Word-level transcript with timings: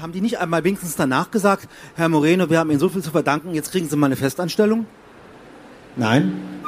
Haben 0.00 0.12
die 0.12 0.22
nicht 0.22 0.38
einmal 0.38 0.64
wenigstens 0.64 0.96
danach 0.96 1.30
gesagt, 1.30 1.68
Herr 1.96 2.08
Moreno, 2.08 2.48
wir 2.48 2.58
haben 2.58 2.70
Ihnen 2.70 2.80
so 2.80 2.88
viel 2.88 3.02
zu 3.02 3.10
verdanken, 3.10 3.54
jetzt 3.54 3.72
kriegen 3.72 3.88
Sie 3.88 3.96
mal 3.96 4.06
eine 4.06 4.16
Festanstellung? 4.16 4.86
Nein? 5.96 6.61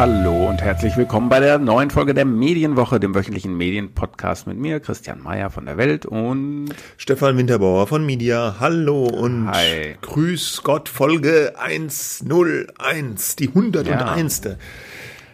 Hallo 0.00 0.48
und 0.48 0.62
herzlich 0.62 0.96
willkommen 0.96 1.28
bei 1.28 1.40
der 1.40 1.58
neuen 1.58 1.90
Folge 1.90 2.14
der 2.14 2.24
Medienwoche, 2.24 2.98
dem 2.98 3.14
wöchentlichen 3.14 3.54
Medienpodcast 3.54 4.46
mit 4.46 4.56
mir, 4.56 4.80
Christian 4.80 5.22
Mayer 5.22 5.50
von 5.50 5.66
der 5.66 5.76
Welt 5.76 6.06
und 6.06 6.70
Stefan 6.96 7.36
Winterbauer 7.36 7.86
von 7.86 8.06
Media. 8.06 8.56
Hallo 8.58 9.04
und 9.04 9.48
Hi. 9.48 9.96
Grüß 10.00 10.62
Gott, 10.62 10.88
Folge 10.88 11.52
101, 11.58 13.36
die 13.36 13.48
101. 13.48 14.40
Ja. 14.44 14.52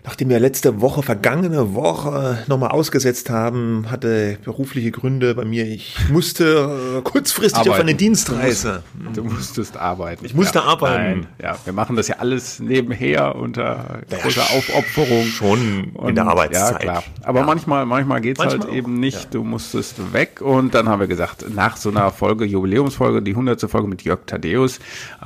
Nachdem 0.06 0.28
wir 0.28 0.38
letzte 0.38 0.80
Woche, 0.80 1.02
vergangene 1.02 1.74
Woche 1.74 2.38
nochmal 2.46 2.70
ausgesetzt 2.70 3.28
haben, 3.28 3.91
hatte 3.91 4.38
berufliche 4.45 4.92
Gründe 4.92 5.34
bei 5.34 5.45
mir. 5.45 5.66
Ich 5.66 5.96
musste 6.10 6.98
äh, 6.98 7.02
kurzfristig 7.02 7.59
Arbeiten. 7.59 7.74
auf 7.74 7.80
eine 7.80 7.95
Dienstreise. 7.96 8.84
Du, 8.95 9.02
musst, 9.02 9.16
du 9.16 9.24
musstest 9.24 9.77
arbeiten. 9.77 10.24
Ich 10.24 10.32
musste 10.32 10.60
ja, 10.60 10.65
arbeiten. 10.65 11.20
Nein. 11.20 11.27
Ja, 11.42 11.56
wir 11.65 11.73
machen 11.73 11.96
das 11.96 12.06
ja 12.06 12.16
alles 12.20 12.60
nebenher 12.60 13.34
unter 13.34 13.98
großer 14.09 14.42
ja, 14.42 14.56
Aufopferung. 14.56 15.24
Schon 15.24 15.92
in 16.07 16.15
der 16.15 16.29
Arbeitszeit. 16.29 16.84
Ja, 16.84 17.01
klar. 17.01 17.02
Aber 17.24 17.41
ja. 17.41 17.46
manchmal, 17.46 17.84
manchmal 17.84 18.23
halt 18.23 18.38
manchmal 18.38 18.68
halt 18.68 18.73
eben 18.77 19.01
nicht. 19.01 19.34
Du 19.34 19.43
musstest 19.43 20.12
weg. 20.12 20.41
Und 20.41 20.77
dann 20.77 20.88
haben 20.88 21.01
wir 21.01 21.09
gesagt, 21.09 21.52
nach 21.52 21.77
so 21.77 21.91
einer 21.91 22.12
Folge, 22.12 22.45
Jubiläumsfolge, 22.45 23.23
die 23.23 23.32
100. 23.32 23.68
Folge 23.68 23.88
mit 23.88 24.02
Jörg 24.02 24.20
Thaddeus, 24.27 24.79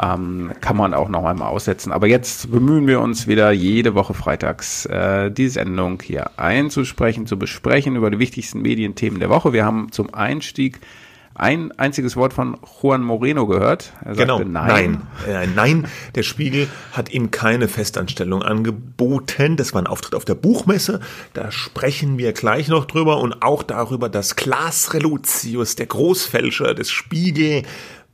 ähm, 0.02 0.52
kann 0.62 0.78
man 0.78 0.94
auch 0.94 1.10
noch 1.10 1.26
einmal 1.26 1.48
aussetzen. 1.48 1.92
Aber 1.92 2.06
jetzt 2.06 2.50
bemühen 2.50 2.86
wir 2.86 3.02
uns 3.02 3.26
wieder 3.26 3.50
jede 3.50 3.94
Woche 3.94 4.14
freitags 4.14 4.69
äh, 4.86 5.30
die 5.30 5.48
Sendung 5.48 6.00
hier 6.02 6.38
einzusprechen, 6.38 7.26
zu 7.26 7.38
besprechen 7.38 7.96
über 7.96 8.10
die 8.10 8.18
wichtigsten 8.18 8.62
Medienthemen 8.62 9.20
der 9.20 9.30
Woche. 9.30 9.52
Wir 9.52 9.64
haben 9.64 9.92
zum 9.92 10.12
Einstieg 10.14 10.80
ein 11.34 11.72
einziges 11.78 12.16
Wort 12.16 12.32
von 12.32 12.58
Juan 12.82 13.02
Moreno 13.02 13.46
gehört. 13.46 13.92
Er 14.04 14.14
genau, 14.14 14.38
sagte 14.38 14.52
nein. 14.52 15.06
Nein. 15.26 15.34
Äh, 15.34 15.46
nein, 15.46 15.88
der 16.14 16.22
Spiegel 16.22 16.68
hat 16.92 17.10
ihm 17.12 17.30
keine 17.30 17.68
Festanstellung 17.68 18.42
angeboten. 18.42 19.56
Das 19.56 19.72
war 19.72 19.80
ein 19.80 19.86
Auftritt 19.86 20.14
auf 20.14 20.24
der 20.24 20.34
Buchmesse. 20.34 21.00
Da 21.32 21.50
sprechen 21.50 22.18
wir 22.18 22.32
gleich 22.32 22.68
noch 22.68 22.84
drüber 22.84 23.20
und 23.20 23.42
auch 23.42 23.62
darüber, 23.62 24.08
dass 24.08 24.36
Klaas 24.36 24.92
Reluzius, 24.92 25.76
der 25.76 25.86
Großfälscher 25.86 26.74
des 26.74 26.90
Spiegel, 26.90 27.62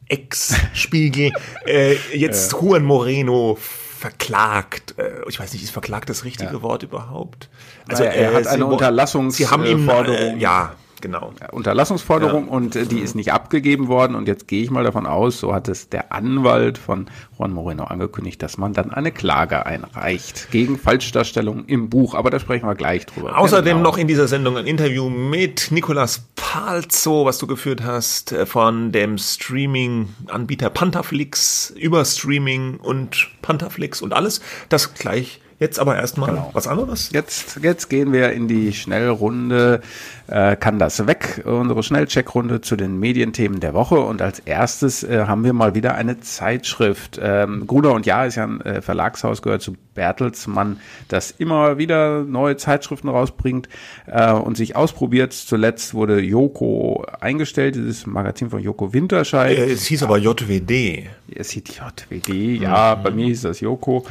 Ex-Spiegel, 0.08 1.32
äh, 1.66 1.96
jetzt 2.12 2.52
ja. 2.52 2.60
Juan 2.60 2.84
Moreno 2.84 3.58
verklagt. 4.06 4.94
Äh, 4.98 5.28
ich 5.28 5.40
weiß 5.40 5.52
nicht, 5.52 5.64
ist 5.64 5.70
verklagt 5.70 6.08
das 6.08 6.24
richtige 6.24 6.52
ja. 6.52 6.62
Wort 6.62 6.82
überhaupt? 6.82 7.48
Also 7.88 8.04
er, 8.04 8.14
er 8.14 8.34
hat 8.34 8.46
eine 8.46 8.66
Unterlassungs 8.66 9.36
Sie 9.36 9.48
haben 9.48 9.64
ihm 9.64 9.88
äh, 9.88 10.36
ja 10.36 10.74
genau. 11.00 11.32
Unterlassungsforderung 11.52 12.46
ja. 12.46 12.52
und 12.52 12.76
äh, 12.76 12.86
die 12.86 13.00
ist 13.00 13.14
nicht 13.14 13.32
abgegeben 13.32 13.88
worden 13.88 14.14
und 14.14 14.28
jetzt 14.28 14.48
gehe 14.48 14.62
ich 14.62 14.70
mal 14.70 14.84
davon 14.84 15.06
aus, 15.06 15.38
so 15.38 15.54
hat 15.54 15.68
es 15.68 15.88
der 15.88 16.12
Anwalt 16.12 16.78
von 16.78 17.06
Juan 17.38 17.52
Moreno 17.52 17.84
angekündigt, 17.84 18.42
dass 18.42 18.58
man 18.58 18.72
dann 18.72 18.92
eine 18.92 19.12
Klage 19.12 19.66
einreicht 19.66 20.50
gegen 20.50 20.78
Falschdarstellung 20.78 21.66
im 21.66 21.90
Buch, 21.90 22.14
aber 22.14 22.30
da 22.30 22.38
sprechen 22.38 22.66
wir 22.66 22.74
gleich 22.74 23.06
drüber. 23.06 23.38
Außerdem 23.38 23.78
genau. 23.78 23.90
noch 23.90 23.98
in 23.98 24.08
dieser 24.08 24.28
Sendung 24.28 24.56
ein 24.56 24.66
Interview 24.66 25.08
mit 25.08 25.70
Nicolas 25.70 26.26
Palzo, 26.34 27.24
was 27.24 27.38
du 27.38 27.46
geführt 27.46 27.82
hast, 27.84 28.32
äh, 28.32 28.46
von 28.46 28.92
dem 28.92 29.18
Streaming-Anbieter 29.18 30.70
Pantaflix 30.70 31.72
über 31.76 32.04
Streaming 32.04 32.76
und 32.76 33.28
Pantaflix 33.42 34.02
und 34.02 34.12
alles. 34.12 34.40
Das 34.68 34.94
gleich 34.94 35.40
Jetzt 35.58 35.78
aber 35.78 35.96
erstmal 35.96 36.30
genau. 36.30 36.50
was 36.52 36.66
anderes. 36.66 37.10
Jetzt, 37.12 37.60
jetzt 37.62 37.88
gehen 37.88 38.12
wir 38.12 38.32
in 38.32 38.46
die 38.46 38.74
Schnellrunde. 38.74 39.80
Äh, 40.28 40.56
kann 40.56 40.78
das 40.78 41.06
weg? 41.06 41.42
Unsere 41.44 41.82
Schnellcheckrunde 41.82 42.60
zu 42.60 42.76
den 42.76 42.98
Medienthemen 42.98 43.60
der 43.60 43.74
Woche. 43.74 44.00
Und 44.00 44.22
als 44.22 44.40
erstes 44.40 45.04
äh, 45.04 45.24
haben 45.26 45.44
wir 45.44 45.52
mal 45.52 45.74
wieder 45.74 45.94
eine 45.94 46.18
Zeitschrift. 46.20 47.20
Ähm, 47.22 47.66
Gruner 47.66 47.92
und 47.92 48.06
Ja 48.06 48.24
ist 48.24 48.34
ja 48.34 48.44
ein 48.44 48.60
äh, 48.62 48.82
Verlagshaus, 48.82 49.42
gehört 49.42 49.62
zu 49.62 49.76
Bertelsmann, 49.94 50.78
das 51.08 51.30
immer 51.30 51.78
wieder 51.78 52.22
neue 52.22 52.56
Zeitschriften 52.56 53.08
rausbringt 53.08 53.68
äh, 54.06 54.32
und 54.32 54.56
sich 54.56 54.74
ausprobiert. 54.74 55.32
Zuletzt 55.32 55.94
wurde 55.94 56.20
Joko 56.20 57.04
eingestellt, 57.20 57.76
dieses 57.76 58.06
Magazin 58.06 58.50
von 58.50 58.60
Joko 58.60 58.92
Winterscheid. 58.92 59.56
Äh, 59.56 59.72
es 59.72 59.86
hieß 59.86 60.02
aber 60.02 60.18
JWD. 60.18 61.08
Es 61.34 61.50
hieß 61.50 61.64
JWD, 61.78 62.60
ja, 62.60 62.96
mhm. 62.96 63.02
bei 63.02 63.10
mir 63.10 63.26
hieß 63.26 63.42
das 63.42 63.60
Joko. 63.60 64.04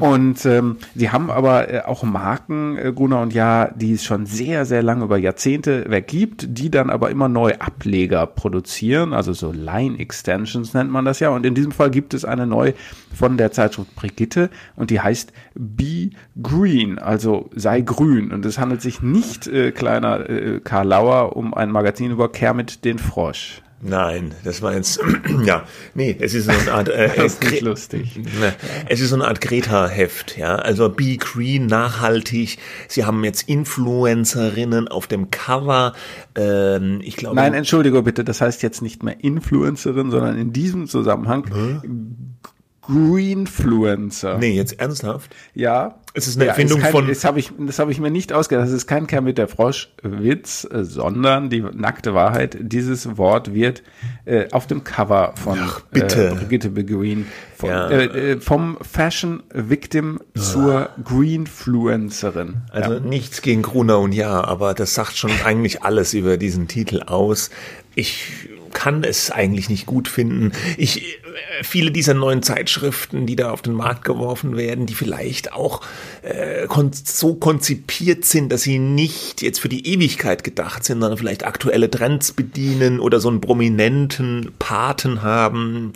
Und 0.00 0.44
ähm, 0.46 0.76
Sie 0.94 1.10
haben 1.10 1.30
aber 1.30 1.70
äh, 1.70 1.80
auch 1.80 2.02
Marken, 2.02 2.78
Gruner 2.94 3.20
und 3.20 3.32
Ja, 3.32 3.70
die 3.74 3.94
es 3.94 4.04
schon 4.04 4.26
sehr, 4.26 4.64
sehr 4.64 4.82
lange 4.82 5.04
über 5.04 5.18
Jahrzehnte 5.18 5.61
weg 5.66 6.08
gibt, 6.08 6.58
die 6.58 6.70
dann 6.70 6.90
aber 6.90 7.10
immer 7.10 7.28
neue 7.28 7.60
Ableger 7.60 8.26
produzieren, 8.26 9.12
also 9.12 9.32
so 9.32 9.52
Line 9.52 9.98
Extensions 9.98 10.74
nennt 10.74 10.90
man 10.90 11.04
das 11.04 11.20
ja. 11.20 11.30
Und 11.30 11.46
in 11.46 11.54
diesem 11.54 11.72
Fall 11.72 11.90
gibt 11.90 12.14
es 12.14 12.24
eine 12.24 12.46
neue 12.46 12.74
von 13.14 13.36
der 13.36 13.52
Zeitschrift 13.52 13.94
Brigitte 13.94 14.50
und 14.76 14.90
die 14.90 15.00
heißt 15.00 15.32
Be 15.54 16.10
Green, 16.42 16.98
also 16.98 17.50
sei 17.54 17.80
grün. 17.80 18.32
Und 18.32 18.44
es 18.44 18.58
handelt 18.58 18.82
sich 18.82 19.02
nicht, 19.02 19.46
äh, 19.46 19.72
kleiner 19.72 20.28
äh, 20.28 20.60
Karl 20.60 20.88
Lauer, 20.88 21.36
um 21.36 21.54
ein 21.54 21.70
Magazin 21.70 22.10
über 22.10 22.30
Kermit 22.30 22.84
den 22.84 22.98
Frosch. 22.98 23.61
Nein, 23.84 24.34
das 24.44 24.62
war 24.62 24.74
jetzt, 24.74 25.00
ja, 25.44 25.64
nee, 25.94 26.16
es 26.20 26.34
ist 26.34 26.44
so 26.44 26.52
eine 26.52 26.72
Art, 26.72 26.88
äh, 26.88 27.10
das 27.16 27.34
ist 27.34 27.50
nicht 27.50 27.62
lustig. 27.62 28.16
Ne, 28.16 28.54
es 28.88 29.00
ist 29.00 29.08
so 29.10 29.16
eine 29.16 29.26
Art 29.26 29.40
Greta-Heft, 29.40 30.38
ja, 30.38 30.54
also 30.54 30.88
Be 30.88 31.16
Green, 31.16 31.66
nachhaltig. 31.66 32.58
Sie 32.86 33.04
haben 33.04 33.24
jetzt 33.24 33.48
Influencerinnen 33.48 34.86
auf 34.86 35.08
dem 35.08 35.32
Cover, 35.32 35.94
ähm, 36.36 37.00
ich 37.02 37.16
glaube. 37.16 37.34
Nein, 37.34 37.54
entschuldige 37.54 38.02
bitte, 38.02 38.22
das 38.22 38.40
heißt 38.40 38.62
jetzt 38.62 38.82
nicht 38.82 39.02
mehr 39.02 39.16
Influencerin, 39.22 40.12
sondern 40.12 40.38
in 40.38 40.52
diesem 40.52 40.86
Zusammenhang 40.86 41.44
hm? 41.52 42.36
Greenfluencer. 42.82 44.38
Nee, 44.38 44.54
jetzt 44.54 44.78
ernsthaft? 44.78 45.34
Ja. 45.54 46.01
Es 46.14 46.28
ist 46.28 46.36
eine 46.36 46.44
ja, 46.44 46.50
Erfindung 46.50 46.78
ist 46.78 46.84
kein, 46.84 46.92
von. 46.92 47.08
Das 47.08 47.24
habe 47.24 47.38
ich, 47.38 47.52
das 47.58 47.78
habe 47.78 47.90
ich 47.90 47.98
mir 47.98 48.10
nicht 48.10 48.32
ausgedacht. 48.32 48.66
Das 48.66 48.72
ist 48.72 48.86
kein 48.86 49.06
Kerl 49.06 49.22
mit 49.22 49.38
der 49.38 49.48
Frosch-Witz, 49.48 50.68
äh, 50.70 50.84
sondern 50.84 51.48
die 51.48 51.60
nackte 51.60 52.12
Wahrheit. 52.12 52.56
Dieses 52.60 53.16
Wort 53.16 53.54
wird 53.54 53.82
äh, 54.26 54.50
auf 54.52 54.66
dem 54.66 54.84
Cover 54.84 55.34
von 55.42 55.58
Ach, 55.60 55.80
bitte. 55.90 56.28
Äh, 56.28 56.34
Brigitte 56.34 56.70
Beguin 56.70 57.26
von, 57.56 57.70
ja. 57.70 57.88
äh, 57.88 58.32
äh, 58.32 58.40
vom 58.40 58.76
Fashion 58.82 59.42
Victim 59.54 60.20
zur 60.34 60.90
Greenfluencerin. 61.02 62.62
Also 62.70 62.94
ja. 62.94 63.00
nichts 63.00 63.40
gegen 63.40 63.62
Gruner 63.62 63.98
und 63.98 64.12
ja, 64.12 64.44
aber 64.44 64.74
das 64.74 64.94
sagt 64.94 65.16
schon 65.16 65.30
eigentlich 65.44 65.82
alles 65.82 66.12
über 66.12 66.36
diesen 66.36 66.68
Titel 66.68 67.02
aus. 67.06 67.50
Ich 67.94 68.48
kann 68.72 69.04
es 69.04 69.30
eigentlich 69.30 69.68
nicht 69.68 69.86
gut 69.86 70.08
finden. 70.08 70.52
Ich, 70.76 71.02
äh, 71.02 71.62
viele 71.62 71.90
dieser 71.90 72.14
neuen 72.14 72.42
Zeitschriften, 72.42 73.26
die 73.26 73.36
da 73.36 73.50
auf 73.50 73.62
den 73.62 73.74
Markt 73.74 74.04
geworfen 74.04 74.56
werden, 74.56 74.86
die 74.86 74.94
vielleicht 74.94 75.52
auch 75.52 75.80
äh, 76.22 76.66
kon 76.66 76.90
so 76.92 77.34
konzipiert 77.34 78.24
sind, 78.24 78.50
dass 78.50 78.62
sie 78.62 78.78
nicht 78.78 79.42
jetzt 79.42 79.60
für 79.60 79.68
die 79.68 79.86
Ewigkeit 79.86 80.44
gedacht 80.44 80.84
sind, 80.84 81.00
sondern 81.00 81.18
vielleicht 81.18 81.46
aktuelle 81.46 81.90
Trends 81.90 82.32
bedienen 82.32 83.00
oder 83.00 83.20
so 83.20 83.28
einen 83.28 83.40
prominenten 83.40 84.52
Paten 84.58 85.22
haben 85.22 85.92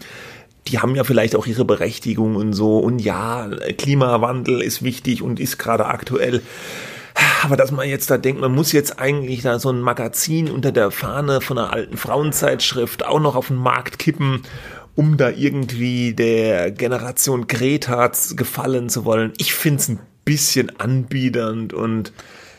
die 0.69 0.78
haben 0.81 0.94
ja 0.94 1.04
vielleicht 1.04 1.36
auch 1.36 1.47
ihre 1.47 1.65
Berechtigung 1.65 2.36
und 2.36 2.53
so. 2.53 2.78
Und 2.78 2.98
ja, 2.98 3.48
Klimawandel 3.78 4.60
ist 4.60 4.82
wichtig 4.82 5.22
und 5.22 5.38
ist 5.38 5.59
gerade 5.59 5.86
aktuell. 5.86 6.42
Aber 7.46 7.56
dass 7.56 7.70
man 7.70 7.88
jetzt 7.88 8.10
da 8.10 8.18
denkt, 8.18 8.40
man 8.40 8.52
muss 8.52 8.72
jetzt 8.72 8.98
eigentlich 8.98 9.42
da 9.42 9.60
so 9.60 9.70
ein 9.70 9.80
Magazin 9.80 10.50
unter 10.50 10.72
der 10.72 10.90
Fahne 10.90 11.40
von 11.40 11.56
einer 11.56 11.72
alten 11.72 11.96
Frauenzeitschrift 11.96 13.06
auch 13.06 13.20
noch 13.20 13.36
auf 13.36 13.46
den 13.46 13.56
Markt 13.56 14.00
kippen, 14.00 14.42
um 14.96 15.16
da 15.16 15.30
irgendwie 15.30 16.12
der 16.12 16.72
Generation 16.72 17.47
Greta 17.47 18.10
gefallen 18.34 18.88
zu 18.88 19.04
wollen. 19.04 19.32
Ich 19.38 19.54
finde 19.54 19.80
es 19.80 19.88
ein 19.88 20.00
bisschen 20.24 20.80
anbiedernd 20.80 21.72
und 21.72 22.12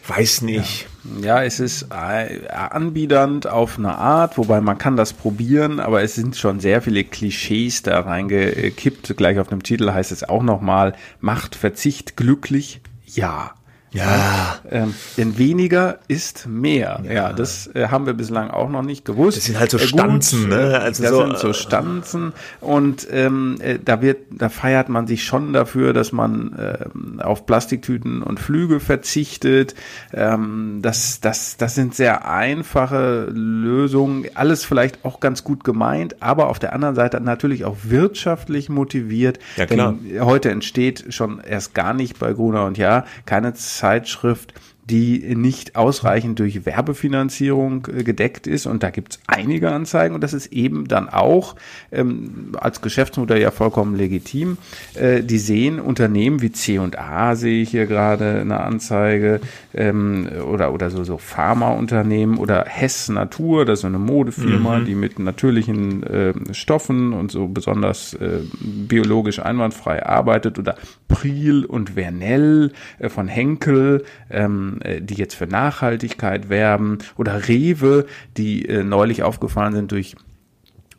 weiß 0.07 0.43
nicht. 0.43 0.87
Ja. 1.19 1.41
ja. 1.41 1.43
es 1.43 1.59
ist 1.59 1.87
äh, 1.91 2.47
anbiedernd 2.47 3.45
auf 3.45 3.77
eine 3.77 3.97
Art, 3.97 4.37
wobei 4.37 4.61
man 4.61 4.77
kann 4.77 4.95
das 4.95 5.11
probieren, 5.11 5.81
aber 5.81 6.01
es 6.01 6.15
sind 6.15 6.37
schon 6.37 6.61
sehr 6.61 6.81
viele 6.81 7.03
Klischees 7.03 7.83
da 7.83 7.99
reingekippt. 7.99 9.17
Gleich 9.17 9.37
auf 9.37 9.49
dem 9.49 9.63
Titel 9.63 9.91
heißt 9.91 10.13
es 10.13 10.23
auch 10.23 10.43
nochmal, 10.43 10.95
Macht, 11.19 11.55
Verzicht, 11.55 12.15
glücklich, 12.15 12.79
ja. 13.05 13.56
Ja. 13.91 14.57
Ähm, 14.69 14.93
denn 15.17 15.37
weniger 15.37 15.99
ist 16.07 16.47
mehr. 16.47 17.01
Ja, 17.03 17.11
ja 17.11 17.33
das 17.33 17.67
äh, 17.73 17.87
haben 17.87 18.05
wir 18.05 18.13
bislang 18.13 18.49
auch 18.49 18.69
noch 18.69 18.81
nicht 18.81 19.05
gewusst. 19.05 19.37
Das 19.37 19.45
sind 19.45 19.59
halt 19.59 19.71
so 19.71 19.77
äh, 19.77 19.87
Stanzen, 19.87 20.49
ne? 20.49 20.79
Also 20.79 21.03
das 21.03 21.11
so, 21.11 21.21
sind 21.21 21.37
so 21.37 21.49
äh, 21.49 21.53
Stanzen 21.53 22.33
und 22.59 23.07
ähm, 23.11 23.57
äh, 23.61 23.79
da 23.83 24.01
wird, 24.01 24.17
da 24.31 24.49
feiert 24.49 24.89
man 24.89 25.07
sich 25.07 25.23
schon 25.23 25.53
dafür, 25.53 25.93
dass 25.93 26.11
man 26.11 26.53
äh, 26.53 27.23
auf 27.23 27.45
Plastiktüten 27.45 28.23
und 28.23 28.39
Flüge 28.39 28.79
verzichtet. 28.79 29.73
Ähm, 30.13 30.79
das, 30.81 31.21
das, 31.21 31.57
das 31.57 31.75
sind 31.75 31.95
sehr 31.95 32.29
einfache 32.29 33.27
Lösungen. 33.31 34.25
Alles 34.33 34.65
vielleicht 34.65 35.05
auch 35.05 35.19
ganz 35.19 35.43
gut 35.43 35.63
gemeint, 35.63 36.21
aber 36.21 36.49
auf 36.49 36.59
der 36.59 36.73
anderen 36.73 36.95
Seite 36.95 37.21
natürlich 37.21 37.63
auch 37.65 37.77
wirtschaftlich 37.83 38.69
motiviert. 38.69 39.39
Ja, 39.55 39.65
klar. 39.65 39.95
Denn 40.03 40.25
heute 40.25 40.51
entsteht 40.51 41.13
schon 41.13 41.39
erst 41.39 41.73
gar 41.73 41.93
nicht 41.93 42.19
bei 42.19 42.33
Gruner 42.33 42.65
und 42.65 42.77
Ja 42.77 43.05
keine 43.25 43.53
Zeitschrift, 43.77 44.53
die 44.89 45.35
nicht 45.35 45.75
ausreichend 45.75 46.39
durch 46.39 46.65
Werbefinanzierung 46.65 47.87
äh, 47.87 48.03
gedeckt 48.03 48.47
ist. 48.47 48.65
Und 48.65 48.83
da 48.83 48.89
gibt 48.89 49.13
es 49.13 49.19
einige 49.27 49.71
Anzeigen 49.71 50.15
und 50.15 50.21
das 50.21 50.33
ist 50.33 50.47
eben 50.47 50.87
dann 50.87 51.09
auch 51.09 51.55
ähm, 51.91 52.53
als 52.59 52.81
Geschäftsmodell 52.81 53.41
ja 53.41 53.51
vollkommen 53.51 53.95
legitim. 53.95 54.57
Äh, 54.93 55.23
die 55.23 55.39
sehen 55.39 55.79
Unternehmen 55.79 56.41
wie 56.41 56.51
C&A, 56.51 57.35
sehe 57.35 57.61
ich 57.61 57.69
hier 57.69 57.85
gerade 57.85 58.41
eine 58.41 58.61
Anzeige, 58.61 59.41
ähm, 59.73 60.27
oder, 60.47 60.73
oder 60.73 60.89
so, 60.89 61.03
so 61.03 61.17
Pharmaunternehmen 61.17 62.37
oder 62.37 62.65
Hess 62.65 63.09
Natur, 63.09 63.65
das 63.65 63.79
ist 63.79 63.81
so 63.81 63.87
eine 63.87 63.99
Modefirma, 63.99 64.79
mhm. 64.79 64.85
die 64.85 64.95
mit 64.95 65.19
natürlichen 65.19 66.03
äh, 66.03 66.33
Stoffen 66.51 67.13
und 67.13 67.31
so 67.31 67.47
besonders 67.47 68.13
äh, 68.13 68.39
biologisch 68.59 69.39
einwandfrei 69.39 70.05
arbeitet 70.05 70.59
oder 70.59 70.75
Priel 71.07 71.65
und 71.65 71.91
Vernell 71.91 72.71
äh, 72.99 73.09
von 73.09 73.27
Henkel, 73.27 74.03
ähm, 74.29 74.76
äh, 74.81 75.01
die 75.01 75.15
jetzt 75.15 75.35
für 75.35 75.47
Nachhaltigkeit 75.47 76.49
werben 76.49 76.99
oder 77.17 77.47
Rewe, 77.47 78.05
die 78.37 78.65
äh, 78.65 78.83
neulich 78.83 79.23
aufgefallen 79.23 79.73
sind 79.73 79.91
durch 79.91 80.15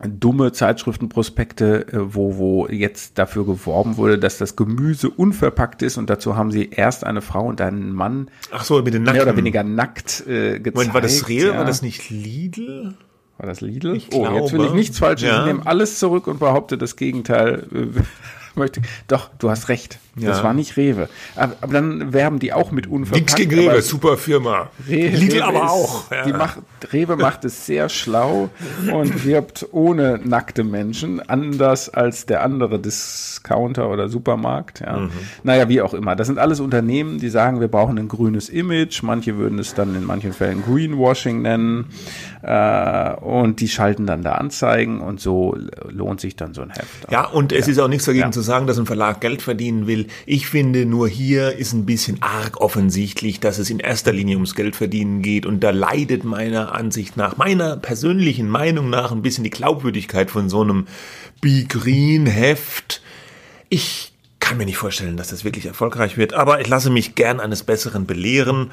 dumme 0.00 0.52
Zeitschriftenprospekte, 0.52 1.88
äh, 1.88 2.14
wo, 2.14 2.38
wo 2.38 2.68
jetzt 2.68 3.18
dafür 3.18 3.44
geworben 3.44 3.96
wurde, 3.96 4.18
dass 4.18 4.38
das 4.38 4.54
Gemüse 4.54 5.10
unverpackt 5.10 5.82
ist 5.82 5.96
und 5.96 6.08
dazu 6.08 6.36
haben 6.36 6.52
sie 6.52 6.70
erst 6.70 7.04
eine 7.04 7.20
Frau 7.20 7.46
und 7.46 7.60
einen 7.60 7.92
Mann 7.92 8.30
Ach 8.52 8.64
so, 8.64 8.80
mit 8.82 8.94
den 8.94 9.02
mehr 9.02 9.22
oder 9.22 9.36
weniger 9.36 9.64
nackt 9.64 10.24
äh, 10.26 10.60
gezeigt. 10.60 10.76
Moment, 10.76 10.94
war 10.94 11.00
das 11.00 11.28
Rewe, 11.28 11.48
ja. 11.48 11.58
war 11.58 11.64
das 11.64 11.82
nicht 11.82 12.10
Lidl? 12.10 12.94
War 13.38 13.46
das 13.46 13.60
Lidl? 13.60 13.94
Ich 13.94 14.08
oh, 14.12 14.22
glaube. 14.22 14.40
jetzt 14.40 14.52
will 14.52 14.64
ich 14.64 14.72
nichts 14.72 14.98
Falsches. 14.98 15.28
Ja. 15.28 15.40
Ich 15.40 15.46
nehme 15.46 15.66
alles 15.66 15.98
zurück 15.98 16.26
und 16.26 16.40
behaupte 16.40 16.76
das 16.76 16.96
Gegenteil. 16.96 17.66
möchte. 18.58 18.82
Doch, 19.06 19.30
du 19.38 19.48
hast 19.48 19.68
recht. 19.68 19.98
Ja. 20.18 20.28
Das 20.30 20.42
war 20.42 20.54
nicht 20.54 20.76
Rewe. 20.76 21.08
Aber, 21.36 21.54
aber, 21.60 21.72
dann 21.72 22.12
werben 22.12 22.38
die 22.38 22.52
auch 22.52 22.70
mit 22.70 22.86
unverpackt. 22.86 23.20
Nichts 23.20 23.34
gegen 23.34 23.54
Rewe, 23.54 23.82
super 23.82 24.16
Firma. 24.16 24.70
Re 24.88 25.08
Lidl 25.08 25.36
Rewe 25.36 25.44
aber 25.44 25.64
ist, 25.64 25.70
auch. 25.70 26.10
Ja. 26.10 26.24
Die 26.24 26.32
macht, 26.32 26.58
Rewe 26.92 27.16
macht 27.16 27.44
es 27.44 27.66
sehr 27.66 27.88
schlau 27.88 28.50
und 28.92 29.24
wirbt 29.24 29.66
ohne 29.72 30.20
nackte 30.22 30.64
Menschen, 30.64 31.20
anders 31.28 31.88
als 31.88 32.26
der 32.26 32.42
andere 32.42 32.78
Discounter 32.78 33.90
oder 33.90 34.08
Supermarkt. 34.08 34.80
Ja. 34.80 34.98
Mhm. 34.98 35.10
Naja, 35.42 35.68
wie 35.68 35.80
auch 35.80 35.94
immer. 35.94 36.16
Das 36.16 36.26
sind 36.26 36.38
alles 36.38 36.60
Unternehmen, 36.60 37.18
die 37.18 37.28
sagen, 37.28 37.60
wir 37.60 37.68
brauchen 37.68 37.98
ein 37.98 38.08
grünes 38.08 38.48
Image. 38.48 39.02
Manche 39.02 39.36
würden 39.36 39.58
es 39.58 39.74
dann 39.74 39.94
in 39.94 40.04
manchen 40.04 40.32
Fällen 40.32 40.62
Greenwashing 40.64 41.42
nennen. 41.42 41.86
Äh, 42.42 43.14
und 43.14 43.60
die 43.60 43.68
schalten 43.68 44.06
dann 44.06 44.22
da 44.22 44.32
Anzeigen 44.32 45.00
und 45.00 45.20
so 45.20 45.56
lohnt 45.88 46.20
sich 46.20 46.36
dann 46.36 46.54
so 46.54 46.62
ein 46.62 46.70
Heft. 46.70 47.10
Ja, 47.10 47.24
und 47.24 47.52
es 47.52 47.68
ist 47.68 47.78
auch 47.78 47.88
nichts 47.88 48.04
dagegen 48.04 48.32
zu 48.32 48.40
sagen, 48.40 48.66
dass 48.66 48.78
ein 48.78 48.86
Verlag 48.86 49.20
Geld 49.20 49.42
verdienen 49.42 49.86
will. 49.86 50.07
Ich 50.26 50.46
finde, 50.46 50.86
nur 50.86 51.08
hier 51.08 51.56
ist 51.56 51.72
ein 51.72 51.86
bisschen 51.86 52.22
arg 52.22 52.60
offensichtlich, 52.60 53.40
dass 53.40 53.58
es 53.58 53.70
in 53.70 53.80
erster 53.80 54.12
Linie 54.12 54.36
ums 54.36 54.54
Geld 54.54 54.76
verdienen 54.76 55.22
geht 55.22 55.46
und 55.46 55.60
da 55.60 55.70
leidet 55.70 56.24
meiner 56.24 56.74
Ansicht 56.74 57.16
nach, 57.16 57.36
meiner 57.36 57.76
persönlichen 57.76 58.48
Meinung 58.48 58.90
nach 58.90 59.12
ein 59.12 59.22
bisschen 59.22 59.44
die 59.44 59.50
Glaubwürdigkeit 59.50 60.30
von 60.30 60.48
so 60.48 60.62
einem 60.62 60.86
Be 61.40 61.64
Green 61.68 62.26
Heft. 62.26 63.02
Ich 63.68 64.12
kann 64.40 64.56
mir 64.56 64.66
nicht 64.66 64.78
vorstellen, 64.78 65.16
dass 65.16 65.28
das 65.28 65.44
wirklich 65.44 65.66
erfolgreich 65.66 66.16
wird, 66.16 66.32
aber 66.32 66.60
ich 66.60 66.68
lasse 66.68 66.90
mich 66.90 67.14
gern 67.14 67.40
eines 67.40 67.62
Besseren 67.62 68.06
belehren. 68.06 68.70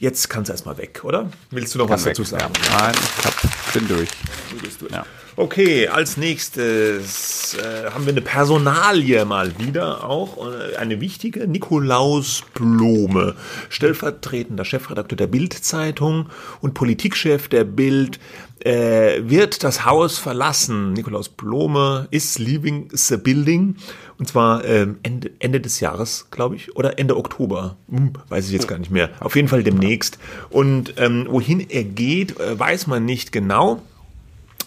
Jetzt 0.00 0.30
kannst 0.30 0.48
du 0.48 0.54
erstmal 0.54 0.78
weg, 0.78 1.02
oder? 1.04 1.28
Willst 1.50 1.74
du 1.74 1.78
noch 1.78 1.86
kann 1.86 1.96
was 1.96 2.04
dazu 2.04 2.24
sagen? 2.24 2.54
Ja. 2.70 2.78
Nein, 2.80 2.94
ich 2.94 3.24
hab, 3.26 3.72
bin 3.74 3.86
durch. 3.86 4.08
Du 4.50 4.56
bist 4.56 4.80
durch. 4.80 4.90
Ja. 4.90 5.04
Okay, 5.36 5.88
als 5.88 6.16
nächstes 6.16 7.54
äh, 7.54 7.90
haben 7.90 8.06
wir 8.06 8.12
eine 8.14 8.22
Personalie 8.22 9.26
mal 9.26 9.58
wieder 9.58 10.04
auch, 10.08 10.38
äh, 10.38 10.76
eine 10.76 11.02
wichtige, 11.02 11.46
Nikolaus 11.46 12.42
Blome, 12.54 13.36
stellvertretender 13.68 14.64
Chefredakteur 14.64 15.18
der 15.18 15.26
Bild-Zeitung 15.26 16.30
und 16.62 16.72
Politikchef 16.72 17.48
der 17.48 17.64
Bild, 17.64 18.18
äh, 18.64 19.20
wird 19.22 19.64
das 19.64 19.84
Haus 19.84 20.18
verlassen. 20.18 20.92
Nikolaus 20.92 21.28
Blome 21.28 22.08
is 22.10 22.38
leaving 22.38 22.88
the 22.92 23.16
building 23.16 23.76
und 24.20 24.28
zwar 24.28 24.64
ähm, 24.66 24.98
Ende, 25.02 25.30
Ende 25.38 25.62
des 25.62 25.80
Jahres, 25.80 26.26
glaube 26.30 26.54
ich, 26.54 26.76
oder 26.76 26.98
Ende 26.98 27.16
Oktober, 27.16 27.78
hm, 27.88 28.12
weiß 28.28 28.44
ich 28.46 28.52
jetzt 28.52 28.68
gar 28.68 28.78
nicht 28.78 28.90
mehr. 28.90 29.08
Auf 29.18 29.34
jeden 29.34 29.48
Fall 29.48 29.62
demnächst. 29.62 30.18
Und 30.50 30.92
ähm, 30.98 31.26
wohin 31.30 31.60
er 31.70 31.84
geht, 31.84 32.38
äh, 32.38 32.58
weiß 32.58 32.86
man 32.86 33.06
nicht 33.06 33.32
genau. 33.32 33.80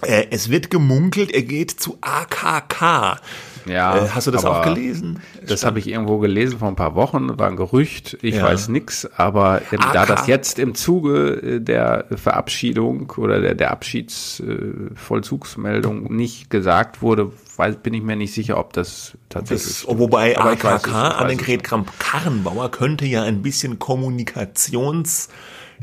Äh, 0.01 0.25
es 0.31 0.49
wird 0.49 0.71
gemunkelt, 0.71 1.31
er 1.31 1.43
geht 1.43 1.69
zu 1.69 1.99
AKK. 2.01 3.21
Ja, 3.67 3.95
äh, 3.95 4.09
hast 4.09 4.25
du 4.25 4.31
das 4.31 4.43
auch 4.43 4.63
gelesen? 4.63 5.19
Das 5.47 5.63
habe 5.63 5.77
ich 5.77 5.87
irgendwo 5.87 6.17
gelesen 6.17 6.57
vor 6.59 6.67
ein 6.67 6.75
paar 6.75 6.95
Wochen, 6.95 7.37
war 7.37 7.47
ein 7.47 7.55
Gerücht, 7.55 8.17
ich 8.21 8.35
ja. 8.35 8.43
weiß 8.43 8.67
nix, 8.69 9.07
aber 9.17 9.61
ähm, 9.71 9.79
da 9.93 10.07
das 10.07 10.27
jetzt 10.27 10.57
im 10.57 10.73
Zuge 10.75 11.57
äh, 11.57 11.61
der 11.61 12.05
Verabschiedung 12.15 13.13
oder 13.17 13.39
der, 13.39 13.53
der 13.55 13.71
Abschiedsvollzugsmeldung 13.71 16.07
äh, 16.07 16.13
nicht 16.13 16.49
gesagt 16.49 17.03
wurde, 17.03 17.31
weiß, 17.57 17.77
bin 17.77 17.93
ich 17.93 18.03
mir 18.03 18.15
nicht 18.15 18.33
sicher, 18.33 18.57
ob 18.57 18.73
das 18.73 19.17
tatsächlich. 19.29 19.85
Das, 19.85 19.97
wobei 19.99 20.37
AKK, 20.37 20.91
Annegret 20.91 21.63
Kramp-Karrenbauer, 21.63 22.71
könnte 22.71 23.05
ja 23.05 23.23
ein 23.23 23.41
bisschen 23.41 23.79
Kommunikations- 23.79 25.29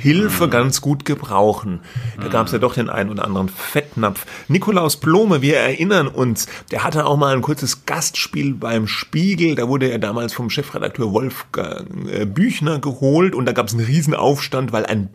Hilfe 0.01 0.47
mhm. 0.47 0.51
ganz 0.51 0.81
gut 0.81 1.05
gebrauchen. 1.05 1.81
Da 2.19 2.27
mhm. 2.27 2.31
gab 2.31 2.47
es 2.47 2.53
ja 2.53 2.59
doch 2.59 2.75
den 2.75 2.89
einen 2.89 3.11
oder 3.11 3.25
anderen 3.25 3.49
Fettnapf. 3.49 4.25
Nikolaus 4.49 4.97
Blome, 4.97 5.43
wir 5.43 5.59
erinnern 5.59 6.09
uns, 6.09 6.47
der 6.71 6.85
hatte 6.85 7.05
auch 7.05 7.19
mal 7.19 7.35
ein 7.35 7.43
kurzes 7.43 7.85
Gastspiel 7.85 8.55
beim 8.55 8.87
Spiegel. 8.87 9.55
Da 9.55 9.69
wurde 9.69 9.91
er 9.91 9.99
damals 9.99 10.33
vom 10.33 10.49
Chefredakteur 10.49 11.13
Wolfgang 11.13 12.09
äh, 12.09 12.25
Büchner 12.25 12.79
geholt 12.79 13.35
und 13.35 13.45
da 13.45 13.53
gab 13.53 13.67
es 13.67 13.75
einen 13.75 13.85
Riesenaufstand, 13.85 14.73
weil 14.73 14.87
ein 14.87 15.09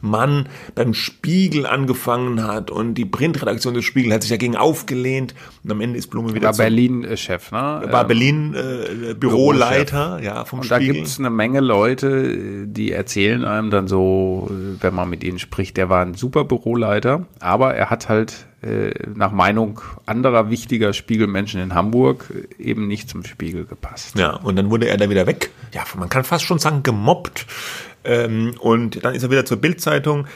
Bildmann 0.00 0.48
beim 0.74 0.94
Spiegel 0.94 1.66
angefangen 1.66 2.42
hat 2.42 2.70
und 2.70 2.94
die 2.94 3.04
Printredaktion 3.04 3.74
des 3.74 3.84
Spiegel 3.84 4.12
hat 4.12 4.22
sich 4.22 4.30
dagegen 4.30 4.56
aufgelehnt 4.56 5.34
und 5.64 5.70
am 5.70 5.80
Ende 5.80 5.98
ist 5.98 6.08
Blume 6.08 6.34
wieder 6.34 6.48
war 6.48 6.56
Berlin-Chef, 6.56 7.52
ne? 7.52 7.82
War 7.90 8.02
ähm, 8.02 8.08
Berlin 8.08 8.54
äh, 8.54 9.14
Büroleiter, 9.14 10.20
ja, 10.22 10.44
vom 10.44 10.60
und 10.60 10.66
Spiegel. 10.66 10.86
Da 10.86 10.92
gibt 10.92 11.06
es 11.06 11.18
eine 11.18 11.30
Menge 11.30 11.60
Leute, 11.60 12.66
die 12.66 12.92
erzählen 12.92 13.44
einem 13.44 13.70
dann 13.70 13.88
so, 13.88 14.50
wenn 14.80 14.94
man 14.94 15.08
mit 15.10 15.24
ihnen 15.24 15.38
spricht, 15.38 15.76
der 15.76 15.88
war 15.88 16.02
ein 16.02 16.14
super 16.14 16.44
Büroleiter, 16.44 17.26
aber 17.40 17.74
er 17.74 17.90
hat 17.90 18.08
halt 18.08 18.46
äh, 18.60 18.90
nach 19.14 19.30
Meinung 19.30 19.80
anderer 20.06 20.50
wichtiger 20.50 20.92
Spiegelmenschen 20.92 21.60
in 21.60 21.74
Hamburg 21.74 22.32
eben 22.58 22.88
nicht 22.88 23.08
zum 23.08 23.24
Spiegel 23.24 23.64
gepasst. 23.66 24.18
Ja, 24.18 24.34
und 24.34 24.56
dann 24.56 24.70
wurde 24.70 24.88
er 24.88 24.96
da 24.96 25.10
wieder 25.10 25.26
weg. 25.26 25.50
Ja, 25.72 25.84
man 25.96 26.08
kann 26.08 26.24
fast 26.24 26.44
schon 26.44 26.58
sagen, 26.58 26.82
gemobbt. 26.82 27.46
Ähm, 28.08 28.54
und 28.58 29.04
dann 29.04 29.14
ist 29.14 29.22
er 29.22 29.30
wieder 29.30 29.44
zur 29.44 29.58
Bildzeitung 29.58 30.26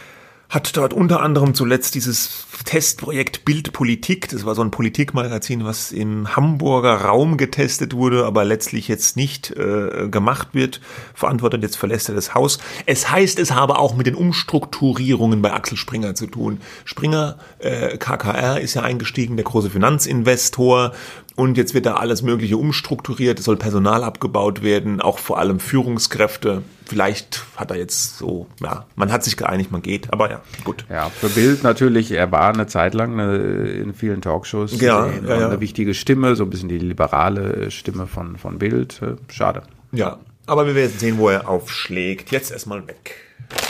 hat 0.52 0.76
dort 0.76 0.92
unter 0.92 1.22
anderem 1.22 1.54
zuletzt 1.54 1.94
dieses 1.94 2.46
Testprojekt 2.64 3.44
Bildpolitik, 3.44 4.28
das 4.28 4.44
war 4.44 4.54
so 4.54 4.62
ein 4.62 4.70
Politikmagazin, 4.70 5.64
was 5.64 5.92
im 5.92 6.36
Hamburger 6.36 6.94
Raum 7.02 7.36
getestet 7.36 7.94
wurde, 7.94 8.24
aber 8.24 8.44
letztlich 8.44 8.88
jetzt 8.88 9.16
nicht 9.16 9.50
äh, 9.50 10.08
gemacht 10.08 10.48
wird, 10.52 10.80
verantwortet, 11.14 11.62
jetzt 11.62 11.76
verlässt 11.76 12.08
er 12.08 12.14
das 12.14 12.34
Haus. 12.34 12.58
Es 12.86 13.10
heißt, 13.10 13.38
es 13.38 13.52
habe 13.52 13.78
auch 13.78 13.94
mit 13.94 14.06
den 14.06 14.14
Umstrukturierungen 14.14 15.42
bei 15.42 15.52
Axel 15.52 15.76
Springer 15.76 16.14
zu 16.14 16.26
tun. 16.26 16.60
Springer, 16.84 17.38
äh, 17.58 17.96
KKR 17.96 18.60
ist 18.60 18.74
ja 18.74 18.82
eingestiegen, 18.82 19.36
der 19.36 19.44
große 19.44 19.70
Finanzinvestor 19.70 20.92
und 21.34 21.56
jetzt 21.56 21.74
wird 21.74 21.86
da 21.86 21.94
alles 21.94 22.22
Mögliche 22.22 22.56
umstrukturiert, 22.56 23.38
es 23.38 23.46
soll 23.46 23.56
Personal 23.56 24.04
abgebaut 24.04 24.62
werden, 24.62 25.00
auch 25.00 25.18
vor 25.18 25.38
allem 25.38 25.60
Führungskräfte. 25.60 26.62
Vielleicht 26.84 27.44
hat 27.56 27.70
er 27.70 27.78
jetzt 27.78 28.18
so, 28.18 28.46
ja, 28.60 28.84
man 28.96 29.10
hat 29.10 29.24
sich 29.24 29.36
geeinigt, 29.36 29.70
man 29.72 29.80
geht, 29.80 30.12
aber 30.12 30.30
ja, 30.30 30.40
gut. 30.64 30.84
Ja, 30.90 31.08
für 31.08 31.30
Bild 31.30 31.62
natürlich, 31.62 32.10
er 32.10 32.30
war 32.32 32.51
eine 32.54 32.66
Zeit 32.66 32.94
lang 32.94 33.18
eine, 33.18 33.36
in 33.36 33.94
vielen 33.94 34.20
Talkshows 34.20 34.80
ja, 34.80 35.06
ja, 35.06 35.40
ja, 35.40 35.46
eine 35.46 35.60
wichtige 35.60 35.94
Stimme, 35.94 36.36
so 36.36 36.44
ein 36.44 36.50
bisschen 36.50 36.68
die 36.68 36.78
liberale 36.78 37.70
Stimme 37.70 38.06
von, 38.06 38.36
von 38.36 38.58
Bild. 38.58 39.00
Äh, 39.02 39.16
schade. 39.32 39.62
Ja, 39.92 40.18
aber 40.46 40.66
wir 40.66 40.74
werden 40.74 40.92
sehen, 40.96 41.18
wo 41.18 41.28
er 41.28 41.48
aufschlägt. 41.48 42.30
Jetzt 42.30 42.50
erstmal 42.50 42.86
weg. 42.86 43.16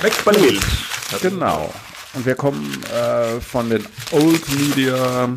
Weg 0.01 0.13
bei 0.25 0.33
Bild. 0.33 0.63
Genau. 1.21 1.73
Und 2.15 2.27
wir 2.27 2.35
kommen 2.35 2.83
äh, 2.85 3.41
von 3.41 3.71
den 3.71 3.85
Old 4.13 4.43
Media 4.59 5.31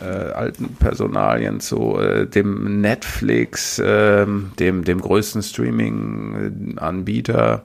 äh, 0.00 0.04
alten 0.04 0.74
Personalien 0.74 1.60
zu 1.60 1.98
äh, 1.98 2.26
dem 2.26 2.80
Netflix, 2.80 3.78
äh, 3.78 4.26
dem, 4.58 4.84
dem 4.84 5.00
größten 5.00 5.42
Streaming-Anbieter 5.42 7.62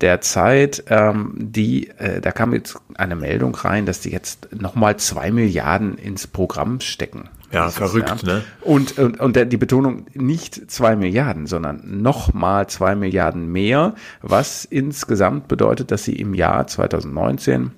der 0.00 0.20
Zeit, 0.20 0.84
ähm, 0.88 1.34
die, 1.36 1.88
äh, 1.98 2.20
da 2.20 2.32
kam 2.32 2.52
jetzt 2.54 2.78
eine 2.94 3.16
Meldung 3.16 3.54
rein, 3.54 3.86
dass 3.86 4.00
die 4.00 4.10
jetzt 4.10 4.48
nochmal 4.52 4.96
zwei 4.96 5.30
Milliarden 5.30 5.96
ins 5.96 6.26
Programm 6.26 6.80
stecken. 6.80 7.28
Ja, 7.52 7.68
verrückt, 7.68 8.22
Jahr. 8.22 8.36
ne? 8.36 8.42
Und, 8.60 8.98
und, 8.98 9.18
und 9.18 9.52
die 9.52 9.56
Betonung 9.56 10.06
nicht 10.14 10.70
zwei 10.70 10.94
Milliarden, 10.94 11.46
sondern 11.46 12.00
nochmal 12.00 12.68
zwei 12.68 12.94
Milliarden 12.94 13.50
mehr, 13.50 13.94
was 14.22 14.64
insgesamt 14.64 15.48
bedeutet, 15.48 15.90
dass 15.90 16.04
sie 16.04 16.14
im 16.14 16.34
Jahr 16.34 16.68
2019 16.68 17.72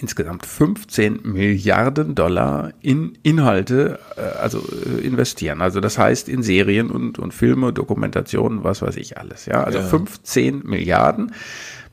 insgesamt 0.00 0.46
15 0.46 1.20
Milliarden 1.24 2.14
Dollar 2.14 2.72
in 2.80 3.18
Inhalte 3.22 3.98
äh, 4.16 4.20
also 4.38 4.58
äh, 4.58 5.00
investieren. 5.00 5.60
Also 5.60 5.80
das 5.80 5.98
heißt 5.98 6.28
in 6.28 6.42
Serien 6.42 6.90
und, 6.90 7.18
und 7.18 7.34
Filme, 7.34 7.72
Dokumentationen, 7.72 8.64
was 8.64 8.82
weiß 8.82 8.96
ich 8.96 9.18
alles. 9.18 9.46
Ja, 9.46 9.64
also 9.64 9.78
ja. 9.78 9.84
15 9.84 10.62
Milliarden. 10.64 11.32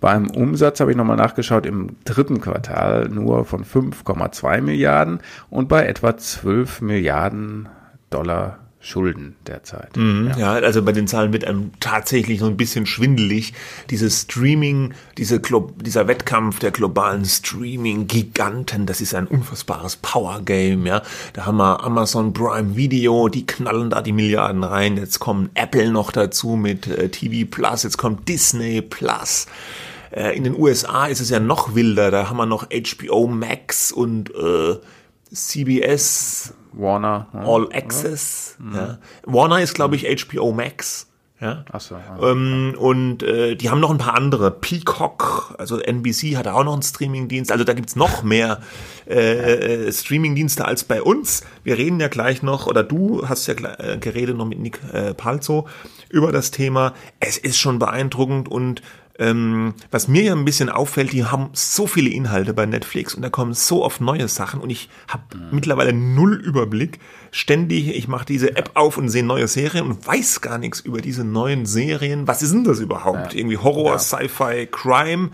Beim 0.02 0.30
Umsatz 0.30 0.80
habe 0.80 0.92
ich 0.92 0.98
nochmal 0.98 1.18
nachgeschaut 1.18 1.66
im 1.66 1.96
dritten 2.04 2.42
Quartal 2.42 3.10
nur 3.10 3.46
von 3.46 3.64
5,2 3.64 4.62
Milliarden 4.62 5.20
und 5.50 5.68
bei 5.70 5.86
etwa 5.86 6.16
12 6.16 6.82
Milliarden 6.82 7.70
Dollar 8.10 8.65
Schulden 8.86 9.36
derzeit. 9.48 9.98
Mhm, 9.98 10.28
ja. 10.38 10.38
ja. 10.38 10.52
also 10.54 10.84
bei 10.84 10.92
den 10.92 11.08
Zahlen 11.08 11.34
wird 11.34 11.44
einem 11.44 11.72
tatsächlich 11.80 12.40
so 12.40 12.46
ein 12.46 12.56
bisschen 12.56 12.86
schwindelig. 12.86 13.54
Dieses 13.90 14.22
Streaming, 14.22 14.94
diese 15.18 15.42
dieser 15.82 16.08
Wettkampf 16.08 16.60
der 16.60 16.70
globalen 16.70 17.26
Streaming-Giganten, 17.26 18.86
das 18.86 19.02
ist 19.02 19.16
ein 19.16 19.26
unfassbares 19.26 19.96
Power-Game, 19.96 20.86
ja. 20.86 21.02
Da 21.34 21.48
haben 21.48 21.58
wir 21.58 21.84
Amazon 21.84 22.34
Prime 22.34 22.76
Video, 22.76 23.28
die 23.28 23.48
knallen 23.48 23.90
da 23.90 24.04
die 24.04 24.12
Milliarden 24.12 24.64
rein. 24.64 24.98
Jetzt 24.98 25.18
kommen 25.18 25.50
Apple 25.56 25.92
noch 25.92 26.12
dazu 26.12 26.50
mit 26.50 26.86
äh, 26.86 27.10
TV 27.10 27.50
Plus, 27.50 27.82
jetzt 27.82 27.98
kommt 27.98 28.30
Disney 28.30 28.84
Plus. 28.84 29.48
Äh, 30.12 30.38
in 30.38 30.44
den 30.44 30.56
USA 30.56 31.08
ist 31.08 31.22
es 31.22 31.32
ja 31.32 31.40
noch 31.40 31.74
wilder, 31.74 32.12
da 32.12 32.30
haben 32.30 32.38
wir 32.38 32.46
noch 32.46 32.68
HBO 32.70 33.26
Max 33.26 33.92
und 33.92 34.30
äh, 34.36 34.76
CBS 35.34 36.54
Warner. 36.78 37.28
Ja. 37.34 37.42
All 37.42 37.70
Access. 37.74 38.56
Mhm. 38.60 38.76
Ja. 38.76 38.98
Warner 39.24 39.62
ist, 39.62 39.74
glaube 39.74 39.96
ich, 39.96 40.06
HBO 40.26 40.52
Max. 40.52 41.08
Ja. 41.42 41.66
Ach 41.70 41.82
so, 41.82 41.96
ja. 41.96 42.32
Ähm, 42.32 42.76
und 42.78 43.22
äh, 43.22 43.56
die 43.56 43.70
haben 43.70 43.82
noch 43.82 43.92
ein 43.92 43.98
paar 43.98 44.16
andere. 44.16 44.52
Peacock, 44.52 45.54
also 45.58 45.80
NBC 45.80 46.38
hat 46.38 46.48
auch 46.48 46.64
noch 46.64 46.74
einen 46.74 46.82
Streamingdienst. 46.82 47.52
Also 47.52 47.66
da 47.66 47.74
gibt's 47.74 47.98
noch 47.98 48.24
mehr 48.24 48.62
äh, 49.06 49.86
äh, 49.88 49.92
Streamingdienste 49.92 50.64
als 50.64 50.86
bei 50.86 51.02
uns. 51.02 51.44
Wir 51.64 51.78
reden 51.78 52.00
ja 52.00 52.08
gleich 52.08 52.42
noch, 52.42 52.68
oder 52.68 52.84
du 52.84 53.28
hast 53.28 53.48
ja 53.48 53.54
äh, 53.54 53.98
geredet 53.98 54.38
noch 54.38 54.46
mit 54.46 54.60
Nick 54.60 54.80
äh, 54.94 55.14
Palzo 55.14 55.68
über 56.10 56.32
das 56.32 56.52
Thema. 56.52 56.94
Es 57.20 57.38
ist 57.38 57.58
schon 57.58 57.80
beeindruckend 57.80 58.48
und 58.48 58.82
ähm, 59.18 59.74
was 59.92 60.08
mir 60.08 60.24
ja 60.24 60.34
ein 60.34 60.46
bisschen 60.46 60.70
auffällt, 60.70 61.14
die 61.14 61.26
haben 61.26 61.50
so 61.54 61.88
viele 61.88 62.10
Inhalte 62.10 62.54
bei 62.54 62.66
Netflix 62.66 63.16
und 63.16 63.22
da 63.22 63.30
kommen 63.30 63.54
so 63.54 63.84
oft 63.84 64.02
neue 64.02 64.28
Sachen 64.28 64.60
und 64.60 64.70
ich 64.70 64.90
habe 65.08 65.24
mhm. 65.36 65.48
mittlerweile 65.52 65.94
null 65.94 66.36
Überblick. 66.36 67.00
Ständig, 67.32 67.90
ich 67.90 68.08
mache 68.08 68.26
diese 68.26 68.56
App 68.56 68.72
auf 68.76 68.98
und 68.98 69.10
sehe 69.10 69.24
neue 69.24 69.48
Serien 69.48 69.86
und 69.86 70.06
weiß 70.06 70.42
gar 70.42 70.58
nichts 70.58 70.80
über 70.80 71.02
diese 71.02 71.24
neuen 71.24 71.66
Serien. 71.66 72.28
Was 72.28 72.42
ist 72.42 72.54
denn 72.54 72.64
das 72.64 72.80
überhaupt? 72.80 73.34
Ja. 73.34 73.40
Irgendwie 73.40 73.58
Horror, 73.58 73.94
ja. 73.94 74.00
Sci-Fi, 74.00 74.68
Crime 74.72 75.30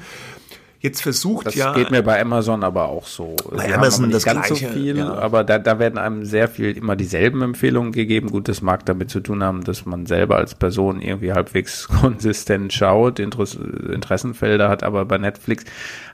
jetzt 0.81 1.01
versucht 1.01 1.45
das 1.45 1.55
ja. 1.55 1.67
Das 1.67 1.77
geht 1.77 1.91
mir 1.91 2.01
bei 2.01 2.19
Amazon 2.19 2.63
aber 2.63 2.89
auch 2.89 3.05
so. 3.05 3.35
Bei 3.50 3.67
Sie 3.67 3.73
Amazon 3.73 4.09
das 4.09 4.23
ganz 4.23 4.47
Gleiche, 4.47 4.67
so 4.67 4.73
viel, 4.73 4.97
ja. 4.97 5.13
aber 5.13 5.43
da, 5.43 5.59
da 5.59 5.79
werden 5.79 5.97
einem 5.97 6.25
sehr 6.25 6.47
viel 6.47 6.75
immer 6.75 6.95
dieselben 6.95 7.41
Empfehlungen 7.41 7.91
gegeben. 7.91 8.31
Gut, 8.31 8.47
das 8.47 8.61
mag 8.61 8.85
damit 8.85 9.11
zu 9.11 9.19
tun 9.19 9.43
haben, 9.43 9.63
dass 9.63 9.85
man 9.85 10.07
selber 10.07 10.38
als 10.38 10.55
Person 10.55 11.01
irgendwie 11.01 11.33
halbwegs 11.33 11.88
konsistent 12.01 12.73
schaut, 12.73 13.19
Interess 13.19 13.55
Interessenfelder 13.55 14.69
hat, 14.69 14.83
aber 14.83 15.05
bei 15.05 15.19
Netflix 15.19 15.65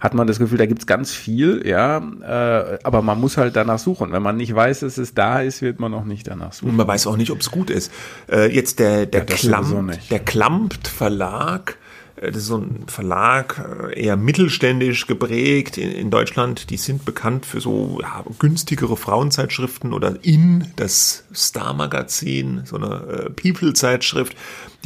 hat 0.01 0.13
man 0.13 0.27
das 0.27 0.38
Gefühl, 0.38 0.57
da 0.57 0.65
gibt's 0.65 0.86
ganz 0.86 1.13
viel, 1.13 1.65
ja, 1.65 1.97
äh, 1.97 2.79
aber 2.83 3.01
man 3.01 3.19
muss 3.19 3.38
halt 3.38 3.55
danach 3.55 3.79
suchen. 3.79 4.12
Wenn 4.12 4.21
man 4.21 4.36
nicht 4.36 4.53
weiß, 4.53 4.81
dass 4.81 4.97
es 4.97 5.13
da 5.13 5.41
ist, 5.41 5.62
wird 5.62 5.79
man 5.79 5.93
auch 5.93 6.03
nicht 6.03 6.27
danach 6.27 6.53
suchen. 6.53 6.71
Und 6.71 6.75
man 6.75 6.88
weiß 6.88 7.07
auch 7.07 7.17
nicht, 7.17 7.31
ob 7.31 7.39
es 7.39 7.51
gut 7.51 7.69
ist. 7.69 7.91
Äh, 8.29 8.53
jetzt 8.53 8.79
der, 8.79 9.05
der, 9.05 9.21
ja, 9.21 9.36
Klampt, 9.36 10.12
der 10.12 10.19
Klampt 10.19 10.88
Verlag 10.88 11.77
das 12.19 12.38
ist 12.38 12.47
so 12.47 12.57
ein 12.57 12.86
Verlag, 12.88 13.63
äh, 13.93 14.05
eher 14.05 14.17
mittelständisch 14.17 15.05
geprägt 15.05 15.77
in, 15.77 16.09
Deutschland. 16.09 16.69
Die 16.71 16.77
sind 16.77 17.05
bekannt 17.05 17.45
für 17.45 17.62
so 17.62 18.00
ja, 18.01 18.24
günstigere 18.39 18.97
Frauenzeitschriften 18.97 19.93
oder 19.93 20.17
in 20.24 20.67
das 20.75 21.25
Star-Magazin, 21.33 22.62
so 22.65 22.77
eine 22.77 22.95
äh, 22.95 23.29
People-Zeitschrift. 23.29 24.36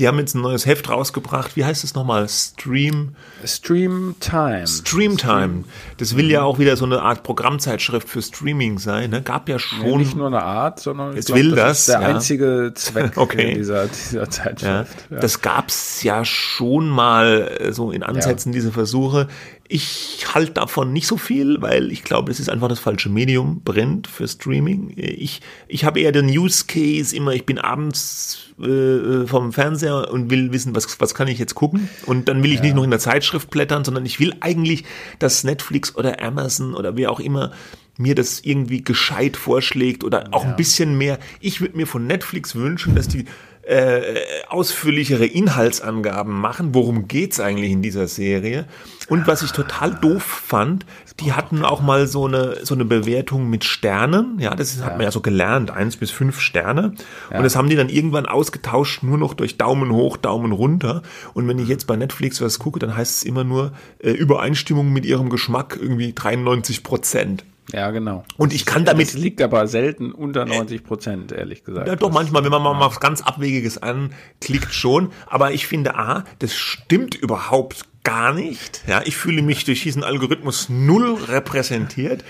Die 0.02 0.08
haben 0.08 0.18
jetzt 0.18 0.34
ein 0.34 0.42
neues 0.42 0.66
Heft 0.66 0.90
rausgebracht. 0.90 1.56
Wie 1.56 1.64
heißt 1.64 1.84
es 1.84 1.94
nochmal? 1.94 2.28
Stream. 2.28 3.14
Stream 3.46 4.16
Time. 4.20 4.66
Stream 4.66 5.16
Time. 5.16 5.66
Das 5.98 6.18
will 6.18 6.32
ja 6.32 6.42
auch 6.42 6.58
wieder 6.58 6.76
so 6.76 6.86
eine 6.86 7.04
Art 7.04 7.22
Programmzeitschrift 7.22 8.10
für 8.10 8.20
Streaming 8.20 8.80
sein. 8.80 9.12
Ne? 9.12 9.22
Gab 9.22 9.48
ja 9.48 9.60
schon. 9.60 9.86
Ja, 9.88 9.98
nicht 9.98 10.16
nur 10.16 10.26
eine 10.26 10.42
Art, 10.42 10.80
sondern 10.80 11.16
es 11.16 11.28
glaub, 11.28 11.38
will 11.38 11.52
das. 11.52 11.82
Ist 11.82 11.90
der 11.90 12.02
ja. 12.02 12.08
einzige 12.08 12.72
Zweck 12.74 13.12
okay. 13.18 13.54
dieser, 13.54 13.86
dieser 13.86 14.28
Zeitschrift. 14.28 15.06
Ja. 15.12 15.20
Das 15.20 15.42
gab's 15.42 16.02
ja 16.02 16.26
schon 16.26 16.90
mal 16.90 17.58
äh, 17.60 17.72
so 17.72 17.92
in 17.92 18.02
Ansätzen, 18.02 18.52
diese 18.52 18.72
Versuche. 18.72 19.28
Ich 19.74 20.26
halte 20.34 20.52
davon 20.52 20.92
nicht 20.92 21.08
so 21.08 21.16
viel, 21.16 21.62
weil 21.62 21.94
ich 21.94 22.04
glaube, 22.04 22.30
es 22.30 22.42
ist 22.42 22.50
einfach 22.50 22.68
das 22.68 22.80
falsche 22.80 23.08
Medium, 23.08 23.62
brennt 23.64 24.08
für 24.08 24.28
Streaming. 24.28 24.92
Ich, 24.98 25.40
ich 25.70 25.86
habe 25.86 26.02
eher 26.02 26.12
den 26.12 26.28
Use 26.28 26.66
Case 26.68 27.16
immer, 27.16 27.32
ich 27.32 27.46
bin 27.46 27.58
abends 27.58 28.52
äh, 28.62 29.26
vom 29.28 29.54
Fernseher 29.54 30.12
und 30.12 30.30
will 30.30 30.52
wissen, 30.52 30.76
was, 30.76 31.00
was 31.00 31.16
kann 31.16 31.30
ich 31.30 31.40
jetzt 31.40 31.56
gucken. 31.56 31.90
Und 32.06 32.28
dann 32.28 32.44
will 32.44 32.52
ich 32.52 32.58
ja. 32.58 32.64
nicht 32.64 32.76
noch 32.76 32.84
in 32.84 32.90
der 32.90 33.00
Zeitschrift 33.00 33.50
blättern, 33.50 33.86
sondern 33.86 34.06
ich 34.06 34.20
will 34.20 34.36
eigentlich, 34.42 34.84
dass 35.20 35.46
Netflix 35.46 35.96
oder 35.96 36.22
Amazon 36.22 36.74
oder 36.74 36.98
wer 36.98 37.10
auch 37.10 37.22
immer 37.22 37.54
mir 37.98 38.16
das 38.16 38.42
irgendwie 38.42 38.84
gescheit 38.84 39.38
vorschlägt 39.38 40.04
oder 40.04 40.28
auch 40.32 40.44
ja. 40.44 40.50
ein 40.50 40.56
bisschen 40.58 40.98
mehr. 40.98 41.18
Ich 41.40 41.62
würde 41.62 41.78
mir 41.78 41.88
von 41.88 42.08
Netflix 42.08 42.56
wünschen, 42.56 42.94
dass 42.94 43.08
die 43.08 43.26
äh, 43.64 44.16
ausführlichere 44.50 45.26
Inhaltsangaben 45.26 46.34
machen, 46.34 46.74
worum 46.74 47.08
geht's 47.08 47.40
eigentlich 47.40 47.72
in 47.72 47.82
dieser 47.82 48.08
Serie. 48.08 48.66
Und 49.08 49.28
was 49.28 49.44
ich 49.44 49.52
total 49.52 49.94
doof 49.94 50.24
fand, 50.24 50.86
die 51.20 51.34
hatten 51.34 51.64
auch 51.64 51.82
mal 51.82 52.08
so 52.08 52.26
eine, 52.26 52.58
so 52.64 52.74
eine 52.74 52.86
Bewertung 52.86 53.50
mit 53.50 53.64
Sternen. 53.64 54.40
Ja, 54.40 54.56
das 54.56 54.74
ist, 54.74 54.84
hat 54.84 54.94
man 54.94 55.02
ja 55.02 55.12
so 55.12 55.22
gelernt, 55.22 55.70
eins 55.70 55.98
bis 55.98 56.12
fünf 56.12 56.40
Sterne. 56.40 56.94
Ja. 57.30 57.38
Und 57.38 57.44
das 57.44 57.56
haben 57.56 57.70
die 57.70 57.76
dann 57.76 57.90
irgendwann 57.90 58.26
ausgetauscht, 58.26 59.04
nur 59.04 59.18
noch 59.18 59.34
durch 59.34 59.58
Daumen 59.58 59.92
hoch, 59.92 60.18
Daumen 60.18 60.52
runter. 60.52 61.04
Und 61.34 61.48
wenn 61.48 61.60
ich 61.60 61.68
jetzt 61.68 61.88
bei 61.88 61.96
Netflix 61.96 62.42
was 62.42 62.58
gucke, 62.58 62.80
dann 62.80 62.96
heißt 62.96 63.18
es 63.18 63.24
immer 63.24 63.44
nur 63.44 63.74
äh, 64.00 64.12
Übereinstimmung 64.12 64.92
mit 64.92 65.06
ihrem 65.06 65.30
Geschmack 65.30 65.78
irgendwie 65.80 66.14
93 66.14 66.84
Prozent. 66.84 67.44
Ja, 67.74 67.92
genau. 67.92 68.24
Und 68.38 68.54
ich 68.54 68.66
kann 68.66 68.86
damit. 68.86 69.08
Das 69.08 69.14
liegt 69.16 69.42
aber 69.42 69.68
selten 69.68 70.12
unter 70.12 70.46
90 70.46 70.84
Prozent, 70.84 71.32
ehrlich 71.32 71.64
gesagt. 71.64 71.88
Ja, 71.88 71.96
doch, 71.96 72.12
manchmal, 72.12 72.44
wenn 72.44 72.52
man 72.52 72.62
mal 72.62 72.80
was 72.80 73.00
ganz 73.00 73.22
Abwegiges 73.22 73.78
anklickt, 73.78 74.74
schon. 74.74 75.12
Aber 75.28 75.52
ich 75.52 75.68
finde, 75.68 75.96
A, 75.96 76.26
das 76.40 76.56
stimmt 76.56 77.16
überhaupt 77.16 77.86
gar 78.04 78.34
nicht. 78.34 78.84
Ja, 78.88 79.02
ich 79.06 79.16
fühle 79.16 79.42
mich 79.42 79.64
durch 79.64 79.84
diesen 79.84 80.04
Algorithmus 80.04 80.70
null 80.70 81.16
repräsentiert. 81.28 82.24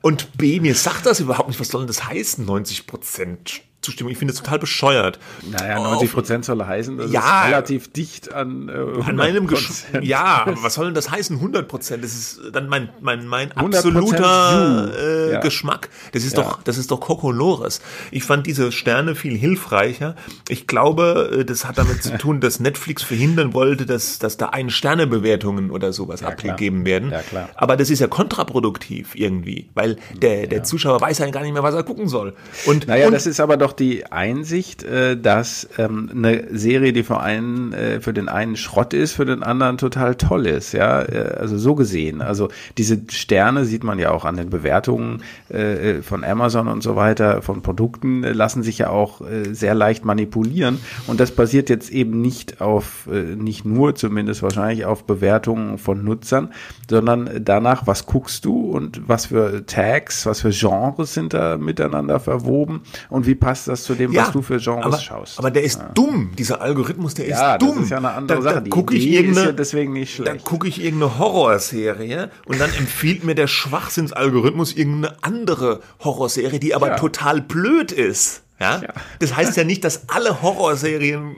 Und 0.00 0.36
B, 0.36 0.60
mir 0.60 0.74
sagt 0.74 1.06
das 1.06 1.20
überhaupt 1.20 1.48
nicht, 1.48 1.60
was 1.60 1.68
soll 1.68 1.82
denn 1.82 1.88
das 1.88 2.06
heißen, 2.08 2.44
90 2.44 2.86
Prozent 2.86 3.62
Zustimmung. 3.82 4.12
Ich 4.12 4.18
finde 4.18 4.32
es 4.32 4.40
total 4.40 4.58
bescheuert. 4.58 5.18
Naja, 5.50 5.80
90 5.80 6.12
Prozent 6.12 6.44
soll 6.44 6.64
heißen, 6.64 6.96
das 6.98 7.10
ja, 7.10 7.42
ist 7.42 7.48
relativ 7.48 7.92
dicht 7.92 8.32
an, 8.32 8.68
äh, 8.68 9.02
an 9.04 9.16
meinem 9.16 9.46
Geschmack. 9.46 10.02
Ja, 10.02 10.44
aber 10.46 10.62
was 10.62 10.74
soll 10.74 10.86
denn 10.86 10.94
das 10.94 11.10
heißen? 11.10 11.36
100 11.36 11.68
Prozent. 11.68 12.04
Das 12.04 12.12
ist 12.12 12.40
dann 12.52 12.68
mein, 12.68 12.90
mein, 13.00 13.26
mein 13.26 13.52
absoluter 13.52 14.92
äh, 14.96 15.32
ja. 15.32 15.40
Geschmack. 15.40 15.88
Das 16.12 16.24
ist 16.24 16.36
ja. 16.36 16.42
doch, 16.42 16.62
das 16.62 16.78
ist 16.78 16.90
doch 16.90 17.00
Kokolores. 17.00 17.80
Ich 18.10 18.24
fand 18.24 18.46
diese 18.46 18.70
Sterne 18.70 19.14
viel 19.14 19.36
hilfreicher. 19.36 20.14
Ich 20.48 20.66
glaube, 20.66 21.40
äh, 21.40 21.44
das 21.44 21.64
hat 21.64 21.78
damit 21.78 22.02
zu 22.02 22.10
tun, 22.18 22.40
dass 22.40 22.60
Netflix 22.60 23.02
verhindern 23.02 23.52
wollte, 23.52 23.84
dass, 23.84 24.18
dass 24.18 24.36
da 24.36 24.50
ein 24.50 24.70
Sterne 24.70 25.06
Bewertungen 25.08 25.70
oder 25.70 25.92
sowas 25.92 26.20
ja, 26.20 26.28
abgegeben 26.28 26.84
klar. 26.84 26.86
werden. 26.86 27.10
Ja, 27.10 27.22
klar. 27.22 27.48
Aber 27.56 27.76
das 27.76 27.90
ist 27.90 27.98
ja 27.98 28.06
kontraproduktiv 28.06 29.14
irgendwie, 29.14 29.70
weil 29.74 29.96
der, 30.14 30.46
der 30.46 30.62
Zuschauer 30.62 31.00
weiß 31.00 31.18
ja 31.18 31.30
gar 31.30 31.42
nicht 31.42 31.52
mehr, 31.52 31.62
was 31.64 31.74
er 31.74 31.82
gucken 31.82 32.08
soll. 32.08 32.34
Und, 32.66 32.86
naja, 32.86 33.06
und, 33.06 33.12
das 33.12 33.26
ist 33.26 33.40
aber 33.40 33.56
doch 33.56 33.71
doch 33.72 33.76
die 33.76 34.06
Einsicht, 34.10 34.82
äh, 34.82 35.16
dass 35.16 35.68
ähm, 35.78 36.10
eine 36.14 36.44
Serie, 36.56 36.92
die 36.92 37.02
für 37.02 37.20
einen, 37.20 37.72
äh, 37.72 38.00
für 38.00 38.12
den 38.12 38.28
einen 38.28 38.56
Schrott 38.56 38.92
ist, 38.92 39.12
für 39.12 39.24
den 39.24 39.42
anderen 39.42 39.78
total 39.78 40.14
toll 40.14 40.46
ist, 40.46 40.72
ja, 40.72 41.02
äh, 41.02 41.36
also 41.38 41.56
so 41.58 41.74
gesehen. 41.74 42.20
Also 42.20 42.48
diese 42.78 43.00
Sterne 43.10 43.64
sieht 43.64 43.84
man 43.84 43.98
ja 43.98 44.10
auch 44.10 44.24
an 44.24 44.36
den 44.36 44.50
Bewertungen 44.50 45.22
von 46.02 46.24
Amazon 46.24 46.68
und 46.68 46.82
so 46.82 46.96
weiter, 46.96 47.42
von 47.42 47.62
Produkten, 47.62 48.22
lassen 48.22 48.62
sich 48.62 48.78
ja 48.78 48.88
auch 48.90 49.20
sehr 49.50 49.74
leicht 49.74 50.04
manipulieren 50.04 50.78
und 51.06 51.20
das 51.20 51.32
basiert 51.32 51.68
jetzt 51.68 51.90
eben 51.90 52.20
nicht 52.20 52.60
auf, 52.60 53.06
nicht 53.06 53.64
nur 53.64 53.94
zumindest 53.94 54.42
wahrscheinlich 54.42 54.84
auf 54.84 55.04
Bewertungen 55.04 55.78
von 55.78 56.04
Nutzern, 56.04 56.52
sondern 56.88 57.30
danach, 57.40 57.86
was 57.86 58.06
guckst 58.06 58.44
du 58.44 58.70
und 58.70 59.08
was 59.08 59.26
für 59.26 59.64
Tags, 59.66 60.26
was 60.26 60.40
für 60.40 60.50
Genres 60.50 61.14
sind 61.14 61.34
da 61.34 61.58
miteinander 61.58 62.20
verwoben 62.20 62.82
und 63.08 63.26
wie 63.26 63.34
passt 63.34 63.61
das 63.68 63.84
zu 63.84 63.94
dem, 63.94 64.12
Ja, 64.12 64.22
was 64.22 64.32
du 64.32 64.42
für 64.42 64.58
Genres 64.58 64.84
aber, 64.84 64.98
schaust. 64.98 65.38
Aber 65.38 65.50
der 65.50 65.62
ist 65.64 65.80
dumm, 65.94 66.32
dieser 66.38 66.60
Algorithmus, 66.60 67.14
der 67.14 67.28
ja, 67.28 67.54
ist 67.54 67.62
dumm. 67.62 67.74
das 67.76 67.84
ist 67.84 67.90
ja 67.90 67.96
eine 67.98 68.12
andere 68.12 68.38
da, 68.38 68.42
Sache. 68.54 68.62
Die 68.62 68.70
gucke 68.70 68.94
ich 68.94 69.06
irgendeine, 69.08 69.46
ja 69.48 69.52
deswegen 69.52 69.92
nicht 69.92 70.18
da 70.20 70.24
schlecht. 70.26 70.44
gucke 70.44 70.68
ich 70.68 70.82
irgendeine 70.82 71.18
Horrorserie 71.18 72.30
und 72.46 72.60
dann 72.60 72.72
empfiehlt 72.74 73.24
mir 73.24 73.34
der 73.34 73.46
Schwachsinnsalgorithmus 73.46 74.72
irgendeine 74.74 75.16
andere 75.22 75.80
Horrorserie, 76.00 76.58
die 76.60 76.74
aber 76.74 76.88
Ja. 76.88 76.96
total 76.96 77.40
blöd 77.40 77.92
ist. 77.92 78.42
Ja? 78.60 78.80
Ja. 78.80 78.88
Das 79.18 79.34
heißt 79.36 79.56
ja 79.56 79.64
nicht, 79.64 79.82
dass 79.84 80.08
alle 80.08 80.40
Horrorserien, 80.42 81.34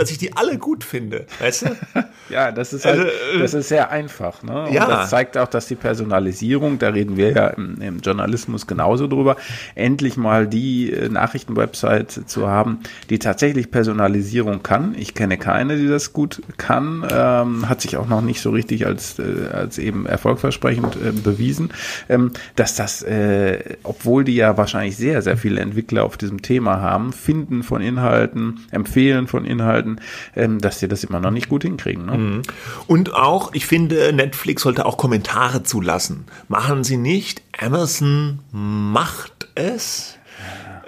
dass 0.00 0.10
ich 0.10 0.18
die 0.18 0.34
alle 0.34 0.56
gut 0.58 0.82
finde. 0.82 1.26
Weißt 1.38 1.62
du? 1.62 1.76
Ja, 2.30 2.52
das 2.52 2.72
ist 2.72 2.84
halt, 2.84 3.00
Also, 3.00 3.08
äh, 3.08 3.38
das 3.40 3.54
ist 3.54 3.68
sehr 3.68 3.90
einfach. 3.90 4.44
Ne? 4.44 4.66
Und 4.66 4.72
ja. 4.72 4.86
das 4.86 5.10
zeigt 5.10 5.36
auch, 5.36 5.48
dass 5.48 5.66
die 5.66 5.74
Personalisierung, 5.74 6.78
da 6.78 6.90
reden 6.90 7.16
wir 7.16 7.32
ja 7.32 7.48
im, 7.48 7.82
im 7.82 7.98
Journalismus 7.98 8.68
genauso 8.68 9.08
drüber, 9.08 9.34
endlich 9.74 10.16
mal 10.16 10.46
die 10.46 10.92
äh, 10.92 11.08
Nachrichtenwebsite 11.08 12.26
zu 12.26 12.46
haben, 12.46 12.78
die 13.10 13.18
tatsächlich 13.18 13.72
Personalisierung 13.72 14.62
kann. 14.62 14.94
Ich 14.96 15.14
kenne 15.14 15.38
keine, 15.38 15.76
die 15.76 15.88
das 15.88 16.12
gut 16.12 16.40
kann, 16.56 17.04
ähm, 17.10 17.68
hat 17.68 17.80
sich 17.80 17.96
auch 17.96 18.06
noch 18.06 18.22
nicht 18.22 18.40
so 18.40 18.50
richtig 18.50 18.86
als, 18.86 19.18
äh, 19.18 19.48
als 19.52 19.78
eben 19.78 20.06
erfolgversprechend 20.06 20.96
äh, 20.96 21.10
bewiesen, 21.10 21.70
ähm, 22.08 22.30
dass 22.54 22.76
das, 22.76 23.02
äh, 23.02 23.76
obwohl 23.82 24.22
die 24.22 24.36
ja 24.36 24.56
wahrscheinlich 24.56 24.96
sehr, 24.96 25.20
sehr 25.22 25.36
viele 25.36 25.60
Entwickler 25.60 26.04
auf 26.04 26.16
diesem 26.16 26.42
Thema 26.42 26.80
haben, 26.80 27.12
Finden 27.12 27.64
von 27.64 27.82
Inhalten, 27.82 28.60
Empfehlen 28.70 29.26
von 29.26 29.44
Inhalten, 29.44 29.89
ähm, 30.36 30.60
dass 30.60 30.78
die 30.78 30.88
das 30.88 31.04
immer 31.04 31.20
noch 31.20 31.30
nicht 31.30 31.48
gut 31.48 31.62
hinkriegen. 31.62 32.06
Ne? 32.06 32.42
Und 32.86 33.14
auch, 33.14 33.52
ich 33.54 33.66
finde, 33.66 34.12
Netflix 34.12 34.62
sollte 34.62 34.86
auch 34.86 34.96
Kommentare 34.96 35.62
zulassen. 35.62 36.24
Machen 36.48 36.84
sie 36.84 36.96
nicht. 36.96 37.42
Amazon 37.58 38.40
macht 38.52 39.48
es. 39.54 40.16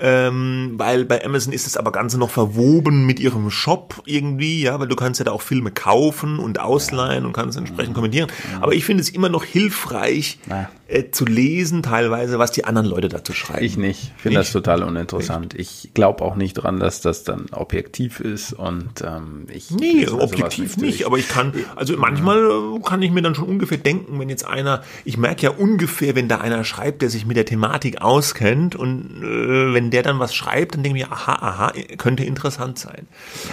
Ähm, 0.05 0.73
weil 0.79 1.05
bei 1.05 1.25
Amazon 1.25 1.53
ist 1.53 1.65
das 1.65 1.77
aber 1.77 1.93
Ganze 1.93 2.19
noch 2.19 2.31
verwoben 2.31 3.07
mit 3.07 3.21
ihrem 3.21 3.51
Shop 3.53 4.03
irgendwie, 4.05 4.63
ja, 4.63 4.81
weil 4.81 4.89
du 4.89 4.97
kannst 4.97 5.21
ja 5.21 5.25
da 5.25 5.31
auch 5.31 5.43
Filme 5.43 5.71
kaufen 5.71 6.41
und 6.41 6.59
ausleihen 6.59 7.25
und 7.25 7.33
kannst 7.33 7.57
entsprechend 7.57 7.95
kommentieren. 7.95 8.29
Aber 8.61 8.73
ich 8.73 8.85
finde 8.85 9.03
es 9.03 9.11
immer 9.11 9.29
noch 9.29 9.45
hilfreich 9.45 10.41
Ja. 10.49 10.69
Äh, 10.93 11.11
zu 11.11 11.25
lesen, 11.25 11.83
teilweise, 11.83 12.39
was 12.39 12.53
die 12.53 12.65
anderen 12.65 12.87
Leute 12.87 13.09
dazu 13.09 13.33
schreiben. 13.33 13.65
Ich 13.65 13.77
nicht. 13.77 14.13
Ich 14.17 14.23
finde 14.23 14.39
das 14.39 14.53
total 14.53 14.83
uninteressant. 14.83 15.55
Ich 15.55 15.91
glaube 15.95 16.23
auch 16.23 16.37
nicht 16.37 16.55
dran, 16.55 16.79
dass 16.79 17.01
das 17.01 17.25
dann 17.25 17.47
objektiv 17.51 18.21
ist 18.21 18.53
und 18.53 19.03
ähm, 19.03 19.47
ich. 19.51 19.71
Nee, 19.71 20.05
sowas 20.05 20.25
objektiv 20.25 20.77
durch. 20.77 20.87
nicht, 20.87 21.07
aber 21.07 21.19
ich 21.19 21.29
kann, 21.29 21.55
also 21.77 21.97
manchmal 21.97 22.39
äh, 22.39 22.81
kann 22.85 23.01
ich 23.01 23.11
mir 23.11 23.23
dann 23.23 23.35
schon 23.35 23.49
ungefähr 23.49 23.79
denken, 23.79 24.19
wenn 24.21 24.29
jetzt 24.29 24.47
einer, 24.47 24.83
ich 25.05 25.17
merke 25.17 25.43
ja 25.43 25.51
ungefähr, 25.51 26.15
wenn 26.15 26.29
da 26.29 26.39
einer 26.39 26.65
schreibt, 26.65 27.03
der 27.03 27.11
sich 27.11 27.25
mit 27.25 27.37
der 27.37 27.47
Thematik 27.47 28.03
auskennt 28.03 28.77
und 28.77 29.23
äh, 29.23 29.73
wenn 29.75 29.91
der 29.91 30.03
dann 30.03 30.19
was 30.19 30.35
schreibt, 30.35 30.75
dann 30.75 30.83
denke 30.83 30.99
ich 30.99 31.07
mir, 31.07 31.13
aha, 31.13 31.35
aha, 31.35 31.73
könnte 31.97 32.25
interessant 32.25 32.79
sein. 32.79 33.09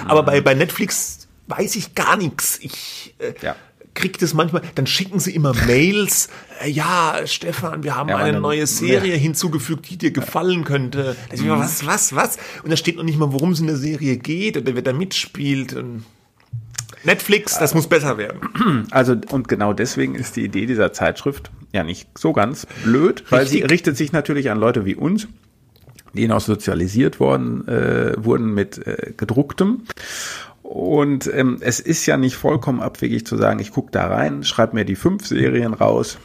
Aber 0.08 0.24
bei, 0.24 0.41
bei 0.41 0.53
Netflix 0.53 1.27
weiß 1.48 1.75
ich 1.75 1.96
gar 1.96 2.17
nichts. 2.17 2.60
Ich 2.62 3.15
äh, 3.19 3.34
Ja. 3.41 3.55
Krieg 4.00 4.18
das 4.18 4.34
manchmal, 4.34 4.62
dann 4.75 4.88
schicken 4.88 5.20
sie 5.20 5.36
immer 5.36 5.53
Mails, 5.68 6.29
äh, 6.63 6.70
ja, 6.70 7.20
Stefan, 7.25 7.84
wir 7.84 7.96
haben 7.96 8.10
Ja, 8.10 8.18
eine 8.18 8.39
neue 8.39 8.65
Serie 8.65 9.15
hinzugefügt, 9.15 9.89
die 9.89 9.98
dir 9.98 10.12
gefallen 10.12 10.63
könnte. 10.63 11.15
Ich 11.34 11.41
mir, 11.41 11.58
was, 11.60 11.86
was, 11.86 12.15
was? 12.15 12.38
Und 12.63 12.72
da 12.72 12.77
steht 12.77 12.96
noch 12.96 13.03
nicht 13.03 13.20
mal, 13.20 13.34
worum 13.34 13.51
es 13.51 13.60
in 13.60 13.68
der 13.68 13.75
Serie 13.75 14.18
geht 14.18 14.58
oder 14.58 14.74
wer 14.74 14.82
da 14.82 14.94
mitspielt. 14.94 15.74
Und 15.74 16.06
Netflix, 17.03 17.60
das 17.60 17.75
muss 17.75 17.88
besser 17.88 18.18
werden. 18.18 18.88
Also, 18.91 19.15
und 19.32 19.48
genau 19.48 19.74
deswegen 19.74 20.15
ist 20.15 20.36
die 20.36 20.44
Idee 20.46 20.65
dieser 20.65 20.94
Zeitschrift 20.94 21.51
ja 21.74 21.84
nicht 21.84 22.08
so 22.18 22.34
ganz 22.34 22.65
blöd, 22.84 23.24
weil 23.29 23.46
sie 23.46 23.62
richtet 23.62 23.98
sich 23.98 24.12
natürlich 24.12 24.50
an 24.50 24.60
Leute 24.60 24.86
wie 24.86 24.96
uns, 24.96 25.27
die 26.13 26.27
noch 26.27 26.41
sozialisiert 26.41 27.20
worden 27.20 27.68
äh, 27.68 28.13
wurden 28.18 28.53
mit 28.53 28.86
äh, 28.86 29.13
gedrucktem. 29.15 29.84
Und 30.69 31.25
ähm, 31.33 31.57
es 31.61 31.79
ist 31.79 32.05
ja 32.05 32.15
nicht 32.15 32.35
vollkommen 32.35 32.79
abwegig 32.79 33.25
zu 33.25 33.38
sagen, 33.38 33.57
ich 33.57 33.71
gucke 33.71 33.89
da 33.89 34.05
rein, 34.05 34.43
schreibe 34.43 34.75
mir 34.75 34.85
die 34.85 34.95
fünf 34.95 35.25
Serien 35.25 35.73
raus, 35.73 36.19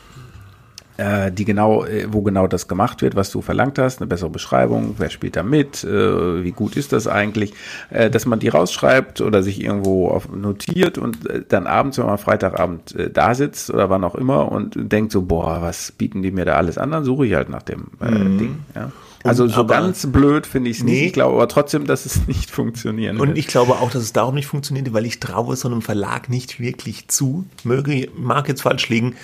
äh, 0.99 1.33
die 1.33 1.47
genau, 1.47 1.87
äh, 1.87 2.09
wo 2.13 2.21
genau 2.21 2.47
das 2.47 2.69
gemacht 2.69 3.01
wird, 3.01 3.17
was 3.17 3.31
du 3.31 3.41
verlangt 3.41 3.79
hast, 3.79 4.03
eine 4.03 4.07
bessere 4.07 4.29
Beschreibung, 4.29 4.97
wer 4.99 5.09
spielt 5.09 5.37
da 5.37 5.43
mit, 5.43 5.83
äh, 5.83 6.45
wie 6.45 6.51
gut 6.51 6.77
ist 6.77 6.93
das 6.93 7.09
eigentlich, 7.09 7.55
äh, 7.89 8.11
dass 8.11 8.27
man 8.27 8.39
die 8.39 8.49
rausschreibt 8.49 9.23
oder 9.23 9.43
sich 9.43 9.65
irgendwo 9.65 10.09
auf, 10.09 10.29
notiert 10.29 10.99
und 10.99 11.27
äh, 11.27 11.41
dann 11.49 11.67
abends, 11.67 11.97
wenn 11.97 12.05
man 12.05 12.19
Freitagabend 12.19 12.95
äh, 12.97 13.09
da 13.09 13.35
sitzt 13.35 13.71
oder 13.71 13.89
wann 13.89 14.05
auch 14.05 14.15
immer 14.15 14.53
und 14.53 14.75
denkt 14.77 15.11
so, 15.11 15.23
boah, 15.23 15.63
was 15.63 15.91
bieten 15.91 16.21
die 16.21 16.33
mir 16.33 16.45
da 16.45 16.57
alles 16.57 16.77
an, 16.77 16.91
dann 16.91 17.05
suche 17.05 17.25
ich 17.25 17.33
halt 17.33 17.49
nach 17.49 17.63
dem 17.63 17.87
äh, 17.99 18.39
Ding. 18.39 18.59
Ja. 18.75 18.93
Also 19.25 19.49
so 19.49 19.61
aber- 19.61 19.75
ganz 19.75 20.07
blöd 20.13 20.47
finde 20.47 20.71
ich 20.71 20.79
es 20.79 20.85
nicht. 20.85 20.93
Nee. 21.01 21.07
Ich 21.07 21.13
glaube 21.13 21.35
aber 21.35 21.49
trotzdem, 21.49 21.87
dass 21.87 22.07
es 22.07 22.27
nicht 22.29 22.51
funktionieren 22.51 23.19
Und 23.19 23.29
wird. 23.29 23.39
ich 23.39 23.47
glaube 23.47 23.73
auch, 23.75 23.91
dass 23.91 24.03
es 24.03 24.13
darum 24.13 24.35
nicht 24.35 24.47
funktioniert, 24.47 24.93
weil 24.93 25.07
ich 25.07 25.19
traue 25.19 25.57
so 25.57 25.67
einem 25.69 25.83
Verlag 25.83 26.29
nicht 26.29 26.61
wirklich 26.61 27.09
zu, 27.09 27.45
möge, 27.65 28.09
mag 28.17 28.49
jetzt 28.49 28.63
falsch 28.63 28.89
liegen, 28.89 29.15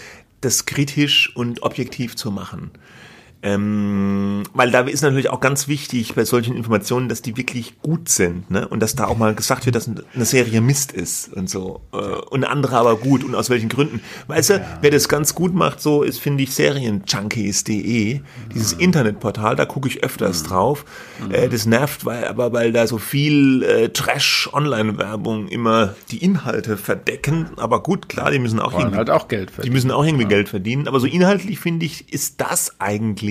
das 0.41 0.65
kritisch 0.67 1.35
und 1.37 1.63
objektiv 1.63 2.17
zu 2.17 2.31
machen. 2.31 2.71
Ähm, 3.43 4.43
weil 4.53 4.71
da 4.71 4.81
ist 4.83 5.01
natürlich 5.01 5.31
auch 5.31 5.41
ganz 5.41 5.67
wichtig 5.67 6.15
bei 6.15 6.27
solchen 6.27 6.55
Informationen, 6.55 7.09
dass 7.09 7.23
die 7.23 7.39
wirklich 7.39 7.81
gut 7.81 8.11
sind, 8.11 8.51
ne? 8.51 8.69
Und 8.69 8.81
dass 8.81 8.95
da 8.97 9.07
auch 9.07 9.17
mal 9.17 9.35
gesagt 9.35 9.65
wird, 9.65 9.77
dass 9.77 9.89
eine 9.89 10.25
Serie 10.27 10.61
Mist 10.61 10.93
ist 10.93 11.33
und 11.33 11.49
so. 11.49 11.81
Äh, 11.95 11.97
und 11.97 12.45
andere 12.45 12.77
aber 12.77 12.97
gut 12.97 13.25
und 13.25 13.35
aus 13.35 13.49
welchen 13.49 13.71
Gründen. 13.71 14.03
Weißt 14.27 14.51
du, 14.51 14.67
wer 14.83 14.91
das 14.91 15.09
ganz 15.09 15.35
gut 15.35 15.55
macht, 15.55 15.81
so 15.81 16.03
ist, 16.03 16.21
finde 16.21 16.43
ich, 16.43 16.55
Serienjunkies.de, 16.55 18.21
dieses 18.53 18.75
Internetportal, 18.75 19.57
da 19.57 19.65
gucke 19.65 19.89
ich 19.89 20.05
öfters 20.05 20.43
drauf. 20.43 20.85
Äh, 21.31 21.49
das 21.49 21.65
nervt, 21.65 22.05
weil, 22.05 22.27
aber 22.27 22.53
weil 22.53 22.73
da 22.73 22.87
so 22.87 22.99
viel 22.99 23.63
äh, 23.63 23.89
Trash-Online-Werbung 23.89 25.49
immer 25.49 25.95
die 26.11 26.19
Inhalte 26.19 26.77
verdecken. 26.77 27.49
Aber 27.57 27.83
gut, 27.83 28.11
klar, 28.11 28.31
die 28.31 28.39
müssen 28.39 28.61
auch 28.61 28.79
irgendwie 28.79 28.99
halt 28.99 29.09
auch 29.09 29.29
Geld 29.29 29.49
die 29.49 29.55
verdienen. 29.55 29.73
müssen 29.73 29.91
auch 29.93 30.05
irgendwie 30.05 30.27
Geld 30.27 30.51
verdienen. 30.51 30.89
Aber 30.89 31.01
so 31.01 31.07
inhaltlich 31.07 31.59
finde 31.59 31.87
ich, 31.87 32.13
ist 32.13 32.43
das 32.43 32.79
eigentlich 32.79 33.30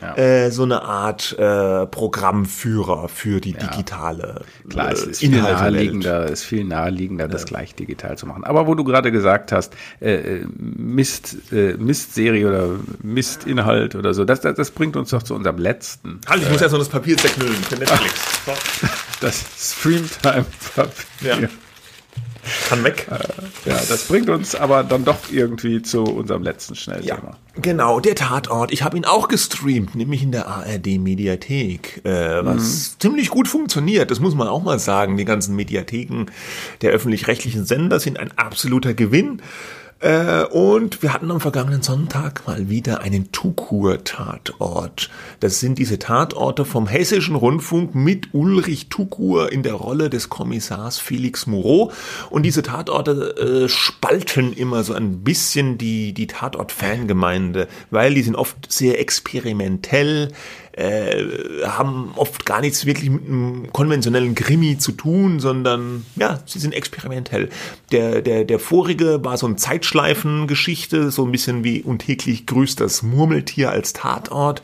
Ja. 0.00 0.16
äh, 0.16 0.50
so 0.50 0.62
eine 0.62 0.82
Art 0.82 1.38
äh, 1.38 1.86
Programmführer 1.86 3.08
für 3.08 3.38
die 3.40 3.52
digitale 3.52 4.46
Klar, 4.68 4.92
es 4.92 5.04
äh, 5.04 5.10
ist 5.10 5.20
viel 5.20 5.42
naheliegender, 5.42 6.26
ist 6.26 6.44
viel 6.44 6.64
naheliegender, 6.64 7.28
das 7.28 7.44
gleich 7.44 7.74
digital 7.74 8.16
zu 8.16 8.26
machen. 8.26 8.44
Aber 8.44 8.66
wo 8.66 8.74
du 8.74 8.82
gerade 8.82 9.12
gesagt 9.12 9.52
hast, 9.52 9.74
äh, 10.00 10.14
äh, 10.14 10.46
Mist, 10.56 11.52
äh, 11.52 11.74
Mistserie 11.74 12.48
oder 12.48 12.76
Mistinhalt 13.02 13.94
oder 13.94 14.14
so, 14.14 14.24
das, 14.24 14.40
das, 14.40 14.54
das 14.54 14.70
bringt 14.70 14.96
uns 14.96 15.10
doch 15.10 15.22
zu 15.22 15.34
unserem 15.34 15.58
letzten, 15.58 16.20
Halt, 16.26 16.42
ich 16.42 16.50
muss 16.50 16.62
erst 16.62 16.72
noch 16.72 16.78
das 16.78 16.88
Papier 16.88 17.18
zerknüllen 17.18 17.54
für 17.54 17.76
Netflix. 17.76 18.40
Das 19.20 19.44
Streamtime. 19.58 20.46
Ja. 21.20 21.36
Kann 22.68 22.84
weg. 22.84 23.06
ja, 23.64 23.80
das 23.88 24.04
bringt 24.04 24.28
uns 24.28 24.54
aber 24.54 24.84
dann 24.84 25.04
doch 25.04 25.18
irgendwie 25.30 25.82
zu 25.82 26.02
unserem 26.04 26.42
letzten 26.42 26.74
Schnellthema. 26.74 27.36
Ja, 27.54 27.60
genau, 27.62 28.00
der 28.00 28.14
Tatort. 28.14 28.72
Ich 28.72 28.82
habe 28.82 28.96
ihn 28.96 29.04
auch 29.04 29.28
gestreamt, 29.28 29.94
nämlich 29.94 30.22
in 30.22 30.32
der 30.32 30.46
ARD-Mediathek, 30.48 32.04
äh, 32.04 32.44
was 32.44 32.98
ziemlich 32.98 33.30
gut 33.30 33.48
funktioniert. 33.48 34.10
Das 34.10 34.20
muss 34.20 34.34
man 34.34 34.48
auch 34.48 34.62
mal 34.62 34.78
sagen. 34.78 35.16
Die 35.16 35.24
ganzen 35.24 35.56
Mediatheken 35.56 36.26
der 36.82 36.92
öffentlich-rechtlichen 36.92 37.64
Sender 37.64 38.00
sind 38.00 38.18
ein 38.18 38.36
absoluter 38.36 38.94
Gewinn. 38.94 39.42
Äh, 40.00 40.44
und 40.44 41.02
wir 41.02 41.12
hatten 41.12 41.30
am 41.30 41.40
vergangenen 41.40 41.82
Sonntag 41.82 42.46
mal 42.46 42.70
wieder 42.70 43.02
einen 43.02 43.32
Tukur-Tatort. 43.32 45.10
Das 45.40 45.60
sind 45.60 45.78
diese 45.78 45.98
Tatorte 45.98 46.64
vom 46.64 46.86
Hessischen 46.86 47.36
Rundfunk 47.36 47.94
mit 47.94 48.32
Ulrich 48.32 48.88
Tukur 48.88 49.52
in 49.52 49.62
der 49.62 49.74
Rolle 49.74 50.08
des 50.08 50.30
Kommissars 50.30 50.98
Felix 50.98 51.46
Moreau. 51.46 51.92
Und 52.30 52.44
diese 52.44 52.62
Tatorte 52.62 53.64
äh, 53.64 53.68
spalten 53.68 54.54
immer 54.54 54.84
so 54.84 54.94
ein 54.94 55.22
bisschen 55.22 55.76
die, 55.76 56.14
die 56.14 56.26
Tatort-Fangemeinde, 56.26 57.68
weil 57.90 58.14
die 58.14 58.22
sind 58.22 58.36
oft 58.36 58.72
sehr 58.72 58.98
experimentell, 59.00 60.32
äh, 60.80 61.66
haben 61.66 62.12
oft 62.16 62.46
gar 62.46 62.60
nichts 62.60 62.86
wirklich 62.86 63.10
mit 63.10 63.26
einem 63.26 63.72
konventionellen 63.72 64.34
Krimi 64.34 64.78
zu 64.78 64.92
tun, 64.92 65.38
sondern 65.38 66.06
ja, 66.16 66.40
sie 66.46 66.58
sind 66.58 66.72
experimentell. 66.74 67.50
Der, 67.92 68.22
der, 68.22 68.44
der 68.44 68.58
vorige 68.58 69.22
war 69.22 69.36
so 69.36 69.46
ein 69.46 69.58
Zeitschleifengeschichte, 69.58 71.10
so 71.10 71.24
ein 71.24 71.32
bisschen 71.32 71.64
wie 71.64 71.82
und 71.82 71.98
täglich 71.98 72.46
grüßt 72.46 72.80
das 72.80 73.02
Murmeltier 73.02 73.70
als 73.70 73.92
Tatort. 73.92 74.62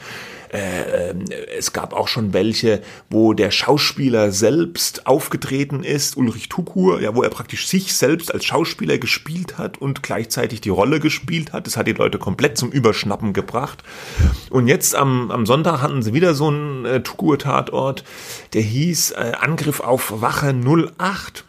Äh, 0.52 1.11
ähm, 1.11 1.24
es 1.56 1.72
gab 1.72 1.92
auch 1.92 2.09
schon 2.09 2.32
welche, 2.32 2.82
wo 3.11 3.32
der 3.32 3.50
Schauspieler 3.50 4.32
selbst 4.32 5.06
aufgetreten 5.06 5.82
ist, 5.82 6.16
Ulrich 6.16 6.48
Tukur, 6.48 7.00
ja, 7.00 7.14
wo 7.14 7.22
er 7.22 7.30
praktisch 7.30 7.66
sich 7.66 7.94
selbst 7.94 8.32
als 8.32 8.44
Schauspieler 8.44 8.98
gespielt 8.98 9.59
hat 9.59 9.78
und 9.78 10.02
gleichzeitig 10.02 10.61
die 10.61 10.70
Rolle 10.70 11.00
gespielt 11.00 11.52
hat. 11.52 11.66
Das 11.66 11.76
hat 11.76 11.87
die 11.87 11.92
Leute 11.92 12.18
komplett 12.18 12.59
zum 12.59 12.70
Überschnappen 12.70 13.32
gebracht. 13.32 13.82
Und 14.50 14.68
jetzt 14.68 14.94
am, 14.94 15.30
am 15.30 15.46
Sonntag 15.46 15.82
hatten 15.82 16.02
sie 16.02 16.14
wieder 16.14 16.35
so 16.35 16.48
einen 16.48 16.85
äh, 16.85 17.02
Tukur-Tatort, 17.02 18.04
der 18.52 18.62
hieß 18.62 19.12
äh, 19.12 19.32
Angriff 19.40 19.80
auf 19.80 20.20
Wache 20.20 20.54
08. 20.54 21.44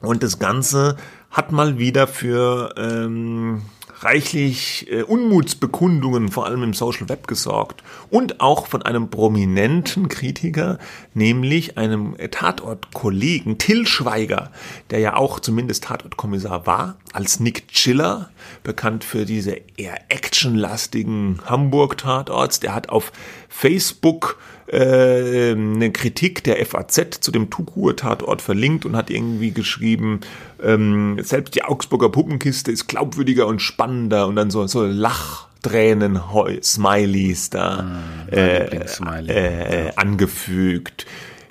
Und 0.00 0.22
das 0.22 0.38
Ganze 0.38 0.96
hat 1.30 1.52
mal 1.52 1.78
wieder 1.78 2.06
für 2.06 2.74
ähm, 2.76 3.62
reichlich 4.00 4.90
äh, 4.90 5.02
Unmutsbekundungen, 5.02 6.28
vor 6.30 6.46
allem 6.46 6.62
im 6.62 6.74
Social 6.74 7.08
Web, 7.08 7.26
gesorgt. 7.26 7.82
Und 8.10 8.40
auch 8.40 8.66
von 8.66 8.82
einem 8.82 9.10
prominenten 9.10 10.08
Kritiker, 10.08 10.78
nämlich 11.14 11.76
einem 11.78 12.16
Tatortkollegen, 12.30 13.58
Till 13.58 13.86
Schweiger, 13.86 14.50
der 14.90 15.00
ja 15.00 15.16
auch 15.16 15.40
zumindest 15.40 15.84
Tatortkommissar 15.84 16.66
war, 16.66 16.96
als 17.12 17.40
Nick 17.40 17.68
Chiller, 17.68 18.30
bekannt 18.62 19.04
für 19.04 19.24
diese 19.24 19.56
eher 19.76 20.10
actionlastigen 20.10 21.40
Hamburg-Tatorts. 21.44 22.60
Der 22.60 22.74
hat 22.74 22.88
auf 22.88 23.12
Facebook 23.50 24.38
äh, 24.68 25.50
eine 25.50 25.90
Kritik 25.90 26.44
der 26.44 26.64
FAZ 26.64 27.18
zu 27.20 27.30
dem 27.32 27.50
Tukur-Tatort 27.50 28.40
verlinkt 28.40 28.86
und 28.86 28.96
hat 28.96 29.10
irgendwie 29.10 29.50
geschrieben, 29.50 30.20
ähm, 30.62 31.18
selbst 31.20 31.54
die 31.56 31.64
Augsburger 31.64 32.08
Puppenkiste 32.08 32.70
ist 32.70 32.86
glaubwürdiger 32.86 33.46
und 33.46 33.60
spannender 33.60 34.26
und 34.28 34.36
dann 34.36 34.50
so, 34.50 34.66
so 34.66 34.86
Lach. 34.86 35.50
Tränen, 35.62 36.18
Smileys 36.62 37.50
da 37.50 38.00
ah, 38.30 38.32
äh, 38.32 39.88
äh, 39.88 39.92
angefügt. 39.94 41.04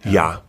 Ja. 0.03 0.11
ja. 0.11 0.41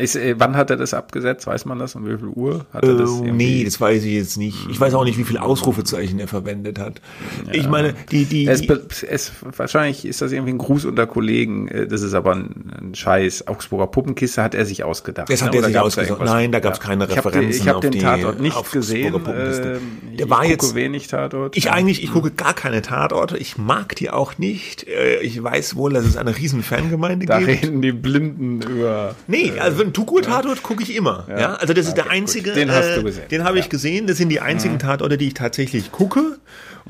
Ist, 0.00 0.16
äh, 0.16 0.34
wann 0.38 0.56
hat 0.56 0.70
er 0.70 0.76
das 0.76 0.94
abgesetzt? 0.94 1.46
Weiß 1.46 1.64
man 1.64 1.78
das? 1.78 1.94
Um 1.94 2.06
wie 2.06 2.16
viel 2.16 2.28
Uhr 2.28 2.66
hat 2.72 2.84
er 2.84 2.94
das? 2.94 3.20
Äh, 3.20 3.32
nee, 3.32 3.64
das 3.64 3.80
weiß 3.80 4.04
ich 4.04 4.14
jetzt 4.14 4.36
nicht. 4.36 4.68
Ich 4.70 4.80
weiß 4.80 4.94
auch 4.94 5.04
nicht, 5.04 5.18
wie 5.18 5.24
viele 5.24 5.42
Ausrufezeichen 5.42 6.18
er 6.18 6.28
verwendet 6.28 6.78
hat. 6.78 7.00
Ja. 7.46 7.54
Ich 7.54 7.68
meine, 7.68 7.94
die, 8.10 8.24
die, 8.24 8.46
es, 8.46 8.62
es, 9.02 9.32
wahrscheinlich 9.56 10.04
ist 10.04 10.22
das 10.22 10.32
irgendwie 10.32 10.52
ein 10.52 10.58
Gruß 10.58 10.84
unter 10.86 11.06
Kollegen. 11.06 11.68
Äh, 11.68 11.86
das 11.86 12.02
ist 12.02 12.14
aber 12.14 12.34
ein, 12.34 12.72
ein 12.80 12.94
Scheiß. 12.94 13.46
Augsburger 13.46 13.86
Puppenkiste 13.86 14.42
hat 14.42 14.54
er 14.54 14.64
sich 14.64 14.84
ausgedacht. 14.84 15.30
Das 15.30 15.42
hat 15.42 15.52
ne? 15.52 15.58
er 15.58 15.64
sich 15.64 15.78
ausgedacht. 15.78 16.20
Nein, 16.24 16.52
da 16.52 16.60
gab 16.60 16.74
es 16.74 16.80
keine 16.80 17.08
Referenzen. 17.08 17.50
Ich 17.50 17.68
habe 17.68 17.86
hab 17.86 17.90
den 17.90 18.00
Tatort 18.00 18.40
nicht 18.40 18.72
gesehen. 18.72 19.14
Äh, 19.26 19.78
Der 20.18 20.30
war 20.30 20.44
jetzt 20.44 20.74
wenig 20.74 21.08
Tatort. 21.08 21.56
Ich 21.56 21.64
ja. 21.64 21.72
eigentlich, 21.72 22.02
ich 22.02 22.12
gucke 22.12 22.30
gar 22.30 22.54
keine 22.54 22.82
Tatorte. 22.82 23.36
Ich 23.36 23.58
mag 23.58 23.96
die 23.96 24.10
auch 24.10 24.38
nicht. 24.38 24.86
Ich 25.22 25.42
weiß 25.42 25.76
wohl, 25.76 25.92
dass 25.92 26.04
es 26.04 26.16
eine 26.16 26.36
riesen 26.36 26.62
Fangemeinde 26.62 27.26
da 27.26 27.38
gibt. 27.38 27.50
Da 27.50 27.66
reden 27.66 27.82
die 27.82 27.92
Blinden 27.92 28.62
über. 28.62 29.14
Nee, 29.26 29.52
also 29.58 29.89
ein 29.90 29.94
Tukur-Tatort 29.94 30.62
gucke 30.62 30.82
ich 30.82 30.94
immer. 30.94 31.26
Ja. 31.28 31.40
ja. 31.40 31.54
Also 31.54 31.74
das 31.74 31.86
ist 31.86 31.92
okay, 31.92 32.02
der 32.02 32.10
einzige. 32.10 32.50
Gut. 32.50 32.56
Den 32.56 32.70
hast 32.70 32.96
du 32.96 33.02
gesehen. 33.04 33.28
Den 33.30 33.44
habe 33.44 33.58
ich 33.58 33.68
gesehen. 33.68 34.06
Das 34.06 34.16
sind 34.16 34.28
die 34.28 34.40
einzigen 34.40 34.74
mhm. 34.74 34.80
Tatorte, 34.80 35.18
die 35.18 35.28
ich 35.28 35.34
tatsächlich 35.34 35.92
gucke. 35.92 36.38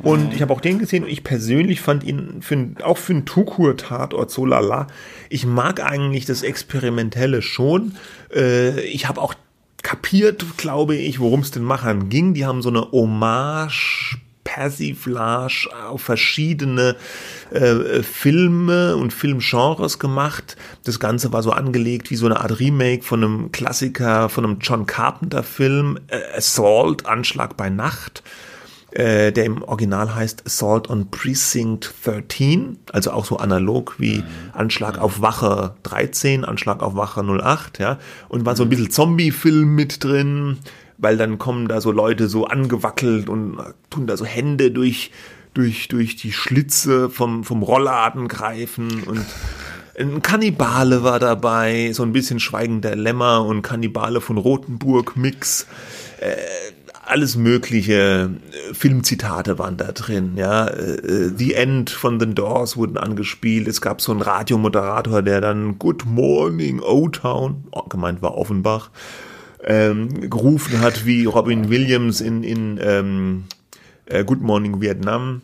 Und 0.02 0.28
mhm. 0.28 0.32
ich 0.32 0.42
habe 0.42 0.52
auch 0.52 0.60
den 0.60 0.78
gesehen 0.78 1.04
und 1.04 1.10
ich 1.10 1.24
persönlich 1.24 1.80
fand 1.80 2.04
ihn 2.04 2.42
für, 2.42 2.74
auch 2.82 2.98
für 2.98 3.12
einen 3.12 3.26
Tukur-Tatort 3.26 4.30
so 4.30 4.46
lala. 4.46 4.86
Ich 5.28 5.44
mag 5.46 5.82
eigentlich 5.82 6.26
das 6.26 6.42
Experimentelle 6.42 7.42
schon. 7.42 7.96
Äh, 8.34 8.80
ich 8.82 9.08
habe 9.08 9.20
auch 9.20 9.34
kapiert, 9.82 10.44
glaube 10.56 10.94
ich, 10.94 11.20
worum 11.20 11.40
es 11.40 11.50
den 11.50 11.64
Machern 11.64 12.08
ging. 12.08 12.34
Die 12.34 12.46
haben 12.46 12.62
so 12.62 12.68
eine 12.68 12.92
Hommage 12.92 14.18
Persiflage 14.44 15.68
auf 15.88 16.02
verschiedene 16.02 16.96
äh, 17.50 18.02
Filme 18.02 18.96
und 18.96 19.12
Filmgenres 19.12 19.98
gemacht. 19.98 20.56
Das 20.84 21.00
Ganze 21.00 21.32
war 21.32 21.42
so 21.42 21.52
angelegt 21.52 22.10
wie 22.10 22.16
so 22.16 22.26
eine 22.26 22.40
Art 22.40 22.58
Remake 22.58 23.02
von 23.02 23.22
einem 23.22 23.52
Klassiker, 23.52 24.28
von 24.28 24.44
einem 24.44 24.58
John 24.60 24.86
Carpenter 24.86 25.42
Film, 25.42 25.98
äh, 26.08 26.36
Assault, 26.36 27.06
Anschlag 27.06 27.56
bei 27.56 27.70
Nacht 27.70 28.22
äh, 28.92 29.32
der 29.32 29.44
im 29.44 29.62
Original 29.62 30.14
heißt 30.14 30.46
Assault 30.46 30.90
on 30.90 31.10
Precinct 31.10 31.92
13, 32.04 32.78
also 32.92 33.12
auch 33.12 33.24
so 33.24 33.36
analog 33.36 33.94
wie 33.98 34.18
mhm. 34.18 34.24
Anschlag 34.52 34.98
auf 34.98 35.20
Wache 35.20 35.74
13, 35.84 36.44
Anschlag 36.44 36.82
auf 36.82 36.96
Wache 36.96 37.22
08, 37.22 37.78
ja, 37.78 37.98
und 38.28 38.44
war 38.46 38.56
so 38.56 38.64
ein 38.64 38.68
bisschen 38.68 38.90
Zombie-Film 38.90 39.74
mit 39.74 40.02
drin, 40.02 40.58
weil 41.00 41.16
dann 41.16 41.38
kommen 41.38 41.68
da 41.68 41.80
so 41.80 41.90
Leute 41.92 42.28
so 42.28 42.46
angewackelt 42.46 43.28
und 43.28 43.58
tun 43.90 44.06
da 44.06 44.16
so 44.16 44.24
Hände 44.24 44.70
durch, 44.70 45.10
durch, 45.54 45.88
durch 45.88 46.16
die 46.16 46.32
Schlitze 46.32 47.10
vom, 47.10 47.44
vom 47.44 47.62
Rollladen 47.62 48.28
greifen 48.28 49.02
und 49.04 49.24
ein 49.98 50.22
Kannibale 50.22 51.02
war 51.02 51.18
dabei, 51.18 51.92
so 51.92 52.02
ein 52.02 52.12
bisschen 52.12 52.40
schweigender 52.40 52.96
Lämmer 52.96 53.44
und 53.44 53.60
Kannibale 53.62 54.20
von 54.20 54.38
Rothenburg 54.38 55.16
Mix. 55.16 55.66
Äh, 56.20 56.36
alles 57.04 57.36
mögliche 57.36 58.30
äh, 58.70 58.74
Filmzitate 58.74 59.58
waren 59.58 59.76
da 59.76 59.92
drin, 59.92 60.32
ja. 60.36 60.68
Äh, 60.68 61.32
The 61.36 61.54
End 61.54 61.90
von 61.90 62.20
The 62.20 62.32
Doors 62.32 62.76
wurden 62.76 62.96
angespielt. 62.96 63.68
Es 63.68 63.80
gab 63.80 64.00
so 64.00 64.12
einen 64.12 64.22
Radiomoderator, 64.22 65.22
der 65.22 65.40
dann 65.40 65.78
Good 65.78 66.04
Morning 66.06 66.80
O-Town, 66.80 67.64
oh, 67.72 67.82
gemeint 67.88 68.22
war 68.22 68.36
Offenbach, 68.36 68.90
ähm, 69.64 70.30
gerufen 70.30 70.80
hat 70.80 71.06
wie 71.06 71.24
Robin 71.24 71.70
Williams 71.70 72.20
in, 72.20 72.42
in 72.42 72.78
ähm, 72.82 73.44
äh, 74.06 74.24
Good 74.24 74.40
Morning 74.40 74.80
Vietnam. 74.80 75.42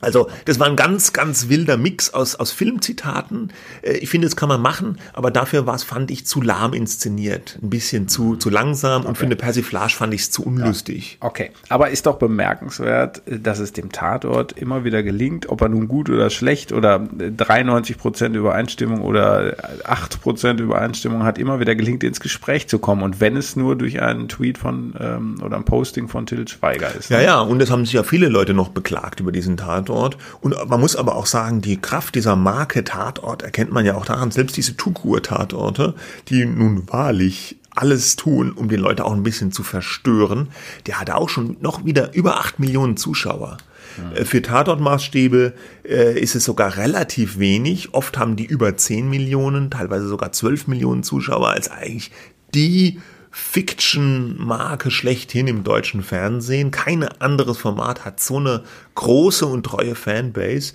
Also 0.00 0.28
das 0.44 0.58
war 0.58 0.66
ein 0.66 0.76
ganz, 0.76 1.12
ganz 1.12 1.48
wilder 1.48 1.76
Mix 1.76 2.12
aus, 2.14 2.34
aus 2.34 2.52
Filmzitaten. 2.52 3.52
Äh, 3.82 3.98
ich 3.98 4.08
finde, 4.08 4.26
das 4.26 4.36
kann 4.36 4.48
man 4.48 4.60
machen, 4.60 4.98
aber 5.12 5.30
dafür 5.30 5.66
war 5.66 5.74
es, 5.74 5.84
fand 5.84 6.10
ich, 6.10 6.26
zu 6.26 6.40
lahm 6.42 6.72
inszeniert. 6.72 7.58
Ein 7.62 7.70
bisschen 7.70 8.08
zu, 8.08 8.36
zu 8.36 8.50
langsam 8.50 9.02
okay. 9.02 9.08
und 9.08 9.18
für 9.18 9.26
eine 9.26 9.36
Persiflage 9.36 9.92
fand 9.92 10.14
ich 10.14 10.22
es 10.22 10.30
zu 10.30 10.44
unlustig. 10.44 11.18
Ja. 11.20 11.28
Okay, 11.28 11.50
aber 11.68 11.90
ist 11.90 12.06
doch 12.06 12.18
bemerkenswert, 12.18 13.22
dass 13.26 13.58
es 13.58 13.72
dem 13.72 13.92
Tatort 13.92 14.52
immer 14.52 14.84
wieder 14.84 15.02
gelingt, 15.02 15.48
ob 15.48 15.60
er 15.60 15.68
nun 15.68 15.88
gut 15.88 16.10
oder 16.10 16.30
schlecht 16.30 16.72
oder 16.72 16.98
93 16.98 17.98
Prozent 17.98 18.36
Übereinstimmung 18.36 19.02
oder 19.02 19.56
8 19.84 20.20
Prozent 20.22 20.60
Übereinstimmung 20.60 21.24
hat, 21.24 21.38
immer 21.38 21.60
wieder 21.60 21.74
gelingt, 21.74 22.04
ins 22.04 22.20
Gespräch 22.20 22.68
zu 22.68 22.78
kommen. 22.78 23.02
Und 23.02 23.20
wenn 23.20 23.36
es 23.36 23.56
nur 23.56 23.76
durch 23.76 24.00
einen 24.00 24.28
Tweet 24.28 24.58
von 24.58 24.94
ähm, 24.98 25.36
oder 25.42 25.56
ein 25.56 25.64
Posting 25.64 26.08
von 26.08 26.26
Till 26.26 26.46
Schweiger 26.48 26.94
ist. 26.94 27.10
Ne? 27.10 27.18
Ja, 27.18 27.22
ja, 27.22 27.40
und 27.40 27.58
das 27.58 27.70
haben 27.70 27.84
sich 27.84 27.94
ja 27.94 28.02
viele 28.02 28.28
Leute 28.28 28.54
noch 28.54 28.68
beklagt 28.68 29.20
über 29.20 29.32
diesen 29.32 29.56
Tatort. 29.56 29.89
Tatort. 29.90 30.16
Und 30.40 30.54
man 30.68 30.80
muss 30.80 30.96
aber 30.96 31.16
auch 31.16 31.26
sagen, 31.26 31.60
die 31.60 31.80
Kraft 31.80 32.14
dieser 32.14 32.36
Marke 32.36 32.84
Tatort 32.84 33.42
erkennt 33.42 33.72
man 33.72 33.84
ja 33.84 33.96
auch 33.96 34.06
daran, 34.06 34.30
selbst 34.30 34.56
diese 34.56 34.76
Tukur-Tatorte, 34.76 35.94
die 36.28 36.46
nun 36.46 36.88
wahrlich 36.88 37.56
alles 37.74 38.16
tun, 38.16 38.52
um 38.52 38.68
die 38.68 38.76
Leute 38.76 39.04
auch 39.04 39.12
ein 39.12 39.22
bisschen 39.22 39.52
zu 39.52 39.62
verstören, 39.62 40.48
der 40.86 41.00
hatte 41.00 41.16
auch 41.16 41.28
schon 41.28 41.56
noch 41.60 41.84
wieder 41.84 42.14
über 42.14 42.38
acht 42.38 42.58
Millionen 42.58 42.96
Zuschauer. 42.96 43.58
Ja. 43.96 44.18
Äh, 44.18 44.24
für 44.24 44.42
Tatortmaßstäbe 44.42 45.52
äh, 45.84 46.18
ist 46.18 46.34
es 46.34 46.44
sogar 46.44 46.76
relativ 46.76 47.38
wenig. 47.38 47.94
Oft 47.94 48.18
haben 48.18 48.36
die 48.36 48.44
über 48.44 48.76
zehn 48.76 49.08
Millionen, 49.08 49.70
teilweise 49.70 50.08
sogar 50.08 50.32
zwölf 50.32 50.66
Millionen 50.66 51.02
Zuschauer, 51.02 51.48
als 51.48 51.70
eigentlich 51.70 52.10
die 52.54 53.00
Fiction-Marke 53.30 54.90
schlechthin 54.90 55.46
im 55.46 55.64
deutschen 55.64 56.02
Fernsehen. 56.02 56.70
Kein 56.70 57.04
anderes 57.04 57.58
Format 57.58 58.04
hat 58.04 58.20
so 58.20 58.38
eine 58.38 58.62
große 58.94 59.46
und 59.46 59.64
treue 59.64 59.94
Fanbase. 59.94 60.72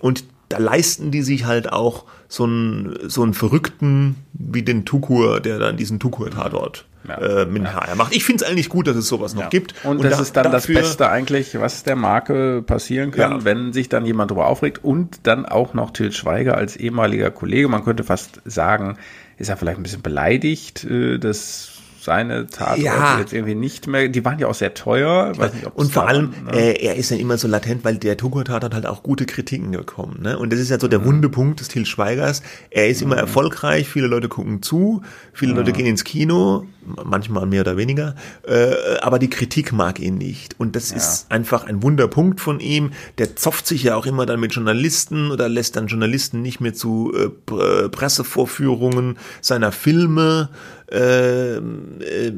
Und 0.00 0.24
da 0.48 0.58
leisten 0.58 1.10
die 1.10 1.22
sich 1.22 1.44
halt 1.44 1.72
auch 1.72 2.04
so 2.28 2.44
einen, 2.44 2.98
so 3.08 3.22
einen 3.22 3.34
Verrückten 3.34 4.16
wie 4.32 4.62
den 4.62 4.84
Tukur, 4.84 5.40
der 5.40 5.58
dann 5.58 5.76
diesen 5.76 6.00
Tukur-Tatort 6.00 6.86
ja. 7.06 7.42
äh, 7.42 7.46
mit 7.46 7.62
ja. 7.64 7.74
HR 7.74 7.94
macht. 7.94 8.14
Ich 8.14 8.24
finde 8.24 8.44
es 8.44 8.50
eigentlich 8.50 8.68
gut, 8.68 8.86
dass 8.86 8.96
es 8.96 9.08
sowas 9.08 9.34
noch 9.34 9.42
ja. 9.42 9.48
gibt. 9.48 9.74
Und, 9.84 9.98
und 9.98 10.04
das 10.04 10.16
da, 10.16 10.22
ist 10.22 10.36
dann 10.36 10.52
das 10.52 10.66
Beste 10.66 11.08
eigentlich, 11.08 11.58
was 11.60 11.82
der 11.82 11.96
Marke 11.96 12.62
passieren 12.62 13.10
kann, 13.10 13.30
ja. 13.30 13.44
wenn 13.44 13.72
sich 13.72 13.88
dann 13.88 14.04
jemand 14.04 14.30
darüber 14.30 14.46
aufregt 14.46 14.84
und 14.84 15.20
dann 15.24 15.46
auch 15.46 15.74
noch 15.74 15.90
Til 15.92 16.12
Schweiger 16.12 16.56
als 16.56 16.76
ehemaliger 16.76 17.30
Kollege, 17.30 17.68
man 17.68 17.84
könnte 17.84 18.04
fast 18.04 18.40
sagen, 18.44 18.96
ist 19.38 19.48
er 19.48 19.56
vielleicht 19.56 19.78
ein 19.78 19.82
bisschen 19.82 20.02
beleidigt, 20.02 20.84
äh, 20.84 21.18
dass 21.18 21.69
seine 22.02 22.46
Tatorte 22.46 22.82
ja. 22.82 23.18
jetzt 23.18 23.32
irgendwie 23.32 23.54
nicht 23.54 23.86
mehr, 23.86 24.08
die 24.08 24.24
waren 24.24 24.38
ja 24.38 24.46
auch 24.46 24.54
sehr 24.54 24.74
teuer. 24.74 25.32
Nicht, 25.32 25.66
und 25.74 25.92
vor 25.92 26.08
allem, 26.08 26.32
ne? 26.50 26.52
äh, 26.52 26.84
er 26.84 26.96
ist 26.96 27.10
ja 27.10 27.16
immer 27.16 27.36
so 27.36 27.46
latent, 27.46 27.84
weil 27.84 27.98
der 27.98 28.16
Tukur-Tatort 28.16 28.74
halt 28.74 28.86
auch 28.86 29.02
gute 29.02 29.26
Kritiken 29.26 29.70
bekommen. 29.70 30.20
Ne? 30.22 30.38
Und 30.38 30.52
das 30.52 30.60
ist 30.60 30.70
ja 30.70 30.80
so 30.80 30.88
der 30.88 31.00
mhm. 31.00 31.06
Wundepunkt 31.06 31.60
des 31.60 31.68
Til 31.68 31.84
Schweigers. 31.84 32.42
Er 32.70 32.88
ist 32.88 33.00
mhm. 33.00 33.12
immer 33.12 33.20
erfolgreich, 33.20 33.88
viele 33.88 34.06
Leute 34.06 34.28
gucken 34.28 34.62
zu, 34.62 35.02
viele 35.32 35.52
mhm. 35.52 35.58
Leute 35.58 35.72
gehen 35.72 35.86
ins 35.86 36.04
Kino, 36.04 36.66
manchmal 37.04 37.46
mehr 37.46 37.60
oder 37.60 37.76
weniger, 37.76 38.14
äh, 38.46 38.98
aber 39.00 39.18
die 39.18 39.30
Kritik 39.30 39.72
mag 39.72 40.00
ihn 40.00 40.16
nicht. 40.16 40.58
Und 40.58 40.76
das 40.76 40.90
ja. 40.90 40.96
ist 40.96 41.30
einfach 41.30 41.64
ein 41.64 41.82
Wunderpunkt 41.82 42.40
von 42.40 42.60
ihm. 42.60 42.92
Der 43.18 43.36
zofft 43.36 43.66
sich 43.66 43.82
ja 43.82 43.96
auch 43.96 44.06
immer 44.06 44.26
dann 44.26 44.40
mit 44.40 44.54
Journalisten 44.54 45.30
oder 45.30 45.48
lässt 45.48 45.76
dann 45.76 45.86
Journalisten 45.86 46.42
nicht 46.42 46.60
mehr 46.60 46.74
zu 46.74 47.12
äh, 47.14 47.88
Pressevorführungen 47.88 49.18
seiner 49.40 49.72
Filme 49.72 50.48
äh, 50.90 51.60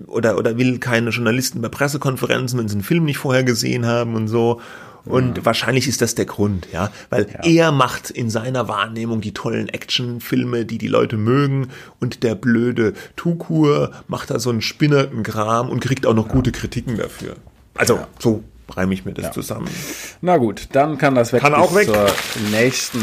oder, 0.06 0.38
oder 0.38 0.56
will 0.56 0.78
keine 0.78 1.10
Journalisten 1.10 1.60
bei 1.60 1.68
Pressekonferenzen, 1.68 2.58
wenn 2.58 2.68
sie 2.68 2.74
einen 2.74 2.84
Film 2.84 3.04
nicht 3.04 3.18
vorher 3.18 3.44
gesehen 3.44 3.86
haben 3.86 4.14
und 4.14 4.28
so. 4.28 4.60
Und 5.04 5.38
mhm. 5.38 5.44
wahrscheinlich 5.44 5.88
ist 5.88 6.00
das 6.00 6.14
der 6.14 6.26
Grund, 6.26 6.68
ja, 6.72 6.92
weil 7.10 7.26
ja. 7.28 7.40
er 7.42 7.72
macht 7.72 8.10
in 8.10 8.30
seiner 8.30 8.68
Wahrnehmung 8.68 9.20
die 9.20 9.34
tollen 9.34 9.68
Actionfilme, 9.68 10.64
die 10.64 10.78
die 10.78 10.86
Leute 10.86 11.16
mögen, 11.16 11.68
und 11.98 12.22
der 12.22 12.36
blöde 12.36 12.92
Tukur 13.16 13.90
macht 14.06 14.30
da 14.30 14.38
so 14.38 14.50
einen 14.50 14.62
spinnerten 14.62 15.24
Kram 15.24 15.70
und 15.70 15.80
kriegt 15.80 16.06
auch 16.06 16.14
noch 16.14 16.28
ja. 16.28 16.32
gute 16.32 16.52
Kritiken 16.52 16.96
dafür. 16.96 17.34
Also 17.74 17.96
ja. 17.96 18.08
so 18.20 18.44
reime 18.68 18.94
ich 18.94 19.04
mir 19.04 19.12
das 19.12 19.32
zusammen. 19.32 19.68
Na 20.20 20.36
gut, 20.36 20.68
dann 20.72 20.98
kann 20.98 21.14
das 21.14 21.32
weg 21.32 21.42
kann 21.42 21.54
auch 21.54 21.74
weg. 21.74 21.86
zur 21.86 22.06
nächsten 22.52 23.00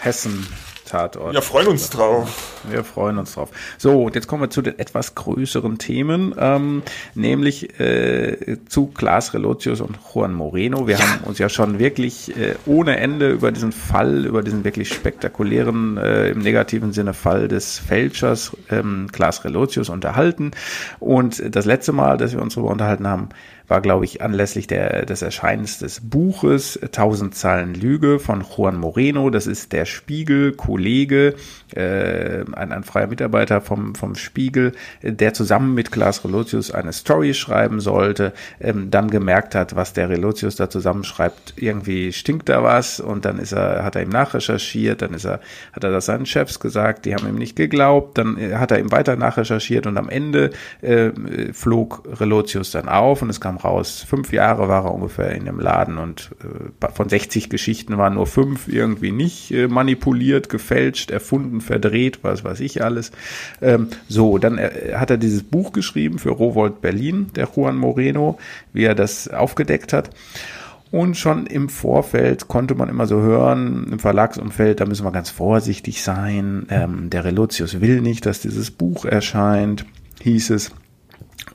Hessen 0.00 0.46
Tatort. 0.86 1.34
Ja, 1.34 1.40
freuen 1.40 1.68
uns 1.68 1.90
drauf. 1.90 2.54
Wir 2.70 2.84
freuen 2.84 3.18
uns 3.18 3.34
drauf. 3.34 3.50
So, 3.76 4.04
und 4.04 4.14
jetzt 4.14 4.26
kommen 4.26 4.42
wir 4.42 4.50
zu 4.50 4.62
den 4.62 4.78
etwas 4.78 5.14
größeren 5.14 5.78
Themen, 5.78 6.34
ähm, 6.38 6.82
nämlich 7.14 7.78
äh, 7.78 8.56
zu 8.68 8.86
Klaas 8.86 9.34
Relotius 9.34 9.80
und 9.80 9.98
Juan 10.14 10.32
Moreno. 10.32 10.86
Wir 10.86 10.96
ja. 10.96 11.06
haben 11.06 11.24
uns 11.24 11.38
ja 11.38 11.48
schon 11.48 11.78
wirklich 11.78 12.36
äh, 12.36 12.54
ohne 12.64 12.98
Ende 12.98 13.30
über 13.30 13.52
diesen 13.52 13.72
Fall, 13.72 14.24
über 14.24 14.42
diesen 14.42 14.64
wirklich 14.64 14.88
spektakulären, 14.88 15.98
äh, 15.98 16.30
im 16.30 16.38
negativen 16.38 16.92
Sinne 16.92 17.12
Fall 17.12 17.48
des 17.48 17.78
Fälschers 17.78 18.56
ähm, 18.70 19.08
Klaas 19.12 19.44
Relotius 19.44 19.88
unterhalten. 19.88 20.52
Und 21.00 21.42
das 21.54 21.64
letzte 21.64 21.92
Mal, 21.92 22.16
dass 22.16 22.32
wir 22.32 22.40
uns 22.40 22.54
darüber 22.54 22.70
unterhalten 22.70 23.06
haben, 23.06 23.28
war, 23.68 23.80
glaube 23.80 24.04
ich, 24.04 24.22
anlässlich 24.22 24.66
der, 24.66 25.06
des 25.06 25.22
Erscheinens 25.22 25.78
des 25.78 26.00
Buches 26.00 26.78
Tausend 26.92 27.34
Zahlen 27.34 27.74
Lüge 27.74 28.18
von 28.18 28.42
Juan 28.42 28.78
Moreno. 28.78 29.30
Das 29.30 29.46
ist 29.46 29.72
der 29.72 29.84
Spiegel, 29.84 30.52
Kollege, 30.52 31.34
äh, 31.74 32.44
ein, 32.52 32.72
ein 32.72 32.84
freier 32.84 33.08
Mitarbeiter 33.08 33.60
vom, 33.60 33.94
vom 33.94 34.14
Spiegel, 34.14 34.72
der 35.02 35.34
zusammen 35.34 35.74
mit 35.74 35.90
Klaas 35.90 36.24
Relotius 36.24 36.70
eine 36.70 36.92
Story 36.92 37.34
schreiben 37.34 37.80
sollte, 37.80 38.32
ähm, 38.60 38.90
dann 38.90 39.10
gemerkt 39.10 39.54
hat, 39.54 39.74
was 39.74 39.92
der 39.92 40.08
Relotius 40.08 40.56
da 40.56 40.70
zusammenschreibt, 40.70 41.54
irgendwie 41.56 42.12
stinkt 42.12 42.48
da 42.48 42.62
was 42.62 43.00
und 43.00 43.24
dann 43.24 43.38
ist 43.38 43.52
er, 43.52 43.84
hat 43.84 43.96
er 43.96 44.02
ihm 44.02 44.10
nachrecherchiert, 44.10 45.02
dann 45.02 45.14
ist 45.14 45.24
er, 45.24 45.40
hat 45.72 45.84
er 45.84 45.90
das 45.90 46.06
seinen 46.06 46.26
Chefs 46.26 46.60
gesagt, 46.60 47.04
die 47.04 47.14
haben 47.14 47.28
ihm 47.28 47.36
nicht 47.36 47.56
geglaubt, 47.56 48.18
dann 48.18 48.38
äh, 48.38 48.54
hat 48.54 48.70
er 48.70 48.78
ihm 48.78 48.92
weiter 48.92 49.16
nachrecherchiert 49.16 49.86
und 49.86 49.98
am 49.98 50.08
Ende 50.08 50.50
äh, 50.82 51.10
flog 51.52 52.02
Relotius 52.20 52.70
dann 52.70 52.88
auf 52.88 53.22
und 53.22 53.30
es 53.30 53.40
kam 53.40 53.55
raus, 53.56 54.04
fünf 54.06 54.32
Jahre 54.32 54.68
war 54.68 54.84
er 54.84 54.94
ungefähr 54.94 55.32
in 55.32 55.44
dem 55.44 55.60
Laden 55.60 55.98
und 55.98 56.30
äh, 56.42 56.88
von 56.92 57.08
60 57.08 57.50
Geschichten 57.50 57.98
waren 57.98 58.14
nur 58.14 58.26
fünf 58.26 58.68
irgendwie 58.68 59.12
nicht 59.12 59.50
äh, 59.50 59.68
manipuliert, 59.68 60.48
gefälscht, 60.48 61.10
erfunden, 61.10 61.60
verdreht, 61.60 62.20
was 62.22 62.44
weiß 62.44 62.60
ich 62.60 62.82
alles. 62.82 63.12
Ähm, 63.60 63.88
so, 64.08 64.38
dann 64.38 64.58
äh, 64.58 64.94
hat 64.94 65.10
er 65.10 65.18
dieses 65.18 65.42
Buch 65.42 65.72
geschrieben 65.72 66.18
für 66.18 66.30
Rowold 66.30 66.80
Berlin, 66.80 67.26
der 67.34 67.48
Juan 67.54 67.76
Moreno, 67.76 68.38
wie 68.72 68.84
er 68.84 68.94
das 68.94 69.28
aufgedeckt 69.28 69.92
hat. 69.92 70.10
Und 70.90 71.16
schon 71.16 71.46
im 71.46 71.68
Vorfeld 71.68 72.48
konnte 72.48 72.74
man 72.74 72.88
immer 72.88 73.06
so 73.06 73.20
hören, 73.20 73.88
im 73.92 73.98
Verlagsumfeld, 73.98 74.80
da 74.80 74.86
müssen 74.86 75.04
wir 75.04 75.10
ganz 75.10 75.30
vorsichtig 75.30 76.02
sein. 76.02 76.66
Ähm, 76.70 77.10
der 77.10 77.24
Relotius 77.24 77.80
will 77.80 78.00
nicht, 78.00 78.24
dass 78.24 78.40
dieses 78.40 78.70
Buch 78.70 79.04
erscheint, 79.04 79.84
hieß 80.22 80.50
es. 80.50 80.70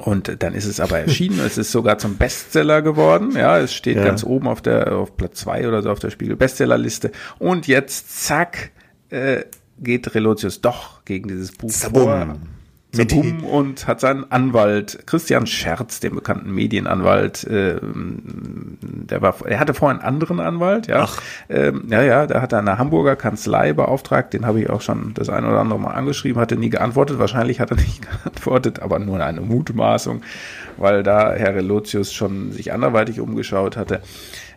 Und 0.02 0.44
dann 0.44 0.54
ist 0.54 0.66
es 0.66 0.80
aber 0.80 1.00
erschienen, 1.08 1.40
es 1.40 1.58
ist 1.58 1.72
sogar 1.72 1.98
zum 1.98 2.18
Bestseller 2.18 2.82
geworden. 2.82 3.34
Ja, 3.36 3.60
es 3.60 3.74
steht 3.74 3.98
ja. 3.98 4.04
ganz 4.04 4.24
oben 4.24 4.48
auf 4.48 4.62
der 4.62 4.94
auf 4.96 5.16
Platz 5.16 5.40
zwei 5.40 5.68
oder 5.68 5.82
so 5.82 5.90
auf 5.92 6.00
der 6.00 6.10
Spiegel 6.10 6.36
Bestsellerliste. 6.36 7.12
Und 7.40 7.68
jetzt 7.68 8.24
zack 8.26 8.72
äh, 9.10 9.44
geht 9.80 10.14
Relotius 10.14 10.62
doch 10.62 11.06
gegen 11.06 11.28
dieses 11.28 11.52
Buch 11.52 11.70
Zabum. 11.70 12.04
vor 12.04 12.38
mit 12.96 13.14
um 13.14 13.44
und 13.44 13.88
hat 13.88 14.00
seinen 14.00 14.30
Anwalt 14.32 15.04
Christian 15.06 15.48
Scherz, 15.48 16.00
den 16.00 16.16
bekannten 16.16 16.52
Medienanwalt, 16.52 17.46
äh, 17.46 17.80
der 17.82 19.22
war, 19.22 19.36
er 19.46 19.60
hatte 19.60 19.74
vorher 19.74 20.00
einen 20.00 20.08
anderen 20.08 20.40
Anwalt, 20.40 20.88
ja, 20.88 21.04
Ach. 21.04 21.22
Ähm, 21.50 21.84
ja, 21.90 22.02
ja, 22.02 22.28
da 22.28 22.42
hat 22.42 22.52
er 22.54 22.60
eine 22.60 22.78
Hamburger 22.78 23.16
Kanzlei 23.16 23.74
beauftragt, 23.74 24.34
den 24.34 24.46
habe 24.46 24.62
ich 24.62 24.70
auch 24.70 24.82
schon 24.82 25.14
das 25.14 25.30
ein 25.30 25.46
oder 25.46 25.60
andere 25.60 25.80
Mal 25.80 25.92
angeschrieben, 25.92 26.42
hatte 26.42 26.58
nie 26.58 26.70
geantwortet, 26.70 27.20
wahrscheinlich 27.20 27.60
hat 27.60 27.72
er 27.72 27.78
nicht 27.78 28.02
geantwortet, 28.02 28.82
aber 28.82 29.00
nur 29.00 29.24
eine 29.24 29.42
Mutmaßung, 29.42 30.22
weil 30.78 31.04
da 31.04 31.34
Herr 31.34 31.56
Relotius 31.56 32.12
schon 32.14 32.52
sich 32.52 32.74
anderweitig 32.74 33.20
umgeschaut 33.20 33.78
hatte. 33.78 34.02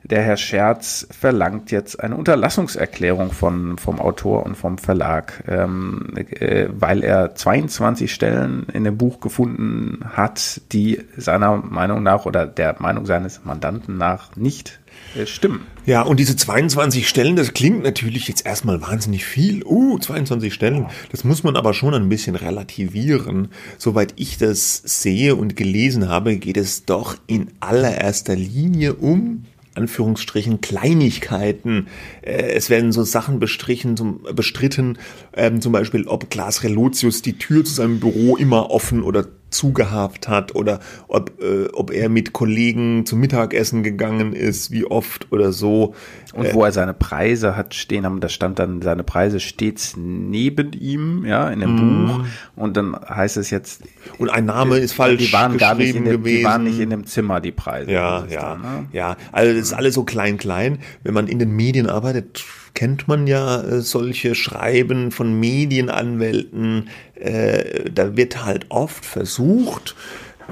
Der 0.05 0.23
Herr 0.23 0.37
Scherz 0.37 1.07
verlangt 1.11 1.71
jetzt 1.71 1.99
eine 1.99 2.17
Unterlassungserklärung 2.17 3.33
von, 3.33 3.79
vom 3.79 3.99
Autor 3.99 4.45
und 4.45 4.55
vom 4.55 4.77
Verlag, 4.77 5.43
ähm, 5.49 6.13
äh, 6.15 6.69
weil 6.71 7.03
er 7.03 7.35
22 7.35 8.13
Stellen 8.13 8.67
in 8.75 8.85
dem 8.85 8.99
Buch 8.99 9.21
gefunden 9.21 10.05
hat, 10.13 10.61
die 10.73 11.01
seiner 11.17 11.57
Meinung 11.57 12.03
nach 12.03 12.27
oder 12.27 12.47
der 12.47 12.77
Meinung 12.81 13.07
seines 13.07 13.47
Mandanten 13.47 13.97
nach 13.97 14.37
nicht 14.37 14.79
äh, 15.17 15.25
stimmen. 15.25 15.67
Ja, 15.87 16.03
und 16.03 16.21
diese 16.21 16.37
22 16.37 17.09
Stellen, 17.09 17.37
das 17.37 17.55
klingt 17.55 17.83
natürlich 17.83 18.29
jetzt 18.29 18.45
erstmal 18.45 18.83
wahnsinnig 18.83 19.25
viel. 19.25 19.65
Uh, 19.65 19.99
22 19.99 20.53
Stellen. 20.53 20.87
Das 21.13 21.25
muss 21.25 21.45
man 21.45 21.57
aber 21.57 21.73
schon 21.73 21.95
ein 21.95 22.11
bisschen 22.11 22.37
relativieren. 22.37 23.49
Soweit 23.79 24.13
ich 24.17 24.37
das 24.37 24.77
sehe 24.85 25.35
und 25.35 25.57
gelesen 25.57 26.11
habe, 26.11 26.37
geht 26.37 26.59
es 26.59 26.85
doch 26.85 27.17
in 27.27 27.49
allererster 27.61 28.37
Linie 28.37 28.95
um 28.95 29.45
Anführungsstrichen 29.75 30.61
Kleinigkeiten. 30.61 31.89
Äh, 32.23 32.53
es 32.53 32.71
werden 32.71 32.93
so 32.93 33.03
Sachen 33.05 33.39
bestrichen, 33.39 33.97
zum, 33.97 34.23
bestritten, 34.35 34.99
ähm, 35.35 35.61
zum 35.61 35.73
Beispiel, 35.73 36.07
ob 36.07 36.31
Glas 36.31 36.63
Relotius 36.63 37.23
die 37.23 37.39
Tür 37.39 37.65
zu 37.65 37.75
seinem 37.75 38.01
Büro 38.01 38.37
immer 38.37 38.71
offen 38.71 39.03
oder 39.03 39.27
zugehabt 39.55 40.29
hat 40.29 40.55
oder 40.55 40.81
ob, 41.09 41.41
äh, 41.41 41.69
ob 41.73 41.91
er 41.93 42.09
mit 42.09 42.33
Kollegen 42.33 43.07
zum 43.07 43.21
Mittagessen 43.21 43.83
gegangen 43.83 44.33
ist, 44.33 44.71
wie 44.71 44.85
oft 44.85 45.31
oder 45.33 45.53
so. 45.53 45.95
Und 46.35 46.53
wo 46.53 46.65
er 46.65 46.73
seine 46.73 46.95
Preise 46.95 47.57
hat 47.57 47.75
stehen 47.75 48.05
haben, 48.05 48.19
da 48.19 48.29
stand 48.29 48.59
dann 48.59 48.83
seine 48.83 49.05
Preise 49.05 49.39
stets 49.39 49.95
neben 49.97 50.73
ihm, 50.73 51.25
ja, 51.25 51.49
in 51.49 51.61
dem 51.61 51.77
mm. 51.77 52.07
Buch. 52.07 52.21
Und 52.57 52.77
dann 52.77 52.97
heißt 52.97 53.37
es 53.37 53.51
jetzt. 53.51 53.83
Und 54.19 54.31
ein 54.31 54.45
Name 54.45 54.79
ist 54.79 54.95
falsch 54.95 55.19
die 55.19 55.33
waren 55.33 55.57
gar 55.59 55.77
nicht 55.77 55.95
in 55.95 56.05
dem, 56.05 56.23
gewesen. 56.23 56.39
Die 56.39 56.45
waren 56.45 56.65
nicht 56.65 56.81
in 56.81 56.91
dem 56.91 57.07
Zimmer, 57.07 57.41
die 57.41 57.53
Preise. 57.53 57.93
Ja, 57.93 58.25
ja, 58.29 58.41
dann, 58.55 58.61
ne? 58.63 58.87
ja. 58.93 59.17
Also 59.31 59.53
das 59.53 59.61
ist 59.69 59.73
alles 59.73 59.95
so 59.95 60.03
klein, 60.03 60.37
klein. 60.37 60.81
Wenn 61.05 61.15
man 61.15 61.29
in 61.29 61.39
den 61.39 61.55
Medien 61.55 61.89
arbeitet, 61.89 62.45
kennt 62.75 63.09
man 63.09 63.27
ja 63.27 63.63
äh, 63.63 63.81
solche 63.81 64.35
Schreiben 64.35 65.11
von 65.11 65.39
Medienanwälten. 65.39 66.89
Äh, 67.15 67.91
da 67.91 68.17
wird 68.17 68.45
halt 68.45 68.67
oft 68.69 69.05
versucht, 69.05 69.95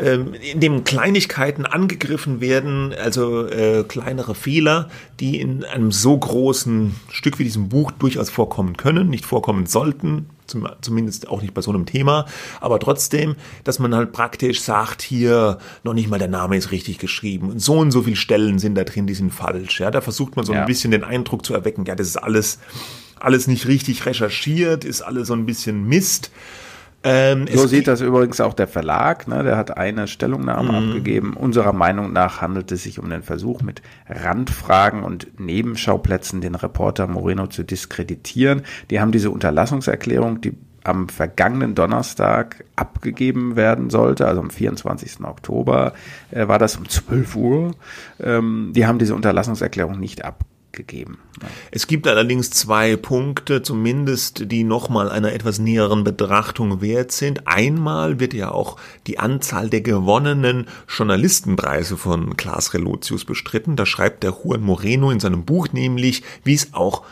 ähm, 0.01 0.35
in 0.35 0.61
dem 0.61 0.85
Kleinigkeiten 0.85 1.67
angegriffen 1.67 2.41
werden, 2.41 2.95
also 2.95 3.47
äh, 3.47 3.85
kleinere 3.85 4.35
Fehler, 4.35 4.89
die 5.21 5.41
in 5.41 5.65
einem 5.65 5.93
so 5.93 6.17
großen 6.17 6.95
Stück 7.11 7.39
wie 7.39 7.45
diesem 7.45 7.69
Buch 7.69 7.91
durchaus 7.91 8.31
vorkommen 8.31 8.77
können, 8.77 9.11
nicht 9.11 9.27
vorkommen 9.27 9.67
sollten, 9.67 10.27
zum, 10.53 10.69
zumindest 10.81 11.29
auch 11.29 11.43
nicht 11.43 11.55
bei 11.55 11.63
so 11.63 11.71
einem 11.71 11.87
Thema, 11.87 12.27
aber 12.61 12.79
trotzdem, 12.79 13.37
dass 13.65 13.79
man 13.79 13.95
halt 13.95 14.13
praktisch 14.13 14.61
sagt, 14.61 15.03
hier 15.03 15.59
noch 15.83 15.95
nicht 15.95 16.09
mal 16.09 16.19
der 16.19 16.29
Name 16.29 16.57
ist 16.57 16.71
richtig 16.71 16.99
geschrieben 16.99 17.51
und 17.51 17.59
so 17.61 17.75
und 17.79 17.91
so 17.91 18.03
viele 18.03 18.17
Stellen 18.17 18.59
sind 18.59 18.75
da 18.75 18.85
drin, 18.85 19.07
die 19.07 19.15
sind 19.15 19.33
falsch. 19.33 19.81
Ja, 19.81 19.91
da 19.91 20.01
versucht 20.01 20.37
man 20.37 20.45
so 20.45 20.53
ja. 20.53 20.61
ein 20.61 20.67
bisschen 20.67 20.91
den 20.91 21.05
Eindruck 21.05 21.45
zu 21.45 21.55
erwecken, 21.55 21.85
ja, 21.87 21.95
das 21.95 22.07
ist 22.07 22.17
alles 22.17 22.59
alles 23.19 23.47
nicht 23.47 23.67
richtig 23.69 24.05
recherchiert, 24.05 24.85
ist 24.85 25.01
alles 25.01 25.29
so 25.29 25.35
ein 25.35 25.47
bisschen 25.47 25.85
Mist. 25.85 26.31
Ähm, 27.05 27.47
so 27.53 27.67
sieht 27.67 27.89
das 27.89 28.01
übrigens 28.01 28.41
auch 28.41 28.55
der 28.55 28.69
Verlag. 28.69 29.27
Ne? 29.27 29.43
Der 29.43 29.57
hat 29.57 29.77
eine 29.77 30.07
Stellungnahme 30.07 30.73
mhm. 30.73 30.89
abgegeben. 30.89 31.35
Unserer 31.35 31.73
Meinung 31.73 32.13
nach 32.13 32.41
handelt 32.41 32.71
es 32.73 32.85
sich 32.85 32.99
um 32.99 33.11
den 33.11 33.23
Versuch, 33.23 33.63
mit 33.63 33.83
Randfragen 34.09 35.03
und 35.03 35.41
Nebenschauplätzen 35.41 36.41
den 36.41 36.55
Reporter 36.55 37.07
Moreno 37.07 37.49
zu 37.49 37.65
diskreditieren. 37.65 38.63
Die 38.91 39.01
haben 39.01 39.13
diese 39.13 39.31
Unterlassungserklärung, 39.31 40.41
die 40.41 40.55
am 40.85 41.09
vergangenen 41.09 41.75
Donnerstag 41.75 42.65
abgegeben 42.75 43.55
werden 43.55 43.89
sollte, 43.89 44.27
also 44.27 44.41
am 44.41 44.51
24. 44.51 45.21
Oktober 45.25 45.93
äh, 46.33 46.49
war 46.49 46.59
das 46.59 46.77
um 46.77 46.89
12 46.89 47.37
Uhr. 47.37 47.71
Ähm, 48.21 48.73
die 48.75 48.87
haben 48.87 48.99
diese 48.99 49.15
Unterlassungserklärung 49.15 49.99
nicht 49.99 50.25
abgegeben 50.25 50.52
gegeben. 50.73 51.19
Es 51.71 51.87
gibt 51.87 52.07
allerdings 52.07 52.51
zwei 52.51 52.97
Punkte, 52.97 53.63
zumindest, 53.63 54.51
die 54.51 54.65
nochmal 54.65 55.11
einer 55.11 55.33
etwas 55.33 55.59
näheren 55.59 56.05
Betrachtung 56.05 56.81
wert 56.81 57.13
sind. 57.13 57.47
Einmal 57.47 58.21
wird 58.21 58.35
ja 58.35 58.51
auch 58.51 58.77
die 59.07 59.19
Anzahl 59.19 59.71
der 59.71 59.81
gewonnenen 59.81 60.67
Journalistenpreise 60.89 61.97
von 61.97 62.37
Klaas 62.37 62.75
Relotius 62.75 63.25
bestritten. 63.25 63.77
Da 63.77 63.87
schreibt 63.87 64.23
der 64.23 64.37
Juan 64.43 64.63
Moreno 64.63 65.11
in 65.11 65.21
seinem 65.21 65.45
Buch 65.45 65.69
nämlich, 65.73 66.23
wie 66.45 66.55
es 66.55 66.75
auch 66.75 67.03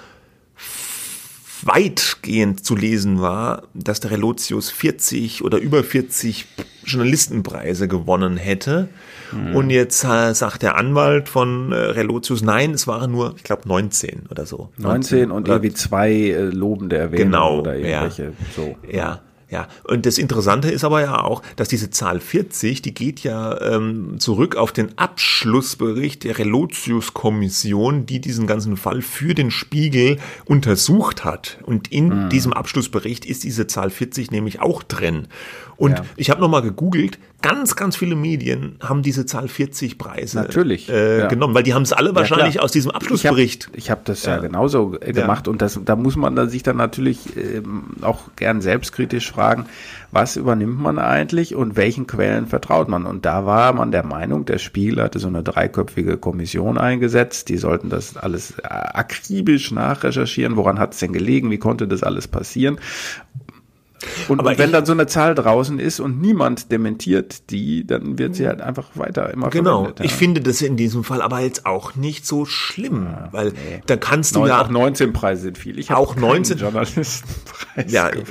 weitgehend 1.63 2.65
zu 2.65 2.75
lesen 2.75 3.21
war, 3.21 3.65
dass 3.75 4.01
der 4.01 4.13
Relotius 4.13 4.71
40 4.71 5.45
oder 5.45 5.59
über 5.59 5.85
40 5.85 6.47
Journalistenpreise 6.85 7.89
gewonnen 7.89 8.37
hätte. 8.37 8.89
Mhm. 9.33 9.57
Und 9.57 9.71
jetzt 9.71 10.05
äh, 10.05 10.35
sagt 10.35 10.63
der 10.63 10.77
Anwalt 10.77 11.29
von 11.29 11.73
äh, 11.73 11.77
Relotius, 11.77 12.43
nein, 12.43 12.73
es 12.73 12.87
waren 12.87 13.13
nur, 13.13 13.35
ich 13.37 13.45
glaube, 13.45 13.69
19 13.69 14.27
oder 14.31 14.47
so. 14.47 14.71
19, 14.79 15.29
19 15.29 15.31
und 15.31 15.49
irgendwie 15.49 15.73
zwei 15.73 16.13
äh, 16.13 16.43
lobende 16.45 16.97
Erwähnungen 16.97 17.33
genau, 17.33 17.61
oder 17.61 17.77
irgendwelche. 17.77 18.25
Ja. 18.25 18.31
So. 18.55 18.77
ja. 18.91 19.21
Ja, 19.51 19.67
und 19.83 20.07
das 20.07 20.17
Interessante 20.17 20.71
ist 20.71 20.85
aber 20.85 21.01
ja 21.01 21.25
auch, 21.25 21.43
dass 21.57 21.67
diese 21.67 21.91
Zahl 21.91 22.21
40, 22.21 22.83
die 22.83 22.95
geht 22.95 23.21
ja 23.21 23.61
ähm, 23.61 24.21
zurück 24.21 24.55
auf 24.55 24.71
den 24.71 24.97
Abschlussbericht 24.97 26.23
der 26.23 26.39
Relotius-Kommission, 26.39 28.07
die 28.07 28.21
diesen 28.21 28.47
ganzen 28.47 28.77
Fall 28.77 29.03
für 29.03 29.35
den 29.35 29.51
Spiegel 29.51 30.19
untersucht 30.45 31.25
hat. 31.25 31.59
Und 31.65 31.91
in 31.91 32.27
mhm. 32.27 32.29
diesem 32.29 32.53
Abschlussbericht 32.53 33.27
ist 33.27 33.43
diese 33.43 33.67
Zahl 33.67 33.91
40 33.91 34.31
nämlich 34.31 34.61
auch 34.61 34.85
drin. 34.85 35.27
Und 35.81 35.93
ja. 35.93 36.05
ich 36.17 36.29
habe 36.29 36.43
nochmal 36.43 36.61
gegoogelt, 36.61 37.19
ganz, 37.41 37.75
ganz 37.75 37.97
viele 37.97 38.15
Medien 38.15 38.77
haben 38.81 39.01
diese 39.01 39.25
Zahl 39.25 39.49
40 39.49 39.97
Preise 39.97 40.37
Natürlich, 40.37 40.91
äh, 40.91 41.21
ja. 41.21 41.27
genommen, 41.27 41.55
weil 41.55 41.63
die 41.63 41.73
haben 41.73 41.85
es 41.85 41.95
alle 41.95 42.15
wahrscheinlich 42.15 42.61
aus 42.61 42.71
diesem 42.71 42.91
Abschlussbericht. 42.91 43.71
Ich 43.73 43.89
habe 43.89 44.01
hab 44.01 44.05
das 44.05 44.27
ja, 44.27 44.37
genauso 44.37 44.99
äh, 45.01 45.15
gemacht 45.15 45.49
und 45.49 45.63
das, 45.63 45.81
da 45.83 45.97
muss 45.97 46.17
man 46.17 46.51
sich 46.51 46.63
dann 46.63 46.77
natürlich 46.77 47.35
ähm, 47.35 47.85
auch 48.03 48.25
gern 48.37 48.61
selbstkritisch 48.61 49.33
fragen, 49.33 49.65
was 50.13 50.37
übernimmt 50.37 50.79
man 50.79 50.99
eigentlich 50.99 51.55
und 51.55 51.77
welchen 51.77 52.07
Quellen 52.07 52.47
vertraut 52.47 52.89
man? 52.89 53.07
Und 53.07 53.25
da 53.25 53.47
war 53.47 53.73
man 53.73 53.91
der 53.91 54.05
Meinung, 54.05 54.45
der 54.45 54.59
Spiegel 54.59 55.03
hatte 55.03 55.19
so 55.19 55.29
eine 55.29 55.43
dreiköpfige 55.43 56.19
Kommission 56.19 56.77
eingesetzt, 56.77 57.49
die 57.49 57.57
sollten 57.57 57.89
das 57.89 58.19
alles 58.19 58.59
äh, 58.59 58.67
akribisch 58.67 59.71
nachrecherchieren, 59.71 60.57
woran 60.57 60.79
hat 60.79 60.93
es 60.93 60.99
denn 60.99 61.15
gelegen, 61.15 61.51
wie 61.51 61.59
konnte 61.59 61.89
das 61.89 62.03
alles 62.03 62.29
passieren? 62.29 62.79
Und, 64.29 64.41
und 64.41 64.59
wenn 64.59 64.73
dann 64.73 64.87
so 64.87 64.93
eine 64.93 65.07
Zahl 65.07 65.35
draußen 65.35 65.79
ist 65.79 66.01
und 66.01 66.21
niemand 66.21 66.73
dementiert 66.73 67.51
die, 67.51 67.87
dann 67.87 68.19
wird 68.19 68.35
sie 68.35 68.47
halt 68.47 68.61
einfach 68.61 68.89
weiter 68.95 69.31
immer 69.31 69.51
Genau. 69.51 69.87
Ja. 69.87 69.93
Ich 70.03 70.13
finde 70.13 70.41
das 70.41 70.63
in 70.63 70.77
diesem 70.77 71.05
Fall 71.05 71.21
aber 71.21 71.41
jetzt 71.41 71.67
auch 71.67 71.97
nicht 71.97 72.27
so 72.27 72.45
schlimm, 72.45 73.07
ja, 73.07 73.29
weil 73.33 73.49
nee. 73.49 73.83
da 73.87 73.97
kannst 73.97 74.35
du 74.35 74.41
Neun, 74.41 74.49
ja 74.49 74.63
auch 74.63 74.69
19 74.69 75.13
Preise 75.13 75.43
sind 75.43 75.59
viel. 75.59 75.79
Ich 75.79 75.91
auch 75.91 76.17
19 76.17 76.59
Journalistenpreis. 76.59 77.93
Ja, 77.93 78.09
äh, 78.09 78.23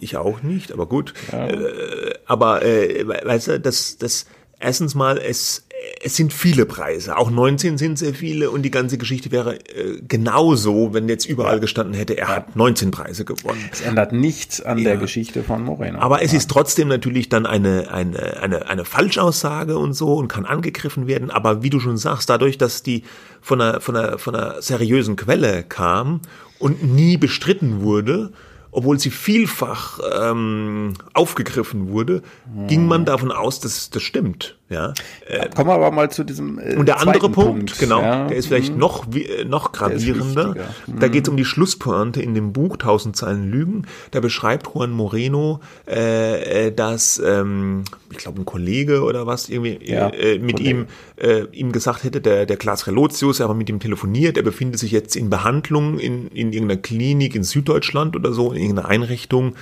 ich 0.00 0.16
auch 0.16 0.42
nicht, 0.42 0.72
aber 0.72 0.86
gut. 0.86 1.14
Ja. 1.32 1.46
Äh, 1.48 2.14
aber 2.26 2.64
äh, 2.64 3.06
weißt 3.06 3.48
du, 3.48 3.60
das 3.60 3.98
das 3.98 4.26
erstens 4.58 4.94
mal 4.94 5.18
es 5.18 5.66
es 6.02 6.16
sind 6.16 6.32
viele 6.32 6.66
Preise, 6.66 7.16
auch 7.16 7.30
19 7.30 7.78
sind 7.78 7.98
sehr 7.98 8.14
viele 8.14 8.50
und 8.50 8.62
die 8.62 8.70
ganze 8.70 8.98
Geschichte 8.98 9.30
wäre 9.30 9.56
äh, 9.56 10.00
genauso, 10.06 10.92
wenn 10.92 11.08
jetzt 11.08 11.26
überall 11.26 11.54
ja. 11.54 11.60
gestanden 11.60 11.94
hätte, 11.94 12.16
er 12.16 12.28
hat 12.28 12.56
19 12.56 12.90
Preise 12.90 13.24
gewonnen. 13.24 13.68
Es 13.70 13.80
ändert 13.80 14.12
nichts 14.12 14.60
an 14.60 14.78
ja. 14.78 14.84
der 14.84 14.96
Geschichte 14.96 15.42
von 15.42 15.64
Moreno. 15.64 15.98
Aber 15.98 16.22
es 16.22 16.32
ist 16.32 16.50
trotzdem 16.50 16.88
natürlich 16.88 17.28
dann 17.28 17.46
eine, 17.46 17.90
eine, 17.92 18.40
eine, 18.40 18.66
eine 18.68 18.84
Falschaussage 18.84 19.78
und 19.78 19.94
so 19.94 20.14
und 20.14 20.28
kann 20.28 20.46
angegriffen 20.46 21.06
werden. 21.06 21.30
Aber 21.30 21.62
wie 21.62 21.70
du 21.70 21.80
schon 21.80 21.96
sagst, 21.96 22.30
dadurch, 22.30 22.58
dass 22.58 22.82
die 22.82 23.04
von 23.40 23.60
einer, 23.60 23.80
von 23.80 23.96
einer, 23.96 24.18
von 24.18 24.34
einer 24.34 24.62
seriösen 24.62 25.16
Quelle 25.16 25.62
kam 25.62 26.20
und 26.58 26.82
nie 26.82 27.16
bestritten 27.16 27.82
wurde, 27.82 28.32
obwohl 28.70 28.98
sie 28.98 29.10
vielfach 29.10 29.98
ähm, 30.14 30.94
aufgegriffen 31.12 31.88
wurde, 31.88 32.22
hm. 32.54 32.66
ging 32.68 32.86
man 32.86 33.04
davon 33.04 33.32
aus, 33.32 33.60
dass 33.60 33.90
das 33.90 34.02
stimmt. 34.02 34.59
Ja. 34.70 34.94
Äh, 35.26 35.48
Kommen 35.48 35.68
wir 35.68 35.74
aber 35.74 35.90
mal 35.90 36.12
zu 36.12 36.22
diesem. 36.22 36.60
Äh, 36.60 36.76
und 36.76 36.86
der 36.86 37.00
andere 37.00 37.28
Punkt, 37.28 37.34
Punkt 37.34 37.78
genau, 37.80 38.00
ja. 38.02 38.28
der 38.28 38.36
ist 38.36 38.46
vielleicht 38.46 38.72
mhm. 38.72 38.78
noch 38.78 39.04
äh, 39.12 39.44
noch 39.44 39.72
gravierender. 39.72 40.54
Da 40.86 41.08
geht 41.08 41.24
es 41.24 41.28
um 41.28 41.36
die 41.36 41.44
Schlusspointe 41.44 42.22
in 42.22 42.34
dem 42.34 42.52
Buch 42.52 42.76
Tausend 42.76 43.16
Zeilen 43.16 43.50
Lügen. 43.50 43.86
Da 44.12 44.20
beschreibt 44.20 44.68
Juan 44.72 44.92
Moreno, 44.92 45.58
äh, 45.88 46.66
äh 46.68 46.72
dass 46.72 47.20
ähm, 47.24 47.82
ich 48.12 48.18
glaube 48.18 48.40
ein 48.40 48.44
Kollege 48.44 49.02
oder 49.02 49.26
was 49.26 49.48
irgendwie 49.48 49.80
ja, 49.82 50.08
äh, 50.10 50.38
mit 50.38 50.58
Kollege. 50.58 50.70
ihm 50.70 50.86
äh, 51.16 51.44
ihm 51.50 51.72
gesagt 51.72 52.04
hätte, 52.04 52.20
der 52.20 52.46
der 52.46 52.56
Klaas 52.56 52.86
Relotius, 52.86 53.40
er 53.40 53.48
hat 53.48 53.56
mit 53.56 53.68
ihm 53.68 53.80
telefoniert, 53.80 54.36
er 54.36 54.44
befindet 54.44 54.78
sich 54.78 54.92
jetzt 54.92 55.16
in 55.16 55.30
Behandlung 55.30 55.98
in 55.98 56.28
in 56.28 56.52
irgendeiner 56.52 56.80
Klinik 56.80 57.34
in 57.34 57.42
Süddeutschland 57.42 58.14
oder 58.14 58.32
so 58.32 58.52
in 58.52 58.62
irgendeiner 58.62 58.88
Einrichtung 58.88 59.56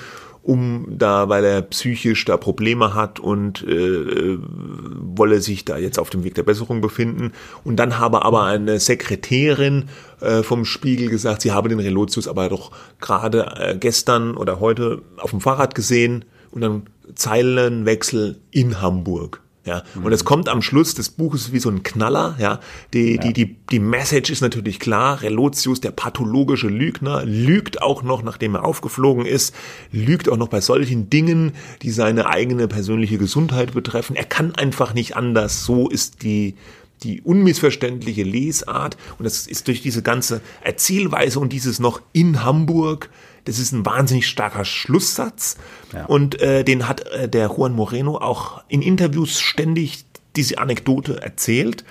um 0.48 0.86
da, 0.88 1.28
weil 1.28 1.44
er 1.44 1.60
psychisch 1.60 2.24
da 2.24 2.38
Probleme 2.38 2.94
hat 2.94 3.20
und 3.20 3.62
äh, 3.68 4.38
wolle 4.38 5.42
sich 5.42 5.66
da 5.66 5.76
jetzt 5.76 5.98
auf 5.98 6.08
dem 6.08 6.24
Weg 6.24 6.36
der 6.36 6.42
Besserung 6.42 6.80
befinden. 6.80 7.32
Und 7.64 7.76
dann 7.76 7.98
habe 7.98 8.24
aber 8.24 8.44
eine 8.44 8.80
Sekretärin 8.80 9.90
äh, 10.22 10.42
vom 10.42 10.64
Spiegel 10.64 11.10
gesagt, 11.10 11.42
sie 11.42 11.52
habe 11.52 11.68
den 11.68 11.80
Relotius 11.80 12.26
aber 12.26 12.48
doch 12.48 12.70
gerade 12.98 13.56
äh, 13.58 13.76
gestern 13.76 14.38
oder 14.38 14.58
heute 14.58 15.02
auf 15.18 15.32
dem 15.32 15.42
Fahrrad 15.42 15.74
gesehen 15.74 16.24
und 16.50 16.62
dann 16.62 16.84
Zeilenwechsel 17.14 18.40
in 18.50 18.80
Hamburg. 18.80 19.42
Ja, 19.68 19.82
mhm. 19.94 20.06
und 20.06 20.12
es 20.12 20.24
kommt 20.24 20.48
am 20.48 20.62
Schluss 20.62 20.94
des 20.94 21.10
Buches 21.10 21.52
wie 21.52 21.58
so 21.58 21.68
ein 21.68 21.82
Knaller, 21.82 22.36
ja. 22.38 22.58
Die, 22.94 23.16
ja. 23.16 23.20
die, 23.20 23.34
die, 23.34 23.56
die 23.70 23.78
Message 23.78 24.30
ist 24.30 24.40
natürlich 24.40 24.80
klar. 24.80 25.20
Relotius, 25.20 25.82
der 25.82 25.90
pathologische 25.90 26.68
Lügner, 26.68 27.26
lügt 27.26 27.82
auch 27.82 28.02
noch, 28.02 28.22
nachdem 28.22 28.54
er 28.54 28.64
aufgeflogen 28.64 29.26
ist, 29.26 29.54
lügt 29.92 30.30
auch 30.30 30.38
noch 30.38 30.48
bei 30.48 30.62
solchen 30.62 31.10
Dingen, 31.10 31.52
die 31.82 31.90
seine 31.90 32.28
eigene 32.30 32.66
persönliche 32.66 33.18
Gesundheit 33.18 33.74
betreffen. 33.74 34.16
Er 34.16 34.24
kann 34.24 34.54
einfach 34.54 34.94
nicht 34.94 35.16
anders. 35.16 35.66
So 35.66 35.90
ist 35.90 36.22
die, 36.22 36.54
die 37.02 37.20
unmissverständliche 37.20 38.22
Lesart. 38.22 38.96
Und 39.18 39.26
das 39.26 39.46
ist 39.46 39.68
durch 39.68 39.82
diese 39.82 40.02
ganze 40.02 40.40
Erzählweise 40.62 41.40
und 41.40 41.52
dieses 41.52 41.78
noch 41.78 42.00
in 42.14 42.42
Hamburg, 42.42 43.10
das 43.48 43.58
ist 43.58 43.72
ein 43.72 43.86
wahnsinnig 43.86 44.28
starker 44.28 44.66
Schlusssatz. 44.66 45.56
Ja. 45.94 46.04
Und 46.04 46.38
äh, 46.40 46.64
den 46.64 46.86
hat 46.86 47.06
äh, 47.08 47.28
der 47.28 47.48
Juan 47.48 47.72
Moreno 47.72 48.18
auch 48.18 48.62
in 48.68 48.82
Interviews 48.82 49.40
ständig 49.40 50.04
diese 50.36 50.58
Anekdote 50.58 51.22
erzählt. 51.22 51.84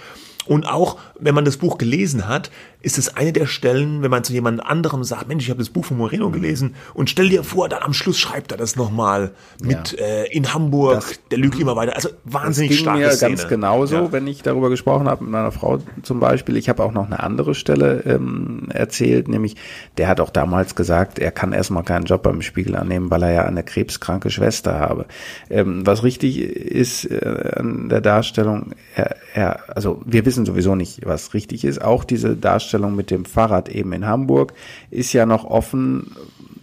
Und 0.46 0.68
auch, 0.68 1.00
wenn 1.20 1.34
man 1.34 1.46
das 1.46 1.58
Buch 1.58 1.80
gelesen 1.80 2.28
hat, 2.28 2.52
ist 2.82 3.00
es 3.00 3.16
eine 3.18 3.34
der 3.34 3.48
Stellen, 3.48 4.04
wenn 4.04 4.12
man 4.12 4.24
zu 4.24 4.34
jemand 4.34 4.64
anderem 4.64 5.04
sagt, 5.04 5.28
Mensch, 5.28 5.44
ich 5.44 5.50
habe 5.50 5.60
das 5.60 5.70
Buch 5.70 5.84
von 5.84 5.98
Moreno 5.98 6.30
gelesen 6.30 6.76
und 6.94 7.10
stell 7.10 7.28
dir 7.28 7.44
vor, 7.44 7.70
dann 7.70 7.82
am 7.82 7.92
Schluss 7.92 8.20
schreibt 8.20 8.52
er 8.52 8.58
das 8.58 8.76
nochmal 8.76 9.32
mit 9.62 9.94
ja. 9.94 10.06
äh, 10.06 10.32
in 10.32 10.54
Hamburg, 10.54 11.00
das, 11.08 11.20
der 11.32 11.40
lügt 11.40 11.60
immer 11.60 11.76
weiter. 11.76 11.96
Also 11.96 12.10
wahnsinnig 12.24 12.70
das 12.70 12.78
ging 12.78 12.86
starke 12.86 13.00
mir 13.00 13.12
Szene. 13.12 13.36
ganz 13.36 13.48
genauso, 13.48 13.96
ja. 13.96 14.12
wenn 14.12 14.28
ich 14.28 14.44
darüber 14.44 14.70
gesprochen 14.70 15.10
habe 15.10 15.24
mit 15.24 15.32
meiner 15.32 15.52
Frau 15.52 15.80
zum 16.04 16.20
Beispiel. 16.20 16.56
Ich 16.56 16.70
habe 16.70 16.84
auch 16.84 16.92
noch 16.92 17.08
eine 17.08 17.22
andere 17.22 17.56
Stelle 17.56 18.04
ähm, 18.06 18.68
erzählt, 18.70 19.28
nämlich 19.28 19.56
der 19.98 20.08
hat 20.08 20.20
auch 20.20 20.30
damals 20.30 20.76
gesagt, 20.76 21.18
er 21.18 21.32
kann 21.32 21.54
erstmal 21.54 21.84
keinen 21.84 22.06
Job 22.06 22.22
beim 22.22 22.44
Spiegel 22.44 22.76
annehmen, 22.76 23.10
weil 23.10 23.24
er 23.24 23.34
ja 23.34 23.46
eine 23.46 23.64
krebskranke 23.64 24.30
Schwester 24.30 24.80
habe. 24.80 25.08
Ähm, 25.50 25.86
was 25.86 26.04
richtig 26.04 26.40
ist 26.40 27.06
äh, 27.06 27.54
an 27.56 27.90
der 27.90 28.02
Darstellung, 28.02 28.74
er, 28.96 29.16
er, 29.34 29.76
also 29.76 30.00
wir 30.06 30.26
wissen 30.26 30.46
sowieso 30.46 30.76
nicht, 30.76 31.06
was 31.06 31.34
richtig 31.34 31.66
ist. 31.66 31.82
Auch 31.82 32.04
diese 32.04 32.36
Darstellung 32.36 32.67
Darstellung 32.68 32.96
mit 32.98 33.12
dem 33.12 33.24
Fahrrad 33.24 33.70
eben 33.70 33.94
in 33.94 34.06
Hamburg 34.06 34.54
ist 34.92 35.14
ja 35.14 35.26
noch 35.26 35.46
offen, 35.46 36.16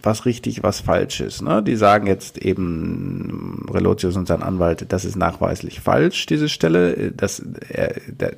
was 0.05 0.25
richtig, 0.25 0.63
was 0.63 0.79
falsch 0.79 1.21
ist. 1.21 1.41
Ne? 1.41 1.63
Die 1.63 1.75
sagen 1.75 2.07
jetzt 2.07 2.37
eben, 2.37 3.65
Relotius 3.71 4.15
und 4.15 4.27
sein 4.27 4.43
Anwalt, 4.43 4.85
das 4.89 5.05
ist 5.05 5.15
nachweislich 5.15 5.79
falsch, 5.79 6.25
diese 6.25 6.49
Stelle. 6.49 7.11
Das, 7.11 7.41
er, 7.69 7.95
der, 8.07 8.33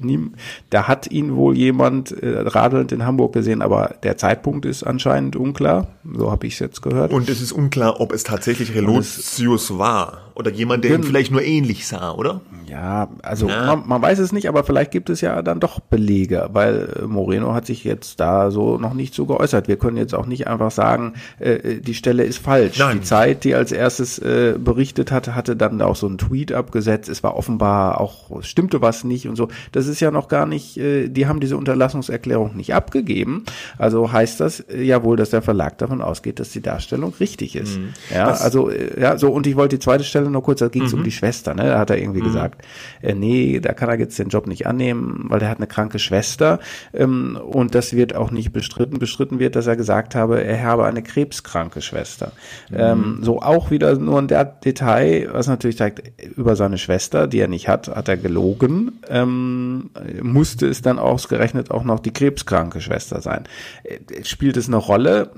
da 0.69 0.87
hat 0.87 1.11
ihn 1.11 1.35
wohl 1.35 1.57
jemand 1.57 2.11
äh, 2.11 2.39
radelnd 2.39 2.91
in 2.91 3.05
Hamburg 3.05 3.33
gesehen, 3.33 3.61
aber 3.61 3.95
der 4.03 4.17
Zeitpunkt 4.17 4.65
ist 4.65 4.83
anscheinend 4.83 5.35
unklar. 5.35 5.87
So 6.15 6.31
habe 6.31 6.47
ich 6.47 6.53
es 6.53 6.59
jetzt 6.59 6.81
gehört. 6.81 7.11
Und 7.11 7.29
es 7.29 7.41
ist 7.41 7.51
unklar, 7.51 7.99
ob 7.99 8.13
es 8.13 8.23
tatsächlich 8.23 8.73
Relotius 8.73 9.77
war. 9.77 10.27
Oder 10.37 10.51
jemand, 10.51 10.83
der 10.83 10.93
ihn 10.93 11.03
vielleicht 11.03 11.31
nur 11.31 11.41
ähnlich 11.41 11.87
sah, 11.87 12.11
oder? 12.11 12.41
Ja, 12.67 13.09
also 13.23 13.49
ja. 13.49 13.65
Man, 13.65 13.87
man, 13.87 14.01
weiß 14.03 14.19
es 14.19 14.31
nicht, 14.31 14.47
aber 14.47 14.63
vielleicht 14.63 14.91
gibt 14.91 15.09
es 15.09 15.19
ja 15.19 15.41
dann 15.41 15.59
doch 15.59 15.79
Belege, 15.79 16.49
weil 16.53 16.93
äh, 16.95 17.07
Moreno 17.07 17.55
hat 17.55 17.65
sich 17.65 17.83
jetzt 17.83 18.19
da 18.19 18.51
so 18.51 18.77
noch 18.77 18.93
nicht 18.93 19.15
so 19.15 19.25
geäußert. 19.25 19.67
Wir 19.67 19.77
können 19.77 19.97
jetzt 19.97 20.13
auch 20.13 20.27
nicht 20.27 20.45
einfach 20.45 20.69
sagen, 20.69 21.13
äh, 21.39 21.56
äh, 21.63 21.81
die 21.81 21.93
Stelle 21.93 22.23
ist 22.23 22.39
falsch. 22.39 22.79
Nein. 22.79 22.99
Die 22.99 23.03
Zeit, 23.03 23.43
die 23.43 23.55
als 23.55 23.71
erstes 23.71 24.19
äh, 24.19 24.55
berichtet 24.57 25.11
hatte, 25.11 25.35
hatte 25.35 25.55
dann 25.55 25.81
auch 25.81 25.95
so 25.95 26.07
einen 26.07 26.17
Tweet 26.17 26.51
abgesetzt. 26.51 27.09
Es 27.09 27.23
war 27.23 27.35
offenbar 27.35 27.99
auch, 27.99 28.43
stimmte 28.43 28.81
was 28.81 29.03
nicht 29.03 29.27
und 29.27 29.35
so. 29.35 29.47
Das 29.71 29.87
ist 29.87 29.99
ja 29.99 30.11
noch 30.11 30.27
gar 30.27 30.45
nicht, 30.45 30.77
äh, 30.77 31.09
die 31.09 31.27
haben 31.27 31.39
diese 31.39 31.57
Unterlassungserklärung 31.57 32.55
nicht 32.55 32.73
abgegeben. 32.73 33.43
Also 33.77 34.11
heißt 34.11 34.39
das 34.39 34.59
äh, 34.61 34.81
ja 34.83 35.03
wohl, 35.03 35.17
dass 35.17 35.29
der 35.29 35.41
Verlag 35.41 35.77
davon 35.77 36.01
ausgeht, 36.01 36.39
dass 36.39 36.49
die 36.49 36.61
Darstellung 36.61 37.13
richtig 37.19 37.55
ist. 37.55 37.77
Mhm. 37.77 37.89
Ja, 38.13 38.27
was? 38.27 38.41
also, 38.41 38.69
äh, 38.69 38.99
ja, 38.99 39.17
so, 39.17 39.31
und 39.31 39.47
ich 39.47 39.55
wollte 39.55 39.77
die 39.77 39.83
zweite 39.83 40.03
Stelle 40.03 40.29
nur 40.29 40.43
kurz, 40.43 40.59
da 40.59 40.67
ging 40.67 40.83
es 40.83 40.93
mhm. 40.93 40.99
um 40.99 41.03
die 41.03 41.11
Schwester, 41.11 41.53
ne? 41.53 41.63
Da 41.63 41.79
hat 41.79 41.89
er 41.89 41.97
irgendwie 41.97 42.21
mhm. 42.21 42.25
gesagt, 42.25 42.65
äh, 43.01 43.13
nee, 43.13 43.59
da 43.59 43.73
kann 43.73 43.89
er 43.89 43.99
jetzt 43.99 44.17
den 44.19 44.29
Job 44.29 44.47
nicht 44.47 44.67
annehmen, 44.67 45.25
weil 45.29 45.41
er 45.41 45.49
hat 45.49 45.57
eine 45.57 45.67
kranke 45.67 45.99
Schwester. 45.99 46.59
Ähm, 46.93 47.37
und 47.41 47.75
das 47.75 47.93
wird 47.93 48.15
auch 48.15 48.31
nicht 48.31 48.51
bestritten. 48.51 48.99
Bestritten 48.99 49.39
wird, 49.39 49.55
dass 49.55 49.67
er 49.67 49.75
gesagt 49.75 50.15
habe, 50.15 50.43
er 50.43 50.63
habe 50.63 50.85
eine 50.85 51.01
krebskranke 51.47 51.81
Schwester. 51.81 52.31
Mhm. 52.69 52.77
Ähm, 52.77 53.19
so 53.21 53.41
auch 53.41 53.71
wieder 53.71 53.97
nur 53.97 54.19
ein 54.19 54.27
Detail, 54.27 55.29
was 55.31 55.47
natürlich 55.47 55.77
zeigt, 55.77 56.03
über 56.37 56.55
seine 56.55 56.77
Schwester, 56.77 57.27
die 57.27 57.39
er 57.39 57.47
nicht 57.47 57.67
hat, 57.67 57.87
hat 57.87 58.09
er 58.09 58.17
gelogen. 58.17 58.99
Ähm, 59.07 59.89
musste 60.21 60.67
es 60.67 60.81
dann 60.81 60.99
ausgerechnet 60.99 61.71
auch 61.71 61.83
noch 61.83 61.99
die 61.99 62.13
krebskranke 62.13 62.81
Schwester 62.81 63.21
sein. 63.21 63.43
Äh, 63.83 64.23
spielt 64.23 64.57
es 64.57 64.67
eine 64.67 64.77
Rolle? 64.77 65.31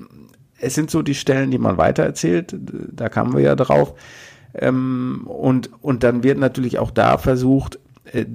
es 0.62 0.76
sind 0.76 0.91
so 0.91 1.02
die 1.02 1.15
Stellen, 1.15 1.52
die 1.52 1.58
man 1.58 1.78
weitererzählt, 1.78 2.54
da 2.60 3.08
kamen 3.08 3.34
wir 3.34 3.41
ja 3.41 3.56
drauf. 3.56 3.93
Ähm, 4.54 5.22
und, 5.26 5.69
und 5.82 6.04
dann 6.04 6.22
wird 6.22 6.38
natürlich 6.38 6.80
auch 6.80 6.91
da 6.91 7.17
versucht, 7.17 7.80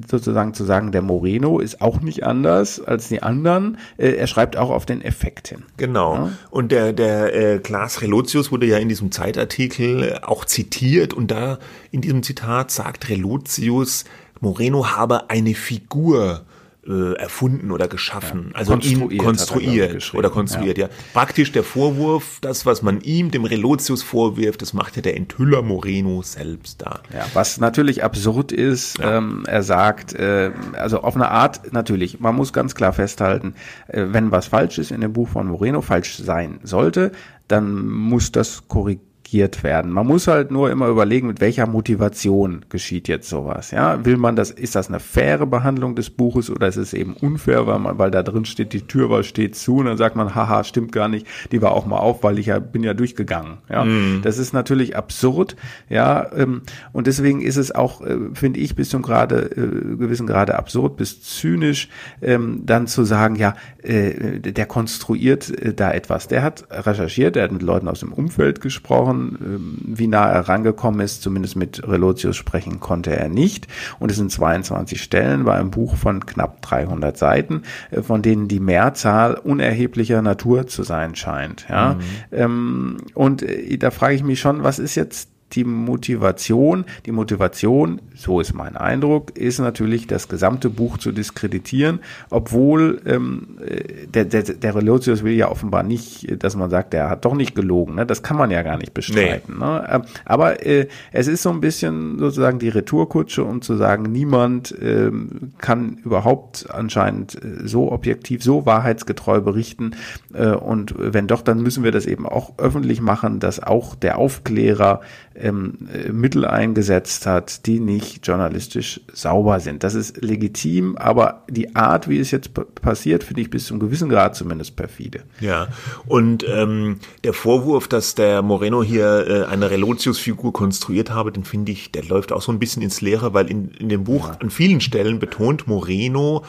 sozusagen 0.08 0.54
zu 0.54 0.64
sagen, 0.64 0.92
der 0.92 1.02
Moreno 1.02 1.58
ist 1.58 1.80
auch 1.80 2.00
nicht 2.00 2.24
anders 2.24 2.80
als 2.80 3.08
die 3.08 3.22
anderen. 3.22 3.78
Äh, 3.96 4.12
er 4.12 4.26
schreibt 4.26 4.56
auch 4.56 4.70
auf 4.70 4.86
den 4.86 5.02
Effekt 5.02 5.48
hin. 5.48 5.64
Genau. 5.76 6.14
Ja? 6.14 6.32
Und 6.50 6.72
der, 6.72 6.92
der 6.92 7.34
äh, 7.34 7.58
Klaas 7.58 8.02
Relotius 8.02 8.52
wurde 8.52 8.66
ja 8.66 8.78
in 8.78 8.88
diesem 8.88 9.12
Zeitartikel 9.12 10.18
auch 10.22 10.44
zitiert 10.44 11.14
und 11.14 11.30
da 11.30 11.58
in 11.90 12.00
diesem 12.00 12.22
Zitat 12.22 12.70
sagt 12.70 13.08
Relotius, 13.08 14.04
Moreno 14.40 14.96
habe 14.96 15.30
eine 15.30 15.54
Figur 15.54 16.44
äh, 16.86 17.14
erfunden 17.14 17.70
oder 17.70 17.88
geschaffen, 17.88 18.50
ja, 18.52 18.58
also 18.58 18.76
ihn 18.76 19.18
konstruiert 19.18 20.12
oder 20.14 20.30
konstruiert, 20.30 20.78
ja. 20.78 20.86
ja. 20.86 20.92
Praktisch 21.12 21.52
der 21.52 21.64
Vorwurf, 21.64 22.38
das, 22.40 22.66
was 22.66 22.82
man 22.82 23.00
ihm, 23.00 23.30
dem 23.30 23.44
Relotius 23.44 24.02
vorwirft, 24.02 24.62
das 24.62 24.72
macht 24.72 24.96
ja 24.96 25.02
der 25.02 25.16
Enthüller 25.16 25.62
Moreno 25.62 26.22
selbst 26.22 26.82
da. 26.82 27.00
Ja, 27.12 27.26
was 27.34 27.58
natürlich 27.58 28.04
absurd 28.04 28.52
ist, 28.52 28.98
ja. 28.98 29.18
ähm, 29.18 29.44
er 29.46 29.62
sagt, 29.62 30.14
äh, 30.14 30.50
also 30.74 31.00
auf 31.00 31.14
eine 31.14 31.30
Art 31.30 31.72
natürlich, 31.72 32.20
man 32.20 32.34
muss 32.34 32.52
ganz 32.52 32.74
klar 32.74 32.92
festhalten, 32.92 33.54
äh, 33.88 34.06
wenn 34.08 34.30
was 34.30 34.46
falsch 34.46 34.78
ist 34.78 34.90
in 34.90 35.00
dem 35.00 35.12
Buch 35.12 35.28
von 35.28 35.46
Moreno, 35.46 35.80
falsch 35.80 36.16
sein 36.18 36.60
sollte, 36.62 37.12
dann 37.48 37.86
muss 37.86 38.32
das 38.32 38.68
korrigiert 38.68 39.13
korrigiert 39.34 39.64
werden. 39.64 39.90
Man 39.90 40.06
muss 40.06 40.28
halt 40.28 40.50
nur 40.50 40.70
immer 40.70 40.88
überlegen, 40.88 41.26
mit 41.26 41.40
welcher 41.40 41.66
Motivation 41.66 42.64
geschieht 42.68 43.08
jetzt 43.08 43.28
sowas. 43.28 43.72
Ja, 43.72 44.04
will 44.04 44.16
man 44.16 44.36
das, 44.36 44.50
ist 44.50 44.76
das 44.76 44.88
eine 44.88 45.00
faire 45.00 45.46
Behandlung 45.46 45.96
des 45.96 46.10
Buches 46.10 46.50
oder 46.50 46.68
ist 46.68 46.76
es 46.76 46.92
eben 46.94 47.14
unfair, 47.14 47.66
weil 47.66 47.80
man, 47.80 47.98
weil 47.98 48.10
da 48.10 48.22
drin 48.22 48.44
steht, 48.44 48.72
die 48.72 48.82
Tür 48.82 49.10
war 49.10 49.24
steht 49.24 49.56
zu 49.56 49.78
und 49.78 49.86
dann 49.86 49.96
sagt 49.96 50.14
man, 50.14 50.34
haha, 50.34 50.62
stimmt 50.62 50.92
gar 50.92 51.08
nicht, 51.08 51.26
die 51.50 51.60
war 51.62 51.72
auch 51.72 51.86
mal 51.86 51.98
auf, 51.98 52.22
weil 52.22 52.38
ich 52.38 52.46
ja 52.46 52.58
bin 52.60 52.84
ja 52.84 52.94
durchgegangen. 52.94 53.58
Ja, 53.68 53.84
mm. 53.84 54.20
das 54.22 54.38
ist 54.38 54.52
natürlich 54.52 54.96
absurd. 54.96 55.56
Ja, 55.88 56.30
ähm, 56.36 56.62
und 56.92 57.06
deswegen 57.06 57.40
ist 57.40 57.56
es 57.56 57.74
auch, 57.74 58.02
äh, 58.02 58.16
finde 58.34 58.60
ich, 58.60 58.76
bis 58.76 58.90
zum 58.90 59.02
gerade 59.02 59.50
äh, 59.56 59.96
gewissen 59.96 60.26
Grade 60.26 60.56
absurd 60.56 60.96
bis 60.96 61.22
zynisch, 61.22 61.88
ähm, 62.22 62.62
dann 62.64 62.86
zu 62.86 63.04
sagen, 63.04 63.36
ja, 63.36 63.54
äh, 63.82 64.38
der 64.38 64.66
konstruiert 64.66 65.50
äh, 65.50 65.74
da 65.74 65.92
etwas. 65.92 66.28
Der 66.28 66.42
hat 66.42 66.66
recherchiert, 66.70 67.36
der 67.36 67.44
hat 67.44 67.52
mit 67.52 67.62
Leuten 67.62 67.88
aus 67.88 68.00
dem 68.00 68.12
Umfeld 68.12 68.60
gesprochen 68.60 69.23
ähm, 69.24 69.78
wie 69.84 70.06
nah 70.06 70.28
er 70.30 70.48
rangekommen 70.48 71.00
ist, 71.00 71.22
zumindest 71.22 71.56
mit 71.56 71.86
Relotius 71.86 72.36
sprechen 72.36 72.80
konnte 72.80 73.16
er 73.16 73.28
nicht. 73.28 73.66
Und 73.98 74.10
es 74.10 74.16
sind 74.16 74.30
22 74.30 75.02
Stellen 75.02 75.44
bei 75.44 75.54
einem 75.54 75.70
Buch 75.70 75.96
von 75.96 76.24
knapp 76.24 76.62
300 76.62 77.16
Seiten, 77.16 77.62
äh, 77.90 78.02
von 78.02 78.22
denen 78.22 78.48
die 78.48 78.60
Mehrzahl 78.60 79.34
unerheblicher 79.34 80.22
Natur 80.22 80.66
zu 80.66 80.82
sein 80.82 81.14
scheint. 81.14 81.66
Ja? 81.68 81.94
Mhm. 81.94 82.00
Ähm, 82.32 82.96
und 83.14 83.42
äh, 83.42 83.76
da 83.78 83.90
frage 83.90 84.14
ich 84.14 84.22
mich 84.22 84.40
schon, 84.40 84.62
was 84.62 84.78
ist 84.78 84.94
jetzt 84.94 85.33
die 85.54 85.64
Motivation. 85.64 86.84
Die 87.06 87.12
Motivation, 87.12 88.00
so 88.14 88.40
ist 88.40 88.54
mein 88.54 88.76
Eindruck, 88.76 89.36
ist 89.36 89.58
natürlich 89.58 90.06
das 90.06 90.28
gesamte 90.28 90.70
Buch 90.70 90.98
zu 90.98 91.12
diskreditieren, 91.12 92.00
obwohl 92.30 93.00
ähm, 93.06 93.58
äh, 93.64 94.06
der, 94.06 94.24
der, 94.24 94.42
der 94.42 94.74
Relotius 94.74 95.22
will 95.22 95.34
ja 95.34 95.50
offenbar 95.50 95.82
nicht, 95.82 96.42
dass 96.42 96.56
man 96.56 96.70
sagt, 96.70 96.92
der 96.92 97.10
hat 97.10 97.24
doch 97.24 97.34
nicht 97.34 97.54
gelogen. 97.54 97.94
Ne? 97.94 98.06
Das 98.06 98.22
kann 98.22 98.36
man 98.36 98.50
ja 98.50 98.62
gar 98.62 98.76
nicht 98.76 98.94
bestreiten. 98.94 99.58
Nee. 99.58 99.64
Ne? 99.64 99.88
Ähm, 99.90 100.02
aber 100.24 100.64
äh, 100.64 100.88
es 101.12 101.28
ist 101.28 101.42
so 101.42 101.50
ein 101.50 101.60
bisschen 101.60 102.18
sozusagen 102.18 102.58
die 102.58 102.68
Retourkutsche, 102.68 103.44
um 103.44 103.62
zu 103.62 103.76
sagen, 103.76 104.04
niemand 104.04 104.74
ähm, 104.80 105.52
kann 105.58 105.98
überhaupt 106.04 106.66
anscheinend 106.70 107.36
äh, 107.36 107.66
so 107.66 107.92
objektiv, 107.92 108.42
so 108.42 108.66
wahrheitsgetreu 108.66 109.40
berichten. 109.40 109.92
Äh, 110.32 110.48
und 110.48 110.94
wenn 110.98 111.26
doch, 111.26 111.42
dann 111.42 111.62
müssen 111.62 111.84
wir 111.84 111.92
das 111.92 112.06
eben 112.06 112.26
auch 112.26 112.54
öffentlich 112.58 113.00
machen, 113.00 113.40
dass 113.40 113.62
auch 113.62 113.94
der 113.94 114.18
Aufklärer 114.18 115.00
ähm, 115.36 115.88
äh, 115.92 116.10
Mittel 116.10 116.44
eingesetzt 116.44 117.26
hat, 117.26 117.66
die 117.66 117.80
nicht 117.80 118.26
journalistisch 118.26 119.00
sauber 119.12 119.60
sind. 119.60 119.82
Das 119.82 119.94
ist 119.94 120.22
legitim, 120.22 120.96
aber 120.96 121.42
die 121.48 121.74
Art, 121.74 122.08
wie 122.08 122.18
es 122.18 122.30
jetzt 122.30 122.50
passiert, 122.80 123.24
finde 123.24 123.42
ich 123.42 123.50
bis 123.50 123.66
zum 123.66 123.78
gewissen 123.78 124.08
Grad 124.08 124.36
zumindest 124.36 124.76
perfide. 124.76 125.22
Ja, 125.40 125.68
und 126.06 126.44
ähm, 126.48 126.98
der 127.24 127.32
Vorwurf, 127.32 127.88
dass 127.88 128.14
der 128.14 128.42
Moreno 128.42 128.82
hier 128.82 129.26
äh, 129.26 129.44
eine 129.44 129.70
Relotius-Figur 129.70 130.52
konstruiert 130.52 131.10
habe, 131.10 131.32
den 131.32 131.44
finde 131.44 131.72
ich, 131.72 131.92
der 131.92 132.04
läuft 132.04 132.32
auch 132.32 132.42
so 132.42 132.52
ein 132.52 132.58
bisschen 132.58 132.82
ins 132.82 133.00
Leere, 133.00 133.34
weil 133.34 133.50
in, 133.50 133.70
in 133.72 133.88
dem 133.88 134.04
Buch 134.04 134.28
ja. 134.28 134.36
an 134.40 134.50
vielen 134.50 134.80
Stellen 134.80 135.18
betont 135.18 135.66
Moreno, 135.66 136.44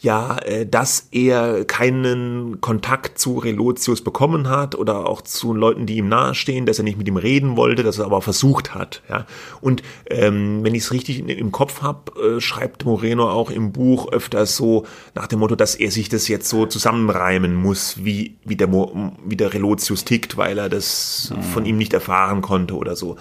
ja, 0.00 0.38
äh, 0.38 0.66
dass 0.66 1.08
er 1.10 1.64
keinen 1.64 2.60
Kontakt 2.60 3.18
zu 3.18 3.38
Relotius 3.38 4.02
bekommen 4.02 4.48
hat 4.48 4.74
oder 4.74 5.06
auch 5.08 5.22
zu 5.22 5.52
Leuten, 5.52 5.86
die 5.86 5.96
ihm 5.96 6.08
nahestehen, 6.08 6.66
dass 6.66 6.78
er 6.78 6.84
nicht 6.84 6.98
mit 6.98 7.08
ihm 7.08 7.16
reden 7.16 7.56
wollte, 7.56 7.82
dass 7.82 7.98
er 7.98 8.04
aber 8.04 8.22
versucht 8.22 8.74
hat. 8.74 9.02
Ja. 9.08 9.26
Und 9.60 9.82
ähm, 10.08 10.60
wenn 10.62 10.74
ich 10.74 10.84
es 10.84 10.92
richtig 10.92 11.28
im 11.28 11.52
Kopf 11.52 11.82
habe, 11.82 12.36
äh, 12.36 12.40
schreibt 12.40 12.84
Moreno 12.84 13.28
auch 13.28 13.50
im 13.50 13.72
Buch 13.72 14.12
öfters 14.12 14.56
so 14.56 14.86
nach 15.14 15.26
dem 15.26 15.40
Motto, 15.40 15.56
dass 15.56 15.74
er 15.74 15.90
sich 15.90 16.08
das 16.08 16.28
jetzt 16.28 16.48
so 16.48 16.66
zusammenreimen 16.66 17.54
muss, 17.54 18.04
wie, 18.04 18.36
wie, 18.44 18.56
der, 18.56 18.68
wie 18.72 19.36
der 19.36 19.52
Relotius 19.52 20.04
tickt, 20.04 20.36
weil 20.36 20.58
er 20.58 20.68
das 20.68 21.32
mhm. 21.34 21.42
von 21.42 21.66
ihm 21.66 21.76
nicht 21.76 21.92
erfahren 21.92 22.40
konnte 22.40 22.74
oder 22.74 22.94
so. 22.94 23.16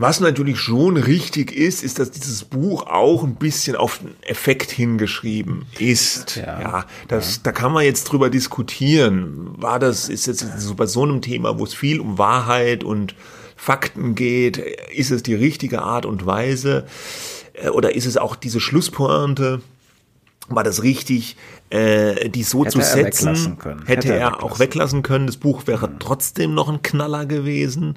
Was 0.00 0.20
natürlich 0.20 0.60
schon 0.60 0.96
richtig 0.96 1.50
ist, 1.50 1.82
ist, 1.82 1.98
dass 1.98 2.12
dieses 2.12 2.44
Buch 2.44 2.86
auch 2.86 3.24
ein 3.24 3.34
bisschen 3.34 3.74
auf 3.74 3.98
den 3.98 4.14
Effekt 4.22 4.70
hingeschrieben 4.70 5.66
ist. 5.80 6.36
Ja, 6.36 6.60
ja 6.60 6.86
das, 7.08 7.36
ja. 7.36 7.40
da 7.42 7.52
kann 7.52 7.72
man 7.72 7.84
jetzt 7.84 8.04
drüber 8.04 8.30
diskutieren. 8.30 9.50
War 9.56 9.80
das, 9.80 10.08
ist 10.08 10.28
jetzt 10.28 10.46
so 10.60 10.76
bei 10.76 10.86
so 10.86 11.02
einem 11.02 11.20
Thema, 11.20 11.58
wo 11.58 11.64
es 11.64 11.74
viel 11.74 11.98
um 11.98 12.16
Wahrheit 12.16 12.84
und 12.84 13.16
Fakten 13.56 14.14
geht, 14.14 14.58
ist 14.58 15.10
es 15.10 15.24
die 15.24 15.34
richtige 15.34 15.82
Art 15.82 16.06
und 16.06 16.24
Weise? 16.24 16.86
Äh, 17.54 17.70
oder 17.70 17.96
ist 17.96 18.06
es 18.06 18.16
auch 18.16 18.36
diese 18.36 18.60
Schlusspointe? 18.60 19.60
War 20.48 20.62
das 20.62 20.84
richtig, 20.84 21.36
äh, 21.70 22.30
die 22.30 22.44
so 22.44 22.64
hätte 22.64 22.78
zu 22.78 22.82
setzen? 22.82 23.58
Hätte, 23.60 23.76
hätte, 23.86 24.12
er, 24.14 24.20
er 24.20 24.42
auch 24.44 24.60
weglassen 24.60 25.02
können. 25.02 25.26
Das 25.26 25.36
Buch 25.36 25.66
wäre 25.66 25.88
mhm. 25.88 25.98
trotzdem 25.98 26.54
noch 26.54 26.68
ein 26.68 26.82
Knaller 26.82 27.26
gewesen. 27.26 27.96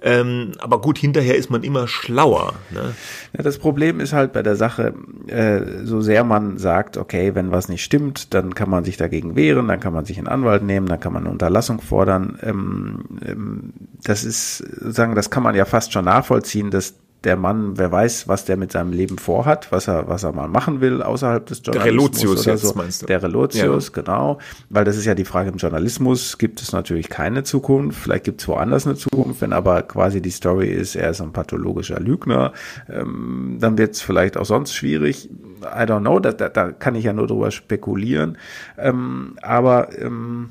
Ähm, 0.00 0.52
aber 0.58 0.80
gut, 0.80 0.98
hinterher 0.98 1.36
ist 1.36 1.50
man 1.50 1.64
immer 1.64 1.88
schlauer. 1.88 2.54
Ne? 2.70 2.94
Ja, 3.36 3.42
das 3.42 3.58
Problem 3.58 3.98
ist 3.98 4.12
halt 4.12 4.32
bei 4.32 4.42
der 4.42 4.54
Sache, 4.54 4.94
äh, 5.26 5.84
so 5.84 6.00
sehr 6.00 6.22
man 6.22 6.58
sagt, 6.58 6.96
okay, 6.96 7.34
wenn 7.34 7.50
was 7.50 7.68
nicht 7.68 7.82
stimmt, 7.82 8.32
dann 8.32 8.54
kann 8.54 8.70
man 8.70 8.84
sich 8.84 8.96
dagegen 8.96 9.34
wehren, 9.34 9.66
dann 9.68 9.80
kann 9.80 9.92
man 9.92 10.04
sich 10.04 10.18
einen 10.18 10.28
Anwalt 10.28 10.62
nehmen, 10.62 10.86
dann 10.86 11.00
kann 11.00 11.12
man 11.12 11.24
eine 11.24 11.32
Unterlassung 11.32 11.80
fordern. 11.80 12.38
Ähm, 12.42 13.04
ähm, 13.26 13.72
das 14.04 14.24
ist, 14.24 14.58
sagen, 14.58 15.16
das 15.16 15.30
kann 15.30 15.42
man 15.42 15.56
ja 15.56 15.64
fast 15.64 15.92
schon 15.92 16.04
nachvollziehen, 16.04 16.70
dass 16.70 16.94
der 17.24 17.36
Mann, 17.36 17.76
wer 17.76 17.90
weiß, 17.90 18.28
was 18.28 18.44
der 18.44 18.56
mit 18.56 18.70
seinem 18.70 18.92
Leben 18.92 19.18
vorhat, 19.18 19.72
was 19.72 19.88
er, 19.88 20.08
was 20.08 20.22
er 20.22 20.32
mal 20.32 20.48
machen 20.48 20.80
will 20.80 21.02
außerhalb 21.02 21.44
des 21.46 21.62
Journalismus. 21.64 21.84
Der 21.84 21.92
Relotius 21.92 22.44
jetzt, 22.44 22.62
so. 22.62 22.74
meinst 22.74 23.02
du? 23.02 23.06
Der 23.06 23.22
Relotius, 23.22 23.86
ja. 23.88 24.02
genau. 24.02 24.38
Weil 24.70 24.84
das 24.84 24.96
ist 24.96 25.04
ja 25.04 25.16
die 25.16 25.24
Frage 25.24 25.50
im 25.50 25.56
Journalismus, 25.56 26.38
gibt 26.38 26.62
es 26.62 26.72
natürlich 26.72 27.08
keine 27.08 27.42
Zukunft. 27.42 28.00
Vielleicht 28.00 28.24
gibt 28.24 28.40
es 28.40 28.46
woanders 28.46 28.86
eine 28.86 28.94
Zukunft, 28.94 29.40
wenn 29.40 29.52
aber 29.52 29.82
quasi 29.82 30.22
die 30.22 30.30
Story 30.30 30.68
ist, 30.68 30.94
er 30.94 31.10
ist 31.10 31.20
ein 31.20 31.32
pathologischer 31.32 31.98
Lügner, 31.98 32.52
ähm, 32.88 33.56
dann 33.60 33.78
wird 33.78 33.94
es 33.94 34.00
vielleicht 34.00 34.36
auch 34.36 34.46
sonst 34.46 34.74
schwierig. 34.74 35.28
I 35.62 35.82
don't 35.82 36.00
know, 36.00 36.20
da, 36.20 36.30
da, 36.30 36.48
da 36.48 36.70
kann 36.70 36.94
ich 36.94 37.04
ja 37.04 37.12
nur 37.12 37.26
drüber 37.26 37.50
spekulieren. 37.50 38.38
Ähm, 38.78 39.36
aber 39.42 39.88
ähm, 39.98 40.50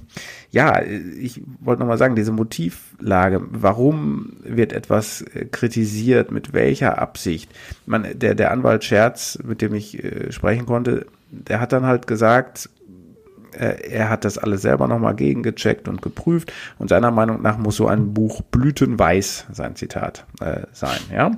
ja, 0.58 0.82
ich 0.82 1.44
wollte 1.60 1.82
nochmal 1.82 2.00
sagen, 2.00 2.16
diese 2.16 2.32
Motivlage, 2.32 3.42
warum 3.52 4.38
wird 4.44 4.74
etwas 4.74 5.22
äh, 5.22 5.46
kritisiert, 5.46 6.32
mit 6.32 6.52
welcher 6.52 6.98
Absicht? 6.98 7.52
Man, 7.86 8.08
der, 8.16 8.34
der 8.34 8.50
Anwalt 8.50 8.84
Scherz, 8.84 9.38
mit 9.44 9.62
dem 9.62 9.76
ich 9.76 10.04
äh, 10.04 10.32
sprechen 10.32 10.66
konnte, 10.66 11.06
der 11.30 11.60
hat 11.60 11.74
dann 11.74 11.86
halt 11.86 12.08
gesagt, 12.08 12.72
äh, 13.52 13.88
er 13.88 14.10
hat 14.10 14.26
das 14.26 14.40
alles 14.40 14.64
selber 14.64 14.88
nochmal 14.88 15.14
gegengecheckt 15.14 15.88
und 15.88 16.02
geprüft 16.02 16.52
und 16.80 16.90
seiner 16.90 17.12
Meinung 17.12 17.44
nach 17.44 17.60
muss 17.60 17.76
so 17.76 17.86
ein 17.86 18.16
Buch 18.16 18.42
blütenweiß, 18.42 19.46
sein 19.52 19.76
Zitat, 19.76 20.26
äh, 20.42 20.62
sein, 20.74 21.00
ja. 21.14 21.34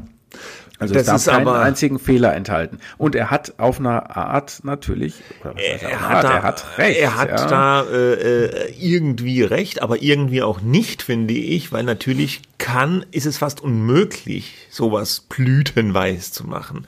Also 0.80 0.94
das 0.94 1.04
es 1.04 1.26
darf 1.26 1.26
keinen 1.26 1.48
aber, 1.48 1.60
einzigen 1.60 2.00
Fehler 2.00 2.34
enthalten. 2.34 2.80
Und 2.98 3.14
er 3.14 3.30
hat 3.30 3.54
auf 3.58 3.80
einer 3.80 4.16
Art 4.16 4.62
natürlich, 4.64 5.16
er, 5.44 6.02
hat, 6.02 6.12
Art, 6.12 6.24
da, 6.24 6.32
er 6.32 6.44
hat 6.44 6.78
recht. 6.78 7.00
Er 7.00 7.18
hat 7.18 7.30
ja. 7.30 7.48
da 7.48 7.84
äh, 7.84 8.14
äh, 8.14 8.74
irgendwie 8.80 9.44
recht, 9.44 9.82
aber 9.82 10.02
irgendwie 10.02 10.42
auch 10.42 10.62
nicht, 10.62 11.02
finde 11.02 11.34
ich, 11.34 11.74
weil 11.74 11.84
natürlich 11.84 12.42
kann, 12.58 13.06
ist 13.12 13.26
es 13.26 13.38
fast 13.38 13.62
unmöglich, 13.62 14.56
sowas 14.70 15.26
blütenweiß 15.28 16.32
zu 16.32 16.48
machen. 16.48 16.88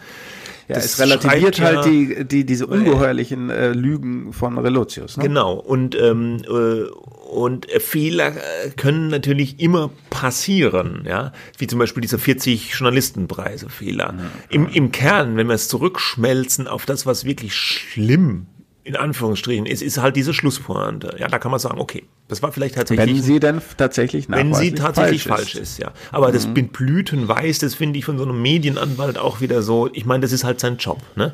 Ja, 0.69 0.75
das 0.75 0.85
es 0.85 0.99
relativiert 0.99 1.59
halt 1.59 1.75
ja, 1.75 1.81
die, 1.81 2.25
die, 2.25 2.45
diese 2.45 2.67
ungeheuerlichen 2.67 3.49
äh, 3.49 3.73
Lügen 3.73 4.31
von 4.31 4.57
Relotius. 4.57 5.17
Ne? 5.17 5.23
Genau, 5.23 5.55
und 5.55 5.95
ähm, 5.99 6.37
äh, 6.47 6.85
und 7.32 7.65
Fehler 7.79 8.36
äh, 8.36 8.69
können 8.75 9.07
natürlich 9.07 9.59
immer 9.59 9.89
passieren, 10.09 11.05
ja, 11.07 11.32
wie 11.57 11.67
zum 11.67 11.79
Beispiel 11.79 12.01
dieser 12.01 12.19
40 12.19 12.73
Journalistenpreise 12.73 13.69
Fehler. 13.69 14.13
Ja, 14.17 14.32
Im, 14.49 14.67
Im 14.67 14.91
Kern, 14.91 15.38
wenn 15.38 15.47
wir 15.47 15.55
es 15.55 15.69
zurückschmelzen 15.69 16.67
auf 16.67 16.86
das, 16.86 17.05
was 17.05 17.23
wirklich 17.23 17.55
schlimm 17.55 18.47
in 18.84 18.95
Anführungsstrichen 18.95 19.65
ist, 19.65 19.82
ist 19.82 19.99
halt 19.99 20.15
diese 20.15 20.34
Schlusspointe. 20.34 21.15
Ja, 21.19 21.27
da 21.27 21.39
kann 21.39 21.51
man 21.51 21.59
sagen, 21.59 21.79
okay, 21.79 22.03
Das 22.27 22.41
war 22.41 22.51
vielleicht 22.51 22.75
tatsächlich. 22.75 23.07
Wenn 23.07 23.21
sie 23.21 23.39
denn 23.39 23.61
tatsächlich 23.77 24.29
Wenn 24.29 24.53
sie 24.53 24.73
tatsächlich 24.73 25.23
falsch, 25.23 25.39
falsch 25.41 25.55
ist. 25.55 25.73
ist. 25.73 25.77
ja. 25.79 25.91
Aber 26.11 26.29
mhm. 26.29 26.34
das 26.34 26.47
mit 26.47 26.73
Blütenweiß, 26.73 27.59
das 27.59 27.75
finde 27.75 27.99
ich 27.99 28.05
von 28.05 28.17
so 28.17 28.23
einem 28.23 28.41
Medienanwalt 28.41 29.17
auch 29.17 29.39
wieder 29.39 29.61
so. 29.61 29.89
Ich 29.93 30.05
meine, 30.05 30.21
das 30.21 30.32
ist 30.32 30.43
halt 30.43 30.59
sein 30.59 30.77
Job, 30.77 30.99
ne? 31.15 31.34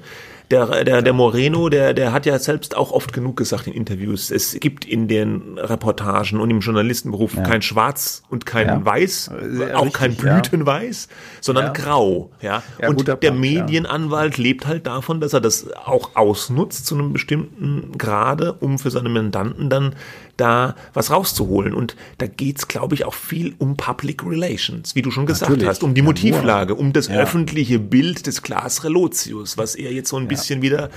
Der, 0.50 0.86
der, 0.86 1.02
der 1.02 1.14
Moreno, 1.14 1.68
der, 1.68 1.94
der 1.94 2.14
hat 2.14 2.26
ja 2.26 2.40
selbst 2.40 2.78
auch 2.78 2.92
oft 2.92 3.12
genug 3.12 3.36
gesagt 3.36 3.68
in 3.68 3.74
Interviews, 3.74 4.32
es 4.32 4.58
gibt 4.60 4.86
in 4.86 5.10
den 5.10 5.58
Reportagen 5.58 6.40
und 6.40 6.50
im 6.50 6.62
Journalistenberuf 6.62 7.36
ja. 7.36 7.44
kein 7.44 7.62
Schwarz 7.62 8.24
und 8.30 8.46
kein 8.46 8.68
ja. 8.68 8.86
Weiß, 8.86 9.26
Sehr 9.26 9.78
auch 9.78 9.86
richtig, 9.86 10.00
kein 10.00 10.16
Blütenweiß, 10.16 11.10
sondern 11.42 11.74
Grau. 11.74 12.32
Ja. 12.42 12.64
und 12.88 13.06
der 13.08 13.18
Punkt, 13.18 13.40
Medienanwalt 13.40 14.38
lebt 14.38 14.68
halt 14.68 14.88
davon, 14.88 15.20
dass 15.20 15.34
er 15.34 15.42
das 15.42 15.70
auch 15.74 16.16
ausnutzt 16.16 16.86
zu 16.86 16.96
einem 16.96 17.12
bestimmten 17.12 17.98
Grade, 17.98 18.54
um 18.54 18.80
für 18.80 18.90
seine 18.90 19.10
Mandanten 19.10 19.70
dann 19.70 19.96
da 20.38 20.76
was 20.94 21.12
rauszuholen. 21.12 21.74
Und 21.74 21.96
da 22.18 22.28
geht's, 22.28 22.68
glaube 22.68 22.96
ich, 22.96 23.06
auch 23.06 23.14
viel 23.14 23.56
um 23.58 23.76
Public 23.76 24.24
Relations, 24.24 24.96
wie 24.96 25.02
du 25.02 25.12
schon 25.12 25.26
gesagt 25.26 25.50
Natürlich. 25.50 25.68
hast, 25.68 25.84
um 25.84 25.94
die 25.94 26.02
Motivlage, 26.02 26.76
um 26.76 26.94
das 26.94 27.08
ja. 27.08 27.16
öffentliche 27.16 27.80
Bild 27.80 28.28
des 28.28 28.42
Klaas 28.42 28.84
Relotius, 28.84 29.58
was 29.58 29.76
er 29.76 29.92
jetzt 29.92 30.10
so 30.10 30.18
ein 30.18 30.28
bisschen 30.28 30.62
wieder 30.62 30.90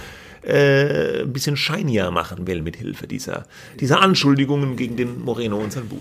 äh, 0.43 1.23
ein 1.23 1.33
bisschen 1.33 1.57
shinier 1.57 2.11
machen 2.11 2.47
will 2.47 2.63
mit 2.63 2.77
Hilfe 2.77 3.07
dieser, 3.07 3.47
dieser 3.79 4.01
Anschuldigungen 4.01 4.77
gegen 4.77 4.97
den 4.97 5.23
Moreno 5.23 5.59
und 5.59 5.73
sein 5.73 5.89
Buch. 5.89 5.99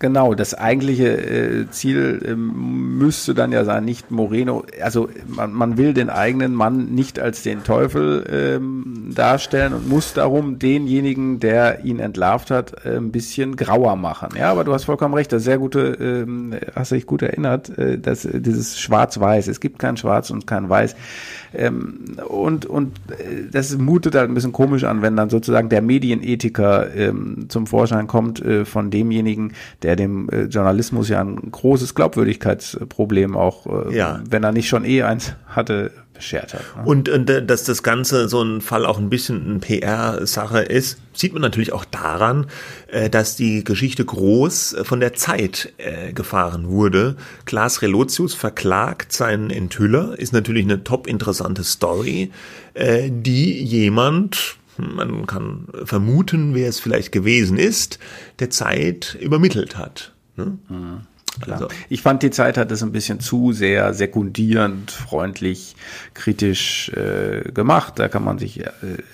Genau, 0.00 0.32
das 0.32 0.54
eigentliche 0.54 1.08
äh, 1.08 1.70
Ziel 1.70 2.22
ähm, 2.26 2.96
müsste 2.96 3.34
dann 3.34 3.52
ja 3.52 3.66
sein, 3.66 3.84
nicht 3.84 4.10
Moreno, 4.10 4.64
also 4.82 5.10
man, 5.26 5.52
man 5.52 5.76
will 5.76 5.92
den 5.92 6.08
eigenen 6.08 6.54
Mann 6.54 6.94
nicht 6.94 7.20
als 7.20 7.42
den 7.42 7.64
Teufel 7.64 8.24
ähm, 8.32 9.10
darstellen 9.14 9.74
und 9.74 9.90
muss 9.90 10.14
darum 10.14 10.58
denjenigen, 10.58 11.38
der 11.38 11.84
ihn 11.84 11.98
entlarvt 11.98 12.50
hat, 12.50 12.86
äh, 12.86 12.96
ein 12.96 13.12
bisschen 13.12 13.56
grauer 13.56 13.94
machen. 13.96 14.30
Ja, 14.38 14.50
aber 14.50 14.64
du 14.64 14.72
hast 14.72 14.84
vollkommen 14.84 15.12
recht, 15.12 15.32
das 15.32 15.44
sehr 15.44 15.58
gute, 15.58 15.98
ähm, 16.00 16.54
hast 16.74 16.92
dich 16.92 17.04
gut 17.04 17.20
erinnert, 17.20 17.68
äh, 17.76 17.98
dass 17.98 18.24
äh, 18.24 18.40
dieses 18.40 18.80
Schwarz-Weiß, 18.80 19.48
es 19.48 19.60
gibt 19.60 19.78
kein 19.78 19.98
Schwarz 19.98 20.30
und 20.30 20.46
kein 20.46 20.70
Weiß. 20.70 20.96
Ähm, 21.52 22.04
und 22.26 22.64
und 22.64 22.96
äh, 23.10 23.50
das 23.50 23.76
mutet 23.76 24.14
halt 24.14 24.30
ein 24.30 24.34
bisschen 24.34 24.52
komisch 24.52 24.84
an, 24.84 25.02
wenn 25.02 25.16
dann 25.16 25.30
sozusagen 25.30 25.68
der 25.68 25.82
Medienethiker 25.82 26.94
ähm, 26.94 27.46
zum 27.48 27.66
Vorschein 27.66 28.06
kommt 28.06 28.40
äh, 28.40 28.64
von 28.64 28.90
demjenigen, 28.90 29.52
der 29.82 29.89
dem 29.96 30.28
äh, 30.30 30.44
Journalismus 30.44 31.08
ja 31.08 31.20
ein 31.20 31.50
großes 31.50 31.94
Glaubwürdigkeitsproblem 31.94 33.36
auch, 33.36 33.66
äh, 33.66 33.96
ja. 33.96 34.20
wenn 34.28 34.44
er 34.44 34.52
nicht 34.52 34.68
schon 34.68 34.84
eh 34.84 35.02
eins 35.02 35.34
hatte, 35.46 35.90
beschert 36.20 36.54
hat. 36.54 36.76
Ne? 36.76 36.82
Und, 36.84 37.08
und 37.08 37.28
äh, 37.30 37.44
dass 37.44 37.64
das 37.64 37.82
Ganze 37.82 38.28
so 38.28 38.42
ein 38.42 38.60
Fall 38.60 38.86
auch 38.86 38.98
ein 38.98 39.08
bisschen 39.08 39.56
ein 39.56 39.60
PR-Sache 39.60 40.60
ist, 40.60 40.98
sieht 41.14 41.32
man 41.32 41.42
natürlich 41.42 41.72
auch 41.72 41.84
daran, 41.84 42.46
äh, 42.88 43.08
dass 43.08 43.36
die 43.36 43.64
Geschichte 43.64 44.04
groß 44.04 44.76
von 44.82 45.00
der 45.00 45.14
Zeit 45.14 45.72
äh, 45.78 46.12
gefahren 46.12 46.68
wurde. 46.68 47.16
Klaas 47.46 47.82
Relotius 47.82 48.34
verklagt 48.34 49.12
seinen 49.12 49.50
Enthüller, 49.50 50.18
ist 50.18 50.32
natürlich 50.32 50.64
eine 50.64 50.84
top 50.84 51.06
interessante 51.06 51.64
Story, 51.64 52.30
die 52.72 53.64
jemand, 53.64 54.59
man 54.80 55.26
kann 55.26 55.66
vermuten, 55.84 56.54
wer 56.54 56.68
es 56.68 56.80
vielleicht 56.80 57.12
gewesen 57.12 57.58
ist, 57.58 57.98
der 58.38 58.50
Zeit 58.50 59.16
übermittelt 59.20 59.76
hat. 59.76 60.14
Ne? 60.36 60.58
Mhm. 60.68 61.00
Also. 61.48 61.68
Ich 61.88 62.02
fand, 62.02 62.22
die 62.22 62.30
Zeit 62.30 62.58
hat 62.58 62.70
es 62.70 62.82
ein 62.82 62.92
bisschen 62.92 63.20
zu 63.20 63.52
sehr 63.52 63.94
sekundierend, 63.94 64.90
freundlich, 64.90 65.76
kritisch 66.12 66.90
äh, 66.90 67.50
gemacht. 67.52 67.98
Da 67.98 68.08
kann 68.08 68.24
man 68.24 68.38
sich, 68.38 68.60
äh, 68.60 68.70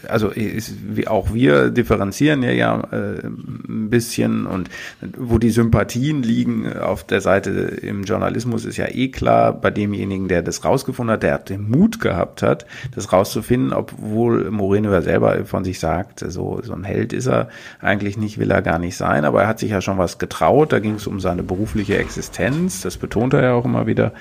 also 0.09 0.29
ist, 0.29 0.75
wie 0.89 1.07
auch 1.07 1.33
wir 1.33 1.71
differenzieren 1.71 2.43
ja, 2.43 2.51
ja 2.51 2.81
äh, 2.91 3.27
ein 3.27 3.91
bisschen 3.91 4.47
und 4.47 4.71
wo 5.17 5.39
die 5.39 5.51
Sympathien 5.51 6.23
liegen 6.23 6.73
auf 6.77 7.05
der 7.05 7.21
Seite 7.21 7.51
im 7.51 8.05
Journalismus 8.05 8.65
ist 8.65 8.77
ja 8.77 8.87
eh 8.89 9.09
klar, 9.09 9.53
bei 9.53 9.71
demjenigen, 9.71 10.29
der 10.29 10.43
das 10.43 10.65
rausgefunden 10.65 11.13
hat, 11.13 11.23
der 11.23 11.39
den 11.39 11.71
Mut 11.71 12.01
gehabt 12.01 12.43
hat, 12.43 12.67
das 12.95 13.13
rauszufinden, 13.13 13.73
obwohl 13.73 14.51
Moreno 14.51 14.93
ja 14.93 15.03
selber 15.03 15.45
von 15.45 15.65
sich 15.65 15.79
sagt, 15.79 16.25
so, 16.27 16.61
so 16.63 16.73
ein 16.73 16.85
Held 16.85 17.13
ist 17.13 17.27
er 17.27 17.49
eigentlich 17.81 18.17
nicht, 18.17 18.39
will 18.39 18.51
er 18.51 18.63
gar 18.63 18.79
nicht 18.79 18.97
sein, 18.97 19.25
aber 19.25 19.43
er 19.43 19.49
hat 19.49 19.59
sich 19.59 19.71
ja 19.71 19.81
schon 19.81 19.99
was 19.99 20.19
getraut, 20.19 20.73
da 20.73 20.79
ging 20.79 20.95
es 20.95 21.07
um 21.07 21.21
seine 21.21 21.43
berufliche 21.43 22.06
Existenz, 22.07 22.81
das 22.81 22.97
betont 22.97 23.35
er 23.35 23.43
ja 23.43 23.53
auch 23.53 23.65
immer 23.65 23.87
wieder. 23.87 24.13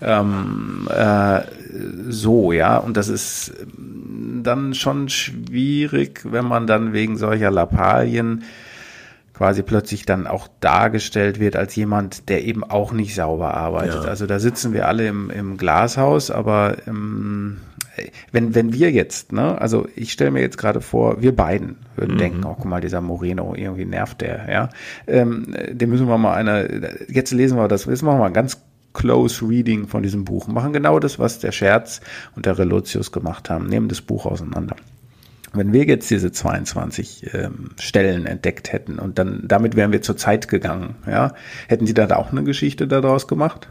Ähm, 0.00 0.88
äh, 0.90 1.40
so, 2.08 2.52
ja, 2.52 2.78
und 2.78 2.96
das 2.96 3.08
ist 3.08 3.52
dann 4.42 4.74
schon 4.74 5.08
schwierig, 5.08 6.22
wenn 6.24 6.46
man 6.46 6.66
dann 6.66 6.92
wegen 6.92 7.16
solcher 7.16 7.50
Lappalien 7.50 8.44
quasi 9.34 9.62
plötzlich 9.62 10.06
dann 10.06 10.26
auch 10.26 10.48
dargestellt 10.60 11.38
wird 11.38 11.56
als 11.56 11.76
jemand, 11.76 12.30
der 12.30 12.44
eben 12.44 12.64
auch 12.64 12.92
nicht 12.92 13.14
sauber 13.14 13.52
arbeitet. 13.52 14.04
Ja. 14.04 14.08
Also 14.08 14.26
da 14.26 14.38
sitzen 14.38 14.72
wir 14.72 14.88
alle 14.88 15.06
im, 15.06 15.30
im 15.30 15.58
Glashaus, 15.58 16.30
aber 16.30 16.76
ähm, 16.86 17.58
wenn, 18.32 18.54
wenn 18.54 18.72
wir 18.72 18.90
jetzt, 18.90 19.32
ne, 19.32 19.60
also 19.60 19.86
ich 19.94 20.12
stelle 20.12 20.30
mir 20.30 20.40
jetzt 20.40 20.58
gerade 20.58 20.80
vor, 20.80 21.22
wir 21.22 21.34
beiden 21.34 21.76
würden 21.96 22.14
mhm. 22.14 22.18
denken, 22.18 22.44
oh 22.44 22.54
guck 22.54 22.64
mal, 22.66 22.80
dieser 22.80 23.00
Moreno, 23.00 23.54
irgendwie 23.54 23.84
nervt 23.84 24.20
der, 24.20 24.50
ja. 24.50 24.68
Ähm, 25.06 25.54
dem 25.70 25.90
müssen 25.90 26.08
wir 26.08 26.18
mal 26.18 26.34
eine, 26.34 27.06
jetzt 27.08 27.32
lesen 27.32 27.56
wir 27.56 27.68
das, 27.68 27.86
jetzt 27.86 28.02
machen 28.02 28.18
wir 28.18 28.24
mal 28.24 28.32
ganz 28.32 28.62
Close 28.92 29.46
Reading 29.46 29.88
von 29.88 30.02
diesem 30.02 30.24
Buch, 30.24 30.46
machen 30.46 30.72
genau 30.72 30.98
das, 30.98 31.18
was 31.18 31.38
der 31.38 31.52
Scherz 31.52 32.00
und 32.34 32.46
der 32.46 32.58
Relotius 32.58 33.12
gemacht 33.12 33.50
haben, 33.50 33.66
nehmen 33.66 33.88
das 33.88 34.00
Buch 34.00 34.24
auseinander. 34.24 34.76
Wenn 35.52 35.72
wir 35.72 35.84
jetzt 35.84 36.10
diese 36.10 36.32
22 36.32 37.34
ähm, 37.34 37.70
Stellen 37.78 38.26
entdeckt 38.26 38.72
hätten 38.72 38.98
und 38.98 39.18
dann 39.18 39.42
damit 39.44 39.76
wären 39.76 39.92
wir 39.92 40.02
zur 40.02 40.16
Zeit 40.16 40.48
gegangen, 40.48 40.96
ja, 41.06 41.34
hätten 41.68 41.86
Sie 41.86 41.94
da 41.94 42.14
auch 42.16 42.32
eine 42.32 42.42
Geschichte 42.44 42.88
daraus 42.88 43.28
gemacht? 43.28 43.68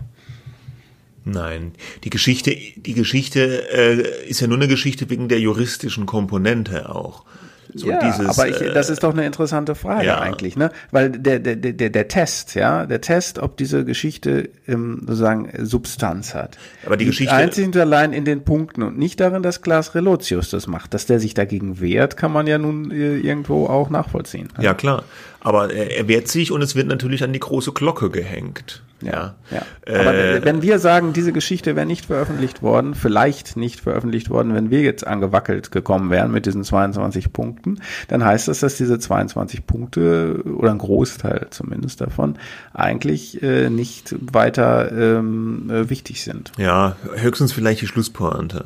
Nein, 1.26 1.74
die 2.04 2.12
Geschichte, 2.12 2.56
die 2.76 2.94
Geschichte 2.94 3.70
äh, 3.72 4.28
ist 4.30 4.42
ja 4.42 4.48
nur 4.48 4.58
eine 4.58 4.68
Geschichte 4.68 5.10
wegen 5.10 5.28
der 5.28 5.40
juristischen 5.40 6.06
Komponente 6.06 6.90
auch. 6.90 7.26
So 7.74 7.90
ja, 7.90 8.00
dieses, 8.00 8.28
aber 8.28 8.48
ich, 8.48 8.58
das 8.74 8.90
ist 8.90 9.04
doch 9.04 9.12
eine 9.12 9.26
interessante 9.26 9.76
Frage 9.76 10.06
ja. 10.06 10.22
eigentlich, 10.22 10.56
ne? 10.56 10.72
Weil 10.92 11.10
der, 11.10 11.40
der, 11.40 11.56
der, 11.58 11.90
der 11.90 12.08
Test, 12.08 12.56
ja, 12.56 12.86
der 12.86 13.02
Test, 13.02 13.40
ob 13.40 13.58
diese 13.58 13.84
Geschichte 13.84 14.50
ähm, 14.66 15.00
sozusagen 15.02 15.52
Substanz 15.66 16.34
hat. 16.34 16.58
Aber 16.86 16.96
die 16.96 17.06
Geschichte. 17.06 17.34
Einzig 17.34 17.66
und 17.66 17.76
allein 17.76 18.14
in 18.14 18.24
den 18.24 18.46
Punkten 18.46 18.82
und 18.82 18.98
nicht 18.98 19.20
darin, 19.20 19.44
dass 19.44 19.62
Klaas 19.62 19.94
Relotius 19.94 20.52
das 20.52 20.68
macht. 20.68 20.94
Dass 20.94 21.06
der 21.06 21.20
sich 21.20 21.34
dagegen 21.34 21.82
wehrt, 21.82 22.16
kann 22.16 22.32
man 22.32 22.48
ja 22.48 22.58
nun 22.58 22.92
äh, 22.92 23.18
irgendwo 23.18 23.66
auch 23.66 23.90
nachvollziehen. 23.90 24.48
Ne? 24.58 24.64
Ja, 24.64 24.74
klar. 24.74 25.04
Aber 25.42 25.74
er, 25.74 25.98
er 25.98 26.08
wehrt 26.08 26.30
sich 26.30 26.52
und 26.52 26.62
es 26.62 26.76
wird 26.76 26.88
natürlich 26.88 27.24
an 27.24 27.34
die 27.34 27.40
große 27.40 27.74
Glocke 27.74 28.10
gehängt. 28.10 28.84
Ja, 29.02 29.36
ja. 29.52 29.62
Aber 29.88 30.16
äh, 30.16 30.46
wenn 30.46 30.62
wir 30.62 30.80
sagen, 30.80 31.14
diese 31.14 31.34
Geschichte 31.34 31.76
wäre 31.76 31.86
nicht 31.86 32.06
veröffentlicht 32.06 32.62
worden, 32.62 32.96
vielleicht 32.96 33.58
nicht 33.58 33.82
veröffentlicht 33.82 34.30
worden, 34.30 34.54
wenn 34.54 34.70
wir 34.70 34.82
jetzt 34.82 35.06
angewackelt 35.06 35.72
gekommen 35.72 36.10
wären 36.10 36.32
mit 36.32 36.46
diesen 36.46 36.64
22 36.64 37.34
Punkten, 37.34 37.82
dann 38.08 38.24
heißt 38.24 38.48
das, 38.48 38.62
dass 38.62 38.78
diese 38.78 38.98
22 38.98 39.68
Punkte 39.68 40.42
oder 40.46 40.72
ein 40.72 40.78
Großteil 40.78 41.48
zumindest 41.50 42.02
davon 42.02 42.38
eigentlich 42.74 43.44
äh, 43.44 43.70
nicht 43.70 44.16
weiter 44.20 44.92
ähm, 44.92 45.70
äh, 45.70 45.90
wichtig 45.90 46.24
sind. 46.24 46.52
Ja, 46.58 46.96
höchstens 47.16 47.52
vielleicht 47.52 47.82
die 47.82 47.88
Schlusspointe. 47.88 48.66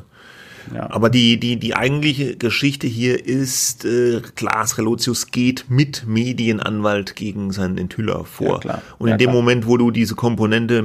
Ja. 0.74 0.89
Aber 0.91 1.09
die, 1.09 1.39
die, 1.39 1.57
die 1.57 1.76
eigentliche 1.76 2.36
Geschichte 2.36 2.88
hier 2.88 3.26
ist, 3.26 3.86
äh, 3.86 4.22
Klaas 4.36 4.78
Relotius 4.78 5.32
geht 5.32 5.65
mit 5.70 6.05
Medienanwalt 6.07 7.15
gegen 7.15 7.51
seinen 7.51 7.78
Enthüller 7.78 8.26
vor. 8.26 8.61
Ja, 8.63 8.82
Und 8.97 9.07
in 9.07 9.11
ja, 9.11 9.17
dem 9.17 9.30
klar. 9.30 9.36
Moment, 9.36 9.67
wo 9.67 9.78
du 9.78 9.91
diese 9.91 10.15
Komponente, 10.15 10.84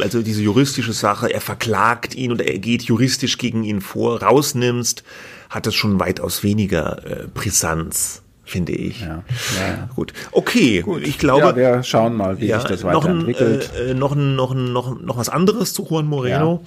also 0.00 0.22
diese 0.22 0.42
juristische 0.42 0.92
Sache, 0.92 1.32
er 1.32 1.40
verklagt 1.40 2.14
ihn 2.14 2.32
oder 2.32 2.46
er 2.46 2.58
geht 2.58 2.82
juristisch 2.82 3.38
gegen 3.38 3.64
ihn 3.64 3.80
vor, 3.80 4.22
rausnimmst, 4.22 5.02
hat 5.50 5.66
das 5.66 5.74
schon 5.74 5.98
weitaus 5.98 6.42
weniger 6.42 7.04
äh, 7.06 7.26
Brisanz 7.32 8.22
finde 8.48 8.72
ich. 8.72 9.02
Ja, 9.02 9.22
ja, 9.58 9.88
Gut. 9.94 10.14
Okay, 10.32 10.80
Gut. 10.80 11.06
ich 11.06 11.18
glaube. 11.18 11.48
Ja, 11.48 11.56
wir 11.56 11.82
schauen 11.82 12.16
mal, 12.16 12.40
wie 12.40 12.46
ja, 12.46 12.58
sich 12.58 12.68
das 12.68 12.82
weiterentwickelt. 12.82 13.70
Noch, 13.74 13.78
ein, 13.78 13.88
äh, 13.88 13.94
noch, 13.94 14.12
ein, 14.12 14.36
noch, 14.36 14.50
ein, 14.52 14.72
noch, 14.72 15.00
noch 15.00 15.16
was 15.18 15.28
anderes 15.28 15.74
zu 15.74 15.86
Juan 15.88 16.06
Moreno. 16.06 16.64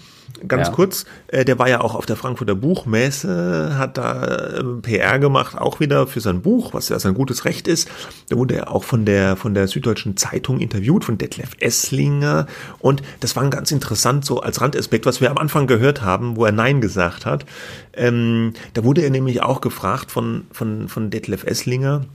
Ganz 0.47 0.67
ja. 0.67 0.73
kurz, 0.73 1.05
äh, 1.27 1.45
der 1.45 1.59
war 1.59 1.69
ja 1.69 1.81
auch 1.81 1.95
auf 1.95 2.05
der 2.05 2.15
Frankfurter 2.15 2.55
Buchmesse, 2.55 3.75
hat 3.77 3.97
da 3.97 4.23
äh, 4.25 4.63
PR 4.81 5.19
gemacht, 5.19 5.57
auch 5.57 5.79
wieder 5.79 6.07
für 6.07 6.19
sein 6.19 6.41
Buch, 6.41 6.73
was 6.73 6.89
ja 6.89 6.99
sein 6.99 7.13
gutes 7.13 7.45
Recht 7.45 7.67
ist. 7.67 7.89
Da 8.29 8.37
wurde 8.37 8.55
er 8.55 8.71
auch 8.71 8.83
von 8.83 9.05
der, 9.05 9.35
von 9.35 9.53
der 9.53 9.67
Süddeutschen 9.67 10.17
Zeitung 10.17 10.59
interviewt, 10.59 11.05
von 11.05 11.17
Detlef 11.17 11.51
Esslinger. 11.59 12.47
Und 12.79 13.03
das 13.19 13.35
war 13.35 13.47
ganz 13.49 13.71
interessant, 13.71 14.25
so 14.25 14.41
als 14.41 14.61
Randaspekt, 14.61 15.05
was 15.05 15.21
wir 15.21 15.29
am 15.29 15.37
Anfang 15.37 15.67
gehört 15.67 16.01
haben, 16.01 16.35
wo 16.35 16.45
er 16.45 16.51
Nein 16.51 16.81
gesagt 16.81 17.25
hat. 17.25 17.45
Ähm, 17.93 18.53
da 18.73 18.83
wurde 18.83 19.01
er 19.01 19.09
nämlich 19.09 19.43
auch 19.43 19.61
gefragt 19.61 20.11
von, 20.11 20.45
von, 20.51 20.87
von 20.87 21.09
Detlef 21.09 21.43
Esslinger, 21.43 22.05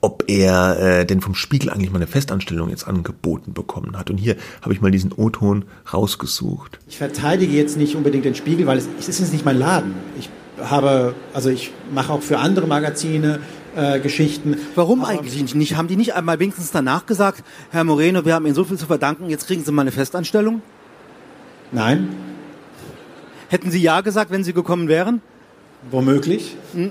ob 0.00 0.24
er 0.28 0.78
äh, 0.78 1.06
denn 1.06 1.20
vom 1.20 1.34
Spiegel 1.34 1.70
eigentlich 1.70 1.90
mal 1.90 1.98
eine 1.98 2.06
Festanstellung 2.06 2.70
jetzt 2.70 2.86
angeboten 2.86 3.52
bekommen 3.52 3.98
hat. 3.98 4.10
Und 4.10 4.18
hier 4.18 4.36
habe 4.62 4.72
ich 4.72 4.80
mal 4.80 4.90
diesen 4.90 5.12
O-Ton 5.12 5.64
rausgesucht. 5.92 6.78
Ich 6.88 6.98
verteidige 6.98 7.52
jetzt 7.52 7.76
nicht 7.76 7.96
unbedingt 7.96 8.24
den 8.24 8.34
Spiegel, 8.34 8.66
weil 8.66 8.78
es, 8.78 8.88
es 8.98 9.08
ist 9.20 9.32
nicht 9.32 9.44
mein 9.44 9.58
Laden. 9.58 9.94
Ich 10.18 10.30
habe, 10.60 11.14
also 11.32 11.50
ich 11.50 11.72
mache 11.92 12.12
auch 12.12 12.22
für 12.22 12.38
andere 12.38 12.66
Magazine 12.66 13.40
äh, 13.76 14.00
Geschichten. 14.00 14.56
Warum 14.74 15.02
Aber 15.02 15.10
eigentlich 15.10 15.54
nicht? 15.54 15.76
Haben 15.76 15.88
die 15.88 15.96
nicht 15.96 16.14
einmal 16.14 16.38
wenigstens 16.38 16.70
danach 16.70 17.06
gesagt, 17.06 17.44
Herr 17.70 17.84
Moreno, 17.84 18.24
wir 18.24 18.34
haben 18.34 18.46
Ihnen 18.46 18.54
so 18.54 18.64
viel 18.64 18.76
zu 18.78 18.86
verdanken, 18.86 19.28
jetzt 19.30 19.46
kriegen 19.46 19.64
Sie 19.64 19.72
mal 19.72 19.82
eine 19.82 19.92
Festanstellung? 19.92 20.62
Nein. 21.70 22.08
Hätten 23.48 23.70
Sie 23.70 23.80
ja 23.80 24.00
gesagt, 24.00 24.30
wenn 24.30 24.44
Sie 24.44 24.52
gekommen 24.52 24.88
wären? 24.88 25.22
Womöglich. 25.90 26.56
Hm. 26.74 26.90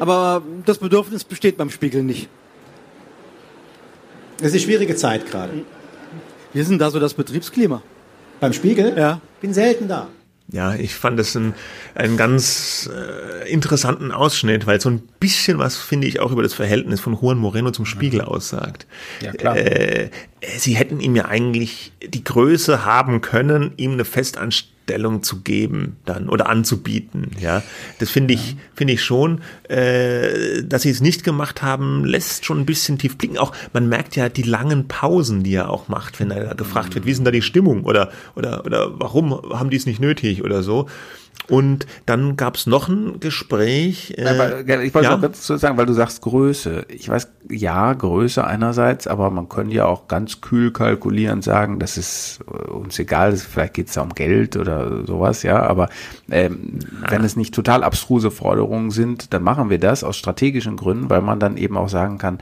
Aber 0.00 0.42
das 0.66 0.78
Bedürfnis 0.78 1.24
besteht 1.24 1.56
beim 1.56 1.70
Spiegel 1.70 2.02
nicht. 2.02 2.28
Es 4.38 4.48
ist 4.48 4.52
eine 4.54 4.60
schwierige 4.60 4.96
Zeit 4.96 5.30
gerade. 5.30 5.64
Wie 6.52 6.60
ist 6.60 6.70
denn 6.70 6.78
da 6.78 6.90
so 6.90 6.98
das 6.98 7.14
Betriebsklima? 7.14 7.82
Beim 8.40 8.52
Spiegel? 8.52 8.94
Ja. 8.96 9.20
Bin 9.40 9.54
selten 9.54 9.88
da. 9.88 10.08
Ja, 10.48 10.74
ich 10.74 10.94
fand 10.94 11.18
das 11.18 11.34
ein, 11.34 11.54
einen 11.94 12.16
ganz 12.16 12.90
äh, 12.92 13.50
interessanten 13.50 14.12
Ausschnitt, 14.12 14.66
weil 14.66 14.80
so 14.80 14.90
ein 14.90 15.08
bisschen 15.22 15.58
was, 15.58 15.76
finde 15.76 16.08
ich, 16.08 16.18
auch 16.20 16.32
über 16.32 16.42
das 16.42 16.52
Verhältnis 16.52 17.00
von 17.00 17.14
Juan 17.14 17.38
Moreno 17.38 17.70
zum 17.70 17.86
Spiegel 17.86 18.22
mhm. 18.22 18.28
aussagt. 18.28 18.86
Ja, 19.22 19.32
klar. 19.32 19.56
Äh, 19.56 20.10
sie 20.58 20.74
hätten 20.74 21.00
ihm 21.00 21.14
ja 21.14 21.26
eigentlich 21.26 21.92
die 22.04 22.24
Größe 22.24 22.84
haben 22.84 23.20
können, 23.20 23.72
ihm 23.76 23.92
eine 23.92 24.04
Festanstellung 24.04 24.72
Stellung 24.82 25.22
zu 25.22 25.40
geben 25.40 25.96
dann 26.04 26.28
oder 26.28 26.48
anzubieten. 26.48 27.30
Ja, 27.40 27.62
das 27.98 28.10
finde 28.10 28.34
ich 28.34 28.56
finde 28.74 28.94
ich 28.94 29.02
schon, 29.02 29.40
äh, 29.68 30.62
dass 30.64 30.82
sie 30.82 30.90
es 30.90 31.00
nicht 31.00 31.24
gemacht 31.24 31.62
haben, 31.62 32.04
lässt 32.04 32.44
schon 32.44 32.60
ein 32.60 32.66
bisschen 32.66 32.98
tief 32.98 33.16
blicken. 33.16 33.38
Auch 33.38 33.54
man 33.72 33.88
merkt 33.88 34.16
ja 34.16 34.28
die 34.28 34.42
langen 34.42 34.88
Pausen, 34.88 35.44
die 35.44 35.54
er 35.54 35.70
auch 35.70 35.88
macht, 35.88 36.20
wenn 36.20 36.30
er 36.30 36.54
gefragt 36.54 36.94
wird, 36.94 37.06
wie 37.06 37.10
ist 37.10 37.18
denn 37.18 37.24
da 37.24 37.30
die 37.30 37.42
Stimmung 37.42 37.84
oder 37.84 38.10
oder 38.34 38.66
oder 38.66 39.00
warum 39.00 39.32
haben 39.52 39.70
die 39.70 39.76
es 39.76 39.86
nicht 39.86 40.00
nötig 40.00 40.42
oder 40.42 40.62
so. 40.62 40.88
Und 41.48 41.86
dann 42.06 42.36
gab 42.36 42.54
es 42.56 42.66
noch 42.66 42.88
ein 42.88 43.18
Gespräch. 43.18 44.14
Äh, 44.16 44.62
ich 44.84 44.94
wollte 44.94 45.08
ja? 45.08 45.16
auch 45.16 45.20
ganz 45.20 45.42
zu 45.42 45.56
sagen, 45.56 45.76
weil 45.76 45.86
du 45.86 45.92
sagst 45.92 46.22
Größe. 46.22 46.86
Ich 46.88 47.08
weiß, 47.08 47.30
ja, 47.50 47.92
Größe 47.92 48.44
einerseits, 48.44 49.06
aber 49.06 49.28
man 49.30 49.48
könnte 49.48 49.74
ja 49.74 49.86
auch 49.86 50.06
ganz 50.06 50.40
kühl 50.40 50.72
kalkulieren 50.72 51.42
sagen, 51.42 51.78
dass 51.78 51.96
es 51.96 52.38
uns 52.46 52.98
egal 52.98 53.32
ist, 53.32 53.44
vielleicht 53.44 53.74
geht 53.74 53.88
es 53.88 53.94
da 53.94 54.02
um 54.02 54.14
Geld 54.14 54.56
oder 54.56 55.04
sowas, 55.04 55.42
ja. 55.42 55.60
Aber 55.62 55.88
ähm, 56.30 56.78
ja. 57.02 57.10
wenn 57.10 57.24
es 57.24 57.36
nicht 57.36 57.54
total 57.54 57.82
abstruse 57.82 58.30
Forderungen 58.30 58.90
sind, 58.90 59.34
dann 59.34 59.42
machen 59.42 59.68
wir 59.68 59.78
das 59.78 60.04
aus 60.04 60.16
strategischen 60.16 60.76
Gründen, 60.76 61.10
weil 61.10 61.22
man 61.22 61.40
dann 61.40 61.56
eben 61.56 61.76
auch 61.76 61.88
sagen 61.88 62.18
kann, 62.18 62.38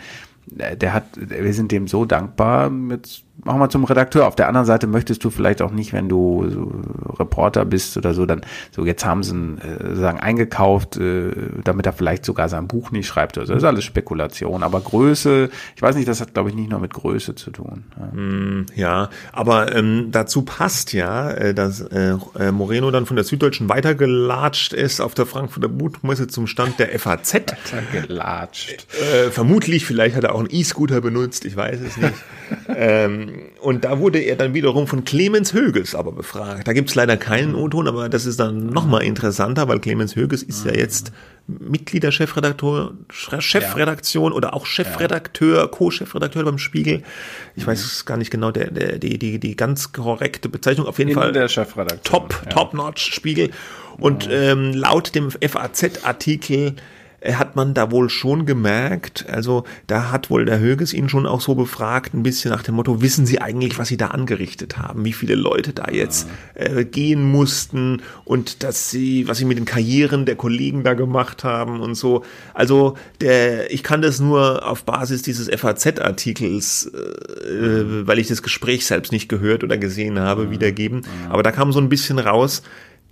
äh, 0.59 0.77
der 0.77 0.93
hat, 0.93 1.05
wir 1.17 1.55
sind 1.55 1.73
dem 1.73 1.89
so 1.89 2.05
dankbar, 2.05 2.71
jetzt 2.91 3.23
machen 3.45 3.61
wir 3.61 3.69
zum 3.69 3.85
Redakteur. 3.85 4.27
Auf 4.27 4.37
der 4.37 4.49
anderen 4.49 4.67
Seite 4.67 4.87
möchtest 4.87 5.25
du 5.25 5.31
vielleicht 5.31 5.63
auch 5.63 5.71
nicht, 5.71 5.93
wenn 5.93 6.09
du 6.09 6.49
so 6.49 7.15
Reporter 7.19 7.65
bist 7.65 7.97
oder 7.97 8.15
so, 8.15 8.27
dann 8.27 8.43
so 8.71 8.85
jetzt 8.85 9.05
haben 9.05 9.23
sie 9.23 9.35
ihn 9.35 9.59
äh, 9.59 9.95
sagen 9.97 10.21
eingekauft, 10.21 10.97
äh, 10.97 11.31
damit 11.65 11.87
er 11.87 11.93
vielleicht 11.93 12.25
sogar 12.25 12.49
sein 12.49 12.69
Buch 12.69 12.91
nicht 12.91 13.07
schreibt. 13.07 13.39
Also 13.39 13.53
das 13.53 13.63
ist 13.63 13.67
alles 13.67 13.85
Spekulation. 13.85 14.63
Aber 14.63 14.81
Größe, 14.81 15.51
ich 15.77 15.83
weiß 15.83 15.97
nicht, 15.97 16.09
das 16.09 16.21
hat 16.21 16.35
glaube 16.35 16.51
ich 16.51 16.55
nicht 16.55 16.71
nur 16.71 16.81
mit 16.81 16.95
Größe 16.95 17.35
zu 17.35 17.51
tun. 17.51 17.85
Ja, 17.99 18.21
mm, 18.21 18.67
ja 18.75 19.11
aber 19.33 19.75
ähm, 19.75 20.09
dazu 20.11 20.43
passt 20.43 20.93
ja, 20.93 21.31
äh, 21.31 21.55
dass 21.55 21.81
äh, 21.81 22.17
äh 22.39 22.53
Moreno 22.53 22.91
dann 22.91 23.07
von 23.07 23.17
der 23.17 23.25
Süddeutschen 23.25 23.69
weitergelatscht 23.69 24.73
ist 24.73 25.01
auf 25.01 25.15
der 25.15 25.27
Frankfurter 25.27 25.69
Buchmesse 25.69 26.29
zum 26.29 26.47
Stand 26.47 26.79
der 26.79 26.99
FAZ. 26.99 27.35
Weitergelatscht. 27.35 28.87
Äh, 28.95 29.31
vermutlich, 29.31 29.87
vielleicht 29.87 30.17
hat 30.17 30.25
er 30.25 30.35
auch 30.35 30.41
einen 30.41 30.49
E-Scooter 30.51 31.01
benutzt, 31.01 31.45
ich 31.45 31.57
weiß 31.57 31.81
es 31.81 31.97
nicht. 31.97 32.15
ähm, 32.69 33.30
und 33.61 33.85
da 33.85 33.99
wurde 33.99 34.19
er 34.19 34.37
dann 34.37 34.55
wiederum 34.55 34.87
von 34.87 35.05
Clemens 35.05 35.53
Höges 35.53 35.95
aber 35.95 36.13
befragt. 36.13 36.67
Da 36.67 36.73
gibt 36.73 36.89
es 36.89 36.95
leider 36.95 37.17
keinen 37.17 37.55
O-Ton, 37.55 37.89
aber 37.89 38.09
das 38.09 38.27
ist 38.27 38.41
dann 38.41 38.67
nochmal 38.67 39.03
interessanter, 39.03 39.69
weil 39.69 39.81
Clemens 39.81 40.17
Höges 40.17 40.43
ist 40.43 40.65
ja 40.65 40.73
jetzt 40.73 41.13
Mitglied 41.47 42.03
der 42.03 42.13
Chefredaktor, 42.13 42.93
Chefredaktion 43.11 44.33
ja. 44.33 44.37
oder 44.37 44.55
auch 44.55 44.67
Chefredakteur. 44.67 45.71
Co-Chefredakteur 45.71 46.45
beim 46.45 46.59
Spiegel. 46.59 47.03
Ich 47.57 47.67
weiß 47.67 47.85
es 47.85 48.07
gar 48.07 48.17
nicht 48.17 48.31
genau, 48.31 48.51
der, 48.51 48.71
der, 48.71 48.99
die, 48.99 49.19
die, 49.19 49.39
die 49.39 49.57
ganz 49.57 49.93
korrekte 49.93 50.49
Bezeichnung. 50.49 50.87
Auf 50.87 50.99
jeden 50.99 51.11
In 51.11 51.17
Fall 51.17 51.33
der 51.33 51.49
Chefredakteur. 51.49 52.03
Top, 52.03 52.43
ja. 52.45 52.51
Top-Notch 52.51 53.13
Spiegel. 53.13 53.51
Und 53.99 54.29
ähm, 54.31 54.73
laut 54.73 55.15
dem 55.15 55.31
FAZ-Artikel 55.31 56.77
hat 57.23 57.55
man 57.55 57.75
da 57.75 57.91
wohl 57.91 58.09
schon 58.09 58.47
gemerkt, 58.47 59.27
also 59.29 59.65
da 59.87 60.11
hat 60.11 60.31
wohl 60.31 60.47
der 60.47 60.59
Höges 60.59 60.95
ihn 60.95 61.09
schon 61.11 61.27
auch 61.27 61.43
so 61.43 61.55
befragt, 61.55 62.15
ein 62.15 62.23
bisschen 62.23 62.51
nach 62.51 62.63
dem 62.63 62.77
Motto, 62.77 63.03
wissen 63.03 63.27
Sie 63.27 63.41
eigentlich, 63.41 63.79
was 63.79 63.89
Sie 63.89 63.99
da 63.99 64.09
angerichtet 64.09 64.79
haben, 64.79 65.05
wie 65.05 65.13
viele 65.13 65.35
Leute 65.35 65.75
da 65.75 65.91
jetzt 65.93 66.29
äh, 66.55 66.85
gehen 66.85 67.23
mussten 67.23 68.01
und 68.25 68.63
dass 68.63 68.91
Sie, 68.91 69.29
was 69.29 69.37
Sie 69.39 69.45
mit 69.45 69.59
den 69.59 69.67
Karrieren 69.67 70.25
der 70.25 70.37
Kollegen 70.37 70.83
da 70.83 70.95
gemacht 70.95 71.45
haben 71.45 71.81
und 71.81 71.95
so. 71.95 72.25
Also 72.55 72.97
der, 73.21 73.71
ich 73.71 73.83
kann 73.83 74.01
das 74.01 74.19
nur 74.21 74.67
auf 74.67 74.85
Basis 74.85 75.21
dieses 75.21 75.49
FAZ-Artikels, 75.49 76.87
äh, 76.87 78.07
weil 78.07 78.19
ich 78.19 78.29
das 78.29 78.43
Gespräch 78.43 78.87
selbst 78.87 79.13
nicht 79.13 79.29
gehört 79.29 79.63
oder 79.63 79.77
gesehen 79.77 80.19
habe, 80.19 80.51
wiedergeben. 80.51 81.03
Aber 81.29 81.43
da 81.43 81.53
kam 81.53 81.71
so 81.73 81.81
ein 81.81 81.91
bisschen 81.91 82.19
raus, 82.19 82.63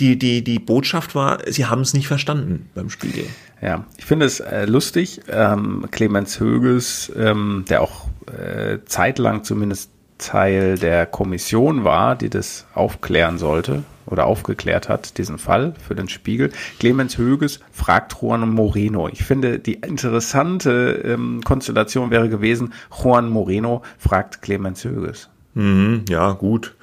die, 0.00 0.18
die, 0.18 0.44
die 0.44 0.58
Botschaft 0.58 1.14
war, 1.14 1.38
sie 1.46 1.66
haben 1.66 1.80
es 1.82 1.94
nicht 1.94 2.06
verstanden 2.06 2.68
beim 2.74 2.90
Spiegel. 2.90 3.24
Ja, 3.60 3.84
ich 3.96 4.04
finde 4.04 4.26
es 4.26 4.40
äh, 4.40 4.66
lustig. 4.66 5.20
Ähm, 5.28 5.86
Clemens 5.90 6.38
Höges, 6.38 7.12
ähm, 7.16 7.64
der 7.68 7.82
auch 7.82 8.06
äh, 8.26 8.78
zeitlang 8.86 9.42
zumindest 9.42 9.90
Teil 10.18 10.78
der 10.78 11.06
Kommission 11.06 11.84
war, 11.84 12.16
die 12.16 12.28
das 12.28 12.66
aufklären 12.74 13.38
sollte 13.38 13.84
oder 14.06 14.26
aufgeklärt 14.26 14.88
hat, 14.88 15.18
diesen 15.18 15.38
Fall 15.38 15.74
für 15.86 15.94
den 15.94 16.08
Spiegel. 16.08 16.50
Clemens 16.78 17.18
Höges 17.18 17.60
fragt 17.72 18.16
Juan 18.20 18.48
Moreno. 18.48 19.08
Ich 19.08 19.22
finde, 19.22 19.58
die 19.58 19.74
interessante 19.74 21.02
ähm, 21.04 21.40
Konstellation 21.44 22.10
wäre 22.10 22.28
gewesen, 22.28 22.72
Juan 23.02 23.28
Moreno 23.28 23.82
fragt 23.98 24.42
Clemens 24.42 24.84
Höges. 24.84 25.28
Mhm, 25.54 26.04
ja, 26.08 26.32
gut. 26.32 26.74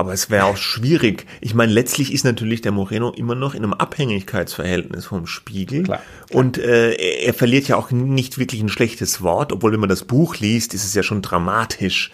Aber 0.00 0.14
es 0.14 0.30
wäre 0.30 0.46
auch 0.46 0.56
schwierig. 0.56 1.26
Ich 1.42 1.52
meine, 1.52 1.70
letztlich 1.70 2.10
ist 2.10 2.24
natürlich 2.24 2.62
der 2.62 2.72
Moreno 2.72 3.10
immer 3.10 3.34
noch 3.34 3.54
in 3.54 3.62
einem 3.62 3.74
Abhängigkeitsverhältnis 3.74 5.04
vom 5.04 5.26
Spiegel. 5.26 5.82
Klar, 5.82 6.00
klar. 6.26 6.40
Und 6.40 6.56
äh, 6.56 6.92
er 6.92 7.34
verliert 7.34 7.68
ja 7.68 7.76
auch 7.76 7.90
nicht 7.90 8.38
wirklich 8.38 8.62
ein 8.62 8.70
schlechtes 8.70 9.20
Wort, 9.20 9.52
obwohl 9.52 9.72
wenn 9.72 9.80
man 9.80 9.90
das 9.90 10.04
Buch 10.04 10.36
liest, 10.36 10.72
ist 10.72 10.86
es 10.86 10.94
ja 10.94 11.02
schon 11.02 11.20
dramatisch, 11.20 12.12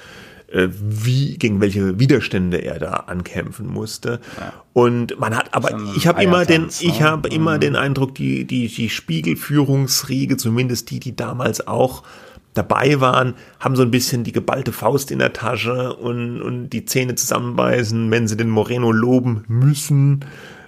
äh, 0.49 0.67
wie 0.69 1.39
gegen 1.39 1.61
welche 1.61 2.01
Widerstände 2.01 2.57
er 2.57 2.81
da 2.81 2.91
ankämpfen 3.07 3.69
musste. 3.69 4.19
Ja. 4.37 4.53
Und 4.73 5.21
man 5.21 5.37
hat, 5.37 5.55
aber 5.55 5.81
ich 5.97 6.09
habe 6.09 6.25
immer 6.25 6.45
den, 6.45 6.67
ich 6.81 6.99
ne? 6.99 7.07
habe 7.07 7.29
immer 7.29 7.55
mhm. 7.55 7.61
den 7.61 7.77
Eindruck, 7.77 8.17
die 8.17 8.47
die 8.47 8.67
die 8.67 8.91
Spiegelführungsriege, 8.91 10.37
zumindest 10.37 10.91
die, 10.91 10.99
die 10.99 11.15
damals 11.15 11.69
auch 11.69 12.03
dabei 12.57 13.01
waren, 13.01 13.35
haben 13.61 13.77
so 13.77 13.83
ein 13.83 13.91
bisschen 13.91 14.25
die 14.25 14.33
geballte 14.33 14.73
Faust 14.73 15.11
in 15.11 15.19
der 15.19 15.33
Tasche 15.33 15.95
und, 15.97 16.41
und 16.41 16.71
die 16.71 16.85
Zähne 16.85 17.15
zusammenbeißen, 17.15 18.11
wenn 18.11 18.29
sie 18.29 18.37
den 18.37 18.51
Moreno 18.51 18.93
loben 18.93 19.45
müssen. 19.49 20.25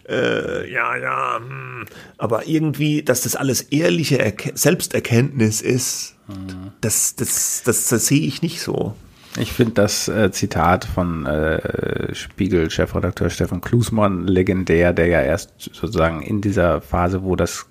Äh, 0.09 0.70
ja, 0.72 0.97
ja, 0.97 1.39
hm. 1.39 1.84
aber 2.16 2.49
irgendwie, 2.49 3.03
dass 3.03 3.22
das 3.22 3.36
alles 3.36 3.61
ehrliche 3.61 4.18
Erke 4.18 4.53
Selbsterkenntnis 4.55 5.61
ist, 5.61 6.16
mhm. 6.28 6.72
das, 6.80 7.14
das, 7.16 7.62
das, 7.64 7.89
das 7.89 8.07
sehe 8.07 8.26
ich 8.26 8.41
nicht 8.41 8.62
so. 8.62 8.95
Ich 9.36 9.53
finde 9.53 9.74
das 9.74 10.09
äh, 10.09 10.30
Zitat 10.32 10.86
von 10.86 11.26
äh, 11.26 12.14
Spiegel-Chefredakteur 12.14 13.28
Stefan 13.28 13.61
Klusmann 13.61 14.26
legendär, 14.26 14.93
der 14.93 15.07
ja 15.07 15.20
erst 15.20 15.53
sozusagen 15.59 16.22
in 16.22 16.41
dieser 16.41 16.80
Phase, 16.80 17.22
wo 17.22 17.36
das 17.36 17.66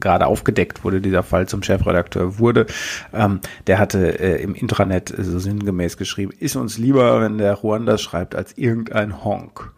gerade 0.00 0.26
aufgedeckt 0.26 0.84
wurde, 0.84 1.00
dieser 1.00 1.22
Fall 1.22 1.48
zum 1.48 1.62
Chefredakteur 1.62 2.38
wurde, 2.38 2.66
ähm, 3.12 3.40
der 3.66 3.78
hatte 3.78 4.18
äh, 4.18 4.42
im 4.42 4.54
Intranet 4.54 5.14
so 5.16 5.38
sinngemäß 5.38 5.96
geschrieben, 5.96 6.32
ist 6.38 6.56
uns 6.56 6.78
lieber, 6.78 7.20
wenn 7.20 7.38
der 7.38 7.58
Juan 7.62 7.86
das 7.86 8.02
schreibt, 8.02 8.34
als 8.34 8.56
irgendein 8.56 9.24
Honk. 9.24 9.72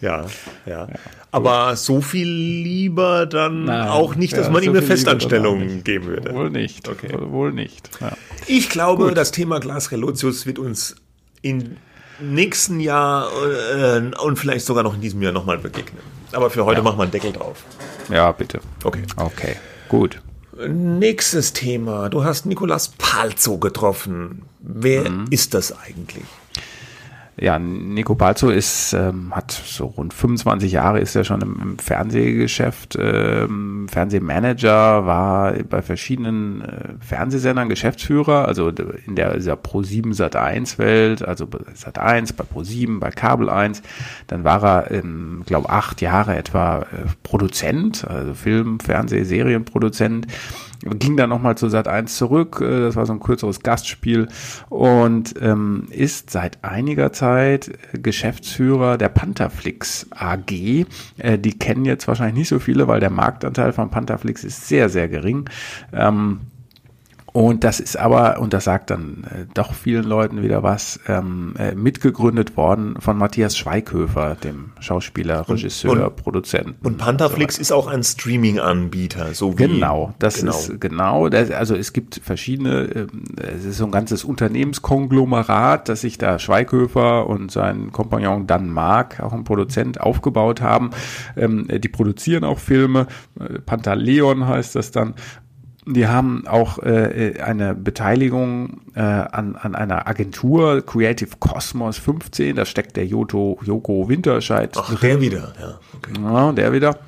ja, 0.00 0.26
ja, 0.66 0.86
ja. 0.86 0.88
Aber 1.30 1.76
so 1.76 2.00
viel 2.00 2.28
lieber 2.28 3.26
dann 3.26 3.64
Nein, 3.64 3.88
auch 3.88 4.14
nicht, 4.14 4.34
dass 4.34 4.46
ja, 4.46 4.52
man 4.52 4.62
so 4.62 4.70
ihm 4.70 4.76
eine 4.76 4.86
Festanstellung 4.86 5.84
geben 5.84 6.06
würde. 6.06 6.34
Wohl 6.34 6.50
nicht. 6.50 6.88
Okay. 6.88 7.12
Wohl 7.12 7.52
nicht. 7.52 7.90
Ja. 8.00 8.16
Ich 8.46 8.68
glaube, 8.70 9.08
Gut. 9.08 9.16
das 9.16 9.30
Thema 9.30 9.60
Glas 9.60 9.90
Relotius 9.92 10.46
wird 10.46 10.58
uns 10.58 10.96
in 11.42 11.76
nächsten 12.20 12.80
Jahr 12.80 13.28
äh, 13.74 14.00
und 14.22 14.38
vielleicht 14.38 14.66
sogar 14.66 14.82
noch 14.82 14.94
in 14.94 15.00
diesem 15.00 15.22
Jahr 15.22 15.32
nochmal 15.32 15.58
begegnen. 15.58 16.02
Aber 16.34 16.50
für 16.50 16.64
heute 16.64 16.78
ja. 16.78 16.84
machen 16.84 16.98
wir 16.98 17.04
einen 17.04 17.12
Deckel 17.12 17.32
drauf. 17.32 17.62
Ja, 18.10 18.30
bitte. 18.32 18.60
Okay. 18.82 19.02
Okay, 19.16 19.56
gut. 19.88 20.20
Nächstes 20.56 21.52
Thema. 21.52 22.08
Du 22.08 22.24
hast 22.24 22.46
Nicolas 22.46 22.88
Palzo 22.88 23.58
getroffen. 23.58 24.42
Wer 24.60 25.10
mhm. 25.10 25.26
ist 25.30 25.54
das 25.54 25.76
eigentlich? 25.76 26.24
Ja, 27.36 27.58
Nico 27.58 28.14
Balzo 28.14 28.48
ist, 28.48 28.92
ähm, 28.92 29.34
hat 29.34 29.50
so 29.50 29.86
rund 29.86 30.14
25 30.14 30.70
Jahre, 30.70 31.00
ist 31.00 31.16
er 31.16 31.24
schon 31.24 31.40
im, 31.40 31.60
im 31.60 31.78
Fernsehgeschäft, 31.78 32.96
ähm, 33.00 33.88
Fernsehmanager, 33.90 35.04
war 35.04 35.52
bei 35.68 35.82
verschiedenen 35.82 36.60
äh, 36.62 36.94
Fernsehsendern 37.00 37.68
Geschäftsführer, 37.68 38.46
also 38.46 38.68
in 38.68 39.16
der, 39.16 39.34
dieser 39.34 39.54
Pro7 39.54 40.14
Sat 40.14 40.36
1 40.36 40.78
Welt, 40.78 41.26
also 41.26 41.48
Sat 41.74 41.98
1, 41.98 42.34
bei 42.34 42.44
Pro7, 42.44 43.00
bei 43.00 43.10
Kabel 43.10 43.50
1. 43.50 43.82
Dann 44.28 44.44
war 44.44 44.62
er, 44.62 44.90
ähm, 44.92 45.42
glaube 45.44 45.70
acht 45.70 46.00
Jahre 46.00 46.36
etwa 46.36 46.82
äh, 46.82 46.84
Produzent, 47.24 48.06
also 48.08 48.34
Film, 48.34 48.78
Fernseh, 48.78 49.24
Serienproduzent 49.24 50.28
ging 50.84 51.16
dann 51.16 51.30
nochmal 51.30 51.56
zu 51.56 51.68
Sat 51.68 51.88
1 51.88 52.16
zurück, 52.16 52.60
äh, 52.60 52.80
das 52.80 52.96
war 52.96 53.06
so 53.06 53.12
ein 53.12 53.20
kürzeres 53.20 53.60
Gastspiel 53.60 54.28
und 54.68 55.34
ähm, 55.40 55.86
ist 55.90 56.30
seit 56.30 56.62
einiger 56.62 57.12
Zeit 57.12 57.72
Geschäftsführer 57.92 58.98
der 58.98 59.08
Pantherflix 59.08 60.06
AG. 60.10 60.86
Äh, 61.18 61.38
die 61.38 61.58
kennen 61.58 61.84
jetzt 61.84 62.08
wahrscheinlich 62.08 62.36
nicht 62.36 62.48
so 62.48 62.58
viele, 62.58 62.88
weil 62.88 63.00
der 63.00 63.10
Marktanteil 63.10 63.72
von 63.72 63.90
Pantherflix 63.90 64.44
ist 64.44 64.68
sehr, 64.68 64.88
sehr 64.88 65.08
gering. 65.08 65.48
Ähm, 65.92 66.40
und 67.36 67.64
das 67.64 67.80
ist 67.80 67.96
aber, 67.96 68.38
und 68.38 68.52
das 68.52 68.62
sagt 68.62 68.90
dann 68.90 69.24
äh, 69.24 69.46
doch 69.54 69.74
vielen 69.74 70.04
Leuten 70.04 70.44
wieder 70.44 70.62
was, 70.62 71.00
ähm, 71.08 71.54
äh, 71.58 71.74
mitgegründet 71.74 72.56
worden 72.56 72.94
von 73.00 73.18
Matthias 73.18 73.58
Schweighöfer, 73.58 74.36
dem 74.36 74.70
Schauspieler, 74.78 75.48
Regisseur, 75.48 75.90
und, 75.90 76.00
und, 76.00 76.14
Produzenten. 76.14 76.86
Und 76.86 76.98
Pantherflix 76.98 77.56
so 77.56 77.60
ist 77.60 77.72
auch 77.72 77.88
ein 77.88 78.04
Streaming-Anbieter, 78.04 79.34
so 79.34 79.58
wie. 79.58 79.66
Genau, 79.66 80.14
das 80.20 80.36
genau. 80.36 80.52
ist 80.52 80.80
genau. 80.80 81.28
Das, 81.28 81.50
also 81.50 81.74
es 81.74 81.92
gibt 81.92 82.20
verschiedene, 82.22 82.82
äh, 82.82 83.06
es 83.56 83.64
ist 83.64 83.78
so 83.78 83.84
ein 83.86 83.90
ganzes 83.90 84.22
Unternehmenskonglomerat, 84.22 85.88
das 85.88 86.02
sich 86.02 86.18
da 86.18 86.38
Schweighöfer 86.38 87.26
und 87.26 87.50
sein 87.50 87.90
Kompagnon 87.90 88.46
Dan 88.46 88.70
Mark, 88.70 89.18
auch 89.18 89.32
ein 89.32 89.42
Produzent, 89.42 90.00
aufgebaut 90.00 90.60
haben. 90.60 90.90
Ähm, 91.36 91.66
die 91.68 91.88
produzieren 91.88 92.44
auch 92.44 92.60
Filme. 92.60 93.08
Äh, 93.40 93.58
Pantaleon 93.58 94.46
heißt 94.46 94.76
das 94.76 94.92
dann. 94.92 95.14
Die 95.86 96.06
haben 96.06 96.46
auch 96.46 96.78
äh, 96.78 97.34
eine 97.44 97.74
Beteiligung 97.74 98.80
äh, 98.94 99.00
an, 99.00 99.56
an 99.56 99.74
einer 99.74 100.08
Agentur, 100.08 100.84
Creative 100.84 101.30
Cosmos 101.38 101.98
15, 101.98 102.56
da 102.56 102.64
steckt 102.64 102.96
der 102.96 103.06
Joto, 103.06 103.58
Joko 103.62 104.08
Winterscheid. 104.08 104.74
Ach, 104.78 104.86
drin. 104.86 104.98
der 105.02 105.20
wieder, 105.20 105.52
ja. 105.60 105.78
Okay. 105.94 106.12
Ja, 106.22 106.52
der 106.52 106.72
wieder. 106.72 106.98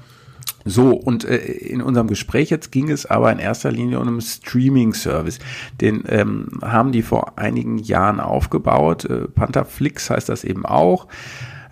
So, 0.67 0.91
und 0.91 1.25
äh, 1.25 1.37
in 1.37 1.81
unserem 1.81 2.09
Gespräch 2.09 2.51
jetzt 2.51 2.73
ging 2.73 2.91
es 2.91 3.07
aber 3.07 3.31
in 3.33 3.39
erster 3.39 3.71
Linie 3.71 4.01
um 4.01 4.09
einen 4.09 4.21
Streaming-Service. 4.21 5.39
Den 5.81 6.03
ähm, 6.09 6.49
haben 6.61 6.91
die 6.91 7.03
vor 7.03 7.39
einigen 7.39 7.79
Jahren 7.79 8.19
aufgebaut. 8.19 9.05
Äh, 9.05 9.29
Pantherflix 9.29 10.11
heißt 10.11 10.29
das 10.29 10.43
eben 10.43 10.67
auch 10.67 11.07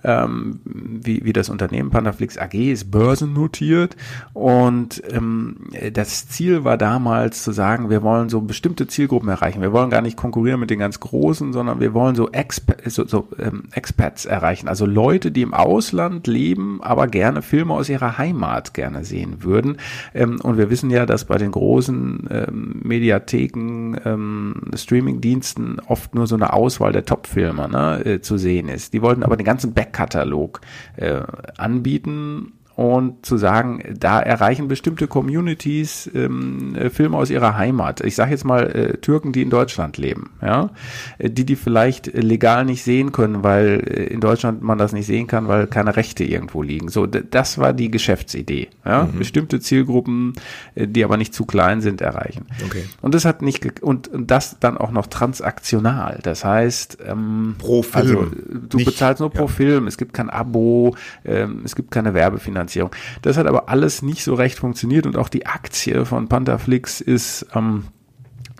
ähm, 0.04 0.60
wie, 0.64 1.24
wie 1.24 1.32
das 1.32 1.48
Unternehmen 1.48 1.90
Pandaflix 1.90 2.38
AG 2.38 2.54
ist 2.54 2.90
börsennotiert 2.90 3.96
und 4.32 5.02
ähm, 5.10 5.56
das 5.92 6.28
Ziel 6.28 6.64
war 6.64 6.76
damals 6.76 7.42
zu 7.42 7.52
sagen, 7.52 7.90
wir 7.90 8.02
wollen 8.02 8.28
so 8.28 8.40
bestimmte 8.40 8.86
Zielgruppen 8.86 9.28
erreichen. 9.28 9.60
Wir 9.60 9.72
wollen 9.72 9.90
gar 9.90 10.02
nicht 10.02 10.16
konkurrieren 10.16 10.60
mit 10.60 10.70
den 10.70 10.78
ganz 10.78 11.00
Großen, 11.00 11.52
sondern 11.52 11.80
wir 11.80 11.94
wollen 11.94 12.14
so, 12.14 12.30
Exp 12.30 12.72
so, 12.86 13.06
so 13.06 13.28
ähm, 13.38 13.64
Expats 13.72 14.26
erreichen, 14.26 14.68
also 14.68 14.86
Leute, 14.86 15.30
die 15.30 15.42
im 15.42 15.54
Ausland 15.54 16.26
leben, 16.26 16.80
aber 16.82 17.06
gerne 17.06 17.42
Filme 17.42 17.74
aus 17.74 17.88
ihrer 17.88 18.18
Heimat 18.18 18.74
gerne 18.74 19.04
sehen 19.04 19.42
würden. 19.42 19.78
Ähm, 20.14 20.40
und 20.42 20.58
wir 20.58 20.70
wissen 20.70 20.90
ja, 20.90 21.06
dass 21.06 21.24
bei 21.24 21.38
den 21.38 21.50
großen 21.50 22.28
ähm, 22.30 22.80
Mediatheken, 22.82 23.96
ähm, 24.04 24.54
Streamingdiensten 24.74 25.80
oft 25.86 26.14
nur 26.14 26.26
so 26.26 26.34
eine 26.34 26.52
Auswahl 26.52 26.92
der 26.92 27.04
Top-Filme 27.04 27.68
ne, 27.68 28.04
äh, 28.04 28.20
zu 28.20 28.36
sehen 28.36 28.68
ist. 28.68 28.92
Die 28.92 29.02
wollten 29.02 29.22
aber 29.22 29.36
den 29.36 29.46
ganzen 29.46 29.72
Back 29.72 29.93
Backkatalog 29.94 30.60
äh, 30.96 31.20
anbieten 31.56 32.54
und 32.76 33.24
zu 33.24 33.36
sagen, 33.36 33.82
da 33.96 34.20
erreichen 34.20 34.66
bestimmte 34.66 35.06
Communities 35.06 36.10
ähm, 36.12 36.74
äh, 36.74 36.90
Filme 36.90 37.16
aus 37.16 37.30
ihrer 37.30 37.56
Heimat. 37.56 38.00
Ich 38.00 38.16
sage 38.16 38.32
jetzt 38.32 38.44
mal 38.44 38.64
äh, 38.64 38.96
Türken, 38.96 39.32
die 39.32 39.42
in 39.42 39.50
Deutschland 39.50 39.96
leben, 39.96 40.30
ja, 40.42 40.70
äh, 41.18 41.30
die 41.30 41.44
die 41.44 41.54
vielleicht 41.54 42.06
legal 42.14 42.64
nicht 42.64 42.82
sehen 42.82 43.12
können, 43.12 43.44
weil 43.44 43.84
äh, 43.86 44.04
in 44.06 44.20
Deutschland 44.20 44.62
man 44.62 44.76
das 44.76 44.92
nicht 44.92 45.06
sehen 45.06 45.28
kann, 45.28 45.46
weil 45.46 45.68
keine 45.68 45.96
Rechte 45.96 46.24
irgendwo 46.24 46.62
liegen. 46.62 46.88
So, 46.88 47.06
das 47.06 47.58
war 47.58 47.72
die 47.72 47.90
Geschäftsidee. 47.90 48.68
Ja? 48.84 49.04
Mhm. 49.04 49.18
Bestimmte 49.18 49.60
Zielgruppen, 49.60 50.32
die 50.74 51.04
aber 51.04 51.16
nicht 51.16 51.32
zu 51.32 51.44
klein 51.44 51.80
sind, 51.80 52.00
erreichen. 52.00 52.46
Okay. 52.64 52.84
Und 53.00 53.14
das 53.14 53.24
hat 53.24 53.42
nicht 53.42 53.82
und, 53.82 54.08
und 54.08 54.30
das 54.30 54.58
dann 54.58 54.76
auch 54.78 54.90
noch 54.90 55.06
transaktional. 55.06 56.18
Das 56.22 56.44
heißt, 56.44 56.98
ähm, 57.06 57.54
pro 57.58 57.82
Film. 57.82 58.04
Also, 58.04 58.26
du 58.68 58.76
nicht, 58.78 58.86
bezahlst 58.86 59.20
nur 59.20 59.30
pro 59.30 59.42
ja. 59.42 59.48
Film. 59.48 59.86
Es 59.86 59.96
gibt 59.96 60.12
kein 60.12 60.28
Abo, 60.28 60.96
ähm, 61.24 61.62
es 61.64 61.76
gibt 61.76 61.90
keine 61.90 62.14
Werbefinanzierung. 62.14 62.63
Finanzierung. 62.64 62.90
Das 63.22 63.36
hat 63.36 63.46
aber 63.46 63.68
alles 63.68 64.02
nicht 64.02 64.24
so 64.24 64.34
recht 64.34 64.58
funktioniert 64.58 65.06
und 65.06 65.16
auch 65.16 65.28
die 65.28 65.46
Aktie 65.46 66.04
von 66.04 66.28
Pantherflix 66.28 67.00
ist 67.00 67.46
ähm, 67.54 67.84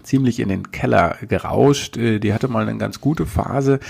ziemlich 0.02 0.40
in 0.40 0.50
den 0.50 0.70
Keller 0.70 1.16
gerauscht. 1.26 1.96
Äh, 1.96 2.18
die 2.18 2.34
hatte 2.34 2.48
mal 2.48 2.68
eine 2.68 2.78
ganz 2.78 3.00
gute 3.00 3.26
Phase, 3.26 3.80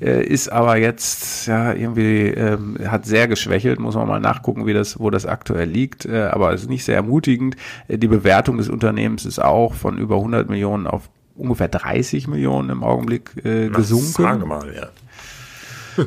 äh, 0.00 0.24
ist 0.24 0.52
aber 0.52 0.76
jetzt 0.76 1.46
ja 1.46 1.72
irgendwie 1.72 2.26
ähm, 2.28 2.76
hat 2.86 3.06
sehr 3.06 3.28
geschwächelt. 3.28 3.80
Muss 3.80 3.94
man 3.94 4.06
mal 4.08 4.20
nachgucken, 4.20 4.66
wie 4.66 4.74
das, 4.74 4.98
wo 4.98 5.10
das 5.10 5.26
aktuell 5.26 5.68
liegt. 5.68 6.04
Äh, 6.04 6.24
aber 6.24 6.52
es 6.52 6.62
ist 6.62 6.70
nicht 6.70 6.84
sehr 6.84 6.96
ermutigend. 6.96 7.56
Die 7.88 8.08
Bewertung 8.08 8.58
des 8.58 8.68
Unternehmens 8.68 9.24
ist 9.24 9.38
auch 9.38 9.74
von 9.74 9.98
über 9.98 10.16
100 10.16 10.48
Millionen 10.48 10.86
auf 10.86 11.08
ungefähr 11.34 11.68
30 11.68 12.28
Millionen 12.28 12.68
im 12.68 12.84
Augenblick 12.84 13.32
äh, 13.44 13.68
gesunken. 13.70 14.22
Sage 14.22 14.44
mal, 14.44 14.72
ja. 14.74 14.88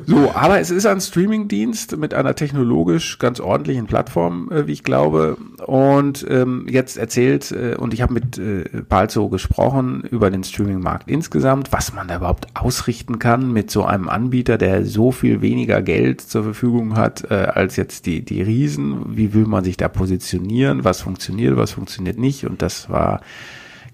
So, 0.06 0.32
aber 0.34 0.60
es 0.60 0.72
ist 0.72 0.86
ein 0.86 1.00
Streamingdienst 1.00 1.98
mit 1.98 2.14
einer 2.14 2.36
technologisch 2.36 3.20
ganz 3.20 3.40
ordentlichen 3.40 3.86
Plattform, 3.86 4.52
äh, 4.52 4.68
wie 4.68 4.74
ich 4.74 4.84
glaube. 4.84 5.38
Und 5.66 6.26
ähm, 6.30 6.68
jetzt 6.70 6.98
erzählt, 6.98 7.52
äh, 7.52 7.76
und 7.76 7.94
ich 7.94 8.02
habe 8.02 8.14
mit 8.14 8.38
äh, 8.38 8.64
Balzo 8.88 9.30
gesprochen 9.30 10.02
über 10.10 10.32
den 10.32 10.44
Streamingmarkt 10.44 11.10
insgesamt, 11.10 11.72
was 11.72 11.94
man 11.94 12.08
da 12.08 12.18
überhaupt 12.18 12.48
ausrichten 12.56 13.20
kann 13.20 13.52
mit 13.52 13.72
so 13.72 13.86
einem 13.86 14.10
Anbieter, 14.10 14.58
der 14.58 14.86
so 14.86 15.12
viel 15.12 15.42
weniger 15.42 15.82
Geld 15.82 16.22
zur 16.22 16.44
Verfügung 16.44 16.96
hat 16.96 17.30
äh, 17.30 17.34
als 17.34 17.76
jetzt 17.76 18.06
die, 18.06 18.24
die 18.24 18.42
Riesen. 18.42 19.16
Wie 19.16 19.34
will 19.34 19.46
man 19.46 19.64
sich 19.64 19.78
da 19.78 19.88
positionieren? 19.88 20.84
Was 20.84 21.02
funktioniert, 21.02 21.58
was 21.58 21.72
funktioniert 21.72 22.18
nicht? 22.18 22.46
Und 22.46 22.62
das 22.62 22.90
war 22.90 23.22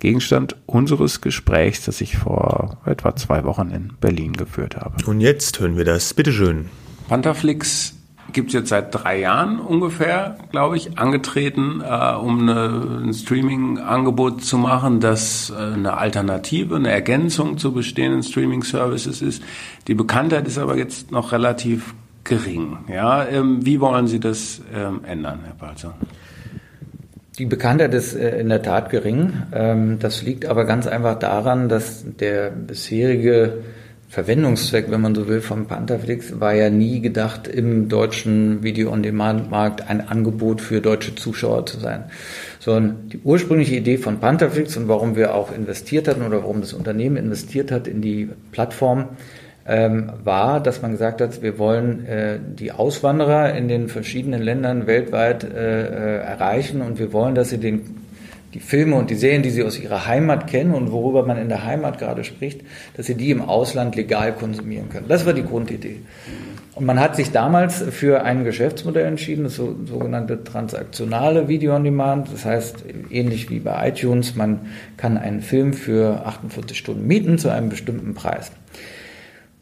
Gegenstand 0.01 0.55
unseres 0.65 1.21
Gesprächs, 1.21 1.85
das 1.85 2.01
ich 2.01 2.17
vor 2.17 2.79
etwa 2.85 3.15
zwei 3.15 3.43
Wochen 3.43 3.69
in 3.69 3.93
Berlin 4.01 4.33
geführt 4.33 4.75
habe. 4.75 5.05
Und 5.05 5.21
jetzt 5.21 5.59
hören 5.59 5.77
wir 5.77 5.85
das. 5.85 6.13
Bitteschön. 6.15 6.65
Pantherflix 7.07 7.93
gibt 8.33 8.47
es 8.47 8.53
jetzt 8.53 8.69
seit 8.69 8.95
drei 8.95 9.19
Jahren 9.19 9.59
ungefähr, 9.59 10.37
glaube 10.49 10.75
ich, 10.75 10.97
angetreten, 10.97 11.81
äh, 11.81 12.15
um 12.15 12.41
eine, 12.41 13.03
ein 13.03 13.13
Streaming-Angebot 13.13 14.43
zu 14.43 14.57
machen, 14.57 15.01
das 15.01 15.51
äh, 15.51 15.73
eine 15.73 15.97
Alternative, 15.97 16.77
eine 16.77 16.89
Ergänzung 16.89 17.59
zu 17.59 17.71
bestehenden 17.71 18.23
Streaming-Services 18.23 19.21
ist. 19.21 19.43
Die 19.87 19.93
Bekanntheit 19.93 20.47
ist 20.47 20.57
aber 20.57 20.77
jetzt 20.77 21.11
noch 21.11 21.31
relativ 21.31 21.93
gering. 22.23 22.77
Ja, 22.87 23.23
ähm, 23.25 23.65
wie 23.65 23.79
wollen 23.79 24.07
Sie 24.07 24.19
das 24.19 24.61
ähm, 24.73 25.01
ändern, 25.05 25.41
Herr 25.45 25.55
Balzer? 25.55 25.93
Die 27.39 27.45
Bekanntheit 27.45 27.93
ist 27.93 28.13
äh, 28.13 28.39
in 28.39 28.49
der 28.49 28.61
Tat 28.61 28.89
gering. 28.89 29.33
Ähm, 29.53 29.99
das 29.99 30.21
liegt 30.21 30.45
aber 30.45 30.65
ganz 30.65 30.87
einfach 30.87 31.17
daran, 31.17 31.69
dass 31.69 32.03
der 32.19 32.49
bisherige 32.49 33.59
Verwendungszweck, 34.09 34.91
wenn 34.91 34.99
man 34.99 35.15
so 35.15 35.29
will, 35.29 35.39
von 35.39 35.67
Pantherflix 35.67 36.41
war 36.41 36.53
ja 36.53 36.69
nie 36.69 36.99
gedacht, 36.99 37.47
im 37.47 37.87
deutschen 37.87 38.61
Video-on-Demand-Markt 38.61 39.89
ein 39.89 40.05
Angebot 40.05 40.59
für 40.59 40.81
deutsche 40.81 41.15
Zuschauer 41.15 41.65
zu 41.65 41.79
sein. 41.79 42.03
Sondern 42.59 43.07
die 43.07 43.19
ursprüngliche 43.23 43.75
Idee 43.75 43.97
von 43.97 44.19
Pantherflix 44.19 44.75
und 44.75 44.89
warum 44.89 45.15
wir 45.15 45.33
auch 45.33 45.53
investiert 45.53 46.09
hatten 46.09 46.23
oder 46.23 46.39
warum 46.41 46.59
das 46.59 46.73
Unternehmen 46.73 47.15
investiert 47.15 47.71
hat 47.71 47.87
in 47.87 48.01
die 48.01 48.29
Plattform, 48.51 49.07
ähm, 49.65 50.11
war, 50.23 50.59
dass 50.59 50.81
man 50.81 50.91
gesagt 50.91 51.21
hat, 51.21 51.41
wir 51.41 51.57
wollen 51.59 52.05
äh, 52.05 52.39
die 52.41 52.71
Auswanderer 52.71 53.53
in 53.53 53.67
den 53.67 53.89
verschiedenen 53.89 54.41
Ländern 54.41 54.87
weltweit 54.87 55.43
äh, 55.43 55.47
äh, 55.47 56.17
erreichen 56.23 56.81
und 56.81 56.99
wir 56.99 57.13
wollen, 57.13 57.35
dass 57.35 57.49
sie 57.49 57.59
den, 57.59 57.81
die 58.53 58.59
Filme 58.59 58.95
und 58.95 59.09
die 59.09 59.15
Serien, 59.15 59.43
die 59.43 59.51
sie 59.51 59.63
aus 59.63 59.79
ihrer 59.79 60.07
Heimat 60.07 60.47
kennen 60.47 60.73
und 60.73 60.91
worüber 60.91 61.25
man 61.25 61.37
in 61.37 61.47
der 61.47 61.63
Heimat 61.63 61.99
gerade 61.99 62.23
spricht, 62.23 62.61
dass 62.97 63.05
sie 63.05 63.15
die 63.15 63.29
im 63.29 63.41
Ausland 63.41 63.95
legal 63.95 64.33
konsumieren 64.33 64.89
können. 64.89 65.07
Das 65.07 65.25
war 65.25 65.33
die 65.33 65.43
Grundidee. 65.43 65.97
Und 66.73 66.85
man 66.85 66.99
hat 66.99 67.15
sich 67.15 67.31
damals 67.31 67.83
für 67.91 68.23
ein 68.23 68.43
Geschäftsmodell 68.43 69.05
entschieden, 69.05 69.43
das 69.43 69.55
sogenannte 69.55 70.43
transaktionale 70.43 71.47
Video 71.47 71.75
on 71.75 71.83
Demand. 71.83 72.33
Das 72.33 72.45
heißt, 72.45 72.85
ähnlich 73.09 73.49
wie 73.49 73.59
bei 73.59 73.89
iTunes, 73.89 74.35
man 74.35 74.61
kann 74.97 75.17
einen 75.17 75.41
Film 75.41 75.73
für 75.73 76.25
48 76.25 76.77
Stunden 76.77 77.05
mieten 77.05 77.37
zu 77.37 77.49
einem 77.49 77.69
bestimmten 77.69 78.13
Preis. 78.13 78.51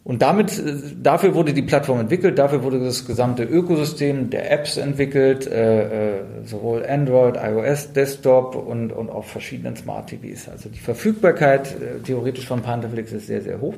Und 0.09 0.23
damit, 0.23 0.57
äh, 0.57 0.73
dafür 1.03 1.35
wurde 1.35 1.53
die 1.53 1.61
Plattform 1.61 1.99
entwickelt, 1.99 2.39
dafür 2.39 2.63
wurde 2.63 2.79
das 2.79 3.05
gesamte 3.05 3.43
Ökosystem 3.43 4.31
der 4.31 4.51
Apps 4.51 4.77
entwickelt, 4.77 5.45
äh, 5.45 6.17
äh 6.17 6.21
sowohl 6.45 6.83
Android, 6.83 7.35
iOS, 7.35 7.93
Desktop 7.93 8.55
und, 8.55 8.91
und 8.91 9.11
auf 9.11 9.27
verschiedenen 9.27 9.75
Smart 9.75 10.09
TVs. 10.09 10.49
Also 10.49 10.67
die 10.69 10.79
Verfügbarkeit 10.79 11.75
äh, 11.79 11.99
theoretisch 12.03 12.47
von 12.47 12.63
Pantherflix 12.63 13.11
ist 13.11 13.27
sehr, 13.27 13.43
sehr 13.43 13.61
hoch. 13.61 13.75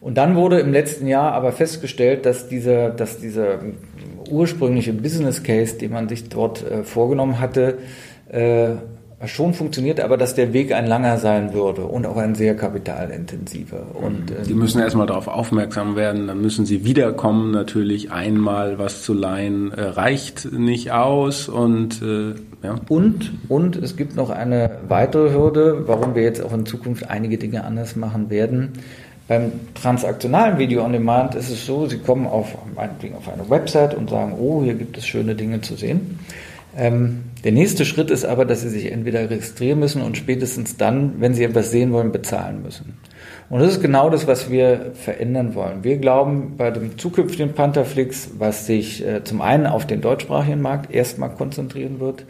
Und 0.00 0.18
dann 0.18 0.34
wurde 0.34 0.58
im 0.58 0.72
letzten 0.72 1.06
Jahr 1.06 1.30
aber 1.30 1.52
festgestellt, 1.52 2.26
dass 2.26 2.48
dieser, 2.48 2.90
dass 2.90 3.20
dieser 3.20 3.60
ursprüngliche 4.28 4.92
Business 4.94 5.44
Case, 5.44 5.78
den 5.78 5.92
man 5.92 6.08
sich 6.08 6.28
dort 6.28 6.68
äh, 6.68 6.82
vorgenommen 6.82 7.38
hatte, 7.38 7.78
äh, 9.22 9.28
schon 9.28 9.54
funktioniert, 9.54 10.00
aber 10.00 10.16
dass 10.16 10.34
der 10.34 10.52
Weg 10.52 10.72
ein 10.72 10.86
langer 10.86 11.18
sein 11.18 11.52
würde 11.52 11.84
und 11.84 12.06
auch 12.06 12.16
ein 12.16 12.34
sehr 12.34 12.56
kapitalintensiver. 12.56 13.86
Und, 13.94 14.30
äh, 14.30 14.42
die 14.46 14.54
müssen 14.54 14.80
erstmal 14.80 15.06
darauf 15.06 15.28
aufmerksam 15.28 15.96
werden, 15.96 16.26
dann 16.26 16.40
müssen 16.40 16.66
sie 16.66 16.84
wiederkommen. 16.84 17.52
Natürlich 17.52 18.10
einmal 18.10 18.78
was 18.78 19.02
zu 19.02 19.14
leihen 19.14 19.72
äh, 19.72 19.82
reicht 19.82 20.52
nicht 20.52 20.92
aus 20.92 21.48
und 21.48 22.02
äh, 22.02 22.34
ja. 22.62 22.76
Und 22.88 23.32
und 23.48 23.76
es 23.76 23.96
gibt 23.96 24.16
noch 24.16 24.30
eine 24.30 24.78
weitere 24.88 25.32
Hürde, 25.32 25.84
warum 25.86 26.14
wir 26.14 26.22
jetzt 26.22 26.42
auch 26.42 26.52
in 26.52 26.66
Zukunft 26.66 27.10
einige 27.10 27.38
Dinge 27.38 27.64
anders 27.64 27.96
machen 27.96 28.30
werden. 28.30 28.72
Beim 29.28 29.52
transaktionalen 29.74 30.58
Video 30.58 30.84
on 30.84 30.92
Demand 30.92 31.34
ist 31.34 31.48
es 31.48 31.64
so, 31.64 31.86
Sie 31.86 31.98
kommen 31.98 32.26
auf, 32.26 32.54
auf 32.54 33.28
eine 33.28 33.48
Website 33.48 33.94
und 33.94 34.10
sagen, 34.10 34.34
oh, 34.38 34.62
hier 34.62 34.74
gibt 34.74 34.98
es 34.98 35.06
schöne 35.06 35.34
Dinge 35.34 35.60
zu 35.60 35.74
sehen. 35.74 36.18
Ähm, 36.76 37.24
der 37.44 37.52
nächste 37.52 37.84
Schritt 37.84 38.10
ist 38.10 38.24
aber, 38.24 38.44
dass 38.44 38.62
Sie 38.62 38.68
sich 38.68 38.90
entweder 38.90 39.28
registrieren 39.28 39.78
müssen 39.78 40.00
und 40.00 40.16
spätestens 40.16 40.76
dann, 40.76 41.20
wenn 41.20 41.34
Sie 41.34 41.44
etwas 41.44 41.70
sehen 41.70 41.92
wollen, 41.92 42.12
bezahlen 42.12 42.62
müssen. 42.62 42.98
Und 43.50 43.60
das 43.60 43.72
ist 43.72 43.82
genau 43.82 44.08
das, 44.08 44.26
was 44.26 44.50
wir 44.50 44.92
verändern 44.94 45.54
wollen. 45.54 45.84
Wir 45.84 45.98
glauben 45.98 46.54
bei 46.56 46.70
dem 46.70 46.96
zukünftigen 46.96 47.52
Pantherflix, 47.52 48.30
was 48.38 48.66
sich 48.66 49.06
äh, 49.06 49.22
zum 49.24 49.42
einen 49.42 49.66
auf 49.66 49.86
den 49.86 50.00
deutschsprachigen 50.00 50.62
Markt 50.62 50.94
erstmal 50.94 51.30
konzentrieren 51.30 52.00
wird, 52.00 52.24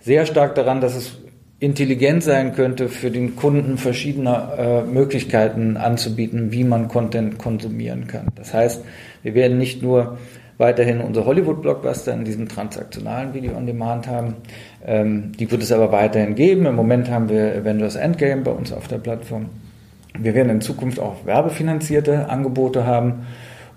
sehr 0.00 0.26
stark 0.26 0.54
daran, 0.54 0.80
dass 0.80 0.94
es 0.94 1.18
intelligent 1.58 2.22
sein 2.22 2.54
könnte, 2.54 2.88
für 2.88 3.10
den 3.10 3.34
Kunden 3.36 3.78
verschiedene 3.78 4.48
äh, 4.58 4.82
Möglichkeiten 4.82 5.78
anzubieten, 5.78 6.52
wie 6.52 6.64
man 6.64 6.88
Content 6.88 7.38
konsumieren 7.38 8.06
kann. 8.06 8.26
Das 8.34 8.52
heißt, 8.52 8.84
wir 9.22 9.34
werden 9.34 9.56
nicht 9.56 9.82
nur 9.82 10.18
weiterhin 10.58 11.00
unsere 11.00 11.26
Hollywood-Blockbuster 11.26 12.12
in 12.12 12.24
diesem 12.24 12.48
transaktionalen 12.48 13.34
Video-on-Demand 13.34 14.06
haben. 14.06 14.36
Ähm, 14.84 15.32
die 15.32 15.50
wird 15.50 15.62
es 15.62 15.72
aber 15.72 15.92
weiterhin 15.92 16.34
geben. 16.34 16.66
Im 16.66 16.76
Moment 16.76 17.10
haben 17.10 17.28
wir 17.28 17.54
Avengers 17.54 17.96
Endgame 17.96 18.42
bei 18.42 18.52
uns 18.52 18.72
auf 18.72 18.88
der 18.88 18.98
Plattform. 18.98 19.46
Wir 20.18 20.34
werden 20.34 20.50
in 20.50 20.60
Zukunft 20.60 20.98
auch 20.98 21.26
werbefinanzierte 21.26 22.28
Angebote 22.30 22.86
haben 22.86 23.26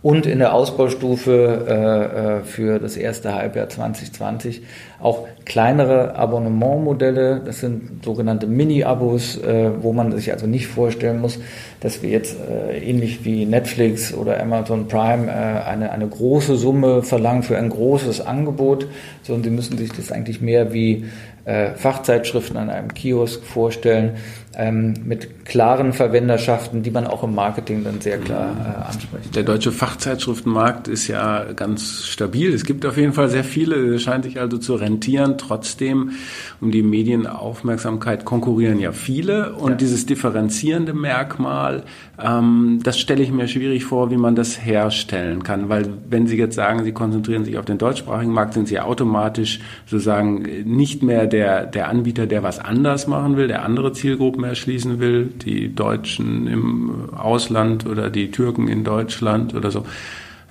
und 0.01 0.25
in 0.25 0.39
der 0.39 0.53
Ausbaustufe 0.53 1.65
äh, 1.67 2.39
äh 2.39 2.43
für 2.43 2.79
das 2.79 2.95
erste 2.95 3.33
Halbjahr 3.33 3.69
2020 3.69 4.61
auch 5.01 5.27
kleinere 5.45 6.15
Abonnementmodelle. 6.15 7.41
Das 7.43 7.59
sind 7.59 8.03
sogenannte 8.03 8.47
Mini-Abos, 8.47 9.37
äh, 9.37 9.71
wo 9.81 9.93
man 9.93 10.11
sich 10.11 10.31
also 10.31 10.47
nicht 10.47 10.67
vorstellen 10.67 11.19
muss, 11.19 11.39
dass 11.79 12.01
wir 12.01 12.09
jetzt 12.09 12.37
äh, 12.39 12.77
ähnlich 12.77 13.25
wie 13.25 13.45
Netflix 13.45 14.13
oder 14.13 14.41
Amazon 14.41 14.87
Prime 14.87 15.27
äh, 15.27 15.67
eine, 15.67 15.91
eine 15.91 16.07
große 16.07 16.55
Summe 16.55 17.03
verlangen 17.03 17.43
für 17.43 17.57
ein 17.57 17.69
großes 17.69 18.25
Angebot, 18.25 18.87
sondern 19.23 19.43
sie 19.43 19.49
müssen 19.49 19.77
sich 19.77 19.91
das 19.91 20.11
eigentlich 20.11 20.41
mehr 20.41 20.73
wie 20.73 21.05
äh, 21.45 21.71
Fachzeitschriften 21.75 22.57
an 22.57 22.69
einem 22.69 22.93
Kiosk 22.93 23.43
vorstellen, 23.43 24.17
ähm, 24.59 24.93
mit 25.05 25.45
klaren 25.45 25.93
Verwenderschaften, 25.93 26.83
die 26.83 26.91
man 26.91 27.07
auch 27.07 27.23
im 27.23 27.33
Marketing 27.33 27.85
dann 27.85 28.01
sehr 28.01 28.17
klar 28.17 28.51
äh, 28.59 28.87
anspricht. 28.89 29.33
Der 29.33 29.43
deutsche 29.43 29.71
Fachzeitschriftenmarkt 29.71 30.89
ist 30.89 31.07
ja 31.07 31.45
ganz 31.53 32.03
stabil. 32.05 32.53
Es 32.53 32.65
gibt 32.65 32.85
auf 32.85 32.97
jeden 32.97 33.13
Fall 33.13 33.29
sehr 33.29 33.45
viele, 33.45 33.95
es 33.95 34.03
scheint 34.03 34.25
sich 34.25 34.37
also 34.37 34.57
zu 34.57 34.75
rentieren. 34.75 35.37
Trotzdem, 35.37 36.11
um 36.59 36.71
die 36.71 36.83
Medienaufmerksamkeit 36.83 38.25
konkurrieren 38.25 38.79
ja 38.79 38.91
viele 38.91 39.53
und 39.53 39.71
ja. 39.71 39.77
dieses 39.77 40.05
differenzierende 40.05 40.93
Merkmal, 40.93 41.83
ähm, 42.21 42.79
das 42.83 42.99
stelle 42.99 43.23
ich 43.23 43.31
mir 43.31 43.47
schwierig 43.47 43.85
vor, 43.85 44.11
wie 44.11 44.17
man 44.17 44.35
das 44.35 44.63
herstellen 44.63 45.43
kann, 45.43 45.69
weil 45.69 45.89
wenn 46.09 46.27
Sie 46.27 46.37
jetzt 46.37 46.55
sagen, 46.55 46.83
Sie 46.83 46.91
konzentrieren 46.91 47.45
sich 47.45 47.57
auf 47.57 47.65
den 47.65 47.77
deutschsprachigen 47.77 48.31
Markt, 48.31 48.53
sind 48.53 48.67
Sie 48.67 48.79
automatisch 48.79 49.59
sozusagen 49.85 50.45
nicht 50.65 51.03
mehr 51.03 51.27
der, 51.27 51.65
der 51.65 51.89
Anbieter, 51.89 52.27
der 52.27 52.43
was 52.43 52.59
anders 52.59 53.07
machen 53.07 53.37
will, 53.37 53.47
der 53.47 53.63
andere 53.63 53.93
Zielgruppen 53.93 54.43
erschließen 54.43 54.99
will, 54.99 55.25
die 55.27 55.73
Deutschen 55.73 56.47
im 56.47 57.13
Ausland 57.13 57.85
oder 57.85 58.09
die 58.09 58.31
Türken 58.31 58.67
in 58.67 58.83
Deutschland 58.83 59.53
oder 59.53 59.71
so, 59.71 59.85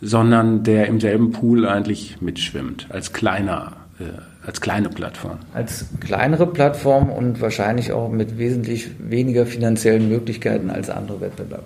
sondern 0.00 0.62
der 0.62 0.86
im 0.86 1.00
selben 1.00 1.32
Pool 1.32 1.66
eigentlich 1.66 2.20
mitschwimmt, 2.20 2.86
als 2.90 3.12
kleiner, 3.12 3.72
äh, 3.98 4.04
als 4.48 4.62
kleine 4.62 4.88
Plattform. 4.88 5.40
Als 5.52 5.84
kleinere 6.00 6.46
Plattform 6.46 7.10
und 7.10 7.42
wahrscheinlich 7.42 7.92
auch 7.92 8.10
mit 8.10 8.38
wesentlich 8.38 8.88
weniger 8.98 9.44
finanziellen 9.44 10.08
Möglichkeiten 10.08 10.70
als 10.70 10.88
andere 10.88 11.20
Wettbewerber. 11.20 11.64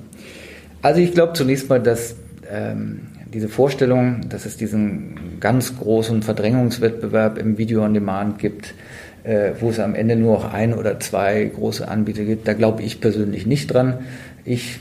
Also 0.82 1.00
ich 1.00 1.12
glaube 1.12 1.34
zunächst 1.34 1.68
mal, 1.68 1.80
dass 1.80 2.16
ähm, 2.50 3.02
diese 3.32 3.48
Vorstellung, 3.48 4.28
dass 4.28 4.46
es 4.46 4.56
diesen 4.56 5.38
ganz 5.38 5.78
großen 5.78 6.22
Verdrängungswettbewerb 6.22 7.38
im 7.38 7.56
Video 7.56 7.84
on 7.84 7.94
Demand 7.94 8.40
gibt, 8.40 8.74
äh, 9.22 9.52
wo 9.60 9.70
es 9.70 9.78
am 9.78 9.94
Ende 9.94 10.16
nur 10.16 10.34
noch 10.34 10.52
ein 10.52 10.74
oder 10.74 10.98
zwei 10.98 11.44
große 11.44 11.86
Anbieter 11.86 12.24
gibt. 12.24 12.48
Da 12.48 12.52
glaube 12.52 12.82
ich 12.82 13.00
persönlich 13.00 13.46
nicht 13.46 13.72
dran. 13.72 13.98
Ich 14.44 14.80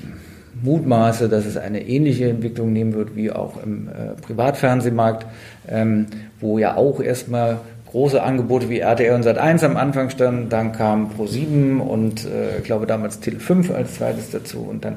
mutmaße, 0.64 1.30
dass 1.30 1.46
es 1.46 1.56
eine 1.58 1.88
ähnliche 1.88 2.30
Entwicklung 2.30 2.74
nehmen 2.74 2.94
wird 2.94 3.16
wie 3.16 3.32
auch 3.32 3.62
im 3.64 3.88
äh, 3.88 4.20
Privatfernsehmarkt, 4.22 5.28
ähm, 5.68 6.08
wo 6.40 6.58
ja 6.58 6.76
auch 6.76 7.00
erstmal 7.00 7.60
große 7.92 8.24
Angebote 8.24 8.70
wie 8.70 8.80
RTL 8.80 9.14
und 9.14 9.26
Sat1 9.26 9.66
am 9.66 9.78
Anfang 9.78 10.10
standen, 10.10 10.50
dann 10.50 10.72
kam 10.72 11.12
Pro7 11.12 11.80
und 11.80 12.26
äh, 12.26 12.60
ich 12.60 12.64
glaube 12.64 12.88
damals 12.88 13.22
Tele5 13.22 13.74
als 13.74 13.96
zweites 13.96 14.32
dazu 14.32 14.60
und 14.60 14.86
dann 14.86 14.96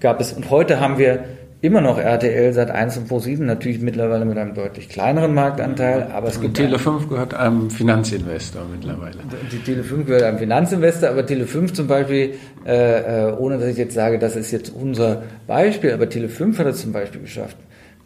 gab 0.00 0.20
es 0.20 0.32
und 0.32 0.50
heute 0.50 0.80
haben 0.80 0.98
wir 0.98 1.24
immer 1.60 1.80
noch 1.80 1.98
RTL 1.98 2.52
seit 2.52 2.72
1 2.72 2.98
und 2.98 3.08
Pro7, 3.08 3.44
natürlich 3.44 3.80
mittlerweile 3.80 4.24
mit 4.24 4.36
einem 4.36 4.54
deutlich 4.54 4.88
kleineren 4.88 5.32
Marktanteil, 5.32 6.10
aber 6.12 6.26
es 6.26 6.40
gibt. 6.40 6.58
Tele5 6.58 7.08
gehört 7.08 7.34
einem 7.34 7.70
Finanzinvestor 7.70 8.62
mittlerweile. 8.68 9.18
Die 9.52 9.58
Tele5 9.58 10.04
gehört 10.04 10.24
einem 10.24 10.38
Finanzinvestor, 10.38 11.10
aber 11.10 11.20
Tele5 11.20 11.72
zum 11.72 11.86
Beispiel, 11.86 12.34
äh, 12.66 13.28
äh, 13.28 13.32
ohne 13.34 13.58
dass 13.58 13.68
ich 13.68 13.76
jetzt 13.76 13.94
sage, 13.94 14.18
das 14.18 14.34
ist 14.34 14.50
jetzt 14.50 14.74
unser 14.74 15.22
Beispiel, 15.46 15.92
aber 15.92 16.06
Tele5 16.06 16.58
hat 16.58 16.66
es 16.66 16.80
zum 16.80 16.90
Beispiel 16.92 17.20
geschafft, 17.20 17.56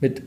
mit 0.02 0.22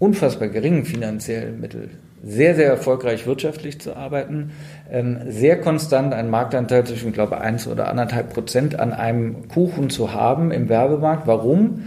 unfassbar 0.00 0.48
geringen 0.48 0.84
finanziellen 0.84 1.60
Mitteln 1.60 1.90
sehr, 2.22 2.54
sehr 2.54 2.68
erfolgreich 2.68 3.26
wirtschaftlich 3.26 3.80
zu 3.80 3.96
arbeiten, 3.96 4.52
ähm, 4.90 5.18
sehr 5.28 5.60
konstant 5.60 6.12
einen 6.12 6.30
Marktanteil 6.30 6.84
zwischen, 6.84 7.08
ich 7.08 7.14
glaube, 7.14 7.40
eins 7.40 7.66
oder 7.66 7.88
anderthalb 7.88 8.32
Prozent 8.32 8.78
an 8.78 8.92
einem 8.92 9.48
Kuchen 9.48 9.90
zu 9.90 10.12
haben 10.12 10.50
im 10.50 10.68
Werbemarkt. 10.68 11.26
Warum? 11.26 11.84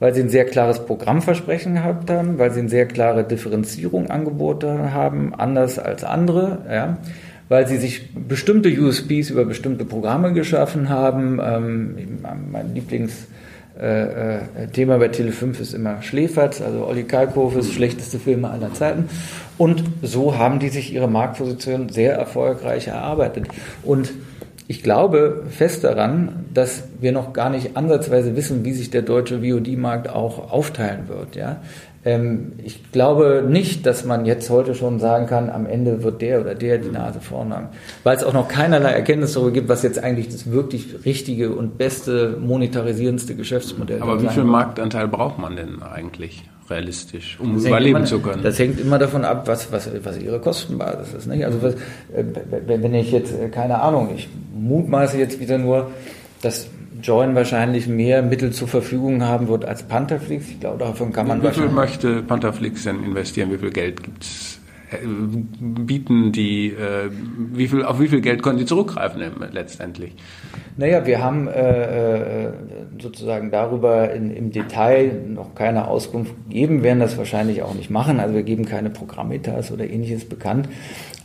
Weil 0.00 0.14
sie 0.14 0.22
ein 0.22 0.28
sehr 0.28 0.44
klares 0.46 0.84
Programmversprechen 0.86 1.74
gehabt 1.74 2.10
haben, 2.10 2.38
weil 2.38 2.50
sie 2.50 2.60
eine 2.60 2.68
sehr 2.68 2.86
klare 2.86 3.24
Differenzierung 3.24 4.10
angeboten 4.10 4.92
haben, 4.92 5.34
anders 5.34 5.78
als 5.78 6.04
andere, 6.04 6.58
ja 6.70 6.98
weil 7.48 7.68
sie 7.68 7.76
sich 7.76 8.14
bestimmte 8.14 8.70
USPs 8.70 9.30
über 9.30 9.44
bestimmte 9.44 9.84
Programme 9.84 10.32
geschaffen 10.32 10.88
haben. 10.88 11.40
Ähm, 11.44 11.96
mein 12.50 12.74
Lieblings- 12.74 13.26
äh, 13.76 14.36
äh, 14.36 14.38
Thema 14.72 14.98
bei 14.98 15.06
Tele5 15.06 15.60
ist 15.60 15.74
immer 15.74 16.00
Schläferz, 16.00 16.60
also 16.60 16.86
Olli 16.86 17.02
Kalkofes 17.02 17.72
schlechteste 17.72 18.20
Filme 18.20 18.48
aller 18.48 18.72
Zeiten. 18.72 19.08
Und 19.58 19.84
so 20.02 20.36
haben 20.36 20.58
die 20.58 20.68
sich 20.68 20.92
ihre 20.92 21.08
Marktposition 21.08 21.88
sehr 21.88 22.14
erfolgreich 22.14 22.88
erarbeitet. 22.88 23.46
Und 23.82 24.12
ich 24.66 24.82
glaube 24.82 25.44
fest 25.50 25.84
daran, 25.84 26.46
dass 26.52 26.84
wir 27.00 27.12
noch 27.12 27.32
gar 27.32 27.50
nicht 27.50 27.76
ansatzweise 27.76 28.34
wissen, 28.34 28.64
wie 28.64 28.72
sich 28.72 28.90
der 28.90 29.02
deutsche 29.02 29.42
VOD-Markt 29.42 30.08
auch 30.08 30.50
aufteilen 30.50 31.08
wird. 31.08 31.36
Ja? 31.36 31.60
Ähm, 32.04 32.52
ich 32.62 32.90
glaube 32.90 33.44
nicht, 33.46 33.84
dass 33.84 34.04
man 34.04 34.24
jetzt 34.24 34.48
heute 34.48 34.74
schon 34.74 35.00
sagen 35.00 35.26
kann, 35.26 35.50
am 35.50 35.66
Ende 35.66 36.02
wird 36.02 36.22
der 36.22 36.40
oder 36.40 36.54
der 36.54 36.78
die 36.78 36.90
Nase 36.90 37.20
vorn 37.20 37.52
haben. 37.54 37.68
Weil 38.04 38.16
es 38.16 38.24
auch 38.24 38.32
noch 38.32 38.48
keinerlei 38.48 38.90
Erkenntnis 38.90 39.34
darüber 39.34 39.52
gibt, 39.52 39.68
was 39.68 39.82
jetzt 39.82 40.02
eigentlich 40.02 40.28
das 40.28 40.50
wirklich 40.50 41.04
richtige 41.04 41.50
und 41.50 41.76
beste 41.76 42.38
monetarisierendste 42.40 43.34
Geschäftsmodell 43.34 43.98
ist. 43.98 44.02
Aber 44.02 44.22
wie 44.22 44.28
viel 44.28 44.44
Marktanteil 44.44 45.08
braucht 45.08 45.38
man 45.38 45.56
denn 45.56 45.82
eigentlich? 45.82 46.44
Realistisch, 46.68 47.38
um 47.40 47.54
das 47.54 47.66
überleben 47.66 47.96
immer, 47.98 48.06
zu 48.06 48.20
können. 48.20 48.42
Das 48.42 48.58
hängt 48.58 48.80
immer 48.80 48.98
davon 48.98 49.24
ab, 49.24 49.46
was, 49.46 49.70
was, 49.70 49.90
was 50.02 50.18
ihre 50.18 50.40
Kostenbasis 50.40 51.14
ist. 51.14 51.26
Nicht? 51.26 51.44
Also 51.44 51.62
was, 51.62 51.74
äh, 51.74 52.24
wenn 52.66 52.94
ich 52.94 53.12
jetzt, 53.12 53.34
äh, 53.38 53.48
keine 53.48 53.80
Ahnung, 53.80 54.10
ich 54.14 54.28
mutmaße 54.54 55.18
jetzt 55.18 55.40
wieder 55.40 55.58
nur, 55.58 55.90
dass 56.42 56.68
Join 57.02 57.34
wahrscheinlich 57.34 57.86
mehr 57.86 58.22
Mittel 58.22 58.52
zur 58.52 58.68
Verfügung 58.68 59.24
haben 59.24 59.48
wird 59.48 59.64
als 59.66 59.82
Pantherflix. 59.82 60.48
Ich 60.48 60.60
glaube, 60.60 60.78
davon 60.78 61.12
kann 61.12 61.28
man 61.28 61.42
Wie 61.42 61.50
viel 61.50 61.68
möchte 61.68 62.22
Pantherflix 62.22 62.84
denn 62.84 63.04
investieren? 63.04 63.52
Wie 63.52 63.58
viel 63.58 63.70
Geld 63.70 64.02
gibt 64.02 64.22
es 64.22 64.58
bieten 65.00 66.32
die, 66.32 66.68
äh, 66.68 67.10
wie 67.52 67.68
viel, 67.68 67.84
auf 67.84 68.00
wie 68.00 68.08
viel 68.08 68.20
Geld 68.20 68.42
können 68.42 68.58
die 68.58 68.64
zurückgreifen 68.64 69.22
letztendlich? 69.52 70.12
Naja, 70.76 71.06
wir 71.06 71.22
haben 71.22 71.46
äh, 71.46 72.46
äh, 72.46 72.52
sozusagen 73.00 73.50
darüber 73.52 74.12
in, 74.12 74.34
im 74.34 74.50
Detail 74.50 75.12
noch 75.28 75.54
keine 75.54 75.86
Auskunft 75.86 76.34
gegeben, 76.48 76.82
werden 76.82 76.98
das 76.98 77.16
wahrscheinlich 77.16 77.62
auch 77.62 77.74
nicht 77.74 77.90
machen. 77.90 78.18
Also 78.18 78.34
wir 78.34 78.42
geben 78.42 78.64
keine 78.64 78.90
Programmetas 78.90 79.70
oder 79.70 79.88
ähnliches 79.88 80.24
bekannt. 80.28 80.68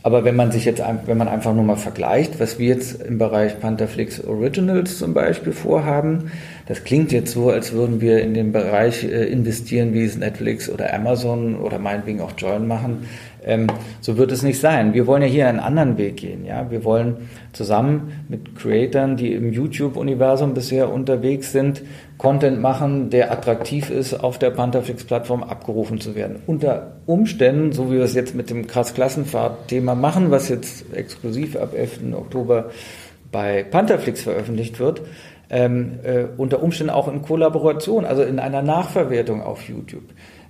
Aber 0.02 0.24
wenn 0.24 0.34
man 0.34 0.50
sich 0.50 0.64
jetzt, 0.64 0.82
wenn 1.06 1.18
man 1.18 1.28
einfach 1.28 1.52
nur 1.52 1.64
mal 1.64 1.76
vergleicht, 1.76 2.40
was 2.40 2.58
wir 2.58 2.68
jetzt 2.68 3.02
im 3.02 3.18
Bereich 3.18 3.60
Pantherflix 3.60 4.24
Originals 4.24 4.98
zum 4.98 5.12
Beispiel 5.12 5.52
vorhaben, 5.52 6.30
das 6.66 6.84
klingt 6.84 7.12
jetzt 7.12 7.32
so, 7.32 7.50
als 7.50 7.72
würden 7.72 8.00
wir 8.00 8.22
in 8.22 8.32
den 8.32 8.52
Bereich 8.52 9.04
äh, 9.04 9.26
investieren, 9.26 9.92
wie 9.92 10.04
es 10.04 10.16
Netflix 10.16 10.70
oder 10.70 10.94
Amazon 10.94 11.56
oder 11.56 11.78
meinetwegen 11.78 12.20
auch 12.20 12.32
Join 12.38 12.66
machen. 12.66 13.08
Ähm, 13.44 13.66
so 14.00 14.16
wird 14.16 14.32
es 14.32 14.42
nicht 14.42 14.60
sein. 14.60 14.94
Wir 14.94 15.06
wollen 15.06 15.22
ja 15.22 15.28
hier 15.28 15.48
einen 15.48 15.60
anderen 15.60 15.98
Weg 15.98 16.18
gehen. 16.18 16.44
Ja? 16.44 16.70
Wir 16.70 16.84
wollen 16.84 17.28
zusammen 17.52 18.12
mit 18.28 18.56
Creatoren, 18.56 19.16
die 19.16 19.32
im 19.32 19.52
YouTube-Universum 19.52 20.54
bisher 20.54 20.92
unterwegs 20.92 21.52
sind, 21.52 21.82
Content 22.18 22.60
machen, 22.60 23.08
der 23.10 23.32
attraktiv 23.32 23.90
ist, 23.90 24.14
auf 24.14 24.38
der 24.38 24.50
Pantherflix-Plattform 24.50 25.42
abgerufen 25.42 26.00
zu 26.00 26.14
werden. 26.14 26.36
Unter 26.46 26.96
Umständen, 27.06 27.72
so 27.72 27.90
wie 27.90 27.96
wir 27.96 28.04
es 28.04 28.14
jetzt 28.14 28.34
mit 28.34 28.50
dem 28.50 28.66
Krass-Klassenfahrt-Thema 28.66 29.94
machen, 29.94 30.30
was 30.30 30.48
jetzt 30.48 30.94
exklusiv 30.94 31.56
ab 31.56 31.72
11. 31.74 32.12
Oktober 32.12 32.70
bei 33.32 33.64
Pantherflix 33.64 34.22
veröffentlicht 34.22 34.78
wird, 34.80 35.02
ähm, 35.50 35.98
äh, 36.04 36.24
unter 36.36 36.62
Umständen 36.62 36.92
auch 36.92 37.08
in 37.08 37.22
Kollaboration, 37.22 38.04
also 38.04 38.22
in 38.22 38.38
einer 38.38 38.62
Nachverwertung 38.62 39.42
auf 39.42 39.68
YouTube. 39.68 40.04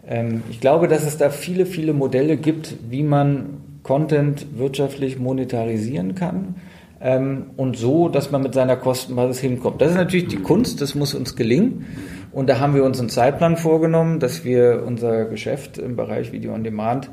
Ähm, 0.06 0.42
ich 0.50 0.60
glaube, 0.60 0.88
dass 0.88 1.04
es 1.04 1.18
da 1.18 1.30
viele, 1.30 1.66
viele 1.66 1.92
Modelle 1.92 2.36
gibt, 2.36 2.76
wie 2.88 3.02
man 3.02 3.60
Content 3.82 4.58
wirtschaftlich 4.58 5.18
monetarisieren 5.18 6.14
kann. 6.14 6.56
Ähm, 7.00 7.46
und 7.56 7.76
so, 7.76 8.08
dass 8.08 8.30
man 8.30 8.42
mit 8.42 8.52
seiner 8.52 8.76
Kostenbasis 8.76 9.40
hinkommt. 9.40 9.80
Das 9.80 9.90
ist 9.90 9.96
natürlich 9.96 10.28
die 10.28 10.42
Kunst, 10.42 10.80
das 10.80 10.94
muss 10.94 11.14
uns 11.14 11.34
gelingen. 11.34 11.86
Und 12.32 12.48
da 12.48 12.60
haben 12.60 12.74
wir 12.74 12.84
uns 12.84 13.00
einen 13.00 13.08
Zeitplan 13.08 13.56
vorgenommen, 13.56 14.20
dass 14.20 14.44
wir 14.44 14.84
unser 14.86 15.24
Geschäft 15.24 15.78
im 15.78 15.96
Bereich 15.96 16.30
Video 16.32 16.52
on 16.52 16.62
Demand 16.62 17.10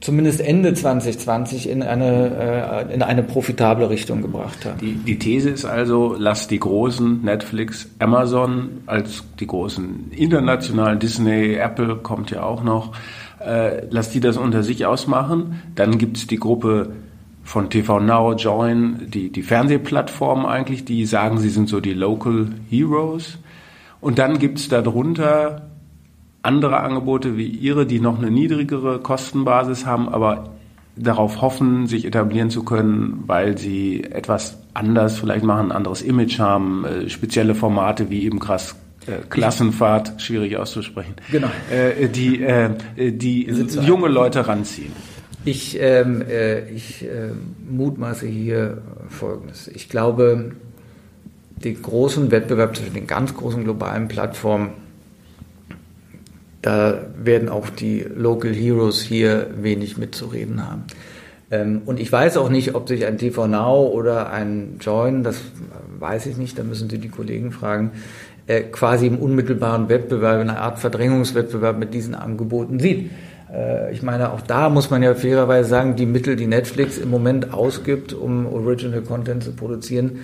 zumindest 0.00 0.40
Ende 0.40 0.74
2020 0.74 1.68
in 1.68 1.82
eine, 1.82 2.86
äh, 2.88 2.94
in 2.94 3.02
eine 3.02 3.22
profitable 3.22 3.88
Richtung 3.88 4.22
gebracht 4.22 4.64
haben. 4.64 4.78
Die, 4.78 4.94
die 4.94 5.18
These 5.18 5.50
ist 5.50 5.64
also, 5.64 6.14
lass 6.18 6.48
die 6.48 6.60
großen 6.60 7.22
Netflix, 7.22 7.88
Amazon 7.98 8.82
als 8.86 9.24
die 9.40 9.46
großen 9.46 10.12
internationalen 10.12 10.98
Disney, 10.98 11.54
Apple 11.54 11.96
kommt 11.96 12.30
ja 12.30 12.42
auch 12.42 12.62
noch, 12.62 12.92
äh, 13.44 13.86
lass 13.90 14.10
die 14.10 14.20
das 14.20 14.36
unter 14.36 14.62
sich 14.62 14.86
ausmachen. 14.86 15.62
Dann 15.74 15.98
gibt 15.98 16.18
es 16.18 16.26
die 16.26 16.38
Gruppe 16.38 16.90
von 17.42 17.70
TV 17.70 18.00
Now, 18.00 18.34
Join, 18.34 19.08
die, 19.08 19.30
die 19.30 19.42
Fernsehplattformen 19.42 20.46
eigentlich, 20.46 20.84
die 20.84 21.06
sagen, 21.06 21.38
sie 21.38 21.48
sind 21.48 21.68
so 21.68 21.80
die 21.80 21.94
Local 21.94 22.48
Heroes. 22.68 23.38
Und 24.00 24.18
dann 24.18 24.38
gibt 24.38 24.58
es 24.58 24.68
darunter 24.68 25.65
andere 26.46 26.80
Angebote 26.80 27.36
wie 27.36 27.48
Ihre, 27.48 27.86
die 27.86 28.00
noch 28.00 28.18
eine 28.18 28.30
niedrigere 28.30 29.00
Kostenbasis 29.00 29.84
haben, 29.84 30.08
aber 30.08 30.50
darauf 30.96 31.42
hoffen, 31.42 31.86
sich 31.86 32.06
etablieren 32.06 32.48
zu 32.50 32.64
können, 32.64 33.24
weil 33.26 33.58
sie 33.58 34.02
etwas 34.04 34.58
anders 34.72 35.18
vielleicht 35.18 35.44
machen, 35.44 35.70
ein 35.70 35.76
anderes 35.76 36.02
Image 36.02 36.38
haben, 36.38 36.84
äh, 36.84 37.08
spezielle 37.10 37.54
Formate 37.54 38.08
wie 38.08 38.24
eben 38.24 38.38
krass 38.38 38.76
äh, 39.06 39.18
Klassenfahrt, 39.28 40.20
schwierig 40.20 40.56
auszusprechen, 40.56 41.14
genau. 41.30 41.48
äh, 41.70 42.08
die, 42.08 42.42
äh, 42.42 42.70
die 42.96 43.44
junge 43.82 44.08
Leute 44.08 44.48
ranziehen. 44.48 44.92
Ich, 45.44 45.78
ähm, 45.80 46.22
äh, 46.22 46.68
ich 46.70 47.04
mutmaße 47.70 48.26
hier 48.26 48.78
Folgendes. 49.08 49.68
Ich 49.68 49.88
glaube, 49.88 50.56
den 51.62 51.80
großen 51.82 52.32
Wettbewerb 52.32 52.76
zwischen 52.76 52.94
den 52.94 53.06
ganz 53.06 53.34
großen 53.34 53.62
globalen 53.62 54.08
Plattformen 54.08 54.70
da 56.66 56.98
werden 57.16 57.48
auch 57.48 57.70
die 57.70 58.04
Local 58.12 58.52
Heroes 58.52 59.00
hier 59.00 59.46
wenig 59.56 59.98
mitzureden 59.98 60.68
haben. 60.68 60.82
Ähm, 61.48 61.82
und 61.86 62.00
ich 62.00 62.10
weiß 62.10 62.38
auch 62.38 62.48
nicht, 62.48 62.74
ob 62.74 62.88
sich 62.88 63.06
ein 63.06 63.18
TV 63.18 63.46
Now 63.46 63.86
oder 63.86 64.32
ein 64.32 64.78
Join, 64.80 65.22
das 65.22 65.40
weiß 66.00 66.26
ich 66.26 66.38
nicht, 66.38 66.58
da 66.58 66.64
müssen 66.64 66.90
Sie 66.90 66.98
die 66.98 67.08
Kollegen 67.08 67.52
fragen, 67.52 67.92
äh, 68.48 68.62
quasi 68.62 69.06
im 69.06 69.18
unmittelbaren 69.18 69.88
Wettbewerb, 69.88 70.42
in 70.42 70.50
einer 70.50 70.60
Art 70.60 70.80
Verdrängungswettbewerb 70.80 71.78
mit 71.78 71.94
diesen 71.94 72.16
Angeboten 72.16 72.80
sieht. 72.80 73.10
Äh, 73.52 73.92
ich 73.92 74.02
meine, 74.02 74.32
auch 74.32 74.40
da 74.40 74.68
muss 74.68 74.90
man 74.90 75.04
ja 75.04 75.14
fairerweise 75.14 75.68
sagen, 75.68 75.94
die 75.94 76.06
Mittel, 76.06 76.34
die 76.34 76.48
Netflix 76.48 76.98
im 76.98 77.10
Moment 77.10 77.54
ausgibt, 77.54 78.12
um 78.12 78.44
Original 78.44 79.02
Content 79.02 79.44
zu 79.44 79.52
produzieren, 79.52 80.18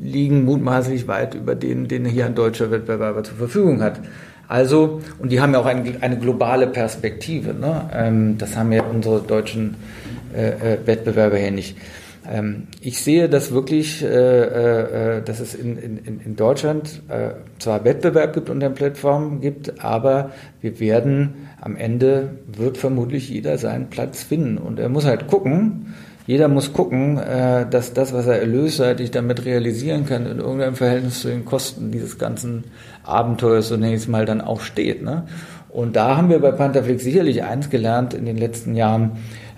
liegen 0.00 0.44
mutmaßlich 0.44 1.08
weit 1.08 1.34
über 1.34 1.56
denen, 1.56 1.88
den 1.88 2.04
hier 2.04 2.26
ein 2.26 2.36
deutscher 2.36 2.70
Wettbewerber 2.70 3.24
zur 3.24 3.36
Verfügung 3.36 3.82
hat. 3.82 4.00
Also, 4.48 5.02
und 5.18 5.30
die 5.30 5.40
haben 5.40 5.52
ja 5.52 5.60
auch 5.60 5.66
eine, 5.66 5.98
eine 6.00 6.16
globale 6.16 6.66
Perspektive. 6.66 7.52
Ne? 7.52 7.90
Ähm, 7.92 8.38
das 8.38 8.56
haben 8.56 8.72
ja 8.72 8.82
unsere 8.82 9.20
deutschen 9.20 9.76
äh, 10.34 10.74
äh, 10.74 10.86
Wettbewerber 10.86 11.36
hier 11.36 11.50
nicht. 11.50 11.76
Ähm, 12.30 12.66
ich 12.80 13.02
sehe 13.02 13.28
das 13.28 13.52
wirklich, 13.52 14.02
äh, 14.02 14.06
äh, 15.18 15.22
dass 15.22 15.40
es 15.40 15.54
in, 15.54 15.76
in, 15.76 16.20
in 16.24 16.36
Deutschland 16.36 17.02
äh, 17.08 17.30
zwar 17.58 17.84
Wettbewerb 17.84 18.32
gibt 18.32 18.48
und 18.48 18.60
Plattformen 18.74 19.40
gibt, 19.40 19.84
aber 19.84 20.32
wir 20.60 20.80
werden 20.80 21.48
am 21.60 21.76
Ende 21.76 22.38
wird 22.46 22.78
vermutlich 22.78 23.28
jeder 23.28 23.58
seinen 23.58 23.88
Platz 23.90 24.22
finden. 24.22 24.58
Und 24.58 24.78
er 24.78 24.88
muss 24.88 25.04
halt 25.04 25.26
gucken, 25.26 25.94
jeder 26.28 26.48
muss 26.48 26.74
gucken, 26.74 27.16
äh, 27.16 27.64
dass 27.70 27.94
das, 27.94 28.12
was 28.12 28.26
er 28.26 28.38
erlösseitig 28.38 29.10
damit 29.10 29.46
realisieren 29.46 30.04
kann, 30.04 30.26
in 30.26 30.40
irgendeinem 30.40 30.76
Verhältnis 30.76 31.22
zu 31.22 31.28
den 31.28 31.46
Kosten 31.46 31.90
dieses 31.90 32.18
ganzen 32.18 32.64
Abenteuers 33.02 33.68
zunächst 33.68 34.10
mal 34.10 34.26
dann 34.26 34.42
auch 34.42 34.60
steht. 34.60 35.02
Ne? 35.02 35.22
Und 35.70 35.96
da 35.96 36.18
haben 36.18 36.28
wir 36.28 36.38
bei 36.40 36.52
Pantherflix 36.52 37.02
sicherlich 37.02 37.44
eins 37.44 37.70
gelernt 37.70 38.12
in 38.12 38.26
den 38.26 38.36
letzten 38.36 38.74
Jahren, 38.74 39.12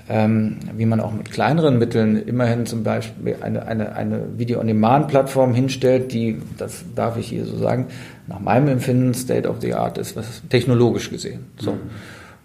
ähm, 0.08 0.58
wie 0.76 0.86
man 0.86 1.00
auch 1.00 1.12
mit 1.12 1.32
kleineren 1.32 1.76
Mitteln 1.76 2.22
immerhin 2.22 2.66
zum 2.66 2.84
Beispiel 2.84 3.38
eine, 3.40 3.66
eine, 3.66 3.96
eine 3.96 4.38
Video-on-Demand-Plattform 4.38 5.52
hinstellt, 5.52 6.12
die, 6.12 6.40
das 6.56 6.84
darf 6.94 7.16
ich 7.16 7.26
hier 7.26 7.46
so 7.46 7.56
sagen, 7.56 7.88
nach 8.28 8.38
meinem 8.38 8.68
Empfinden 8.68 9.12
State 9.14 9.48
of 9.48 9.56
the 9.60 9.74
Art 9.74 9.98
ist, 9.98 10.14
was 10.14 10.40
technologisch 10.48 11.10
gesehen. 11.10 11.46
So. 11.58 11.72
Mhm. 11.72 11.80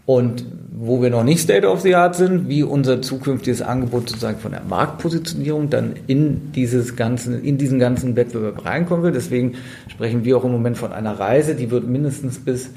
Und 0.05 0.45
wo 0.77 1.01
wir 1.01 1.09
noch 1.09 1.23
nicht 1.23 1.39
State 1.39 1.67
of 1.67 1.81
the 1.81 1.95
Art 1.95 2.15
sind, 2.15 2.47
wie 2.47 2.61
unser 2.61 3.01
zukünftiges 3.01 3.61
Angebot 3.61 4.09
sozusagen 4.09 4.39
von 4.39 4.51
der 4.51 4.61
Marktpositionierung 4.61 5.69
dann 5.69 5.93
in 6.05 6.51
dieses 6.51 6.95
ganzen, 6.95 7.43
in 7.43 7.57
diesen 7.57 7.79
ganzen 7.79 8.15
Wettbewerb 8.15 8.65
reinkommen 8.65 9.03
will. 9.03 9.11
Deswegen 9.11 9.53
sprechen 9.87 10.25
wir 10.25 10.37
auch 10.37 10.43
im 10.43 10.51
Moment 10.51 10.77
von 10.77 10.91
einer 10.91 11.17
Reise, 11.19 11.55
die 11.55 11.71
wird 11.71 11.87
mindestens 11.87 12.39
bis 12.39 12.69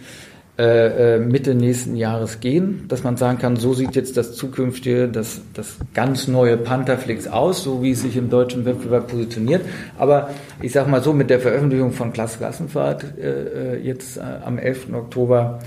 äh, 0.59 1.17
äh, 1.17 1.19
Mitte 1.21 1.55
nächsten 1.55 1.95
Jahres 1.95 2.41
gehen, 2.41 2.87
dass 2.89 3.05
man 3.05 3.17
sagen 3.17 3.39
kann, 3.39 3.55
so 3.55 3.75
sieht 3.75 3.95
jetzt 3.95 4.17
das 4.17 4.35
zukünftige, 4.35 5.07
das, 5.07 5.41
das 5.55 5.77
ganz 5.95 6.27
neue 6.27 6.57
Pantherflix 6.57 7.29
aus, 7.29 7.63
so 7.63 7.81
wie 7.83 7.93
es 7.93 8.03
sich 8.03 8.17
im 8.17 8.29
deutschen 8.29 8.65
Wettbewerb 8.65 9.07
positioniert. 9.07 9.63
Aber 9.99 10.31
ich 10.61 10.73
sage 10.73 10.91
mal 10.91 11.01
so, 11.01 11.13
mit 11.13 11.31
der 11.31 11.39
Veröffentlichung 11.39 11.93
von 11.93 12.13
Klasse 12.13 12.39
Klassenfahrt 12.39 13.05
äh, 13.19 13.77
äh, 13.77 13.81
jetzt 13.81 14.17
äh, 14.17 14.23
am 14.45 14.59
11. 14.59 14.95
Oktober 14.95 15.61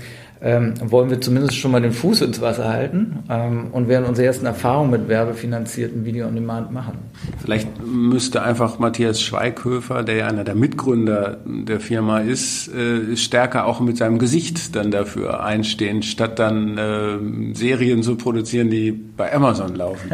ähm, 0.44 0.74
wollen 0.82 1.08
wir 1.08 1.20
zumindest 1.20 1.56
schon 1.56 1.70
mal 1.70 1.80
den 1.80 1.92
Fuß 1.92 2.22
ins 2.22 2.40
Wasser 2.40 2.68
halten 2.68 3.20
ähm, 3.30 3.68
und 3.70 3.88
werden 3.88 4.04
unsere 4.06 4.26
ersten 4.26 4.44
Erfahrungen 4.44 4.90
mit 4.90 5.08
werbefinanzierten 5.08 6.04
Video 6.04 6.26
on 6.26 6.34
Demand 6.34 6.72
machen. 6.72 6.98
Vielleicht 7.40 7.68
müsste 7.80 8.42
einfach 8.42 8.80
Matthias 8.80 9.22
Schweighöfer, 9.22 10.02
der 10.02 10.16
ja 10.16 10.26
einer 10.26 10.42
der 10.42 10.56
Mitgründer 10.56 11.38
der 11.44 11.78
Firma 11.78 12.20
ist, 12.20 12.68
äh, 12.74 13.16
stärker 13.16 13.66
auch 13.66 13.80
mit 13.80 13.96
seinem 13.96 14.18
Gesicht 14.18 14.74
dann 14.74 14.90
dafür 14.90 15.44
einstehen, 15.44 16.02
statt 16.02 16.40
dann 16.40 16.76
äh, 16.76 17.54
Serien 17.54 18.02
zu 18.02 18.16
produzieren, 18.16 18.68
die 18.68 18.90
bei 18.90 19.32
Amazon 19.32 19.76
laufen. 19.76 20.10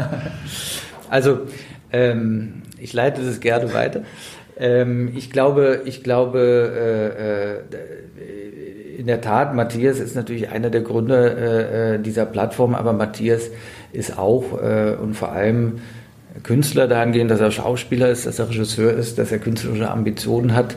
also 1.10 1.40
ähm, 1.90 2.62
ich 2.78 2.92
leite 2.92 3.22
das 3.22 3.40
gerne 3.40 3.72
weiter. 3.72 4.02
Ähm, 4.58 5.12
ich 5.14 5.30
glaube, 5.30 5.82
ich 5.86 6.02
glaube, 6.02 7.62
äh, 7.70 8.20
äh, 8.20 8.77
in 8.98 9.06
der 9.06 9.20
Tat, 9.20 9.54
Matthias 9.54 10.00
ist 10.00 10.16
natürlich 10.16 10.48
einer 10.50 10.70
der 10.70 10.80
Gründer 10.80 11.36
äh, 11.38 11.94
äh, 11.94 11.98
dieser 12.00 12.26
Plattform, 12.26 12.74
aber 12.74 12.92
Matthias 12.92 13.48
ist 13.92 14.18
auch 14.18 14.60
äh, 14.60 14.96
und 15.00 15.14
vor 15.14 15.30
allem 15.30 15.78
Künstler 16.42 16.88
dahingehend, 16.88 17.30
dass 17.30 17.40
er 17.40 17.52
Schauspieler 17.52 18.08
ist, 18.08 18.26
dass 18.26 18.40
er 18.40 18.48
Regisseur 18.48 18.92
ist, 18.92 19.16
dass 19.16 19.30
er 19.30 19.38
künstlerische 19.38 19.88
Ambitionen 19.88 20.52
hat. 20.52 20.74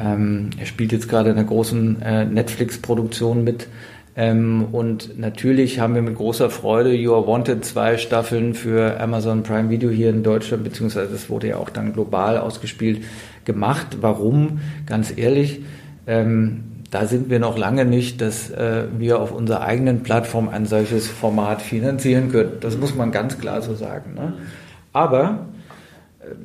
Ähm, 0.00 0.50
er 0.60 0.66
spielt 0.66 0.92
jetzt 0.92 1.08
gerade 1.08 1.30
in 1.30 1.38
einer 1.38 1.46
großen 1.46 2.02
äh, 2.02 2.24
Netflix-Produktion 2.24 3.42
mit. 3.42 3.66
Ähm, 4.14 4.66
und 4.70 5.18
natürlich 5.18 5.80
haben 5.80 5.96
wir 5.96 6.02
mit 6.02 6.14
großer 6.14 6.50
Freude 6.50 6.94
You 6.94 7.14
Are 7.14 7.26
Wanted 7.26 7.64
zwei 7.64 7.96
Staffeln 7.96 8.54
für 8.54 9.00
Amazon 9.00 9.42
Prime 9.42 9.70
Video 9.70 9.90
hier 9.90 10.10
in 10.10 10.22
Deutschland, 10.22 10.62
beziehungsweise 10.62 11.10
das 11.10 11.28
wurde 11.28 11.48
ja 11.48 11.56
auch 11.56 11.70
dann 11.70 11.92
global 11.92 12.38
ausgespielt, 12.38 13.02
gemacht. 13.44 13.98
Warum? 14.00 14.60
Ganz 14.86 15.12
ehrlich, 15.16 15.62
ähm, 16.06 16.75
da 16.96 17.06
sind 17.06 17.28
wir 17.28 17.40
noch 17.40 17.58
lange 17.58 17.84
nicht, 17.84 18.22
dass 18.22 18.50
äh, 18.50 18.84
wir 18.96 19.20
auf 19.20 19.30
unserer 19.30 19.60
eigenen 19.60 20.02
Plattform 20.02 20.48
ein 20.48 20.64
solches 20.64 21.06
Format 21.06 21.60
finanzieren 21.60 22.32
können. 22.32 22.52
Das 22.60 22.78
muss 22.78 22.94
man 22.94 23.12
ganz 23.12 23.38
klar 23.38 23.60
so 23.60 23.74
sagen. 23.74 24.14
Ne? 24.14 24.32
Aber 24.94 25.40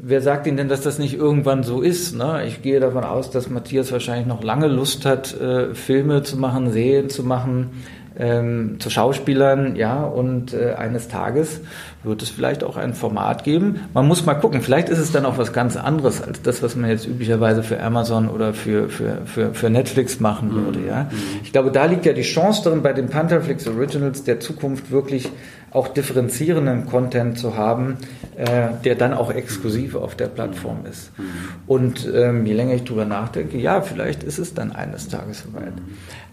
wer 0.01 0.21
sagt 0.21 0.47
Ihnen 0.47 0.57
denn, 0.57 0.69
dass 0.69 0.81
das 0.81 0.99
nicht 0.99 1.13
irgendwann 1.13 1.63
so 1.63 1.81
ist? 1.81 2.15
Ne? 2.15 2.43
Ich 2.47 2.61
gehe 2.61 2.79
davon 2.79 3.03
aus, 3.03 3.31
dass 3.31 3.49
Matthias 3.49 3.91
wahrscheinlich 3.91 4.27
noch 4.27 4.43
lange 4.43 4.67
Lust 4.67 5.05
hat, 5.05 5.39
äh, 5.39 5.73
Filme 5.73 6.23
zu 6.23 6.37
machen, 6.37 6.71
Serien 6.71 7.09
zu 7.09 7.23
machen, 7.23 7.71
ähm, 8.17 8.75
zu 8.79 8.89
Schauspielern, 8.89 9.75
ja, 9.77 10.03
und 10.03 10.53
äh, 10.53 10.73
eines 10.73 11.07
Tages 11.07 11.61
wird 12.03 12.21
es 12.21 12.29
vielleicht 12.29 12.63
auch 12.63 12.75
ein 12.75 12.93
Format 12.93 13.43
geben. 13.43 13.81
Man 13.93 14.07
muss 14.07 14.25
mal 14.25 14.33
gucken, 14.33 14.61
vielleicht 14.61 14.89
ist 14.89 14.99
es 14.99 15.11
dann 15.11 15.25
auch 15.25 15.37
was 15.37 15.53
ganz 15.53 15.77
anderes 15.77 16.21
als 16.21 16.41
das, 16.41 16.61
was 16.61 16.75
man 16.75 16.89
jetzt 16.89 17.07
üblicherweise 17.07 17.63
für 17.63 17.81
Amazon 17.81 18.27
oder 18.27 18.53
für, 18.53 18.89
für, 18.89 19.21
für, 19.25 19.53
für 19.53 19.69
Netflix 19.69 20.19
machen 20.19 20.49
mhm. 20.49 20.65
würde, 20.65 20.79
ja. 20.85 21.09
Ich 21.43 21.51
glaube, 21.51 21.71
da 21.71 21.85
liegt 21.85 22.05
ja 22.05 22.13
die 22.13 22.21
Chance 22.21 22.69
drin, 22.69 22.81
bei 22.81 22.93
den 22.93 23.07
Pantherflix 23.07 23.67
Originals 23.67 24.23
der 24.23 24.39
Zukunft 24.39 24.91
wirklich 24.91 25.29
auch 25.71 25.87
differenzierenden 25.87 26.85
Content 26.85 27.39
zu 27.39 27.55
haben, 27.55 27.97
äh, 28.35 28.69
der 28.83 28.95
dann 28.95 29.13
auch 29.13 29.31
exklusiv 29.31 29.95
auf 29.95 30.15
der 30.15 30.27
Plattform 30.27 30.85
ist. 30.89 31.17
Mhm. 31.17 31.23
Und 31.65 32.09
ähm, 32.13 32.45
je 32.45 32.53
länger 32.53 32.73
ich 32.73 32.83
drüber 32.83 33.05
nachdenke, 33.05 33.57
ja, 33.57 33.81
vielleicht 33.81 34.23
ist 34.23 34.37
es 34.37 34.53
dann 34.53 34.73
eines 34.73 35.07
Tages 35.07 35.43
soweit. 35.43 35.73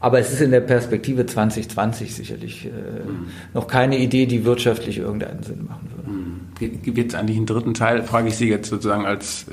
Aber 0.01 0.19
es 0.19 0.33
ist 0.33 0.41
in 0.41 0.51
der 0.51 0.61
Perspektive 0.61 1.25
2020 1.25 2.15
sicherlich 2.15 2.67
äh, 2.67 2.69
mhm. 2.69 3.29
noch 3.55 3.69
keine 3.69 3.99
Idee, 3.99 4.27
die 4.27 4.45
wirtschaftlich 4.45 4.99
irgendeinen 4.99 5.43
Sinn 5.45 5.67
machen 5.67 5.89
würde. 5.97 6.11
Mhm. 6.11 6.97
Wird 6.97 7.09
es 7.09 7.15
eigentlich 7.15 7.37
einen 7.37 7.47
dritten 7.47 7.75
Teil, 7.75 8.03
frage 8.03 8.29
ich 8.29 8.37
Sie 8.37 8.49
jetzt 8.49 8.69
sozusagen 8.69 9.07
als 9.07 9.47
äh, 9.49 9.53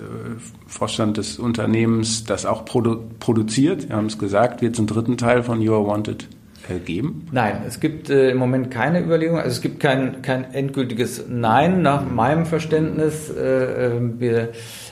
Vorstand 0.65 1.17
des 1.17 1.38
Unternehmens, 1.38 2.23
das 2.23 2.47
auch 2.47 2.65
produ 2.65 3.03
produziert, 3.19 3.89
wir 3.89 3.95
haben 3.95 4.07
es 4.07 4.17
gesagt, 4.17 4.63
wird 4.63 4.73
es 4.73 4.79
einen 4.79 4.88
dritten 4.88 5.17
Teil 5.17 5.43
von 5.43 5.61
You 5.61 5.75
Are 5.75 5.86
Wanted 5.86 6.27
geben? 6.74 7.28
Nein, 7.32 7.61
es 7.68 7.80
gibt 7.80 8.09
äh, 8.09 8.32
im 8.32 8.38
Moment 8.38 8.72
keine 8.72 9.01
Überlegung. 9.01 9.38
Also 9.38 9.49
es 9.49 9.61
gibt 9.61 9.80
kein, 9.80 10.22
kein 10.22 10.53
endgültiges 10.53 11.26
Nein 11.30 11.82
nach 11.82 12.09
meinem 12.09 12.45
Verständnis. 12.45 13.30
Äh, 13.30 13.41
äh 13.41 14.01
wir 14.18 14.49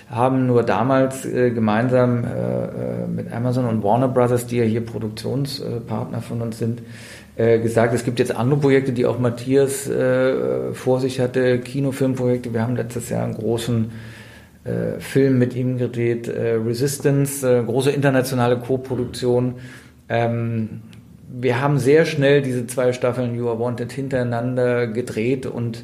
haben 0.09 0.45
nur 0.45 0.63
damals 0.63 1.25
äh, 1.25 1.49
gemeinsam 1.51 2.23
äh, 2.23 3.07
mit 3.07 3.31
Amazon 3.33 3.65
und 3.65 3.83
Warner 3.83 4.07
Brothers, 4.07 4.45
die 4.45 4.57
ja 4.57 4.63
hier 4.63 4.85
Produktionspartner 4.85 6.21
von 6.21 6.41
uns 6.41 6.59
sind, 6.59 6.81
gesagt, 7.35 7.95
es 7.95 8.05
gibt 8.05 8.19
jetzt 8.19 8.35
andere 8.35 8.59
Projekte, 8.59 8.91
die 8.91 9.07
auch 9.07 9.17
Matthias 9.17 9.89
vor 10.73 10.99
sich 10.99 11.19
hatte, 11.19 11.57
Kinofilmprojekte. 11.57 12.53
Wir 12.53 12.61
haben 12.61 12.75
letztes 12.75 13.09
Jahr 13.09 13.23
einen 13.23 13.33
großen 13.33 13.89
Film 14.99 15.39
mit 15.39 15.55
ihm 15.55 15.79
gedreht, 15.79 16.29
Resistance, 16.29 17.63
große 17.65 17.89
internationale 17.89 18.59
Co-Produktion. 18.59 19.55
Ähm, 20.09 20.81
wir 21.35 21.59
haben 21.59 21.79
sehr 21.79 22.05
schnell 22.05 22.43
diese 22.43 22.67
zwei 22.67 22.93
Staffeln 22.93 23.35
You 23.35 23.49
Are 23.49 23.59
Wanted 23.59 23.91
hintereinander 23.91 24.87
gedreht 24.87 25.47
und 25.47 25.83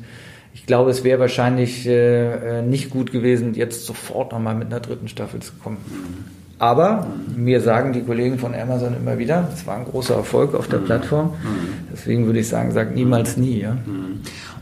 ich 0.54 0.66
glaube, 0.68 0.92
es 0.92 1.04
wäre 1.04 1.20
wahrscheinlich 1.20 1.88
äh, 1.88 2.60
äh 2.60 2.62
nicht 2.62 2.92
gut 2.92 3.12
gewesen, 3.12 3.56
jetzt 3.56 3.86
sofort 3.86 4.32
nochmal 4.32 4.56
mit 4.56 4.68
einer 4.68 4.80
dritten 4.80 5.08
Staffel 5.08 5.40
zu 5.40 5.54
kommen. 5.54 5.78
Aber 6.60 7.08
mir 7.36 7.62
sagen 7.62 7.94
die 7.94 8.02
Kollegen 8.02 8.38
von 8.38 8.54
Amazon 8.54 8.96
immer 8.96 9.18
wieder, 9.18 9.48
es 9.54 9.66
war 9.66 9.78
ein 9.78 9.86
großer 9.86 10.16
Erfolg 10.16 10.54
auf 10.54 10.68
der 10.68 10.80
Plattform. 10.80 11.34
Deswegen 11.92 12.26
würde 12.26 12.40
ich 12.40 12.50
sagen, 12.50 12.72
sagt 12.72 12.96
niemals 12.96 13.38
nie. 13.38 13.62
Ja? 13.62 13.78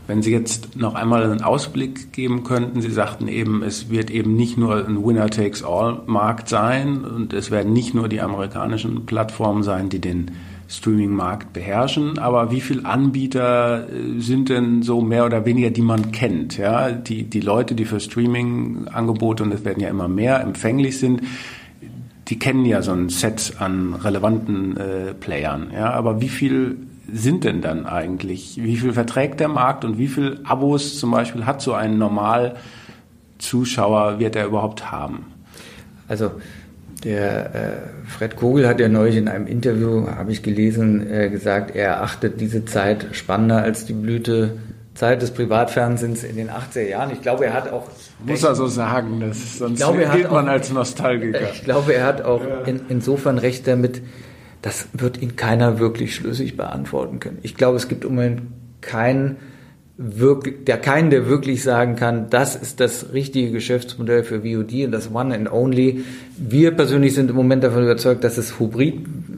Wenn 0.06 0.22
Sie 0.22 0.30
jetzt 0.30 0.76
noch 0.76 0.94
einmal 0.94 1.24
einen 1.24 1.42
Ausblick 1.42 2.12
geben 2.12 2.44
könnten, 2.44 2.80
Sie 2.80 2.92
sagten 2.92 3.26
eben, 3.26 3.64
es 3.64 3.90
wird 3.90 4.12
eben 4.12 4.36
nicht 4.36 4.56
nur 4.56 4.76
ein 4.86 5.04
Winner-Takes-All-Markt 5.04 6.48
sein 6.48 7.04
und 7.04 7.32
es 7.32 7.50
werden 7.50 7.72
nicht 7.72 7.94
nur 7.94 8.08
die 8.08 8.20
amerikanischen 8.20 9.04
Plattformen 9.04 9.64
sein, 9.64 9.88
die 9.88 10.00
den 10.00 10.30
Streaming-Markt 10.68 11.54
beherrschen. 11.54 12.18
Aber 12.18 12.50
wie 12.50 12.60
viele 12.60 12.84
Anbieter 12.84 13.88
äh, 13.88 14.20
sind 14.20 14.50
denn 14.50 14.82
so 14.82 15.00
mehr 15.00 15.24
oder 15.26 15.46
weniger, 15.46 15.70
die 15.70 15.82
man 15.82 16.12
kennt? 16.12 16.58
Ja, 16.58 16.92
die, 16.92 17.24
die 17.24 17.40
Leute, 17.40 17.74
die 17.74 17.86
für 17.86 18.00
Streaming-Angebote, 18.00 19.42
und 19.42 19.52
es 19.52 19.64
werden 19.64 19.80
ja 19.80 19.88
immer 19.88 20.08
mehr, 20.08 20.40
empfänglich 20.40 20.98
sind, 20.98 21.22
die 22.28 22.38
kennen 22.38 22.66
ja 22.66 22.82
so 22.82 22.92
ein 22.92 23.08
Set 23.08 23.54
an 23.58 23.94
relevanten 23.94 24.76
äh, 24.76 25.14
Playern. 25.14 25.70
Ja, 25.72 25.92
aber 25.92 26.20
wie 26.20 26.28
viel 26.28 26.76
sind 27.10 27.44
denn 27.44 27.62
dann 27.62 27.86
eigentlich? 27.86 28.60
Wie 28.62 28.76
viel 28.76 28.92
verträgt 28.92 29.40
der 29.40 29.48
Markt 29.48 29.86
und 29.86 29.96
wie 29.96 30.08
viel 30.08 30.40
Abos 30.44 30.98
zum 30.98 31.10
Beispiel 31.10 31.46
hat 31.46 31.62
so 31.62 31.72
ein 31.72 31.96
Normal-Zuschauer, 31.96 34.18
wird 34.18 34.36
er 34.36 34.44
überhaupt 34.44 34.92
haben? 34.92 35.24
Also 36.06 36.32
der 37.04 37.54
äh, 37.54 38.08
Fred 38.08 38.36
Kogel 38.36 38.66
hat 38.66 38.80
ja 38.80 38.88
neulich 38.88 39.16
in 39.16 39.28
einem 39.28 39.46
Interview, 39.46 40.08
habe 40.08 40.32
ich 40.32 40.42
gelesen, 40.42 41.08
äh, 41.10 41.30
gesagt, 41.30 41.74
er 41.74 41.88
erachtet 41.88 42.40
diese 42.40 42.64
Zeit 42.64 43.06
spannender 43.12 43.62
als 43.62 43.84
die 43.84 43.92
Blütezeit 43.92 45.22
des 45.22 45.30
Privatfernsehens 45.30 46.24
in 46.24 46.36
den 46.36 46.50
80er 46.50 46.88
Jahren. 46.88 47.12
Ich 47.12 47.22
glaube, 47.22 47.46
er 47.46 47.54
hat 47.54 47.70
auch. 47.70 47.88
Muss 48.24 48.42
er 48.42 48.56
so 48.56 48.66
sagen, 48.66 49.20
das, 49.20 49.58
sonst 49.58 49.78
glaube, 49.78 50.08
gilt 50.12 50.30
man 50.30 50.48
auch, 50.48 50.52
als 50.52 50.72
Nostalgiker. 50.72 51.52
Ich 51.52 51.62
glaube, 51.62 51.94
er 51.94 52.04
hat 52.04 52.22
auch 52.22 52.42
ja. 52.42 52.62
in, 52.62 52.80
insofern 52.88 53.38
recht 53.38 53.68
damit, 53.68 54.02
das 54.62 54.88
wird 54.92 55.22
ihn 55.22 55.36
keiner 55.36 55.78
wirklich 55.78 56.16
schlüssig 56.16 56.56
beantworten 56.56 57.20
können. 57.20 57.38
Ich 57.42 57.54
glaube, 57.54 57.76
es 57.76 57.86
gibt 57.86 58.04
im 58.04 58.16
Moment 58.16 58.42
keinen 58.80 59.36
wirklich, 60.00 60.64
der 60.64 60.78
keinen, 60.78 61.10
der 61.10 61.26
wirklich 61.26 61.64
sagen 61.64 61.96
kann, 61.96 62.30
das 62.30 62.54
ist 62.54 62.78
das 62.78 63.12
richtige 63.12 63.50
Geschäftsmodell 63.50 64.22
für 64.22 64.42
VOD 64.42 64.84
und 64.84 64.92
das 64.92 65.12
One 65.12 65.34
and 65.34 65.50
Only. 65.52 66.04
Wir 66.36 66.70
persönlich 66.70 67.14
sind 67.14 67.30
im 67.30 67.36
Moment 67.36 67.64
davon 67.64 67.82
überzeugt, 67.82 68.22
dass 68.22 68.38
es 68.38 68.60
Hybrid, 68.60 68.94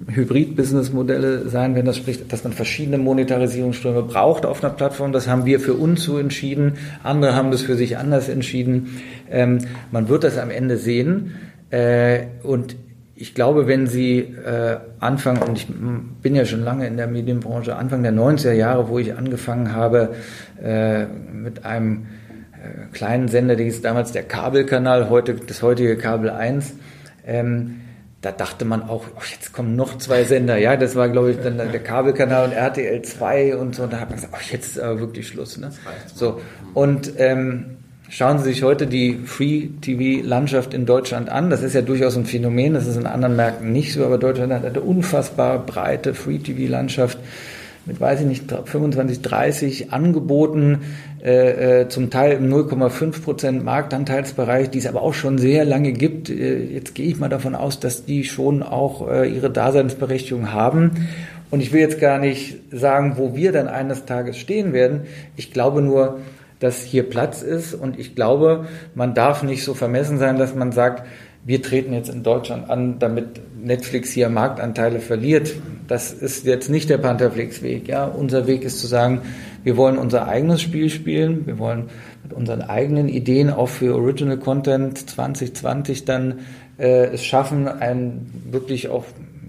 Hybrid-Business-Modelle 0.09 1.49
sein 1.49 1.75
werden. 1.75 1.87
Das 1.87 1.97
spricht, 1.97 2.31
dass 2.31 2.45
man 2.45 2.53
verschiedene 2.53 2.99
Monetarisierungsströme 2.99 4.03
braucht 4.03 4.45
auf 4.45 4.63
einer 4.63 4.75
Plattform. 4.75 5.13
Das 5.13 5.29
haben 5.29 5.47
wir 5.47 5.61
für 5.61 5.75
uns 5.75 6.05
so 6.05 6.19
entschieden. 6.19 6.75
Andere 7.03 7.35
haben 7.35 7.51
das 7.51 7.63
für 7.63 7.77
sich 7.77 7.97
anders 7.97 8.29
entschieden. 8.29 9.01
Ähm, 9.31 9.61
man 9.91 10.11
wird 10.11 10.25
das 10.25 10.37
am 10.37 10.51
Ende 10.51 10.77
sehen. 10.77 11.37
Äh, 11.71 12.25
und 12.43 12.77
ich 13.21 13.35
glaube, 13.35 13.67
wenn 13.67 13.87
Sie 13.87 14.19
äh, 14.19 14.79
anfangen, 14.99 15.43
und 15.43 15.59
ich 15.59 15.67
bin 16.23 16.35
ja 16.35 16.47
schon 16.47 16.65
lange 16.65 16.87
in 16.87 16.97
der 16.97 17.07
Medienbranche, 17.07 17.77
Anfang 17.77 18.03
der 18.03 18.15
90er 18.15 18.53
Jahre, 18.53 18.89
wo 18.89 18.99
ich 18.99 19.15
angefangen 19.15 19.75
habe 19.75 20.15
äh, 20.63 21.07
mit 21.07 21.65
einem 21.65 22.07
äh, 22.53 22.93
kleinen 22.93 23.29
Sender, 23.29 23.57
der 23.57 23.67
hieß 23.67 23.83
damals 23.83 24.13
der 24.13 24.23
Kabelkanal, 24.23 25.11
heute 25.11 25.35
das 25.35 25.63
heutige 25.63 25.97
Kabel 25.97 26.31
1, 26.31 26.75
ähm, 27.27 27.81
da 28.23 28.33
dachte 28.33 28.67
man 28.67 28.83
auch, 28.83 29.05
oh, 29.17 29.23
jetzt 29.31 29.55
kommen 29.55 29.77
noch 29.77 29.97
zwei 29.97 30.25
Sender. 30.25 30.59
Ja, 30.59 30.77
das 30.77 30.95
war, 30.95 31.09
glaube 31.09 31.31
ich, 31.31 31.39
dann 31.39 31.57
der 31.57 31.83
Kabelkanal 31.83 32.45
und 32.45 32.53
RTL 32.53 33.01
2 33.01 33.57
und 33.57 33.75
so. 33.75 33.85
Und 33.85 33.95
da 33.95 34.01
hat 34.01 34.11
man 34.11 34.17
gesagt, 34.17 34.35
oh, 34.37 34.43
jetzt 34.53 34.77
ist 34.77 34.79
aber 34.79 35.01
wirklich 35.01 35.27
Schluss. 35.27 35.57
Ne? 35.57 35.71
So, 36.15 36.39
und 36.75 37.13
ähm, 37.17 37.79
Schauen 38.13 38.39
Sie 38.39 38.45
sich 38.47 38.65
heute 38.65 38.89
die 38.89 39.21
Free-TV-Landschaft 39.25 40.75
in 40.75 40.85
Deutschland 40.85 41.29
an. 41.29 41.49
Das 41.49 41.63
ist 41.63 41.75
ja 41.75 41.81
durchaus 41.81 42.17
ein 42.17 42.27
Phänomen, 42.27 42.75
das 42.75 42.89
ist 42.89 42.97
in 42.97 43.07
anderen 43.07 43.37
Märkten 43.37 43.71
nicht 43.71 43.93
so, 43.93 44.05
aber 44.05 44.19
Deutschland 44.19 44.53
hat 44.53 44.65
eine 44.65 44.81
unfassbar 44.81 45.61
breite 45.61 46.13
Free-TV-Landschaft 46.13 47.17
mit, 47.91 48.01
weiß 48.01 48.21
ich 48.21 48.27
nicht, 48.27 48.45
25, 48.53 49.21
30 49.21 49.93
Angeboten, 49.93 50.83
äh, 51.25 51.81
äh, 51.81 51.89
zum 51.89 52.09
Teil 52.09 52.35
im 52.35 52.49
0,5 52.49 53.23
Prozent 53.23 53.65
Marktanteilsbereich, 53.65 54.71
die 54.71 54.79
es 54.79 54.87
aber 54.87 55.03
auch 55.03 55.13
schon 55.13 55.39
sehr 55.39 55.65
lange 55.65 55.91
gibt. 55.91 56.31
Äh, 56.31 56.67
jetzt 56.67 56.95
gehe 56.95 57.09
ich 57.09 57.19
mal 57.19 57.29
davon 57.29 57.57
aus, 57.57 57.81
dass 57.81 58.05
die 58.05 58.23
schon 58.23 58.63
auch 58.63 59.11
äh, 59.11 59.29
ihre 59.29 59.51
Daseinsberechtigung 59.51 60.53
haben. 60.53 61.09
Und 61.51 61.61
ich 61.61 61.73
will 61.73 61.81
jetzt 61.81 61.99
gar 61.99 62.21
nicht 62.21 62.59
sagen, 62.71 63.15
wo 63.17 63.35
wir 63.35 63.51
dann 63.51 63.67
eines 63.67 64.05
Tages 64.05 64.39
stehen 64.39 64.73
werden. 64.73 65.01
Ich 65.35 65.53
glaube 65.53 65.83
nur, 65.83 66.21
dass 66.61 66.85
hier 66.85 67.03
Platz 67.03 67.43
ist. 67.43 67.75
Und 67.75 67.99
ich 67.99 68.15
glaube, 68.15 68.67
man 68.95 69.15
darf 69.15 69.43
nicht 69.43 69.65
so 69.65 69.75
vermessen 69.75 70.19
sein, 70.19 70.39
dass 70.39 70.55
man 70.55 70.71
sagt, 70.71 71.03
wir 71.45 71.63
treten 71.63 71.93
jetzt 71.93 72.11
in 72.11 72.23
Deutschland 72.23 72.69
an, 72.69 72.99
damit 72.99 73.41
Netflix 73.63 74.11
hier 74.11 74.29
Marktanteile 74.29 75.01
verliert. 75.01 75.55
Das 75.89 76.13
ist 76.13 76.45
jetzt 76.47 76.69
nicht 76.69 76.91
der 76.91 76.99
Pantherflix-Weg. 76.99 77.89
Ja? 77.89 78.05
Unser 78.05 78.47
Weg 78.47 78.63
ist 78.63 78.81
zu 78.81 78.87
sagen, 78.87 79.23
wir 79.65 79.77
wollen 79.77 79.99
unser 79.99 80.29
eigenes 80.29 80.61
Spiel 80.63 80.91
spielen. 80.91 81.47
Wir 81.47 81.59
wollen 81.59 81.89
mit 82.23 82.33
unseren 82.33 82.63
eigenen 82.63 83.09
Ideen 83.09 83.51
auch 83.51 83.69
für 83.69 83.97
Original 83.97 84.39
Content 84.39 85.11
2020 85.11 86.05
dann 86.05 86.41
äh, 86.79 87.07
es 87.07 87.25
schaffen, 87.25 87.69
ein, 87.69 88.31
wirklich 88.51 88.89
auch 88.89 89.05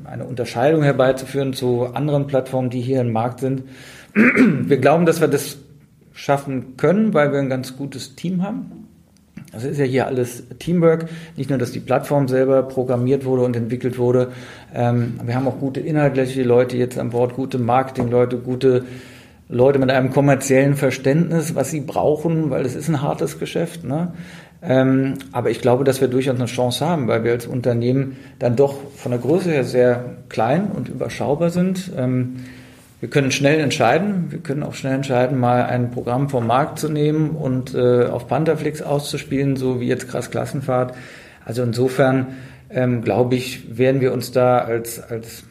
eine 0.06 0.26
Unterscheidung 0.26 0.84
herbeizuführen 0.84 1.54
zu 1.54 1.88
anderen 1.94 2.28
Plattformen, 2.28 2.70
die 2.70 2.82
hier 2.82 3.02
im 3.02 3.12
Markt 3.12 3.40
sind. 3.40 3.64
Wir 4.14 4.78
glauben, 4.78 5.06
dass 5.06 5.22
wir 5.22 5.28
das 5.28 5.58
schaffen 6.14 6.76
können, 6.78 7.14
weil 7.14 7.32
wir 7.32 7.40
ein 7.40 7.50
ganz 7.50 7.78
gutes 7.78 8.16
Team 8.16 8.44
haben. 8.44 8.81
Das 9.52 9.64
ist 9.64 9.78
ja 9.78 9.86
hier 9.86 10.08
alles 10.08 10.44
Teamwork. 10.60 11.08
Nicht 11.36 11.50
nur, 11.50 11.60
dass 11.60 11.72
die 11.72 11.80
Plattform 11.80 12.28
selber 12.28 12.64
programmiert 12.64 13.26
wurde 13.26 13.44
und 13.44 13.56
entwickelt 13.56 13.98
wurde. 13.98 14.32
Ähm, 14.74 15.20
wir 15.24 15.36
haben 15.36 15.48
auch 15.48 15.60
gute 15.60 15.82
inhaltliche 15.82 16.44
Leute 16.44 16.78
jetzt 16.78 16.98
an 16.98 17.10
Bord, 17.10 17.34
gute 17.34 17.58
Marketingleute, 17.58 18.38
gute 18.38 18.86
Leute 19.50 19.80
mit 19.80 19.92
einem 19.92 20.12
kommerziellen 20.12 20.76
Verständnis, 20.76 21.56
was 21.56 21.72
sie 21.72 21.82
brauchen, 21.82 22.50
weil 22.50 22.66
es 22.66 22.76
ist 22.76 22.88
ein 22.88 23.02
hartes 23.02 23.38
Geschäft. 23.38 23.84
Ne? 23.84 24.14
Ähm, 24.64 25.16
aber 25.34 25.50
ich 25.50 25.60
glaube, 25.60 25.84
dass 25.84 26.00
wir 26.00 26.08
durchaus 26.08 26.36
eine 26.36 26.46
Chance 26.46 26.86
haben, 26.86 27.08
weil 27.10 27.26
wir 27.26 27.32
als 27.32 27.48
Unternehmen 27.48 28.16
dann 28.40 28.56
doch 28.56 28.76
von 28.96 29.12
der 29.12 29.20
Größe 29.20 29.52
her 29.52 29.66
sehr 29.66 30.18
klein 30.30 30.72
und 30.74 30.88
überschaubar 30.88 31.50
sind. 31.50 31.92
Ähm, 31.98 32.38
wir 33.02 33.10
können 33.10 33.32
schnell 33.32 33.60
entscheiden. 33.60 34.28
Wir 34.30 34.40
können 34.40 34.62
auch 34.62 34.76
schnell 34.76 34.94
entscheiden, 34.94 35.40
mal 35.40 35.64
ein 35.64 35.90
Programm 35.90 36.30
vom 36.30 36.46
Markt 36.46 36.78
zu 36.80 36.88
nehmen 36.88 37.32
und 37.32 37.74
äh, 37.74 38.06
auf 38.06 38.28
Pantherflix 38.28 38.84
auszuspielen, 38.84 39.56
so 39.56 39.82
wie 39.82 39.88
jetzt 39.88 40.08
Krass 40.08 40.30
Klassenfahrt. 40.30 40.96
Also 41.44 41.64
insofern 41.64 42.38
ähm, 42.70 43.02
glaube 43.02 43.36
ich, 43.36 43.78
werden 43.78 44.02
wir 44.02 44.14
uns 44.14 44.32
da 44.32 44.60
als, 44.60 45.02
als 45.02 45.44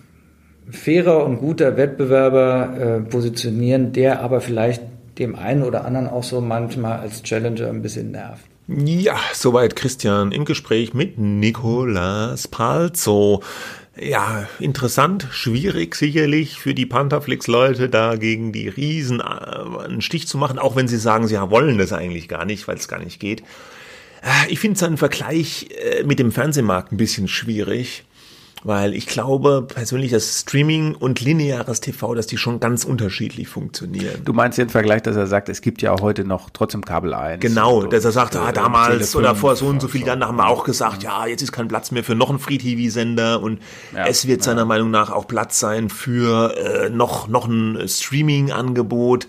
fairer 0.71 1.25
und 1.25 1.39
guter 1.39 1.77
Wettbewerber 1.77 2.77
äh, 2.79 3.01
positionieren, 3.01 3.93
der 3.93 4.21
aber 4.21 4.41
vielleicht 4.41 4.83
dem 5.19 5.35
einen 5.35 5.65
oder 5.65 5.85
anderen 5.85 6.07
auch 6.07 6.23
so 6.23 6.41
manchmal 6.41 7.01
als 7.01 7.25
Challenger 7.25 7.69
ein 7.69 7.83
bisschen 7.83 8.13
nervt. 8.13 8.45
Ja, 8.69 9.17
soweit 9.35 9.75
Christian 9.75 10.31
im 10.31 10.45
Gespräch 10.45 10.95
mit 10.95 11.19
Nicolas 11.19 12.47
Palzo. 12.47 13.43
Ja, 13.97 14.49
interessant, 14.61 15.27
schwierig 15.33 15.97
sicherlich 15.97 16.59
für 16.61 16.75
die 16.75 16.87
Pantherflix-Leute 16.87 17.89
da 17.89 18.15
gegen 18.17 18.53
die 18.53 18.69
Riesen 18.69 19.21
äh, 19.21 19.25
einen 19.25 20.01
Stich 20.01 20.29
zu 20.29 20.39
machen, 20.39 20.59
auch 20.59 20.77
wenn 20.77 20.87
sie 20.87 20.97
sagen, 20.97 21.27
sie 21.27 21.37
wollen 21.51 21.77
das 21.77 21.93
eigentlich 21.93 22.29
gar 22.29 22.45
nicht, 22.45 22.69
weil 22.69 22.77
es 22.77 22.87
gar 22.87 23.01
nicht 23.01 23.19
geht. 23.19 23.43
Äh, 24.23 24.49
ich 24.49 24.61
finde 24.61 24.79
seinen 24.79 24.97
Vergleich 24.97 25.69
äh, 25.71 26.05
mit 26.05 26.19
dem 26.21 26.31
Fernsehmarkt 26.31 26.93
ein 26.93 26.99
bisschen 26.99 27.27
schwierig. 27.27 28.05
Weil 28.63 28.95
ich 28.95 29.07
glaube 29.07 29.67
persönlich, 29.67 30.11
dass 30.11 30.41
Streaming 30.41 30.95
und 30.95 31.21
lineares 31.21 31.81
TV, 31.81 32.15
dass 32.15 32.27
die 32.27 32.37
schon 32.37 32.61
ganz 32.61 32.85
unterschiedlich 32.85 33.49
funktionieren. 33.49 34.23
Du 34.25 34.35
meinst 34.35 34.59
den 34.59 34.69
Vergleich, 34.69 35.03
dass 35.03 35.17
er 35.17 35.27
sagt, 35.27 35.49
es 35.49 35.63
gibt 35.63 35.81
ja 35.81 35.93
auch 35.93 36.03
heute 36.03 36.25
noch 36.25 36.51
trotzdem 36.51 36.85
Kabel 36.85 37.15
1. 37.15 37.41
Genau, 37.41 37.85
dass 37.85 38.05
er 38.05 38.13
sagt, 38.13 38.37
ah, 38.37 38.53
damals 38.53 39.17
oder 39.17 39.35
vor 39.35 39.57
so 39.57 39.67
und 39.67 39.81
so 39.81 39.89
vielen 39.89 40.07
Jahren 40.07 40.25
haben 40.25 40.37
wir 40.37 40.49
auch 40.49 40.65
gesagt, 40.65 41.03
ja, 41.03 41.27
jetzt 41.27 41.43
ist 41.43 41.53
kein 41.53 41.69
Platz 41.69 41.91
mehr 41.91 42.05
für 42.05 42.15
noch 42.15 42.29
einen 42.29 42.39
Free-TV-Sender 42.39 43.41
und 43.41 43.61
ja, 43.95 44.07
es 44.07 44.27
wird 44.27 44.43
seiner 44.43 44.61
ja. 44.61 44.65
Meinung 44.67 44.91
nach 44.91 45.11
auch 45.11 45.27
Platz 45.27 45.59
sein 45.59 45.89
für 45.89 46.55
äh, 46.57 46.91
noch, 46.91 47.29
noch 47.29 47.47
ein 47.47 47.89
Streaming-Angebot. 47.89 49.27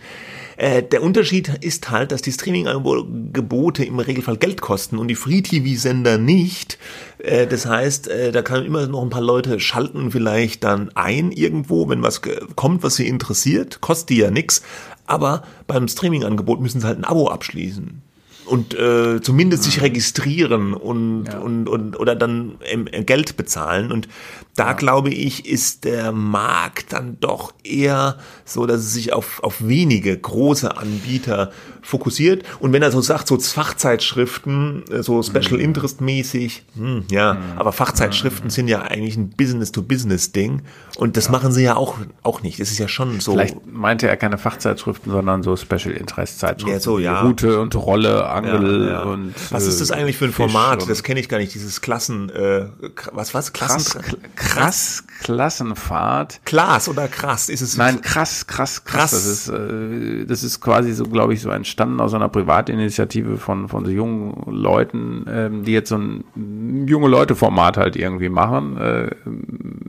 Äh, 0.61 0.83
der 0.83 1.01
Unterschied 1.01 1.51
ist 1.61 1.89
halt, 1.89 2.11
dass 2.11 2.21
die 2.21 2.31
Streaming-Angebote 2.31 3.83
im 3.83 3.97
Regelfall 3.97 4.37
Geld 4.37 4.61
kosten 4.61 4.99
und 4.99 5.07
die 5.07 5.15
Free-TV-Sender 5.15 6.19
nicht. 6.19 6.77
Äh, 7.17 7.47
das 7.47 7.65
heißt, 7.65 8.07
äh, 8.09 8.31
da 8.31 8.43
kann 8.43 8.63
immer 8.63 8.85
noch 8.85 9.01
ein 9.01 9.09
paar 9.09 9.23
Leute 9.23 9.59
schalten 9.59 10.11
vielleicht 10.11 10.63
dann 10.63 10.91
ein 10.93 11.31
irgendwo, 11.31 11.89
wenn 11.89 12.03
was 12.03 12.21
kommt, 12.55 12.83
was 12.83 12.97
sie 12.97 13.07
interessiert. 13.07 13.81
Kostet 13.81 14.09
die 14.09 14.17
ja 14.17 14.29
nix. 14.29 14.61
Aber 15.07 15.41
beim 15.65 15.87
Streaming-Angebot 15.87 16.61
müssen 16.61 16.79
sie 16.79 16.85
halt 16.85 16.99
ein 16.99 17.05
Abo 17.05 17.29
abschließen 17.29 18.03
und 18.51 18.73
äh, 18.73 19.21
zumindest 19.21 19.63
sich 19.63 19.81
registrieren 19.81 20.73
und, 20.73 21.25
ja. 21.25 21.39
und, 21.39 21.69
und 21.69 21.97
oder 21.97 22.15
dann 22.15 22.57
ähm, 22.65 22.85
Geld 23.05 23.37
bezahlen. 23.37 23.91
Und 23.93 24.09
da 24.55 24.73
glaube 24.73 25.09
ich, 25.09 25.45
ist 25.45 25.85
der 25.85 26.11
Markt 26.11 26.93
dann 26.93 27.17
doch 27.19 27.53
eher 27.63 28.17
so, 28.43 28.65
dass 28.65 28.81
es 28.81 28.93
sich 28.93 29.13
auf, 29.13 29.41
auf 29.43 29.65
wenige 29.65 30.17
große 30.17 30.75
Anbieter 30.77 31.51
fokussiert. 31.81 32.43
Und 32.59 32.73
wenn 32.73 32.81
er 32.81 32.91
so 32.91 33.01
sagt, 33.01 33.27
so 33.27 33.39
Fachzeitschriften, 33.39 34.83
äh, 34.91 35.03
so 35.03 35.23
Special 35.23 35.53
mhm. 35.53 35.65
Interest 35.65 36.01
mäßig, 36.01 36.63
hm, 36.75 37.05
ja, 37.09 37.33
mhm. 37.33 37.39
aber 37.57 37.71
Fachzeitschriften 37.71 38.45
mhm. 38.45 38.51
sind 38.51 38.67
ja 38.67 38.81
eigentlich 38.83 39.17
ein 39.17 39.29
Business-to-Business-Ding. 39.29 40.61
Und 40.97 41.17
das 41.17 41.25
ja. 41.25 41.31
machen 41.31 41.51
sie 41.51 41.63
ja 41.63 41.75
auch, 41.75 41.97
auch 42.21 42.43
nicht. 42.43 42.59
Es 42.59 42.71
ist 42.71 42.77
ja 42.77 42.87
schon 42.87 43.19
so. 43.19 43.31
Vielleicht 43.31 43.65
meinte 43.65 44.07
er 44.07 44.17
keine 44.17 44.37
Fachzeitschriften, 44.37 45.11
sondern 45.11 45.43
so 45.43 45.55
Special 45.55 45.91
Interest 45.91 46.39
Zeitschriften. 46.39 46.73
Ja, 46.73 46.79
so, 46.79 46.99
ja. 46.99 47.21
Route 47.21 47.59
und 47.59 47.73
Rolle, 47.75 48.29
Angel 48.29 48.85
ja, 48.85 48.91
ja. 48.91 49.03
und. 49.03 49.33
Was 49.49 49.65
ist 49.65 49.81
das 49.81 49.89
äh, 49.89 49.95
eigentlich 49.95 50.17
für 50.17 50.25
ein 50.25 50.33
Format? 50.33 50.87
Das 50.87 51.03
kenne 51.03 51.19
ich 51.19 51.29
gar 51.29 51.37
nicht. 51.37 51.53
Dieses 51.53 51.81
Klassen, 51.81 52.29
äh, 52.29 52.67
was, 53.11 53.33
was? 53.33 53.53
Klassen, 53.53 54.01
krass, 54.01 54.17
krass 54.49 55.03
Klassenfahrt. 55.21 56.41
Klass 56.45 56.89
oder 56.89 57.07
krass? 57.07 57.47
Ist 57.49 57.61
es? 57.61 57.77
Nein, 57.77 58.01
krass, 58.01 58.47
krass, 58.47 58.83
krass. 58.83 59.11
krass. 59.11 59.11
Das 59.11 59.25
ist, 59.25 59.49
äh, 59.49 60.25
das 60.25 60.43
ist 60.43 60.59
quasi 60.61 60.93
so, 60.93 61.05
glaube 61.05 61.33
ich, 61.33 61.41
so 61.41 61.49
entstanden 61.51 61.99
aus 61.99 62.13
einer 62.13 62.29
Privatinitiative 62.29 63.37
von, 63.37 63.69
von 63.69 63.85
so 63.85 63.91
jungen 63.91 64.51
Leuten, 64.51 65.25
ähm, 65.29 65.63
die 65.63 65.73
jetzt 65.73 65.89
so 65.89 65.97
ein 65.97 66.87
junge 66.87 67.07
Leute-Format 67.07 67.77
halt 67.77 67.95
irgendwie 67.95 68.29
machen. 68.29 68.77
Äh, 68.77 69.15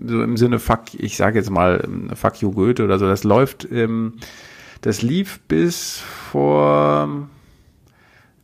so 0.06 0.22
im 0.22 0.36
Sinne 0.36 0.58
Fuck, 0.58 0.94
ich 0.98 1.16
sage 1.16 1.38
jetzt 1.38 1.50
mal 1.50 1.88
Fuck 2.14 2.42
you 2.42 2.52
Goethe 2.52 2.84
oder 2.84 2.98
so. 2.98 3.06
Das 3.06 3.24
läuft, 3.24 3.66
ähm, 3.72 4.14
das 4.82 5.00
lief 5.00 5.40
bis 5.48 6.02
vor 6.30 7.08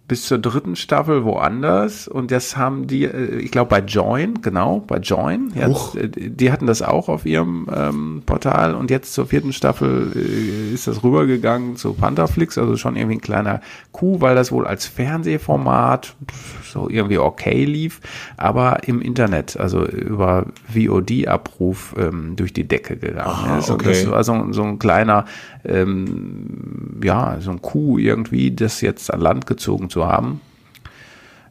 bis 0.08 0.22
zur 0.22 0.38
dritten 0.38 0.74
Staffel 0.74 1.24
woanders. 1.24 2.08
Und 2.08 2.30
das 2.30 2.56
haben 2.56 2.86
die, 2.86 3.04
äh, 3.04 3.36
ich 3.36 3.50
glaube 3.50 3.68
bei 3.68 3.80
Join, 3.80 4.40
genau, 4.40 4.80
bei 4.80 4.96
Join, 4.96 5.52
ja, 5.54 5.68
äh, 5.68 6.08
die 6.08 6.50
hatten 6.50 6.66
das 6.66 6.80
auch 6.80 7.10
auf 7.10 7.26
ihrem 7.26 7.68
ähm, 7.72 8.22
Portal. 8.24 8.74
Und 8.74 8.90
jetzt 8.90 9.12
zur 9.12 9.26
vierten 9.26 9.52
Staffel 9.52 10.12
äh, 10.16 10.72
ist 10.72 10.86
das 10.86 11.04
rübergegangen 11.04 11.76
zu 11.76 11.92
Pantherflix, 11.92 12.56
also 12.56 12.76
schon 12.76 12.96
irgendwie 12.96 13.16
ein 13.16 13.20
kleiner 13.20 13.60
Coup, 13.92 14.22
weil 14.22 14.34
das 14.34 14.50
wohl 14.50 14.66
als 14.66 14.86
Fernsehformat 14.86 16.16
so 16.64 16.88
irgendwie 16.88 17.18
okay 17.18 17.64
lief, 17.64 18.00
aber 18.38 18.80
im 18.86 19.02
Internet, 19.02 19.58
also 19.58 19.84
über 19.84 20.46
VOD-Abruf 20.74 21.94
ähm, 21.98 22.34
durch 22.36 22.54
die 22.54 22.66
Decke 22.66 22.96
gegangen 22.96 23.28
Aha, 23.28 23.58
ist. 23.58 23.70
Okay. 23.70 23.88
Und 23.88 23.94
das 23.94 24.10
war 24.10 24.24
so, 24.24 24.52
so 24.52 24.62
ein 24.62 24.78
kleiner, 24.78 25.26
ähm, 25.64 26.98
ja, 27.02 27.36
so 27.40 27.50
ein 27.50 27.60
Coup 27.60 27.98
irgendwie, 27.98 28.50
das 28.50 28.80
jetzt 28.80 29.12
an 29.12 29.20
Land 29.20 29.46
gezogen 29.46 29.90
zu 29.90 29.97
haben. 30.06 30.40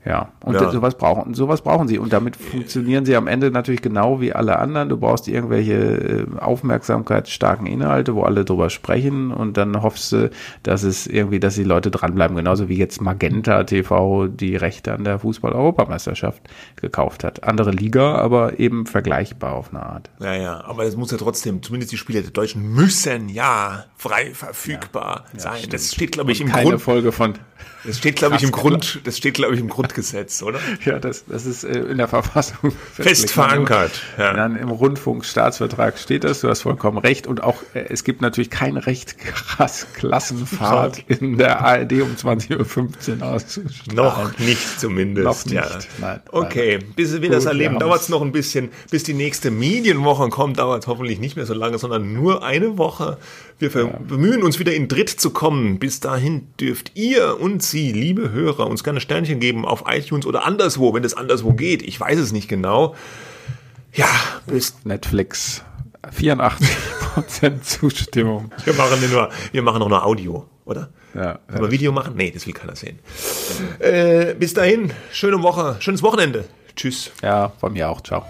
Ja, 0.07 0.29
und 0.39 0.53
ja. 0.55 0.71
sowas 0.71 0.95
brauchen, 0.95 1.33
sowas 1.33 1.61
brauchen 1.61 1.89
sie. 1.89 1.99
Und 1.99 2.13
damit 2.13 2.37
funktionieren 2.37 3.05
sie 3.05 3.17
am 3.17 3.27
Ende 3.27 3.51
natürlich 3.51 3.81
genau 3.81 4.21
wie 4.21 4.31
alle 4.31 4.57
anderen. 4.57 4.87
Du 4.87 4.95
brauchst 4.95 5.27
irgendwelche 5.27 5.73
äh, 5.73 6.25
aufmerksamkeitsstarken 6.39 7.67
Inhalte, 7.67 8.15
wo 8.15 8.23
alle 8.23 8.45
drüber 8.45 8.69
sprechen 8.69 9.31
und 9.31 9.57
dann 9.57 9.81
hoffst 9.81 10.13
du, 10.13 10.31
dass 10.63 10.83
es 10.83 11.07
irgendwie, 11.07 11.41
dass 11.41 11.55
die 11.55 11.65
Leute 11.65 11.91
dranbleiben. 11.91 12.37
Genauso 12.37 12.69
wie 12.69 12.77
jetzt 12.77 13.01
Magenta 13.01 13.65
TV 13.65 14.27
die 14.27 14.55
Rechte 14.55 14.93
an 14.93 15.03
der 15.03 15.19
Fußball-Europameisterschaft 15.19 16.41
gekauft 16.77 17.25
hat. 17.25 17.43
Andere 17.43 17.71
Liga, 17.71 18.15
aber 18.15 18.61
eben 18.61 18.85
vergleichbar 18.85 19.55
auf 19.55 19.71
eine 19.71 19.83
Art. 19.83 20.09
Ja, 20.21 20.35
ja, 20.35 20.63
aber 20.63 20.85
es 20.85 20.95
muss 20.95 21.11
ja 21.11 21.17
trotzdem, 21.17 21.61
zumindest 21.61 21.91
die 21.91 21.97
Spiele 21.97 22.21
der 22.21 22.31
Deutschen 22.31 22.71
müssen 22.73 23.27
ja 23.27 23.83
frei 23.97 24.31
verfügbar 24.33 25.25
ja, 25.33 25.39
sein. 25.39 25.61
Ja, 25.63 25.67
das 25.67 25.93
steht, 25.93 26.13
glaube 26.13 26.31
ich, 26.31 26.39
im 26.39 26.47
Keine 26.47 26.69
Grund. 26.69 26.81
Folge 26.81 27.11
von 27.11 27.33
das 27.87 27.97
steht, 27.97 28.17
glaube 28.17 28.35
ich, 28.35 28.43
im 28.43 28.51
Grund, 28.51 28.99
das 29.05 29.17
steht, 29.17 29.35
glaube 29.35 29.53
ich, 29.53 29.61
im 29.61 29.69
Grundgesetz, 29.97 30.43
oder? 30.43 30.59
Ja, 30.85 30.99
das, 30.99 31.25
das 31.25 31.45
ist 31.45 31.63
äh, 31.63 31.79
in 31.79 31.97
der 31.97 32.07
Verfassung 32.07 32.71
fest 32.93 33.31
verankert. 33.31 34.01
Ja. 34.17 34.33
Dann 34.33 34.55
im 34.55 34.69
Rundfunkstaatsvertrag 34.69 35.97
steht 35.97 36.23
das, 36.23 36.41
du 36.41 36.49
hast 36.49 36.61
vollkommen 36.61 36.99
recht. 36.99 37.27
Und 37.27 37.43
auch, 37.43 37.63
äh, 37.73 37.85
es 37.89 38.03
gibt 38.03 38.21
natürlich 38.21 38.49
kein 38.49 38.77
Recht, 38.77 39.17
krass 39.17 39.87
Klassenfahrt 39.93 40.99
in 41.07 41.37
der 41.37 41.61
ARD 41.61 41.93
um 42.01 42.15
20.15 42.15 43.19
Uhr 43.19 43.25
auszustrahlen. 43.25 43.95
Noch 43.95 44.39
nicht 44.39 44.79
zumindest. 44.79 45.25
Noch 45.25 45.45
nicht, 45.45 45.55
ja. 45.55 45.79
Nein, 45.99 46.19
okay, 46.31 46.79
bis 46.95 47.19
wir 47.19 47.29
das 47.29 47.45
erleben, 47.45 47.79
dauert 47.79 48.01
es 48.01 48.09
noch 48.09 48.21
ein 48.21 48.31
bisschen. 48.31 48.69
Bis 48.91 49.03
die 49.03 49.13
nächste 49.13 49.49
Medienwoche 49.51 50.29
kommt, 50.29 50.59
dauert 50.59 50.83
es 50.83 50.87
hoffentlich 50.87 51.19
nicht 51.19 51.35
mehr 51.35 51.45
so 51.45 51.53
lange, 51.53 51.77
sondern 51.79 52.13
nur 52.13 52.43
eine 52.43 52.77
Woche. 52.77 53.17
Wir 53.59 53.69
bemühen 53.69 54.43
uns 54.43 54.59
wieder 54.59 54.73
in 54.73 54.87
Dritt 54.87 55.09
zu 55.09 55.31
kommen. 55.31 55.79
Bis 55.79 55.99
dahin 55.99 56.47
dürft 56.59 56.91
ihr 56.93 57.39
und 57.39 57.63
Sie, 57.63 57.91
liebe 57.91 58.31
Hörer, 58.31 58.67
uns 58.67 58.83
gerne 58.83 59.01
Sternchen 59.01 59.39
geben 59.39 59.65
auf 59.65 59.85
iTunes 59.87 60.27
oder 60.27 60.45
anderswo, 60.45 60.93
wenn 60.93 61.03
es 61.03 61.15
anderswo 61.15 61.53
geht. 61.53 61.81
Ich 61.81 61.99
weiß 61.99 62.19
es 62.19 62.31
nicht 62.31 62.47
genau. 62.47 62.95
Ja, 63.93 64.09
bis 64.45 64.75
Netflix. 64.83 65.63
84% 66.15 67.61
Zustimmung. 67.61 68.51
Wir 68.63 68.73
machen, 68.73 68.99
nur, 69.11 69.29
wir 69.51 69.61
machen 69.63 69.79
noch 69.79 69.89
nur 69.89 70.05
Audio, 70.05 70.45
oder? 70.65 70.89
Ja. 71.15 71.39
Wir 71.47 71.71
Video 71.71 71.91
machen? 71.91 72.13
Nee, 72.15 72.29
das 72.29 72.45
will 72.45 72.53
keiner 72.53 72.75
sehen. 72.75 72.99
Äh, 73.79 74.35
bis 74.35 74.53
dahin, 74.53 74.93
schöne 75.11 75.41
Woche, 75.41 75.77
schönes 75.79 76.03
Wochenende. 76.03 76.45
Tschüss. 76.75 77.11
Ja, 77.23 77.51
von 77.59 77.73
mir 77.73 77.89
auch. 77.89 78.01
Ciao. 78.01 78.23